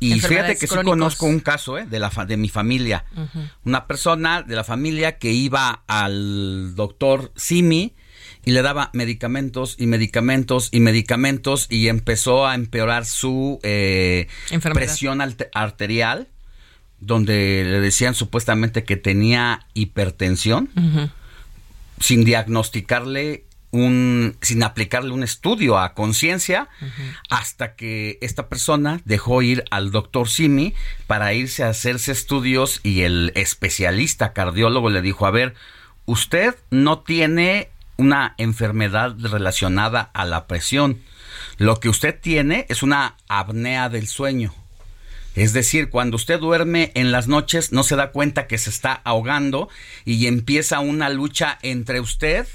y 0.00 0.20
fíjate 0.20 0.52
que 0.54 0.66
sí 0.66 0.68
crónicos. 0.68 0.92
conozco 0.92 1.26
un 1.26 1.40
caso 1.40 1.78
eh, 1.78 1.86
de, 1.86 1.98
la 1.98 2.10
fa- 2.10 2.26
de 2.26 2.36
mi 2.36 2.48
familia, 2.48 3.04
una 3.64 3.86
persona 3.86 4.42
de 4.42 4.54
la 4.54 4.64
familia 4.64 5.18
que 5.18 5.32
iba 5.32 5.82
al 5.86 6.74
doctor 6.74 7.32
Simi 7.36 7.94
y 8.44 8.52
le 8.52 8.62
daba 8.62 8.90
medicamentos 8.92 9.74
y 9.78 9.86
medicamentos 9.86 10.68
y 10.70 10.80
medicamentos 10.80 11.66
y 11.70 11.88
empezó 11.88 12.46
a 12.46 12.54
empeorar 12.54 13.04
su 13.06 13.58
eh, 13.62 14.28
presión 14.74 15.20
arterial, 15.52 16.28
donde 17.00 17.64
le 17.64 17.80
decían 17.80 18.14
supuestamente 18.14 18.84
que 18.84 18.96
tenía 18.96 19.66
hipertensión, 19.74 20.70
sin 22.00 22.24
diagnosticarle 22.24 23.45
un, 23.76 24.36
sin 24.40 24.62
aplicarle 24.62 25.12
un 25.12 25.22
estudio 25.22 25.78
a 25.78 25.94
conciencia, 25.94 26.68
hasta 27.28 27.74
que 27.74 28.18
esta 28.20 28.48
persona 28.48 29.00
dejó 29.04 29.42
ir 29.42 29.64
al 29.70 29.90
doctor 29.90 30.28
Simi 30.28 30.74
para 31.06 31.32
irse 31.32 31.62
a 31.62 31.68
hacerse 31.68 32.12
estudios 32.12 32.80
y 32.82 33.02
el 33.02 33.32
especialista 33.34 34.32
cardiólogo 34.32 34.90
le 34.90 35.02
dijo, 35.02 35.26
a 35.26 35.30
ver, 35.30 35.54
usted 36.06 36.54
no 36.70 37.00
tiene 37.00 37.70
una 37.96 38.34
enfermedad 38.38 39.16
relacionada 39.18 40.10
a 40.12 40.24
la 40.24 40.46
presión. 40.46 41.00
Lo 41.58 41.80
que 41.80 41.88
usted 41.88 42.18
tiene 42.18 42.66
es 42.68 42.82
una 42.82 43.16
apnea 43.28 43.88
del 43.88 44.06
sueño. 44.06 44.54
Es 45.34 45.52
decir, 45.52 45.90
cuando 45.90 46.16
usted 46.16 46.40
duerme 46.40 46.92
en 46.94 47.12
las 47.12 47.28
noches 47.28 47.70
no 47.70 47.82
se 47.82 47.94
da 47.94 48.10
cuenta 48.10 48.46
que 48.46 48.56
se 48.56 48.70
está 48.70 48.92
ahogando 49.04 49.68
y 50.06 50.26
empieza 50.26 50.80
una 50.80 51.10
lucha 51.10 51.58
entre 51.62 52.00
usted 52.00 52.46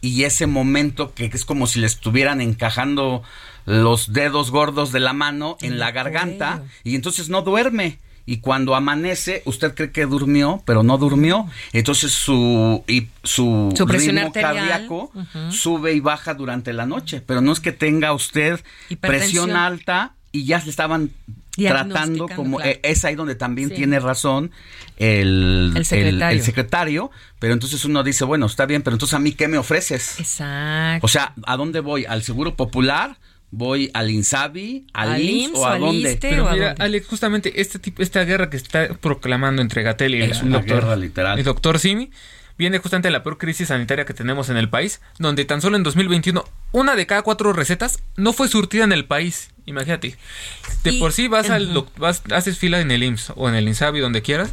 y 0.00 0.24
ese 0.24 0.46
momento 0.46 1.12
que 1.14 1.26
es 1.26 1.44
como 1.44 1.66
si 1.66 1.80
le 1.80 1.86
estuvieran 1.86 2.40
encajando 2.40 3.22
los 3.66 4.12
dedos 4.12 4.50
gordos 4.50 4.92
de 4.92 5.00
la 5.00 5.12
mano 5.12 5.58
en 5.60 5.78
la 5.78 5.90
garganta 5.90 6.62
y 6.84 6.94
entonces 6.94 7.28
no 7.28 7.42
duerme. 7.42 7.98
Y 8.24 8.40
cuando 8.40 8.74
amanece, 8.74 9.40
usted 9.46 9.74
cree 9.74 9.90
que 9.90 10.04
durmió, 10.04 10.62
pero 10.66 10.82
no 10.82 10.98
durmió. 10.98 11.48
Entonces 11.72 12.12
su, 12.12 12.84
y 12.86 13.08
su, 13.22 13.72
Su 13.74 13.86
presión 13.86 14.16
ritmo 14.16 14.32
cardíaco 14.32 15.10
sube 15.50 15.94
y 15.94 16.00
baja 16.00 16.34
durante 16.34 16.74
la 16.74 16.84
noche. 16.84 17.22
Pero 17.26 17.40
no 17.40 17.52
es 17.52 17.60
que 17.60 17.72
tenga 17.72 18.12
usted 18.12 18.60
presión 19.00 19.56
alta 19.56 20.12
y 20.30 20.44
ya 20.44 20.60
se 20.60 20.68
estaban 20.68 21.10
tratando 21.56 22.28
como 22.28 22.58
claro. 22.58 22.70
eh, 22.72 22.80
es 22.82 23.04
ahí 23.04 23.14
donde 23.14 23.34
también 23.34 23.68
Sí. 23.70 23.74
tiene 23.76 23.98
razón 24.00 24.50
el, 24.96 25.72
El 25.76 25.84
secretario. 25.84 26.38
el 26.38 26.44
secretario, 26.44 27.10
pero 27.38 27.52
entonces 27.54 27.84
uno 27.84 28.02
dice, 28.02 28.24
bueno, 28.24 28.46
está 28.46 28.66
bien, 28.66 28.82
pero 28.82 28.94
entonces 28.94 29.14
a 29.14 29.18
mí 29.18 29.32
qué 29.32 29.48
me 29.48 29.58
ofreces? 29.58 30.18
Exacto. 30.20 31.04
O 31.04 31.08
sea, 31.08 31.32
¿a 31.46 31.56
dónde 31.56 31.80
voy? 31.80 32.04
¿Al 32.04 32.22
Seguro 32.22 32.54
Popular? 32.56 33.16
¿Voy 33.50 33.90
al 33.94 34.10
Insabi? 34.10 34.86
¿Al, 34.92 35.08
¿Al 35.14 35.22
IMSS 35.22 35.48
IMSS 35.48 35.58
o 35.58 35.66
a 35.66 35.78
dónde? 35.78 36.18
Pero 36.20 36.50
mira, 36.50 36.68
dónde? 36.68 36.84
Alex, 36.84 37.06
justamente 37.06 37.60
este 37.60 37.78
tipo, 37.78 38.02
esta 38.02 38.22
guerra 38.24 38.50
que 38.50 38.58
está 38.58 38.88
proclamando 39.00 39.62
entre 39.62 39.82
Gatel 39.82 40.14
y 40.16 40.22
Es 40.22 40.40
el 40.40 40.48
una 40.48 40.58
doctor, 40.58 40.82
guerra 40.82 40.96
literal. 40.96 41.38
el 41.38 41.44
doctor 41.44 41.78
Simi 41.78 42.10
viene 42.58 42.78
justamente 42.78 43.08
de 43.08 43.12
la 43.12 43.22
peor 43.22 43.38
crisis 43.38 43.68
sanitaria 43.68 44.04
que 44.04 44.12
tenemos 44.12 44.50
en 44.50 44.58
el 44.58 44.68
país, 44.68 45.00
donde 45.18 45.44
tan 45.46 45.62
solo 45.62 45.76
en 45.78 45.82
2021 45.82 46.44
una 46.72 46.94
de 46.94 47.06
cada 47.06 47.22
cuatro 47.22 47.52
recetas 47.54 48.02
no 48.16 48.32
fue 48.34 48.48
surtida 48.48 48.84
en 48.84 48.92
el 48.92 49.06
país. 49.06 49.50
Imagínate. 49.68 50.16
De 50.82 50.92
Y- 50.92 50.98
por 50.98 51.12
sí 51.12 51.28
vas 51.28 51.50
al 51.50 51.64
Ujú. 51.66 51.72
doc- 51.74 51.98
vas, 51.98 52.22
haces 52.32 52.58
fila 52.58 52.80
en 52.80 52.90
el 52.90 53.02
IMSS 53.02 53.32
o 53.36 53.48
en 53.48 53.54
el 53.54 53.68
INSABI 53.68 54.00
donde 54.00 54.22
quieras, 54.22 54.52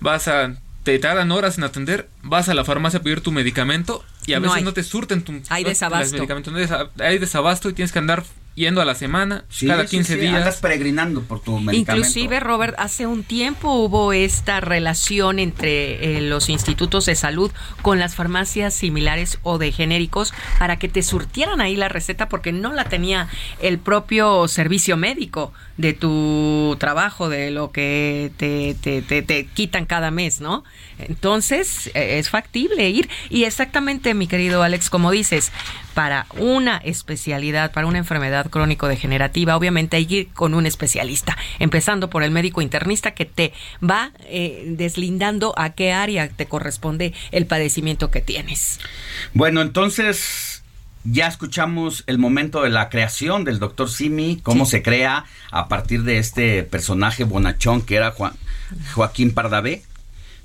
vas 0.00 0.28
a 0.28 0.54
te 0.82 0.98
tardan 1.00 1.32
horas 1.32 1.58
en 1.58 1.64
atender, 1.64 2.08
vas 2.22 2.48
a 2.48 2.54
la 2.54 2.64
farmacia 2.64 3.00
a 3.00 3.02
pedir 3.02 3.20
tu 3.20 3.32
medicamento 3.32 4.04
y 4.24 4.34
a 4.34 4.36
No 4.36 4.42
veces 4.44 4.58
hay. 4.58 4.62
no 4.64 4.72
te 4.72 4.84
surten 4.84 5.22
tu 5.22 5.42
Hay 5.48 5.64
desabasto. 5.64 6.04
los 6.04 6.12
medicamentos, 6.12 6.52
no 6.52 6.58
hay 6.60 6.66
desa- 6.66 6.90
hay 7.00 7.18
desabasto 7.18 7.68
y 7.68 7.72
tienes 7.72 7.90
que 7.90 7.98
andar 7.98 8.22
yendo 8.56 8.80
a 8.80 8.84
la 8.84 8.96
semana, 8.96 9.44
Sí, 9.48 9.68
cada 9.68 9.84
sí, 9.84 9.90
15 9.98 10.14
sí, 10.14 10.20
días. 10.20 10.34
Andas 10.34 10.56
peregrinando 10.56 11.22
por 11.22 11.40
tu 11.40 11.60
medicamento. 11.60 11.92
Inclusive, 11.92 12.40
Robert, 12.40 12.74
hace 12.78 13.06
un 13.06 13.22
tiempo 13.22 13.72
hubo 13.74 14.12
esta 14.12 14.58
relación 14.60 15.38
entre 15.38 16.16
eh, 16.16 16.20
los 16.22 16.48
institutos 16.48 17.06
de 17.06 17.14
salud 17.14 17.52
con 17.82 18.00
las 18.00 18.16
farmacias 18.16 18.74
similares 18.74 19.38
o 19.44 19.58
de 19.58 19.70
genéricos 19.70 20.32
para 20.58 20.78
que 20.78 20.88
te 20.88 21.02
surtieran 21.04 21.60
ahí 21.60 21.76
la 21.76 21.88
receta 21.88 22.28
porque 22.28 22.50
no 22.50 22.72
la 22.72 22.84
tenía 22.84 23.28
el 23.60 23.78
propio 23.78 24.48
servicio 24.48 24.96
médico 24.96 25.52
de 25.76 25.92
tu 25.92 26.74
trabajo, 26.80 27.28
de 27.28 27.50
lo 27.50 27.70
que 27.70 28.32
te, 28.38 28.74
te, 28.80 29.02
te- 29.02 29.20
te 29.22 29.44
quitan 29.46 29.84
cada 29.84 30.10
mes, 30.10 30.40
¿no? 30.40 30.64
Entonces, 30.98 31.88
eh, 31.94 32.18
es 32.18 32.30
factible 32.30 32.88
ir. 32.88 33.08
Y 33.30 33.44
exactamente, 33.44 34.14
mi 34.14 34.26
querido 34.26 34.62
Alex, 34.62 34.90
como 34.90 35.10
dices, 35.10 35.52
para 35.94 36.26
una 36.38 36.76
especialidad, 36.78 37.72
para 37.72 37.86
una 37.86 37.98
enfermedad 37.98 38.48
crónico-degenerativa, 38.50 39.56
obviamente 39.56 39.96
hay 39.96 40.06
que 40.06 40.14
ir 40.16 40.28
con 40.32 40.54
un 40.54 40.66
especialista, 40.66 41.36
empezando 41.58 42.10
por 42.10 42.22
el 42.22 42.30
médico 42.30 42.60
internista 42.62 43.12
que 43.12 43.24
te 43.24 43.52
va 43.82 44.12
eh, 44.24 44.64
deslindando 44.66 45.54
a 45.58 45.70
qué 45.70 45.92
área 45.92 46.28
te 46.28 46.46
corresponde 46.46 47.12
el 47.30 47.46
padecimiento 47.46 48.10
que 48.10 48.20
tienes. 48.20 48.78
Bueno, 49.34 49.60
entonces 49.62 50.62
ya 51.04 51.28
escuchamos 51.28 52.02
el 52.08 52.18
momento 52.18 52.62
de 52.62 52.70
la 52.70 52.88
creación 52.88 53.44
del 53.44 53.58
doctor 53.58 53.88
Simi, 53.88 54.40
cómo 54.42 54.66
se 54.66 54.82
crea 54.82 55.24
a 55.50 55.68
partir 55.68 56.02
de 56.02 56.18
este 56.18 56.62
personaje 56.64 57.24
bonachón 57.24 57.80
que 57.82 57.94
era 57.96 58.10
Juan- 58.10 58.34
Joaquín 58.94 59.32
Pardavé. 59.32 59.82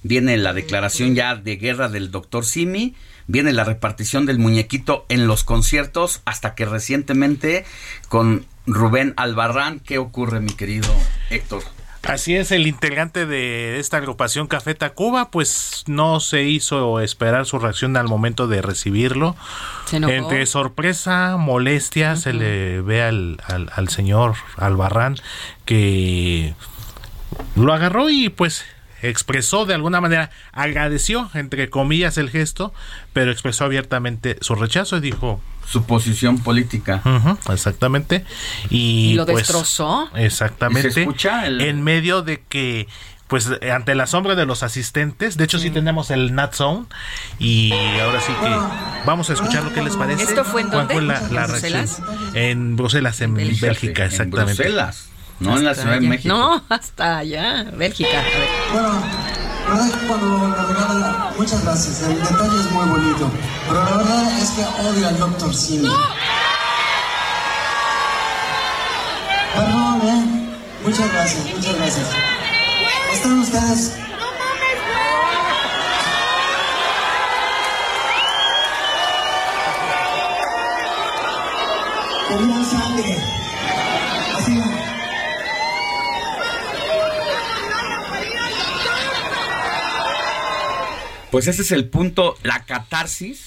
Viene 0.04 0.38
la 0.38 0.54
declaración 0.54 1.16
ya 1.16 1.36
de 1.36 1.58
guerra 1.58 1.90
del 1.90 2.12
doctor 2.12 2.46
Simi, 2.46 2.96
viene 3.28 3.54
la 3.54 3.64
repartición 3.64 4.26
del 4.26 4.40
muñequito 4.40 5.06
en 5.10 5.28
los 5.28 5.44
conciertos, 5.44 6.22
hasta 6.26 6.56
que 6.56 6.66
recientemente 6.66 7.66
con 8.10 8.46
Rubén 8.66 9.14
Albarrán, 9.18 9.80
¿qué 9.80 9.98
ocurre, 9.98 10.40
mi 10.40 10.54
querido 10.54 10.90
Héctor? 11.30 11.64
Así 12.04 12.36
es, 12.36 12.52
el 12.52 12.66
integrante 12.66 13.28
de 13.28 13.80
esta 13.80 13.98
agrupación 13.98 14.48
Café 14.48 14.74
Tacuba, 14.74 15.30
pues 15.30 15.84
no 15.86 16.20
se 16.20 16.44
hizo 16.44 17.00
esperar 17.00 17.46
su 17.46 17.60
reacción 17.60 17.96
al 17.96 18.08
momento 18.08 18.48
de 18.48 18.64
recibirlo. 18.64 19.36
Se 19.86 19.98
enojó. 19.98 20.14
Entre 20.14 20.48
sorpresa, 20.48 21.38
molestia, 21.38 22.16
se 22.16 22.34
le 22.34 22.82
ve 22.82 23.04
al, 23.04 23.40
al, 23.46 23.70
al 23.76 23.90
señor 23.90 24.34
Albarrán 24.58 25.18
que 25.66 26.56
lo 27.56 27.72
agarró 27.72 28.10
y 28.10 28.30
pues 28.30 28.66
expresó 29.02 29.66
de 29.66 29.74
alguna 29.74 30.02
manera, 30.02 30.30
agradeció 30.52 31.30
entre 31.34 31.70
comillas 31.70 32.18
el 32.18 32.30
gesto, 32.30 32.74
pero 33.14 33.32
expresó 33.32 33.66
abiertamente 33.66 34.38
su 34.42 34.56
rechazo 34.56 34.98
y 34.98 35.02
dijo 35.02 35.42
su 35.68 35.84
posición 35.86 36.40
política. 36.40 37.02
Exactamente. 37.52 38.26
Y, 38.70 39.12
¿Y 39.12 39.14
lo 39.14 39.26
pues, 39.26 39.38
destrozó? 39.40 40.10
Exactamente. 40.16 40.90
¿Y 40.90 40.92
se 40.92 41.02
escucha 41.02 41.46
el- 41.48 41.62
En 41.62 41.82
medio 41.84 42.22
de 42.24 42.42
que, 42.50 42.88
pues, 43.28 43.50
ante 43.72 43.96
la 43.96 44.08
sombra 44.08 44.36
de 44.36 44.46
los 44.46 44.64
asistentes, 44.64 45.38
de 45.38 45.46
hecho 45.46 45.60
sí, 45.60 45.70
tenemos 45.70 46.12
el 46.12 46.34
Nat 46.36 46.54
Zone 46.54 46.86
y 47.40 47.72
ahora 48.02 48.20
sí 48.20 48.34
que 48.42 48.50
vamos 49.06 49.30
a 49.30 49.34
escuchar 49.34 49.64
lo 49.64 49.72
que 49.74 49.82
les 49.82 49.96
parece. 49.96 50.24
¿Esto 50.24 50.44
fue 50.44 50.62
en 50.62 50.70
¿Cuál 50.70 50.88
dónde? 50.90 50.94
fue 50.96 51.04
la, 51.04 51.20
¿En 51.20 51.36
la 51.36 51.48
Bruselas? 51.48 52.00
reacción? 52.02 52.36
En 52.36 52.76
Bruselas, 52.76 53.22
en 53.22 53.34
Bélgica. 53.36 53.68
Bélgica, 53.68 54.04
En 54.04 54.12
exactamente. 54.12 54.64
Bruselas, 54.64 55.08
no 55.42 55.58
en 55.58 55.66
la 55.66 55.74
Ciudad 55.74 56.00
de 56.00 56.08
México. 56.08 56.34
No, 56.34 56.64
hasta 56.70 57.18
allá, 57.18 57.66
Bélgica. 57.76 58.24
Bueno, 58.72 58.90
la 59.66 59.70
verdad 59.70 59.88
es 59.88 59.96
que 59.96 60.08
cuando 60.08 60.48
la 60.50 60.64
regala, 60.64 61.34
muchas 61.36 61.64
gracias, 61.64 62.02
el 62.04 62.20
detalle 62.20 62.60
es 62.60 62.72
muy 62.72 62.88
bonito, 62.88 63.32
pero 63.68 63.84
la 63.84 63.98
verdad 63.98 64.40
es 64.40 64.50
que 64.52 64.62
odio 64.62 65.08
al 65.08 65.18
Doctor 65.18 65.56
Simi. 65.56 65.90
Perdón, 69.56 70.02
¿eh? 70.04 70.52
Muchas 70.84 71.12
gracias, 71.12 71.56
muchas 71.56 71.76
gracias. 71.76 72.08
¿Están 73.14 73.40
ustedes 73.40 73.94
Querida 82.30 82.64
sangre. 82.64 83.31
Pues 91.32 91.48
ese 91.48 91.62
es 91.62 91.72
el 91.72 91.88
punto, 91.88 92.38
la 92.44 92.66
catarsis 92.66 93.40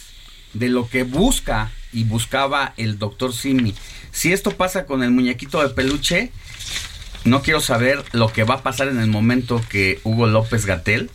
de 0.54 0.68
lo 0.68 0.88
que 0.88 1.02
busca 1.02 1.70
y 1.92 2.04
buscaba 2.04 2.72
el 2.78 2.98
doctor 2.98 3.34
Simi. 3.34 3.74
Si 4.10 4.32
esto 4.32 4.52
pasa 4.52 4.86
con 4.86 5.02
el 5.02 5.10
muñequito 5.10 5.60
de 5.60 5.68
peluche, 5.68 6.32
no 7.24 7.42
quiero 7.42 7.60
saber 7.60 8.02
lo 8.12 8.32
que 8.32 8.44
va 8.44 8.54
a 8.54 8.62
pasar 8.62 8.88
en 8.88 9.00
el 9.00 9.08
momento 9.08 9.60
que 9.68 10.00
Hugo 10.02 10.26
López 10.26 10.64
Gatel, 10.64 11.10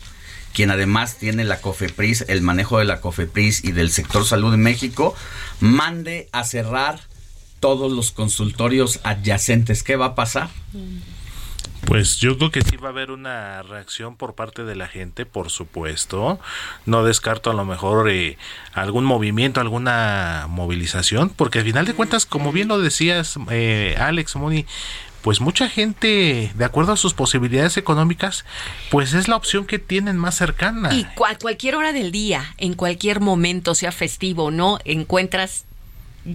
quien 0.52 0.70
además 0.70 1.16
tiene 1.18 1.44
la 1.44 1.60
COFEPRIS, 1.60 2.26
el 2.28 2.42
manejo 2.42 2.78
de 2.78 2.84
la 2.84 3.00
COFEPRIS 3.00 3.64
y 3.64 3.72
del 3.72 3.90
sector 3.90 4.24
salud 4.24 4.54
en 4.54 4.60
México, 4.60 5.14
mande 5.58 6.28
a 6.32 6.44
cerrar 6.44 7.00
todos 7.58 7.90
los 7.90 8.12
consultorios 8.12 9.00
adyacentes. 9.02 9.82
¿Qué 9.82 9.96
va 9.96 10.06
a 10.06 10.14
pasar? 10.14 10.50
Pues 11.84 12.18
yo 12.18 12.36
creo 12.36 12.50
que 12.50 12.62
sí 12.62 12.76
va 12.76 12.88
a 12.88 12.92
haber 12.92 13.10
una 13.10 13.62
reacción 13.62 14.16
por 14.16 14.34
parte 14.34 14.64
de 14.64 14.76
la 14.76 14.86
gente, 14.86 15.26
por 15.26 15.50
supuesto. 15.50 16.38
No 16.86 17.04
descarto 17.04 17.50
a 17.50 17.54
lo 17.54 17.64
mejor 17.64 18.08
eh, 18.08 18.38
algún 18.72 19.04
movimiento, 19.04 19.60
alguna 19.60 20.46
movilización, 20.48 21.30
porque 21.30 21.60
al 21.60 21.64
final 21.64 21.86
de 21.86 21.94
cuentas, 21.94 22.26
como 22.26 22.52
bien 22.52 22.68
lo 22.68 22.78
decías, 22.78 23.36
eh, 23.50 23.96
Alex, 23.98 24.36
Moni, 24.36 24.66
pues 25.22 25.40
mucha 25.40 25.68
gente, 25.68 26.52
de 26.54 26.64
acuerdo 26.64 26.92
a 26.92 26.96
sus 26.96 27.14
posibilidades 27.14 27.76
económicas, 27.76 28.44
pues 28.90 29.12
es 29.12 29.28
la 29.28 29.36
opción 29.36 29.66
que 29.66 29.78
tienen 29.78 30.16
más 30.16 30.36
cercana. 30.36 30.92
Y 30.94 31.06
a 31.26 31.38
cualquier 31.38 31.76
hora 31.76 31.92
del 31.92 32.10
día, 32.10 32.54
en 32.56 32.74
cualquier 32.74 33.20
momento, 33.20 33.74
sea 33.74 33.92
festivo 33.92 34.44
o 34.44 34.50
no, 34.50 34.78
encuentras 34.84 35.64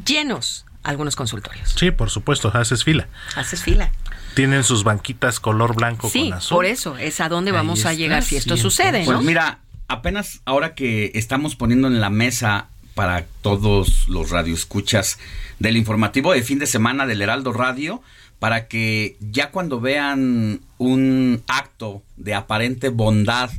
llenos 0.05 0.65
algunos 0.83 1.15
consultorios. 1.15 1.73
Sí, 1.75 1.91
por 1.91 2.09
supuesto, 2.09 2.51
haces 2.53 2.83
fila. 2.83 3.07
Haces 3.35 3.63
fila. 3.63 3.91
Tienen 4.35 4.63
sus 4.63 4.83
banquitas 4.83 5.39
color 5.39 5.75
blanco 5.75 6.09
Sí, 6.09 6.29
con 6.29 6.33
azul. 6.37 6.55
por 6.57 6.65
eso 6.65 6.97
es 6.97 7.19
a 7.21 7.29
dónde 7.29 7.51
vamos 7.51 7.85
a 7.85 7.93
llegar 7.93 8.23
si 8.23 8.35
esto 8.35 8.55
sí, 8.55 8.61
sucede, 8.61 8.99
¿no? 9.05 9.13
Pues 9.13 9.25
mira, 9.25 9.59
apenas 9.87 10.41
ahora 10.45 10.75
que 10.75 11.11
estamos 11.15 11.55
poniendo 11.55 11.87
en 11.87 12.01
la 12.01 12.09
mesa 12.09 12.67
para 12.93 13.25
todos 13.41 14.07
los 14.07 14.29
radioescuchas 14.29 15.19
del 15.59 15.77
informativo 15.77 16.33
de 16.33 16.43
fin 16.43 16.59
de 16.59 16.67
semana 16.67 17.05
del 17.05 17.21
Heraldo 17.21 17.53
Radio, 17.53 18.01
para 18.39 18.67
que 18.67 19.17
ya 19.19 19.51
cuando 19.51 19.79
vean 19.79 20.59
un 20.77 21.41
acto 21.47 22.03
de 22.17 22.33
aparente 22.35 22.89
bondad 22.89 23.49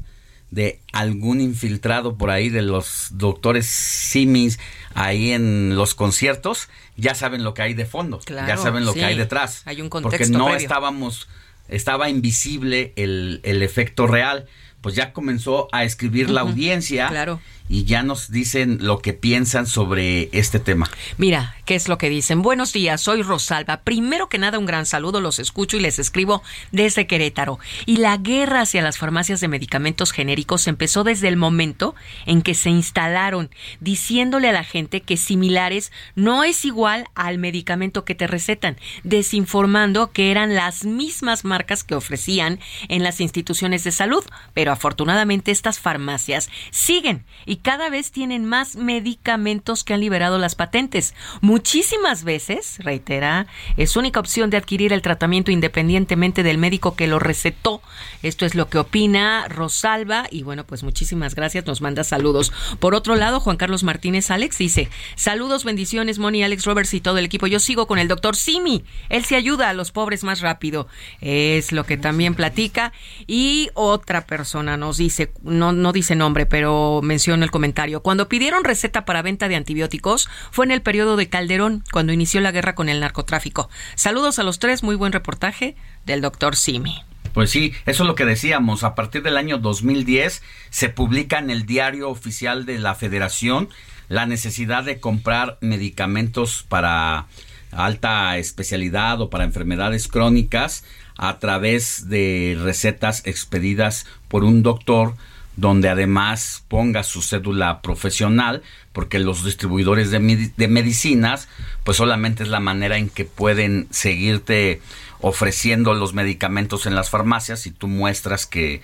de 0.56 0.80
algún 0.92 1.42
infiltrado 1.42 2.16
por 2.16 2.30
ahí 2.30 2.48
de 2.48 2.62
los 2.62 3.08
doctores 3.12 3.66
Simis 3.66 4.58
ahí 4.94 5.32
en 5.32 5.76
los 5.76 5.94
conciertos, 5.94 6.68
ya 6.96 7.14
saben 7.14 7.44
lo 7.44 7.52
que 7.52 7.60
hay 7.60 7.74
de 7.74 7.84
fondo, 7.84 8.20
Claro, 8.24 8.48
ya 8.48 8.56
saben 8.56 8.86
lo 8.86 8.94
sí. 8.94 9.00
que 9.00 9.04
hay 9.04 9.16
detrás. 9.16 9.60
Hay 9.66 9.82
un 9.82 9.90
Porque 9.90 10.02
contexto 10.08 10.38
no 10.38 10.46
previo. 10.46 10.62
estábamos, 10.62 11.28
estaba 11.68 12.08
invisible 12.08 12.94
el, 12.96 13.40
el 13.44 13.62
efecto 13.62 14.06
real. 14.06 14.46
Pues 14.80 14.94
ya 14.94 15.12
comenzó 15.12 15.68
a 15.72 15.82
escribir 15.84 16.30
la 16.30 16.42
audiencia 16.42 17.08
claro. 17.08 17.40
Y 17.68 17.84
ya 17.84 18.02
nos 18.02 18.30
dicen 18.30 18.78
lo 18.80 19.00
que 19.00 19.12
piensan 19.12 19.66
sobre 19.66 20.28
este 20.32 20.58
tema. 20.60 20.90
Mira, 21.16 21.56
¿qué 21.64 21.74
es 21.74 21.88
lo 21.88 21.98
que 21.98 22.08
dicen? 22.08 22.42
Buenos 22.42 22.72
días, 22.72 23.00
soy 23.00 23.22
Rosalba. 23.22 23.78
Primero 23.78 24.28
que 24.28 24.38
nada, 24.38 24.58
un 24.58 24.66
gran 24.66 24.86
saludo, 24.86 25.20
los 25.20 25.38
escucho 25.38 25.76
y 25.76 25.80
les 25.80 25.98
escribo 25.98 26.42
desde 26.72 27.06
Querétaro. 27.06 27.58
Y 27.84 27.98
la 27.98 28.16
guerra 28.16 28.62
hacia 28.62 28.82
las 28.82 28.98
farmacias 28.98 29.40
de 29.40 29.48
medicamentos 29.48 30.12
genéricos 30.12 30.66
empezó 30.66 31.04
desde 31.04 31.28
el 31.28 31.36
momento 31.36 31.94
en 32.26 32.42
que 32.42 32.54
se 32.54 32.70
instalaron, 32.70 33.50
diciéndole 33.80 34.48
a 34.48 34.52
la 34.52 34.64
gente 34.64 35.00
que 35.00 35.16
similares 35.16 35.92
no 36.14 36.44
es 36.44 36.64
igual 36.64 37.08
al 37.14 37.38
medicamento 37.38 38.04
que 38.04 38.14
te 38.14 38.26
recetan, 38.26 38.76
desinformando 39.02 40.12
que 40.12 40.30
eran 40.30 40.54
las 40.54 40.84
mismas 40.84 41.44
marcas 41.44 41.84
que 41.84 41.94
ofrecían 41.94 42.60
en 42.88 43.02
las 43.02 43.20
instituciones 43.20 43.84
de 43.84 43.92
salud. 43.92 44.24
Pero 44.54 44.72
afortunadamente 44.72 45.50
estas 45.50 45.78
farmacias 45.78 46.48
siguen 46.70 47.24
y 47.44 47.55
cada 47.56 47.90
vez 47.90 48.10
tienen 48.12 48.44
más 48.44 48.76
medicamentos 48.76 49.84
que 49.84 49.94
han 49.94 50.00
liberado 50.00 50.38
las 50.38 50.54
patentes. 50.54 51.14
Muchísimas 51.40 52.24
veces, 52.24 52.78
reitera, 52.78 53.46
es 53.76 53.96
única 53.96 54.20
opción 54.20 54.50
de 54.50 54.56
adquirir 54.56 54.92
el 54.92 55.02
tratamiento 55.02 55.50
independientemente 55.50 56.42
del 56.42 56.58
médico 56.58 56.96
que 56.96 57.06
lo 57.06 57.18
recetó. 57.18 57.82
Esto 58.22 58.46
es 58.46 58.54
lo 58.54 58.68
que 58.68 58.78
opina 58.78 59.48
Rosalba 59.48 60.26
y 60.30 60.42
bueno, 60.42 60.64
pues 60.64 60.82
muchísimas 60.82 61.34
gracias, 61.34 61.66
nos 61.66 61.80
manda 61.80 62.04
saludos. 62.04 62.52
Por 62.78 62.94
otro 62.94 63.16
lado, 63.16 63.40
Juan 63.40 63.56
Carlos 63.56 63.82
Martínez 63.82 64.30
Alex 64.30 64.58
dice, 64.58 64.88
saludos, 65.14 65.64
bendiciones, 65.64 66.18
Moni, 66.18 66.42
Alex 66.42 66.64
Roberts 66.64 66.94
y 66.94 67.00
todo 67.00 67.18
el 67.18 67.24
equipo. 67.24 67.46
Yo 67.46 67.60
sigo 67.60 67.86
con 67.86 67.98
el 67.98 68.08
doctor 68.08 68.36
Simi, 68.36 68.84
él 69.08 69.24
se 69.24 69.36
ayuda 69.36 69.68
a 69.68 69.72
los 69.72 69.92
pobres 69.92 70.24
más 70.24 70.40
rápido. 70.40 70.88
Es 71.20 71.72
lo 71.72 71.84
que 71.84 71.96
también 71.96 72.34
platica. 72.34 72.92
Y 73.26 73.70
otra 73.74 74.26
persona 74.26 74.76
nos 74.76 74.98
dice, 74.98 75.32
no, 75.42 75.72
no 75.72 75.92
dice 75.92 76.14
nombre, 76.14 76.46
pero 76.46 77.00
menciona 77.02 77.45
el 77.46 77.50
comentario. 77.50 78.02
Cuando 78.02 78.28
pidieron 78.28 78.64
receta 78.64 79.04
para 79.04 79.22
venta 79.22 79.48
de 79.48 79.56
antibióticos 79.56 80.28
fue 80.50 80.66
en 80.66 80.72
el 80.72 80.82
periodo 80.82 81.16
de 81.16 81.28
Calderón, 81.28 81.82
cuando 81.92 82.12
inició 82.12 82.40
la 82.40 82.52
guerra 82.52 82.74
con 82.74 82.88
el 82.88 83.00
narcotráfico. 83.00 83.70
Saludos 83.94 84.38
a 84.38 84.42
los 84.42 84.58
tres, 84.58 84.82
muy 84.82 84.96
buen 84.96 85.12
reportaje 85.12 85.76
del 86.04 86.20
doctor 86.20 86.56
Simi. 86.56 87.02
Pues 87.32 87.50
sí, 87.50 87.72
eso 87.86 88.02
es 88.02 88.06
lo 88.06 88.14
que 88.14 88.24
decíamos. 88.24 88.82
A 88.82 88.94
partir 88.94 89.22
del 89.22 89.36
año 89.36 89.58
2010 89.58 90.42
se 90.70 90.88
publica 90.88 91.38
en 91.38 91.50
el 91.50 91.66
diario 91.66 92.10
oficial 92.10 92.66
de 92.66 92.78
la 92.78 92.94
Federación 92.94 93.68
la 94.08 94.26
necesidad 94.26 94.84
de 94.84 95.00
comprar 95.00 95.58
medicamentos 95.60 96.64
para 96.68 97.26
alta 97.72 98.36
especialidad 98.38 99.20
o 99.20 99.30
para 99.30 99.44
enfermedades 99.44 100.08
crónicas 100.08 100.84
a 101.18 101.38
través 101.38 102.08
de 102.08 102.58
recetas 102.60 103.22
expedidas 103.26 104.06
por 104.28 104.44
un 104.44 104.62
doctor 104.62 105.14
donde 105.56 105.88
además 105.88 106.64
ponga 106.68 107.02
su 107.02 107.22
cédula 107.22 107.80
profesional, 107.80 108.62
porque 108.92 109.18
los 109.18 109.44
distribuidores 109.44 110.10
de, 110.10 110.50
de 110.54 110.68
medicinas, 110.68 111.48
pues 111.84 111.96
solamente 111.96 112.42
es 112.42 112.48
la 112.48 112.60
manera 112.60 112.98
en 112.98 113.08
que 113.08 113.24
pueden 113.24 113.88
seguirte 113.90 114.80
ofreciendo 115.20 115.94
los 115.94 116.12
medicamentos 116.12 116.86
en 116.86 116.94
las 116.94 117.10
farmacias 117.10 117.60
si 117.60 117.70
tú 117.70 117.88
muestras 117.88 118.46
que 118.46 118.82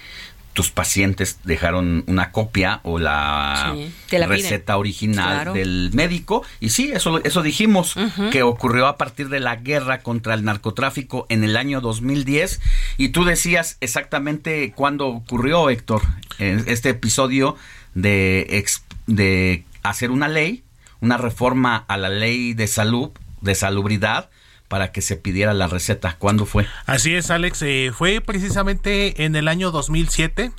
tus 0.53 0.71
pacientes 0.71 1.39
dejaron 1.45 2.05
una 2.07 2.31
copia 2.31 2.81
o 2.83 2.99
la 2.99 3.75
Sí, 3.75 3.93
receta 4.19 4.77
original 4.77 5.35
Claro. 5.35 5.53
del 5.55 5.91
médico. 5.95 6.43
Y 6.61 6.69
sí 6.71 6.91
eso 6.93 7.23
eso 7.25 7.43
dijimos 7.43 7.95
que 8.31 8.43
ocurrió 8.43 8.87
a 8.87 8.97
partir 8.99 9.29
de 9.31 9.41
la 9.41 9.57
guerra 9.57 10.01
contra 10.03 10.35
el 10.35 10.45
narcotráfico 10.45 11.27
en 11.31 11.43
el 11.45 11.57
año 11.57 11.81
2010 11.81 12.61
y 12.99 13.09
tú 13.11 13.25
decías 13.25 13.79
exactamente 13.81 14.73
cuándo 14.77 15.07
ocurrió 15.09 15.71
Héctor 15.71 16.03
en 16.39 16.65
este 16.67 16.91
episodio 16.91 17.57
de 17.95 18.47
ex- 18.51 18.85
de 19.07 19.65
hacer 19.83 20.11
una 20.11 20.29
ley 20.29 20.65
una 21.01 21.17
reforma 21.19 21.85
a 21.89 21.97
la 21.97 22.09
ley 22.09 22.55
de 22.55 22.67
salud 22.67 23.11
de 23.41 23.55
salubridad 23.55 24.31
para 24.73 24.91
que 24.91 25.03
se 25.03 25.17
pidiera 25.17 25.53
la 25.53 25.67
receta 25.67 26.17
cuándo 26.19 26.47
fue 26.47 26.67
Así 26.87 27.15
es, 27.15 27.31
Alex. 27.31 27.61
eh, 27.61 27.93
fue 27.95 28.23
precisamente 28.23 29.23
en 29.27 29.37
el 29.37 29.49
año 29.49 29.71
2007 29.71 30.51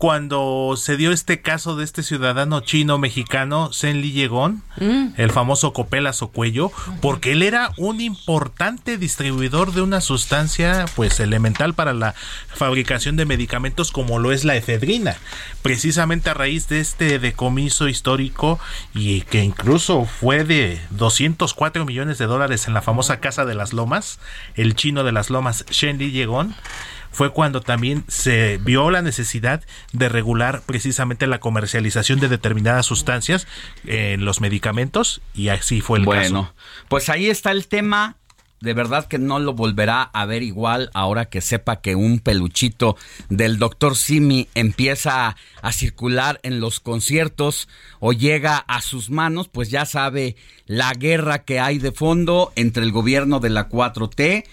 cuando 0.00 0.76
se 0.78 0.96
dio 0.96 1.12
este 1.12 1.42
caso 1.42 1.76
de 1.76 1.84
este 1.84 2.02
ciudadano 2.02 2.60
chino 2.60 2.96
mexicano, 2.96 3.70
Zen 3.70 4.00
Li 4.00 4.12
Yegon, 4.12 4.62
el 4.78 5.30
famoso 5.30 5.74
Copelas 5.74 6.22
o 6.22 6.28
Cuello, 6.28 6.72
porque 7.02 7.32
él 7.32 7.42
era 7.42 7.72
un 7.76 8.00
importante 8.00 8.96
distribuidor 8.96 9.74
de 9.74 9.82
una 9.82 10.00
sustancia 10.00 10.86
pues 10.96 11.20
elemental 11.20 11.74
para 11.74 11.92
la 11.92 12.14
fabricación 12.48 13.16
de 13.16 13.26
medicamentos 13.26 13.92
como 13.92 14.18
lo 14.18 14.32
es 14.32 14.46
la 14.46 14.56
efedrina. 14.56 15.18
Precisamente 15.60 16.30
a 16.30 16.34
raíz 16.34 16.66
de 16.68 16.80
este 16.80 17.18
decomiso 17.18 17.86
histórico 17.86 18.58
y 18.94 19.20
que 19.20 19.44
incluso 19.44 20.06
fue 20.06 20.44
de 20.44 20.80
204 20.92 21.84
millones 21.84 22.16
de 22.16 22.24
dólares 22.24 22.66
en 22.68 22.72
la 22.72 22.80
famosa 22.80 23.20
Casa 23.20 23.44
de 23.44 23.54
las 23.54 23.74
Lomas, 23.74 24.18
el 24.54 24.76
chino 24.76 25.04
de 25.04 25.12
las 25.12 25.28
Lomas, 25.28 25.66
Shen 25.68 25.98
Li 25.98 26.10
Yegon, 26.10 26.54
fue 27.10 27.30
cuando 27.30 27.60
también 27.60 28.04
se 28.08 28.58
vio 28.58 28.90
la 28.90 29.02
necesidad 29.02 29.62
de 29.92 30.08
regular 30.08 30.62
precisamente 30.64 31.26
la 31.26 31.40
comercialización 31.40 32.20
de 32.20 32.28
determinadas 32.28 32.86
sustancias 32.86 33.46
en 33.86 34.24
los 34.24 34.40
medicamentos 34.40 35.20
y 35.34 35.48
así 35.48 35.80
fue 35.80 35.98
el 35.98 36.04
bueno, 36.04 36.42
caso. 36.42 36.54
pues 36.88 37.08
ahí 37.08 37.28
está 37.28 37.50
el 37.50 37.66
tema. 37.68 38.16
De 38.60 38.74
verdad 38.74 39.06
que 39.06 39.16
no 39.16 39.38
lo 39.38 39.54
volverá 39.54 40.02
a 40.02 40.26
ver 40.26 40.42
igual 40.42 40.90
ahora 40.92 41.30
que 41.30 41.40
sepa 41.40 41.80
que 41.80 41.94
un 41.94 42.18
peluchito 42.18 42.94
del 43.30 43.58
doctor 43.58 43.96
Simi 43.96 44.48
empieza 44.54 45.34
a 45.62 45.72
circular 45.72 46.40
en 46.42 46.60
los 46.60 46.78
conciertos 46.78 47.70
o 48.00 48.12
llega 48.12 48.58
a 48.58 48.82
sus 48.82 49.08
manos, 49.08 49.48
pues 49.48 49.70
ya 49.70 49.86
sabe 49.86 50.36
la 50.66 50.92
guerra 50.92 51.38
que 51.38 51.58
hay 51.58 51.78
de 51.78 51.90
fondo 51.90 52.52
entre 52.54 52.82
el 52.82 52.92
gobierno 52.92 53.40
de 53.40 53.48
la 53.48 53.70
4T 53.70 54.44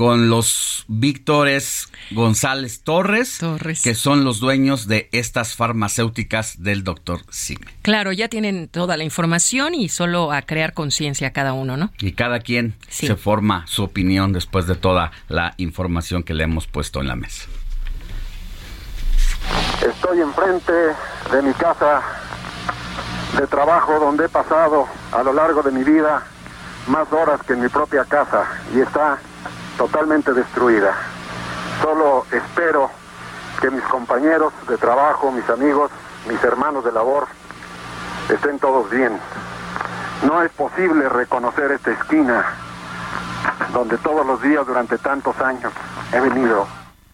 con 0.00 0.30
los 0.30 0.86
Víctores 0.88 1.92
González 2.10 2.82
Torres, 2.84 3.38
que 3.82 3.94
son 3.94 4.24
los 4.24 4.40
dueños 4.40 4.88
de 4.88 5.10
estas 5.12 5.54
farmacéuticas 5.54 6.62
del 6.62 6.84
doctor 6.84 7.20
Sime. 7.28 7.66
Claro, 7.82 8.10
ya 8.10 8.28
tienen 8.28 8.68
toda 8.68 8.96
la 8.96 9.04
información 9.04 9.74
y 9.74 9.90
solo 9.90 10.32
a 10.32 10.40
crear 10.40 10.72
conciencia 10.72 11.34
cada 11.34 11.52
uno, 11.52 11.76
¿no? 11.76 11.90
Y 12.00 12.12
cada 12.12 12.40
quien 12.40 12.76
se 12.88 13.14
forma 13.14 13.66
su 13.66 13.82
opinión 13.82 14.32
después 14.32 14.66
de 14.66 14.74
toda 14.74 15.12
la 15.28 15.52
información 15.58 16.22
que 16.22 16.32
le 16.32 16.44
hemos 16.44 16.66
puesto 16.66 17.02
en 17.02 17.08
la 17.08 17.16
mesa. 17.16 17.44
Estoy 19.86 20.22
enfrente 20.22 20.72
de 21.30 21.42
mi 21.42 21.52
casa 21.52 22.00
de 23.38 23.46
trabajo 23.48 24.00
donde 24.00 24.24
he 24.24 24.28
pasado 24.30 24.86
a 25.12 25.22
lo 25.22 25.34
largo 25.34 25.62
de 25.62 25.72
mi 25.72 25.84
vida 25.84 26.26
más 26.86 27.12
horas 27.12 27.42
que 27.46 27.52
en 27.52 27.60
mi 27.60 27.68
propia 27.68 28.06
casa 28.06 28.46
y 28.74 28.80
está 28.80 29.18
totalmente 29.80 30.34
destruida. 30.34 30.94
Solo 31.80 32.26
espero 32.30 32.90
que 33.62 33.70
mis 33.70 33.82
compañeros 33.84 34.52
de 34.68 34.76
trabajo, 34.76 35.32
mis 35.32 35.48
amigos, 35.48 35.90
mis 36.28 36.44
hermanos 36.44 36.84
de 36.84 36.92
labor 36.92 37.26
estén 38.28 38.58
todos 38.58 38.90
bien. 38.90 39.18
No 40.26 40.42
es 40.42 40.52
posible 40.52 41.08
reconocer 41.08 41.72
esta 41.72 41.92
esquina 41.92 42.44
donde 43.72 43.96
todos 43.96 44.26
los 44.26 44.42
días 44.42 44.66
durante 44.66 44.98
tantos 44.98 45.40
años 45.40 45.72
he 46.12 46.20
venido 46.20 46.66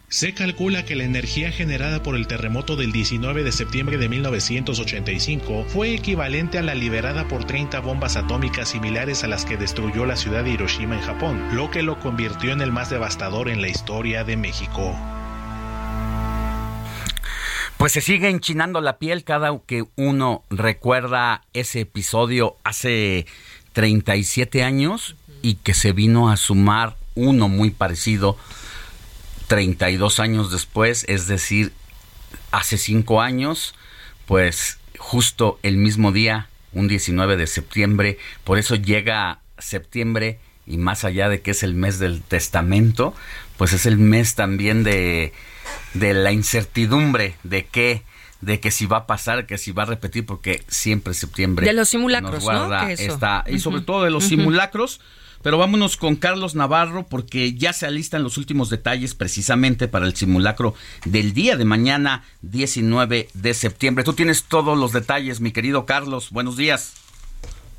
se 0.08 0.34
calcula 0.34 0.84
que 0.84 0.94
la 0.94 1.04
energía 1.04 1.50
generada 1.50 2.02
por 2.02 2.14
el 2.14 2.28
terremoto 2.28 2.76
del 2.76 2.92
19 2.92 3.42
de 3.42 3.50
septiembre 3.50 3.98
de 3.98 4.08
1985 4.08 5.64
fue 5.68 5.94
equivalente 5.94 6.58
a 6.58 6.62
la 6.62 6.76
liberada 6.76 7.26
por 7.26 7.44
30 7.44 7.80
bombas 7.80 8.16
atómicas 8.16 8.68
similares 8.68 9.24
a 9.24 9.26
las 9.26 9.44
que 9.44 9.56
destruyó 9.56 10.06
la 10.06 10.16
ciudad 10.16 10.44
de 10.44 10.50
Hiroshima 10.50 10.94
en 10.94 11.02
Japón, 11.02 11.56
lo 11.56 11.70
que 11.72 11.82
lo 11.82 11.98
convirtió 11.98 12.52
en 12.52 12.60
el 12.60 12.70
más 12.70 12.88
devastador 12.88 13.48
en 13.48 13.60
la 13.60 13.68
historia 13.68 14.22
de 14.22 14.36
México. 14.36 14.96
Pues 17.76 17.92
se 17.92 18.00
sigue 18.00 18.30
enchinando 18.30 18.80
la 18.80 18.98
piel 18.98 19.24
cada 19.24 19.58
que 19.66 19.84
uno 19.96 20.44
recuerda 20.50 21.42
ese 21.52 21.80
episodio 21.80 22.56
hace 22.64 23.26
37 23.72 24.62
años 24.62 25.16
y 25.42 25.56
que 25.56 25.74
se 25.74 25.92
vino 25.92 26.30
a 26.30 26.36
sumar 26.36 26.96
uno 27.16 27.48
muy 27.48 27.70
parecido 27.70 28.38
32 29.46 30.20
años 30.20 30.50
después, 30.50 31.04
es 31.08 31.26
decir, 31.26 31.72
hace 32.50 32.78
5 32.78 33.20
años, 33.20 33.74
pues 34.26 34.78
justo 34.98 35.58
el 35.62 35.76
mismo 35.76 36.12
día, 36.12 36.48
un 36.72 36.88
19 36.88 37.36
de 37.36 37.46
septiembre, 37.46 38.18
por 38.44 38.58
eso 38.58 38.74
llega 38.74 39.40
septiembre 39.58 40.38
y 40.66 40.78
más 40.78 41.04
allá 41.04 41.28
de 41.28 41.40
que 41.40 41.52
es 41.52 41.62
el 41.62 41.74
mes 41.74 41.98
del 41.98 42.22
testamento, 42.22 43.14
pues 43.56 43.72
es 43.72 43.86
el 43.86 43.98
mes 43.98 44.34
también 44.34 44.82
de, 44.84 45.32
de 45.94 46.12
la 46.12 46.32
incertidumbre 46.32 47.36
de 47.44 47.66
que 47.66 48.02
de 48.40 48.60
que 48.60 48.70
si 48.70 48.86
va 48.86 48.98
a 48.98 49.06
pasar, 49.06 49.46
que 49.46 49.56
si 49.56 49.72
va 49.72 49.84
a 49.84 49.86
repetir, 49.86 50.26
porque 50.26 50.62
siempre 50.68 51.14
septiembre. 51.14 51.66
De 51.66 51.72
los 51.72 51.88
simulacros, 51.88 52.44
¿no? 52.44 52.68
y 53.48 53.58
sobre 53.58 53.80
todo 53.80 54.04
de 54.04 54.10
los 54.10 54.24
simulacros, 54.24 55.00
pero 55.46 55.58
vámonos 55.58 55.96
con 55.96 56.16
Carlos 56.16 56.56
Navarro 56.56 57.06
porque 57.06 57.54
ya 57.54 57.72
se 57.72 57.86
alistan 57.86 58.24
los 58.24 58.36
últimos 58.36 58.68
detalles 58.68 59.14
precisamente 59.14 59.86
para 59.86 60.04
el 60.04 60.16
simulacro 60.16 60.74
del 61.04 61.34
día 61.34 61.56
de 61.56 61.64
mañana, 61.64 62.24
19 62.42 63.28
de 63.32 63.54
septiembre. 63.54 64.02
Tú 64.02 64.14
tienes 64.14 64.42
todos 64.42 64.76
los 64.76 64.90
detalles, 64.90 65.40
mi 65.40 65.52
querido 65.52 65.86
Carlos. 65.86 66.30
Buenos 66.32 66.56
días. 66.56 67.05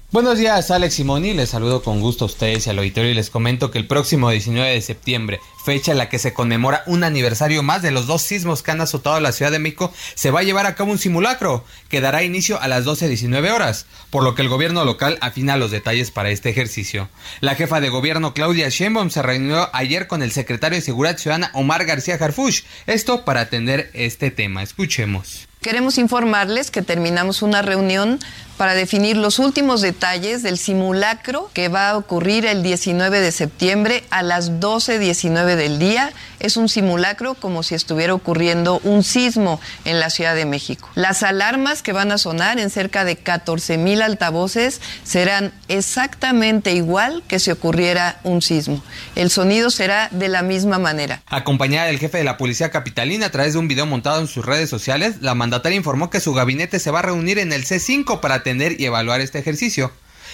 Buenos 0.10 0.38
días, 0.38 0.72
Alex 0.72 0.94
Simoni. 0.94 1.34
Les 1.34 1.50
saludo 1.50 1.84
con 1.84 2.00
gusto 2.00 2.24
a 2.24 2.28
ustedes 2.28 2.66
y 2.66 2.70
al 2.70 2.78
auditorio 2.78 3.12
y 3.12 3.14
les 3.14 3.30
comento 3.30 3.72
que 3.72 3.78
el 3.78 3.88
próximo 3.88 4.30
19 4.30 4.72
de 4.72 4.82
septiembre, 4.82 5.42
fecha 5.66 5.92
en 5.92 5.98
la 5.98 6.08
que 6.08 6.18
se 6.18 6.34
conmemora 6.34 6.84
un 6.86 7.04
aniversario 7.04 7.62
más 7.62 7.82
de 7.82 7.92
los 7.92 8.08
dos 8.08 8.22
sismos 8.22 8.64
que 8.64 8.72
han 8.72 8.80
azotado 8.80 9.20
la 9.20 9.34
Ciudad 9.34 9.52
de 9.52 9.60
México, 9.60 9.94
se 10.16 10.32
va 10.32 10.40
a 10.40 10.44
llevar 10.44 10.66
a 10.66 10.76
cabo 10.76 10.94
un 10.94 10.98
simulacro 10.98 11.66
que 11.90 12.00
dará 12.00 12.24
inicio 12.24 12.58
a 12.62 12.70
las 12.70 12.86
12.19 12.86 13.52
horas, 13.52 13.86
por 14.10 14.24
lo 14.24 14.34
que 14.34 14.44
el 14.44 14.48
gobierno 14.48 14.86
local 14.86 15.18
afina 15.20 15.58
los 15.58 15.72
detalles 15.72 16.10
para 16.10 16.30
este 16.30 16.50
ejercicio. 16.50 17.10
La 17.42 17.56
jefa 17.56 17.82
de 17.82 17.90
gobierno 17.90 18.34
Claudia 18.34 18.70
Sheinbaum 18.70 19.10
se 19.10 19.22
reunió 19.22 19.70
ayer 19.74 20.08
con 20.08 20.24
el 20.24 20.32
secretario 20.32 20.78
de 20.78 20.86
Seguridad 20.86 21.18
Ciudadana 21.18 21.52
Omar 21.54 21.84
García 21.84 22.16
Harfuch, 22.16 22.64
esto 22.86 23.26
para 23.26 23.42
atender 23.42 23.92
este 23.94 24.32
tema. 24.32 24.64
Escuchemos. 24.64 25.50
Queremos 25.60 25.98
informarles 25.98 26.72
que 26.72 26.82
terminamos 26.82 27.42
una 27.42 27.62
reunión 27.62 28.20
para 28.58 28.74
definir 28.74 29.16
los 29.16 29.40
últimos 29.40 29.82
detalles 29.82 30.44
del 30.44 30.58
simulacro 30.58 31.50
que 31.54 31.70
va 31.70 31.90
a 31.90 31.98
ocurrir 31.98 32.46
el 32.46 32.64
19 32.64 33.20
de 33.20 33.32
septiembre 33.32 34.04
a 34.10 34.24
las 34.24 34.54
12.19 34.54 35.56
del 35.56 35.80
día. 35.80 36.12
Es 36.40 36.58
un 36.58 36.68
simulacro 36.68 37.36
como 37.36 37.64
si 37.64 37.76
estuviera 37.76 38.14
ocurriendo 38.14 38.80
un 38.84 39.04
sismo 39.04 39.60
en 39.86 40.00
la 40.00 40.10
Ciudad 40.10 40.36
de 40.36 40.46
México. 40.46 40.90
Las 40.96 41.24
alarmas 41.24 41.82
que 41.82 41.94
van 41.94 42.12
a 42.12 42.18
sonar 42.18 42.60
en 42.60 42.70
cerca 42.70 43.06
de 43.06 43.16
14 43.16 43.78
mil 43.78 44.02
altavoces 44.02 44.82
serán 45.04 45.54
exactamente 45.68 46.74
igual 46.74 47.24
que 47.28 47.40
si 47.40 47.52
ocurriera 47.52 48.20
un 48.24 48.42
sismo. 48.42 48.84
El 49.16 49.30
sonido 49.30 49.70
será 49.70 50.10
de 50.12 50.30
la 50.30 50.42
misma 50.42 50.80
manera. 50.80 51.22
Acompañada 51.28 51.88
del 51.88 52.00
jefe 52.00 52.18
de 52.18 52.24
la 52.24 52.38
Policía 52.38 52.72
Capitalina 52.72 53.28
a 53.28 53.32
través 53.32 53.54
de 53.54 53.60
un 53.60 53.68
video 53.68 53.86
montado 53.86 54.20
en 54.20 54.28
sus 54.28 54.46
redes 54.46 54.70
sociales, 54.70 55.22
la 55.22 55.36
mandataria 55.36 55.78
informó 55.78 56.10
que 56.10 56.20
su 56.20 56.34
gabinete 56.34 56.80
se 56.80 56.92
va 56.92 57.00
a 57.00 57.04
reunir 57.04 57.40
en 57.40 57.54
el 57.54 57.66
C5 57.66 58.20
para 58.20 58.44
y 58.78 58.86
evaluar 58.86 59.20
este 59.20 59.40
ejercicio. 59.40 59.92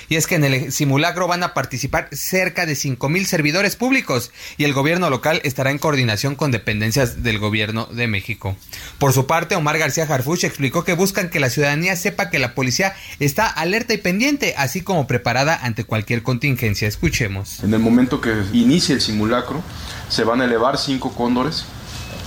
Y 0.09 0.15
es 0.15 0.27
que 0.27 0.35
en 0.35 0.43
el 0.43 0.71
simulacro 0.71 1.27
van 1.27 1.43
a 1.43 1.53
participar 1.53 2.09
cerca 2.11 2.65
de 2.65 2.77
mil 3.09 3.25
servidores 3.25 3.75
públicos 3.75 4.31
y 4.57 4.65
el 4.65 4.73
gobierno 4.73 5.09
local 5.09 5.41
estará 5.43 5.71
en 5.71 5.77
coordinación 5.77 6.35
con 6.35 6.51
dependencias 6.51 7.23
del 7.23 7.39
gobierno 7.39 7.85
de 7.85 8.07
México. 8.07 8.55
Por 8.99 9.13
su 9.13 9.25
parte, 9.25 9.55
Omar 9.55 9.77
García 9.77 10.03
Harfuch 10.03 10.43
explicó 10.43 10.83
que 10.83 10.93
buscan 10.93 11.29
que 11.29 11.39
la 11.39 11.49
ciudadanía 11.49 11.95
sepa 11.95 12.29
que 12.29 12.39
la 12.39 12.53
policía 12.53 12.95
está 13.19 13.47
alerta 13.47 13.93
y 13.93 13.97
pendiente, 13.97 14.53
así 14.57 14.81
como 14.81 15.07
preparada 15.07 15.55
ante 15.55 15.85
cualquier 15.85 16.21
contingencia. 16.21 16.87
Escuchemos. 16.87 17.63
En 17.63 17.73
el 17.73 17.79
momento 17.79 18.21
que 18.21 18.33
inicie 18.51 18.95
el 18.95 19.01
simulacro, 19.01 19.63
se 20.09 20.23
van 20.23 20.41
a 20.41 20.45
elevar 20.45 20.77
cinco 20.77 21.13
cóndores 21.13 21.65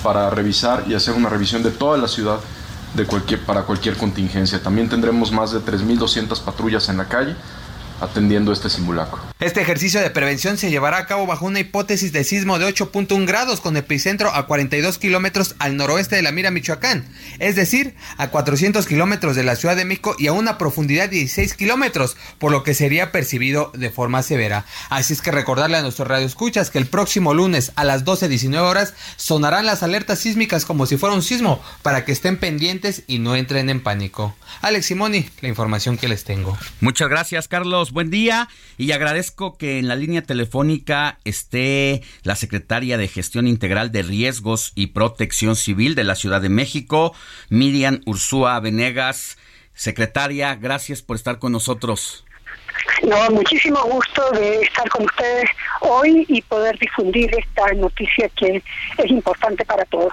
para 0.02 0.30
revisar 0.30 0.84
y 0.88 0.94
hacer 0.94 1.14
una 1.14 1.28
revisión 1.28 1.62
de 1.62 1.70
toda 1.70 1.98
la 1.98 2.08
ciudad 2.08 2.40
de 2.96 3.06
cualquier, 3.06 3.40
para 3.40 3.62
cualquier 3.62 3.96
contingencia. 3.96 4.62
También 4.62 4.88
tendremos 4.88 5.30
más 5.30 5.52
de 5.52 5.60
3.200 5.60 6.40
patrullas 6.40 6.88
en 6.88 6.96
la 6.96 7.04
calle 7.06 7.36
atendiendo 8.00 8.52
este 8.52 8.70
simulacro. 8.70 9.20
Este 9.38 9.60
ejercicio 9.60 10.00
de 10.00 10.10
prevención 10.10 10.58
se 10.58 10.70
llevará 10.70 10.98
a 10.98 11.06
cabo 11.06 11.26
bajo 11.26 11.46
una 11.46 11.60
hipótesis 11.60 12.12
de 12.12 12.24
sismo 12.24 12.58
de 12.58 12.66
8.1 12.66 13.26
grados 13.26 13.60
con 13.60 13.76
epicentro 13.76 14.32
a 14.34 14.46
42 14.46 14.98
kilómetros 14.98 15.54
al 15.58 15.76
noroeste 15.76 16.16
de 16.16 16.22
la 16.22 16.32
Mira, 16.32 16.50
Michoacán, 16.50 17.06
es 17.38 17.56
decir, 17.56 17.94
a 18.18 18.28
400 18.28 18.86
kilómetros 18.86 19.36
de 19.36 19.44
la 19.44 19.56
Ciudad 19.56 19.76
de 19.76 19.84
México 19.84 20.14
y 20.18 20.26
a 20.26 20.32
una 20.32 20.58
profundidad 20.58 21.04
de 21.04 21.16
16 21.16 21.54
kilómetros, 21.54 22.16
por 22.38 22.52
lo 22.52 22.62
que 22.62 22.74
sería 22.74 23.12
percibido 23.12 23.70
de 23.74 23.90
forma 23.90 24.22
severa. 24.22 24.64
Así 24.88 25.12
es 25.12 25.22
que 25.22 25.30
recordarle 25.30 25.76
a 25.76 25.82
nuestros 25.82 26.08
radioescuchas 26.08 26.70
que 26.70 26.78
el 26.78 26.86
próximo 26.86 27.34
lunes 27.34 27.72
a 27.76 27.84
las 27.84 28.04
12.19 28.04 28.58
horas 28.58 28.94
sonarán 29.16 29.66
las 29.66 29.82
alertas 29.82 30.18
sísmicas 30.18 30.64
como 30.64 30.86
si 30.86 30.96
fuera 30.96 31.14
un 31.14 31.22
sismo, 31.22 31.62
para 31.82 32.04
que 32.04 32.12
estén 32.12 32.38
pendientes 32.38 33.02
y 33.06 33.18
no 33.18 33.36
entren 33.36 33.70
en 33.70 33.82
pánico. 33.82 34.34
Alex 34.62 34.86
Simoni, 34.86 35.28
la 35.40 35.48
información 35.48 35.96
que 35.96 36.08
les 36.08 36.24
tengo. 36.24 36.56
Muchas 36.80 37.08
gracias, 37.08 37.48
Carlos 37.48 37.85
buen 37.92 38.10
día 38.10 38.48
y 38.76 38.92
agradezco 38.92 39.56
que 39.56 39.78
en 39.78 39.88
la 39.88 39.96
línea 39.96 40.22
telefónica 40.22 41.18
esté 41.24 42.02
la 42.22 42.36
secretaria 42.36 42.98
de 42.98 43.08
Gestión 43.08 43.46
Integral 43.46 43.92
de 43.92 44.02
Riesgos 44.02 44.72
y 44.74 44.88
Protección 44.88 45.56
Civil 45.56 45.94
de 45.94 46.04
la 46.04 46.14
Ciudad 46.14 46.42
de 46.42 46.48
México, 46.48 47.14
Miriam 47.48 48.00
Ursúa 48.04 48.60
Venegas. 48.60 49.38
Secretaria, 49.74 50.54
gracias 50.54 51.02
por 51.02 51.16
estar 51.16 51.38
con 51.38 51.52
nosotros. 51.52 52.25
No, 53.06 53.30
muchísimo 53.30 53.82
gusto 53.84 54.30
de 54.32 54.60
estar 54.62 54.88
con 54.88 55.04
ustedes 55.04 55.48
hoy 55.80 56.24
y 56.28 56.42
poder 56.42 56.78
difundir 56.78 57.30
esta 57.34 57.72
noticia 57.74 58.28
que 58.30 58.62
es 58.98 59.10
importante 59.10 59.64
para 59.64 59.84
todos. 59.86 60.12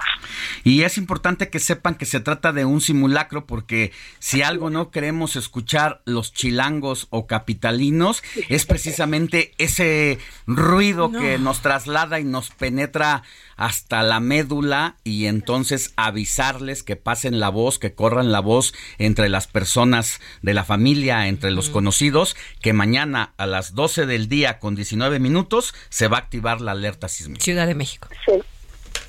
Y 0.62 0.82
es 0.82 0.98
importante 0.98 1.50
que 1.50 1.60
sepan 1.60 1.94
que 1.94 2.06
se 2.06 2.20
trata 2.20 2.52
de 2.52 2.64
un 2.64 2.80
simulacro 2.80 3.46
porque 3.46 3.92
si 4.18 4.42
algo 4.42 4.70
no 4.70 4.90
queremos 4.90 5.36
escuchar 5.36 6.00
los 6.04 6.32
chilangos 6.32 7.06
o 7.10 7.26
capitalinos 7.26 8.22
es 8.48 8.66
precisamente 8.66 9.52
ese 9.58 10.18
ruido 10.46 11.10
que 11.18 11.38
nos 11.38 11.60
traslada 11.62 12.20
y 12.20 12.24
nos 12.24 12.50
penetra 12.50 13.22
hasta 13.56 14.02
la 14.02 14.20
médula 14.20 14.96
y 15.04 15.26
entonces 15.26 15.92
avisarles 15.96 16.82
que 16.82 16.96
pasen 16.96 17.40
la 17.40 17.48
voz, 17.48 17.78
que 17.78 17.94
corran 17.94 18.32
la 18.32 18.40
voz 18.40 18.74
entre 18.98 19.28
las 19.28 19.46
personas 19.46 20.20
de 20.42 20.54
la 20.54 20.64
familia, 20.64 21.28
entre 21.28 21.50
los 21.50 21.70
conocidos, 21.70 22.36
que 22.60 22.72
mañana 22.72 23.32
a 23.36 23.46
las 23.46 23.74
12 23.74 24.06
del 24.06 24.28
día 24.28 24.58
con 24.58 24.74
19 24.74 25.18
minutos 25.18 25.74
se 25.88 26.08
va 26.08 26.18
a 26.18 26.20
activar 26.20 26.60
la 26.60 26.72
alerta 26.72 27.08
sísmica. 27.08 27.42
Ciudad 27.42 27.66
de 27.66 27.74
México. 27.74 28.08
Sí. 28.24 28.32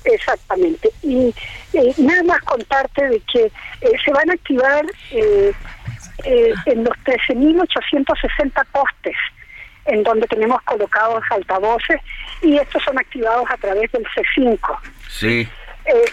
Exactamente. 0.04 0.90
Y 1.02 1.34
eh, 1.72 1.94
nada 1.98 2.22
más 2.22 2.40
contarte 2.42 3.08
de 3.08 3.20
que 3.32 3.46
eh, 3.46 3.92
se 4.04 4.12
van 4.12 4.30
a 4.30 4.34
activar 4.34 4.84
eh, 5.10 5.52
en 6.66 6.84
los 6.84 6.94
13.860 7.04 8.66
postes 8.72 9.16
en 9.86 10.02
donde 10.02 10.26
tenemos 10.26 10.60
colocados 10.62 11.22
altavoces 11.30 12.00
y 12.42 12.56
estos 12.56 12.82
son 12.82 12.98
activados 12.98 13.44
a 13.50 13.56
través 13.56 13.90
del 13.92 14.04
C5. 14.04 14.58
Sí. 15.08 15.48
Eh, 15.86 16.04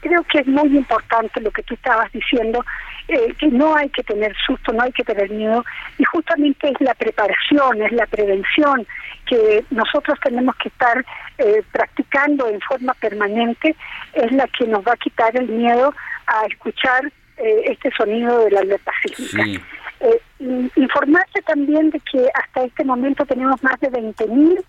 creo 0.00 0.22
que 0.24 0.38
es 0.38 0.46
muy 0.46 0.76
importante 0.76 1.40
lo 1.40 1.50
que 1.50 1.62
tú 1.62 1.74
estabas 1.74 2.10
diciendo, 2.12 2.64
eh, 3.08 3.34
que 3.38 3.48
no 3.48 3.74
hay 3.74 3.88
que 3.90 4.02
tener 4.02 4.34
susto, 4.46 4.72
no 4.72 4.82
hay 4.82 4.92
que 4.92 5.04
tener 5.04 5.30
miedo, 5.30 5.64
y 5.98 6.04
justamente 6.04 6.68
es 6.68 6.80
la 6.80 6.94
preparación, 6.94 7.82
es 7.82 7.92
la 7.92 8.06
prevención 8.06 8.86
que 9.26 9.64
nosotros 9.70 10.18
tenemos 10.22 10.56
que 10.56 10.68
estar 10.68 11.04
eh, 11.38 11.62
practicando 11.72 12.48
en 12.48 12.60
forma 12.60 12.94
permanente, 12.94 13.76
es 14.14 14.32
la 14.32 14.46
que 14.48 14.66
nos 14.66 14.86
va 14.86 14.92
a 14.92 14.96
quitar 14.96 15.36
el 15.36 15.48
miedo 15.48 15.94
a 16.26 16.46
escuchar 16.46 17.12
eh, 17.36 17.62
este 17.66 17.90
sonido 17.96 18.44
de 18.44 18.50
la 18.50 18.60
alerta 18.60 18.92
sísmica. 19.02 19.44
Sí. 19.44 19.60
Eh, 20.00 20.20
in- 20.38 20.70
informarse 20.76 21.42
también 21.42 21.90
de 21.90 22.00
que 22.00 22.28
hasta 22.34 22.62
este 22.64 22.84
momento 22.84 23.24
tenemos 23.26 23.62
más 23.62 23.78
de 23.80 23.90
20.000 23.90 24.64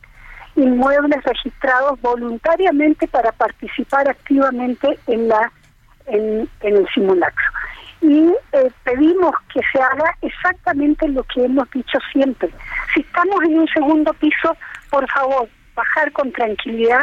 inmuebles 0.55 1.23
registrados 1.23 2.01
voluntariamente 2.01 3.07
para 3.07 3.31
participar 3.31 4.09
activamente 4.09 4.97
en 5.07 5.27
la 5.27 5.51
en, 6.07 6.49
en 6.61 6.75
el 6.77 6.87
simulacro. 6.93 7.45
Y 8.01 8.33
eh, 8.53 8.71
pedimos 8.83 9.35
que 9.53 9.59
se 9.71 9.79
haga 9.79 10.15
exactamente 10.21 11.07
lo 11.09 11.23
que 11.23 11.45
hemos 11.45 11.69
dicho 11.71 11.99
siempre. 12.11 12.49
Si 12.93 13.01
estamos 13.01 13.43
en 13.43 13.59
un 13.59 13.67
segundo 13.67 14.11
piso, 14.13 14.55
por 14.89 15.07
favor, 15.11 15.47
bajar 15.75 16.11
con 16.13 16.31
tranquilidad, 16.31 17.01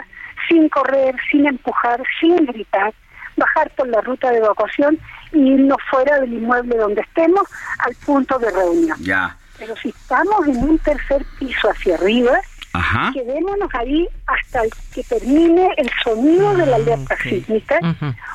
sin 0.48 0.68
correr, 0.68 1.14
sin 1.30 1.46
empujar, 1.46 2.02
sin 2.20 2.46
gritar, 2.46 2.92
bajar 3.36 3.70
por 3.70 3.88
la 3.88 4.00
ruta 4.00 4.30
de 4.30 4.38
evacuación 4.38 4.98
y 5.32 5.52
irnos 5.52 5.78
fuera 5.90 6.20
del 6.20 6.32
inmueble 6.32 6.76
donde 6.76 7.02
estemos 7.02 7.42
al 7.78 7.94
punto 7.96 8.38
de 8.38 8.50
reunión. 8.50 8.98
Ya. 9.00 9.36
Pero 9.58 9.76
si 9.76 9.88
estamos 9.90 10.46
en 10.46 10.56
un 10.58 10.78
tercer 10.78 11.24
piso 11.38 11.70
hacia 11.70 11.94
arriba, 11.96 12.38
Ajá. 12.72 13.10
quedémonos 13.12 13.74
ahí 13.74 14.06
hasta 14.26 14.62
que 14.92 15.02
termine 15.04 15.70
el 15.76 15.90
sonido 16.04 16.54
de 16.54 16.66
la 16.66 16.76
alerta 16.76 17.16
sísmica, 17.22 17.78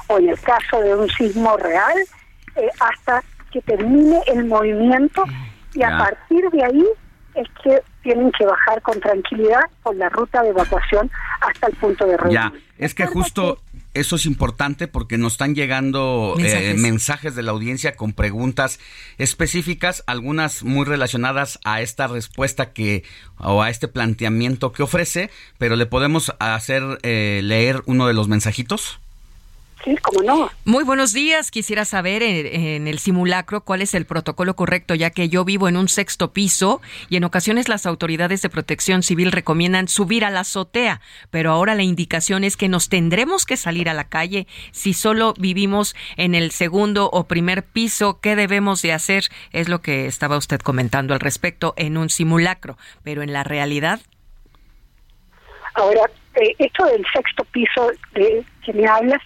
o 0.07 0.17
en 0.17 0.29
el 0.29 0.39
caso 0.39 0.81
de 0.81 0.95
un 0.95 1.09
sismo 1.09 1.57
real, 1.57 1.97
eh, 2.55 2.69
hasta 2.79 3.23
que 3.51 3.61
termine 3.61 4.19
el 4.27 4.45
movimiento, 4.45 5.23
y 5.73 5.83
a 5.83 5.97
partir 5.97 6.49
de 6.49 6.63
ahí 6.63 6.85
es 7.35 7.47
que 7.63 7.81
tienen 8.01 8.31
que 8.31 8.45
bajar 8.45 8.81
con 8.81 8.99
tranquilidad 8.99 9.61
por 9.83 9.95
la 9.95 10.09
ruta 10.09 10.41
de 10.43 10.49
evacuación 10.49 11.09
hasta 11.41 11.67
el 11.67 11.75
punto 11.75 12.05
de 12.05 12.17
reunión. 12.17 12.53
Ya, 12.53 12.59
es 12.77 12.93
que 12.93 13.05
justo 13.05 13.59
eso 13.93 14.15
es 14.15 14.25
importante 14.25 14.87
porque 14.87 15.17
nos 15.17 15.33
están 15.33 15.53
llegando 15.53 16.35
eh, 16.37 16.43
Mensajes. 16.43 16.77
mensajes 16.79 17.35
de 17.35 17.43
la 17.43 17.51
audiencia 17.51 17.95
con 17.95 18.13
preguntas 18.13 18.79
específicas, 19.17 20.03
algunas 20.07 20.63
muy 20.63 20.85
relacionadas 20.85 21.59
a 21.65 21.81
esta 21.81 22.07
respuesta 22.07 22.71
que 22.71 23.03
o 23.37 23.61
a 23.61 23.69
este 23.69 23.89
planteamiento 23.89 24.71
que 24.71 24.83
ofrece, 24.83 25.29
pero 25.57 25.75
le 25.75 25.87
podemos 25.87 26.33
hacer 26.39 26.99
eh, 27.03 27.41
leer 27.43 27.83
uno 27.85 28.07
de 28.07 28.13
los 28.13 28.29
mensajitos. 28.29 29.00
Sí, 29.83 29.95
como 29.97 30.21
no. 30.21 30.51
Muy 30.65 30.83
buenos 30.83 31.13
días. 31.13 31.49
Quisiera 31.49 31.85
saber 31.85 32.21
en, 32.21 32.45
en 32.45 32.87
el 32.87 32.99
simulacro 32.99 33.61
cuál 33.61 33.81
es 33.81 33.93
el 33.93 34.05
protocolo 34.05 34.55
correcto, 34.55 34.93
ya 34.95 35.09
que 35.09 35.29
yo 35.29 35.43
vivo 35.43 35.67
en 35.67 35.77
un 35.77 35.87
sexto 35.87 36.33
piso 36.33 36.81
y 37.09 37.15
en 37.15 37.23
ocasiones 37.23 37.67
las 37.67 37.85
autoridades 37.85 38.41
de 38.41 38.49
protección 38.49 39.01
civil 39.01 39.31
recomiendan 39.31 39.87
subir 39.87 40.23
a 40.23 40.29
la 40.29 40.41
azotea, 40.41 41.01
pero 41.29 41.51
ahora 41.51 41.75
la 41.75 41.83
indicación 41.83 42.43
es 42.43 42.57
que 42.57 42.69
nos 42.69 42.89
tendremos 42.89 43.45
que 43.45 43.57
salir 43.57 43.89
a 43.89 43.93
la 43.93 44.07
calle 44.07 44.47
si 44.71 44.93
solo 44.93 45.33
vivimos 45.37 45.95
en 46.17 46.35
el 46.35 46.51
segundo 46.51 47.09
o 47.11 47.23
primer 47.25 47.63
piso. 47.63 48.19
¿Qué 48.21 48.35
debemos 48.35 48.81
de 48.81 48.93
hacer? 48.93 49.25
Es 49.51 49.67
lo 49.67 49.81
que 49.81 50.05
estaba 50.05 50.37
usted 50.37 50.59
comentando 50.59 51.13
al 51.13 51.19
respecto 51.19 51.73
en 51.77 51.97
un 51.97 52.09
simulacro, 52.09 52.77
pero 53.03 53.23
en 53.23 53.33
la 53.33 53.43
realidad 53.43 53.99
Ahora, 55.73 56.01
eh, 56.35 56.55
esto 56.59 56.85
del 56.85 57.05
sexto 57.13 57.43
piso 57.45 57.91
de 58.13 58.43
que 58.65 58.73
me 58.73 58.87
hablas, 58.87 59.21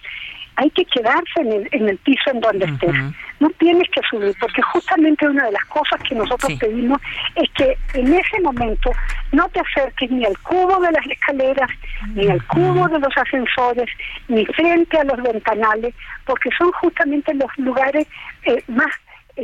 hay 0.56 0.70
que 0.70 0.84
quedarse 0.86 1.40
en 1.40 1.52
el, 1.52 1.68
en 1.72 1.88
el 1.88 1.98
piso 1.98 2.30
en 2.32 2.40
donde 2.40 2.64
estés. 2.64 2.94
No 3.40 3.50
tienes 3.58 3.88
que 3.90 4.00
subir, 4.10 4.34
porque 4.40 4.62
justamente 4.62 5.28
una 5.28 5.44
de 5.44 5.52
las 5.52 5.64
cosas 5.66 6.00
que 6.08 6.14
nosotros 6.14 6.52
pedimos 6.58 7.00
es 7.34 7.50
que 7.50 7.76
en 7.94 8.14
ese 8.14 8.40
momento 8.40 8.90
no 9.32 9.46
te 9.50 9.60
acerques 9.60 10.10
ni 10.10 10.24
al 10.24 10.38
cubo 10.38 10.80
de 10.80 10.92
las 10.92 11.06
escaleras, 11.06 11.70
ni 12.14 12.28
al 12.28 12.42
cubo 12.46 12.88
de 12.88 12.98
los 12.98 13.16
ascensores, 13.16 13.88
ni 14.28 14.46
frente 14.46 14.98
a 14.98 15.04
los 15.04 15.22
ventanales, 15.22 15.94
porque 16.24 16.48
son 16.58 16.72
justamente 16.72 17.34
los 17.34 17.50
lugares 17.58 18.06
eh, 18.44 18.62
más 18.68 18.90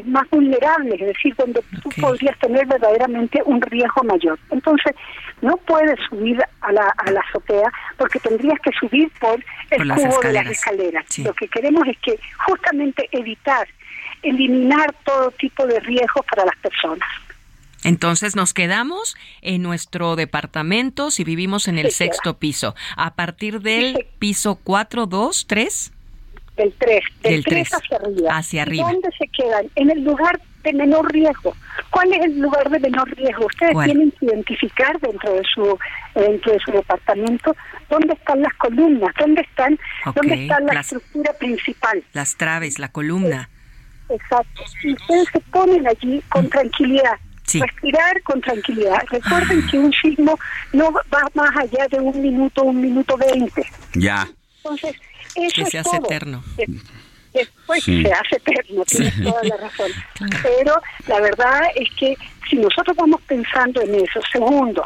más 0.04 0.28
vulnerables, 0.30 1.00
es 1.00 1.06
decir, 1.08 1.34
donde 1.36 1.62
tú 1.82 1.90
podrías 2.00 2.38
tener 2.38 2.66
verdaderamente 2.66 3.42
un 3.44 3.60
riesgo 3.60 4.02
mayor. 4.04 4.38
Entonces, 4.50 4.94
no 5.42 5.56
puedes 5.58 5.98
subir 6.08 6.42
a 6.60 6.72
la, 6.72 6.92
a 6.96 7.10
la 7.10 7.20
azotea 7.20 7.70
porque 7.98 8.18
tendrías 8.20 8.58
que 8.60 8.70
subir 8.78 9.10
por 9.20 9.44
el 9.70 9.88
Por 9.88 9.96
cubo 9.96 10.20
de 10.20 10.32
las 10.32 10.46
escaleras. 10.46 11.04
Sí. 11.08 11.22
Lo 11.22 11.34
que 11.34 11.48
queremos 11.48 11.86
es 11.86 11.98
que 11.98 12.18
justamente 12.46 13.08
evitar, 13.12 13.68
eliminar 14.22 14.94
todo 15.04 15.30
tipo 15.32 15.66
de 15.66 15.78
riesgos 15.80 16.24
para 16.26 16.46
las 16.46 16.56
personas. 16.56 17.08
Entonces 17.84 18.36
nos 18.36 18.54
quedamos 18.54 19.16
en 19.40 19.62
nuestro 19.62 20.16
departamento 20.16 21.10
si 21.10 21.24
vivimos 21.24 21.68
en 21.68 21.78
el 21.78 21.90
Sí, 21.90 22.04
sexto 22.04 22.38
piso. 22.38 22.74
A 22.96 23.14
partir 23.14 23.60
del 23.60 24.06
piso 24.18 24.58
4, 24.62 25.06
2, 25.06 25.46
3. 25.48 25.92
Del 26.56 26.72
3, 26.78 27.00
del, 27.22 27.32
Del 27.32 27.44
3 27.44 27.68
tres, 27.70 27.74
hacia 27.82 27.96
arriba. 27.96 28.36
hacia 28.36 28.56
¿Y 28.58 28.60
arriba. 28.60 28.92
¿Dónde 28.92 29.08
se 29.18 29.26
quedan? 29.28 29.66
En 29.74 29.90
el 29.90 30.04
lugar 30.04 30.38
de 30.62 30.72
menor 30.74 31.10
riesgo. 31.12 31.56
¿Cuál 31.90 32.12
es 32.12 32.20
el 32.26 32.38
lugar 32.40 32.68
de 32.70 32.78
menor 32.78 33.08
riesgo? 33.16 33.46
Ustedes 33.46 33.72
¿Cuál? 33.72 33.86
tienen 33.86 34.10
que 34.12 34.26
identificar 34.26 35.00
dentro 35.00 35.32
de 35.32 35.42
su 35.54 35.78
dentro 36.14 36.52
de 36.52 36.58
su 36.60 36.70
departamento 36.72 37.56
dónde 37.88 38.12
están 38.12 38.42
las 38.42 38.52
columnas, 38.54 39.12
dónde 39.18 39.40
están 39.42 39.78
Ok, 40.06 40.16
dónde 40.16 40.34
está 40.42 40.60
la 40.60 40.74
las- 40.74 40.86
estructura 40.92 41.32
principal. 41.32 42.04
Las 42.12 42.36
traves, 42.36 42.78
la 42.78 42.88
columna. 42.88 43.48
Exacto. 44.08 44.62
Y 44.84 44.92
ustedes 44.92 45.28
se 45.32 45.40
ponen 45.40 45.86
allí 45.88 46.22
con 46.28 46.48
tranquilidad. 46.50 47.16
Sí. 47.44 47.60
Respirar 47.60 48.22
con 48.22 48.40
tranquilidad. 48.40 49.02
Recuerden 49.10 49.66
que 49.68 49.78
un 49.78 49.92
sismo 49.92 50.38
no 50.72 50.92
va 50.92 51.22
más 51.34 51.50
allá 51.56 51.88
de 51.90 51.98
un 51.98 52.20
minuto, 52.22 52.62
un 52.62 52.80
minuto 52.80 53.16
veinte. 53.16 53.64
Ya. 53.94 54.28
Entonces, 54.58 54.94
eso 55.36 55.54
Que 55.56 55.62
es 55.62 55.68
se 55.70 55.78
hace 55.78 55.96
todo. 55.98 56.06
eterno. 56.06 56.42
De- 56.56 56.66
Después 57.32 57.82
Sí. 57.82 58.02
se 58.02 58.12
hace 58.12 58.36
eterno, 58.36 58.84
tienes 58.84 59.22
toda 59.22 59.42
la 59.44 59.56
razón. 59.56 59.90
Pero 60.42 60.74
la 61.06 61.20
verdad 61.20 61.62
es 61.76 61.88
que 61.98 62.14
si 62.50 62.56
nosotros 62.56 62.94
vamos 62.96 63.22
pensando 63.22 63.80
en 63.80 63.94
eso, 63.94 64.20
segundo, 64.30 64.84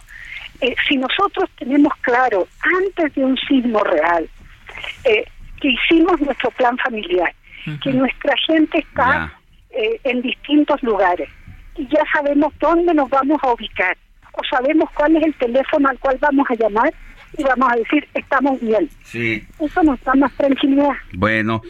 eh, 0.60 0.74
si 0.88 0.96
nosotros 0.96 1.50
tenemos 1.58 1.92
claro 2.02 2.46
antes 2.78 3.12
de 3.16 3.24
un 3.24 3.36
sismo 3.48 3.82
real 3.82 4.28
eh, 5.04 5.24
que 5.60 5.68
hicimos 5.70 6.20
nuestro 6.20 6.50
plan 6.52 6.76
familiar, 6.78 7.34
que 7.82 7.90
nuestra 7.90 8.34
gente 8.46 8.78
está 8.78 9.32
eh, 9.70 10.00
en 10.04 10.22
distintos 10.22 10.80
lugares 10.84 11.28
y 11.76 11.84
ya 11.88 12.02
sabemos 12.12 12.52
dónde 12.60 12.94
nos 12.94 13.10
vamos 13.10 13.38
a 13.42 13.52
ubicar 13.52 13.96
o 14.32 14.40
sabemos 14.48 14.88
cuál 14.94 15.16
es 15.16 15.24
el 15.24 15.34
teléfono 15.34 15.88
al 15.88 15.98
cual 15.98 16.16
vamos 16.20 16.46
a 16.48 16.54
llamar 16.54 16.94
y 17.38 17.42
vamos 17.42 17.68
a 17.72 17.76
decir 17.76 18.06
estamos 18.14 18.60
bien. 18.60 18.88
Sí. 19.04 19.44
Eso 19.60 19.82
nos 19.82 20.00
da 20.02 20.14
más 20.14 20.32
tranquilidad. 20.36 20.90
Bueno, 21.12 21.62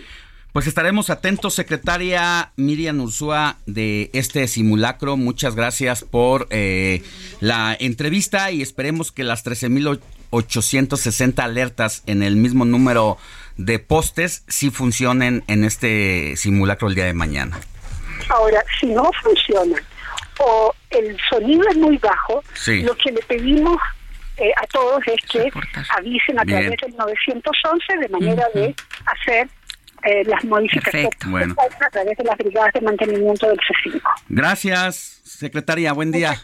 pues 0.53 0.67
estaremos 0.67 1.11
atentos, 1.11 1.55
secretaria 1.55 2.51
Miriam 2.57 3.01
Ursúa, 3.01 3.57
de 3.67 4.11
este 4.15 4.47
simulacro. 4.49 5.17
Muchas 5.17 5.55
gracias 5.55 6.03
por 6.05 6.47
eh, 6.51 7.03
la 7.41 7.77
entrevista 7.79 8.51
y 8.51 8.63
esperemos 8.63 9.13
que 9.13 9.23
las 9.25 9.45
13.860 9.45 11.39
alertas 11.43 12.03
en 12.07 12.23
el 12.23 12.37
mismo 12.37 12.65
número 12.65 13.19
de 13.57 13.79
postes 13.79 14.45
sí 14.49 14.71
funcionen 14.71 15.45
en 15.47 15.65
este 15.65 16.37
simulacro 16.37 16.89
el 16.89 16.95
día 16.95 17.05
de 17.07 17.15
mañana. 17.15 17.59
Ahora, 18.29 18.63
si 18.81 18.87
no 18.87 19.11
funciona 19.23 19.77
o 20.41 20.75
el 20.91 21.17
sonido 21.31 21.63
es 21.71 21.77
muy 21.77 21.97
bajo, 21.99 22.43
Sí. 22.55 22.83
lo 22.83 22.95
que 22.97 23.13
le 23.13 23.21
pedimos 23.23 23.79
eh, 24.39 24.53
a 24.57 24.67
todos 24.69 25.01
es 25.07 25.21
que 25.31 25.51
avisen 25.97 26.39
a 26.39 26.45
Bien. 26.45 26.61
través 26.61 26.81
del 26.81 26.97
911 26.97 27.97
de 28.01 28.09
manera 28.09 28.45
de 28.55 28.75
hacer 29.07 29.49
eh, 30.05 30.25
las 30.25 30.45
modificaciones. 30.45 31.11
Bueno. 31.27 31.55
a 31.59 31.91
través 31.91 32.17
de 32.17 32.25
las 32.25 32.37
brigadas 32.39 32.73
de 32.75 32.81
mantenimiento 32.83 33.49
del 33.49 33.59
C5. 33.59 34.01
Gracias, 34.29 35.21
secretaria. 35.25 35.93
Buen 35.93 36.13
día. 36.13 36.41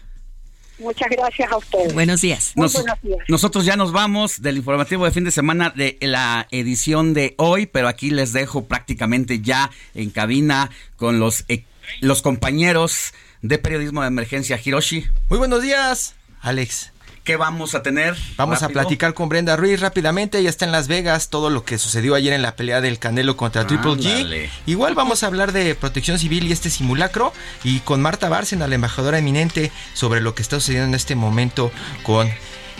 Muchas 0.78 1.08
gracias 1.10 1.52
a 1.52 1.58
ustedes. 1.58 1.94
Buenos 1.94 2.20
días. 2.22 2.52
Muy 2.56 2.64
Nos- 2.64 2.72
buenos 2.72 3.00
días. 3.02 3.18
nosotros 3.28 3.64
ya 3.64 3.76
nos 3.76 3.92
vamos 3.92 4.42
del 4.42 4.56
informativo 4.56 5.04
de 5.04 5.12
fin 5.12 5.22
de 5.22 5.30
semana 5.30 5.70
de 5.70 5.96
la 6.00 6.48
edición 6.50 7.14
de 7.14 7.34
hoy, 7.38 7.66
pero 7.66 7.86
aquí 7.88 8.10
les 8.10 8.32
dejo 8.32 8.66
prácticamente 8.66 9.40
ya 9.40 9.70
en 9.94 10.10
cabina 10.10 10.70
con 10.96 11.20
los, 11.20 11.44
eh, 11.48 11.64
los 12.00 12.22
compañeros 12.22 13.12
de 13.42 13.58
periodismo 13.58 14.00
de 14.02 14.08
emergencia. 14.08 14.58
Hiroshi. 14.64 15.06
Muy 15.28 15.38
buenos 15.38 15.62
días, 15.62 16.16
Alex. 16.40 16.91
¿Qué 17.24 17.36
vamos 17.36 17.76
a 17.76 17.82
tener? 17.82 18.16
Vamos 18.36 18.60
Rápido. 18.60 18.80
a 18.80 18.82
platicar 18.82 19.14
con 19.14 19.28
Brenda 19.28 19.54
Ruiz 19.56 19.78
rápidamente. 19.78 20.38
Ella 20.38 20.50
está 20.50 20.64
en 20.64 20.72
Las 20.72 20.88
Vegas. 20.88 21.28
Todo 21.28 21.50
lo 21.50 21.64
que 21.64 21.78
sucedió 21.78 22.16
ayer 22.16 22.32
en 22.32 22.42
la 22.42 22.56
pelea 22.56 22.80
del 22.80 22.98
Canelo 22.98 23.36
contra 23.36 23.64
Triple. 23.64 23.92
G. 23.92 24.50
Igual 24.66 24.94
vamos 24.96 25.22
a 25.22 25.28
hablar 25.28 25.52
de 25.52 25.76
protección 25.76 26.18
civil 26.18 26.46
y 26.46 26.52
este 26.52 26.68
simulacro. 26.68 27.32
Y 27.62 27.78
con 27.80 28.02
Marta 28.02 28.28
Bárcena, 28.28 28.66
la 28.66 28.74
embajadora 28.74 29.18
eminente, 29.18 29.70
sobre 29.94 30.20
lo 30.20 30.34
que 30.34 30.42
está 30.42 30.56
sucediendo 30.58 30.88
en 30.88 30.94
este 30.94 31.14
momento 31.14 31.70
con 32.02 32.28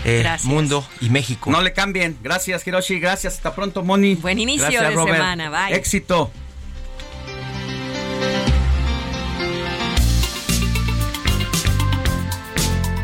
el 0.04 0.22
Gracias. 0.24 0.44
mundo 0.44 0.84
y 1.00 1.10
México. 1.10 1.48
No 1.48 1.62
le 1.62 1.72
cambien. 1.72 2.18
Gracias, 2.20 2.66
Hiroshi. 2.66 2.98
Gracias. 2.98 3.34
Hasta 3.34 3.54
pronto, 3.54 3.84
Moni. 3.84 4.16
Buen 4.16 4.40
inicio 4.40 4.62
Gracias, 4.64 4.82
de 4.88 4.90
Robert. 4.90 5.16
semana. 5.18 5.50
Bye. 5.50 5.76
Éxito. 5.76 6.32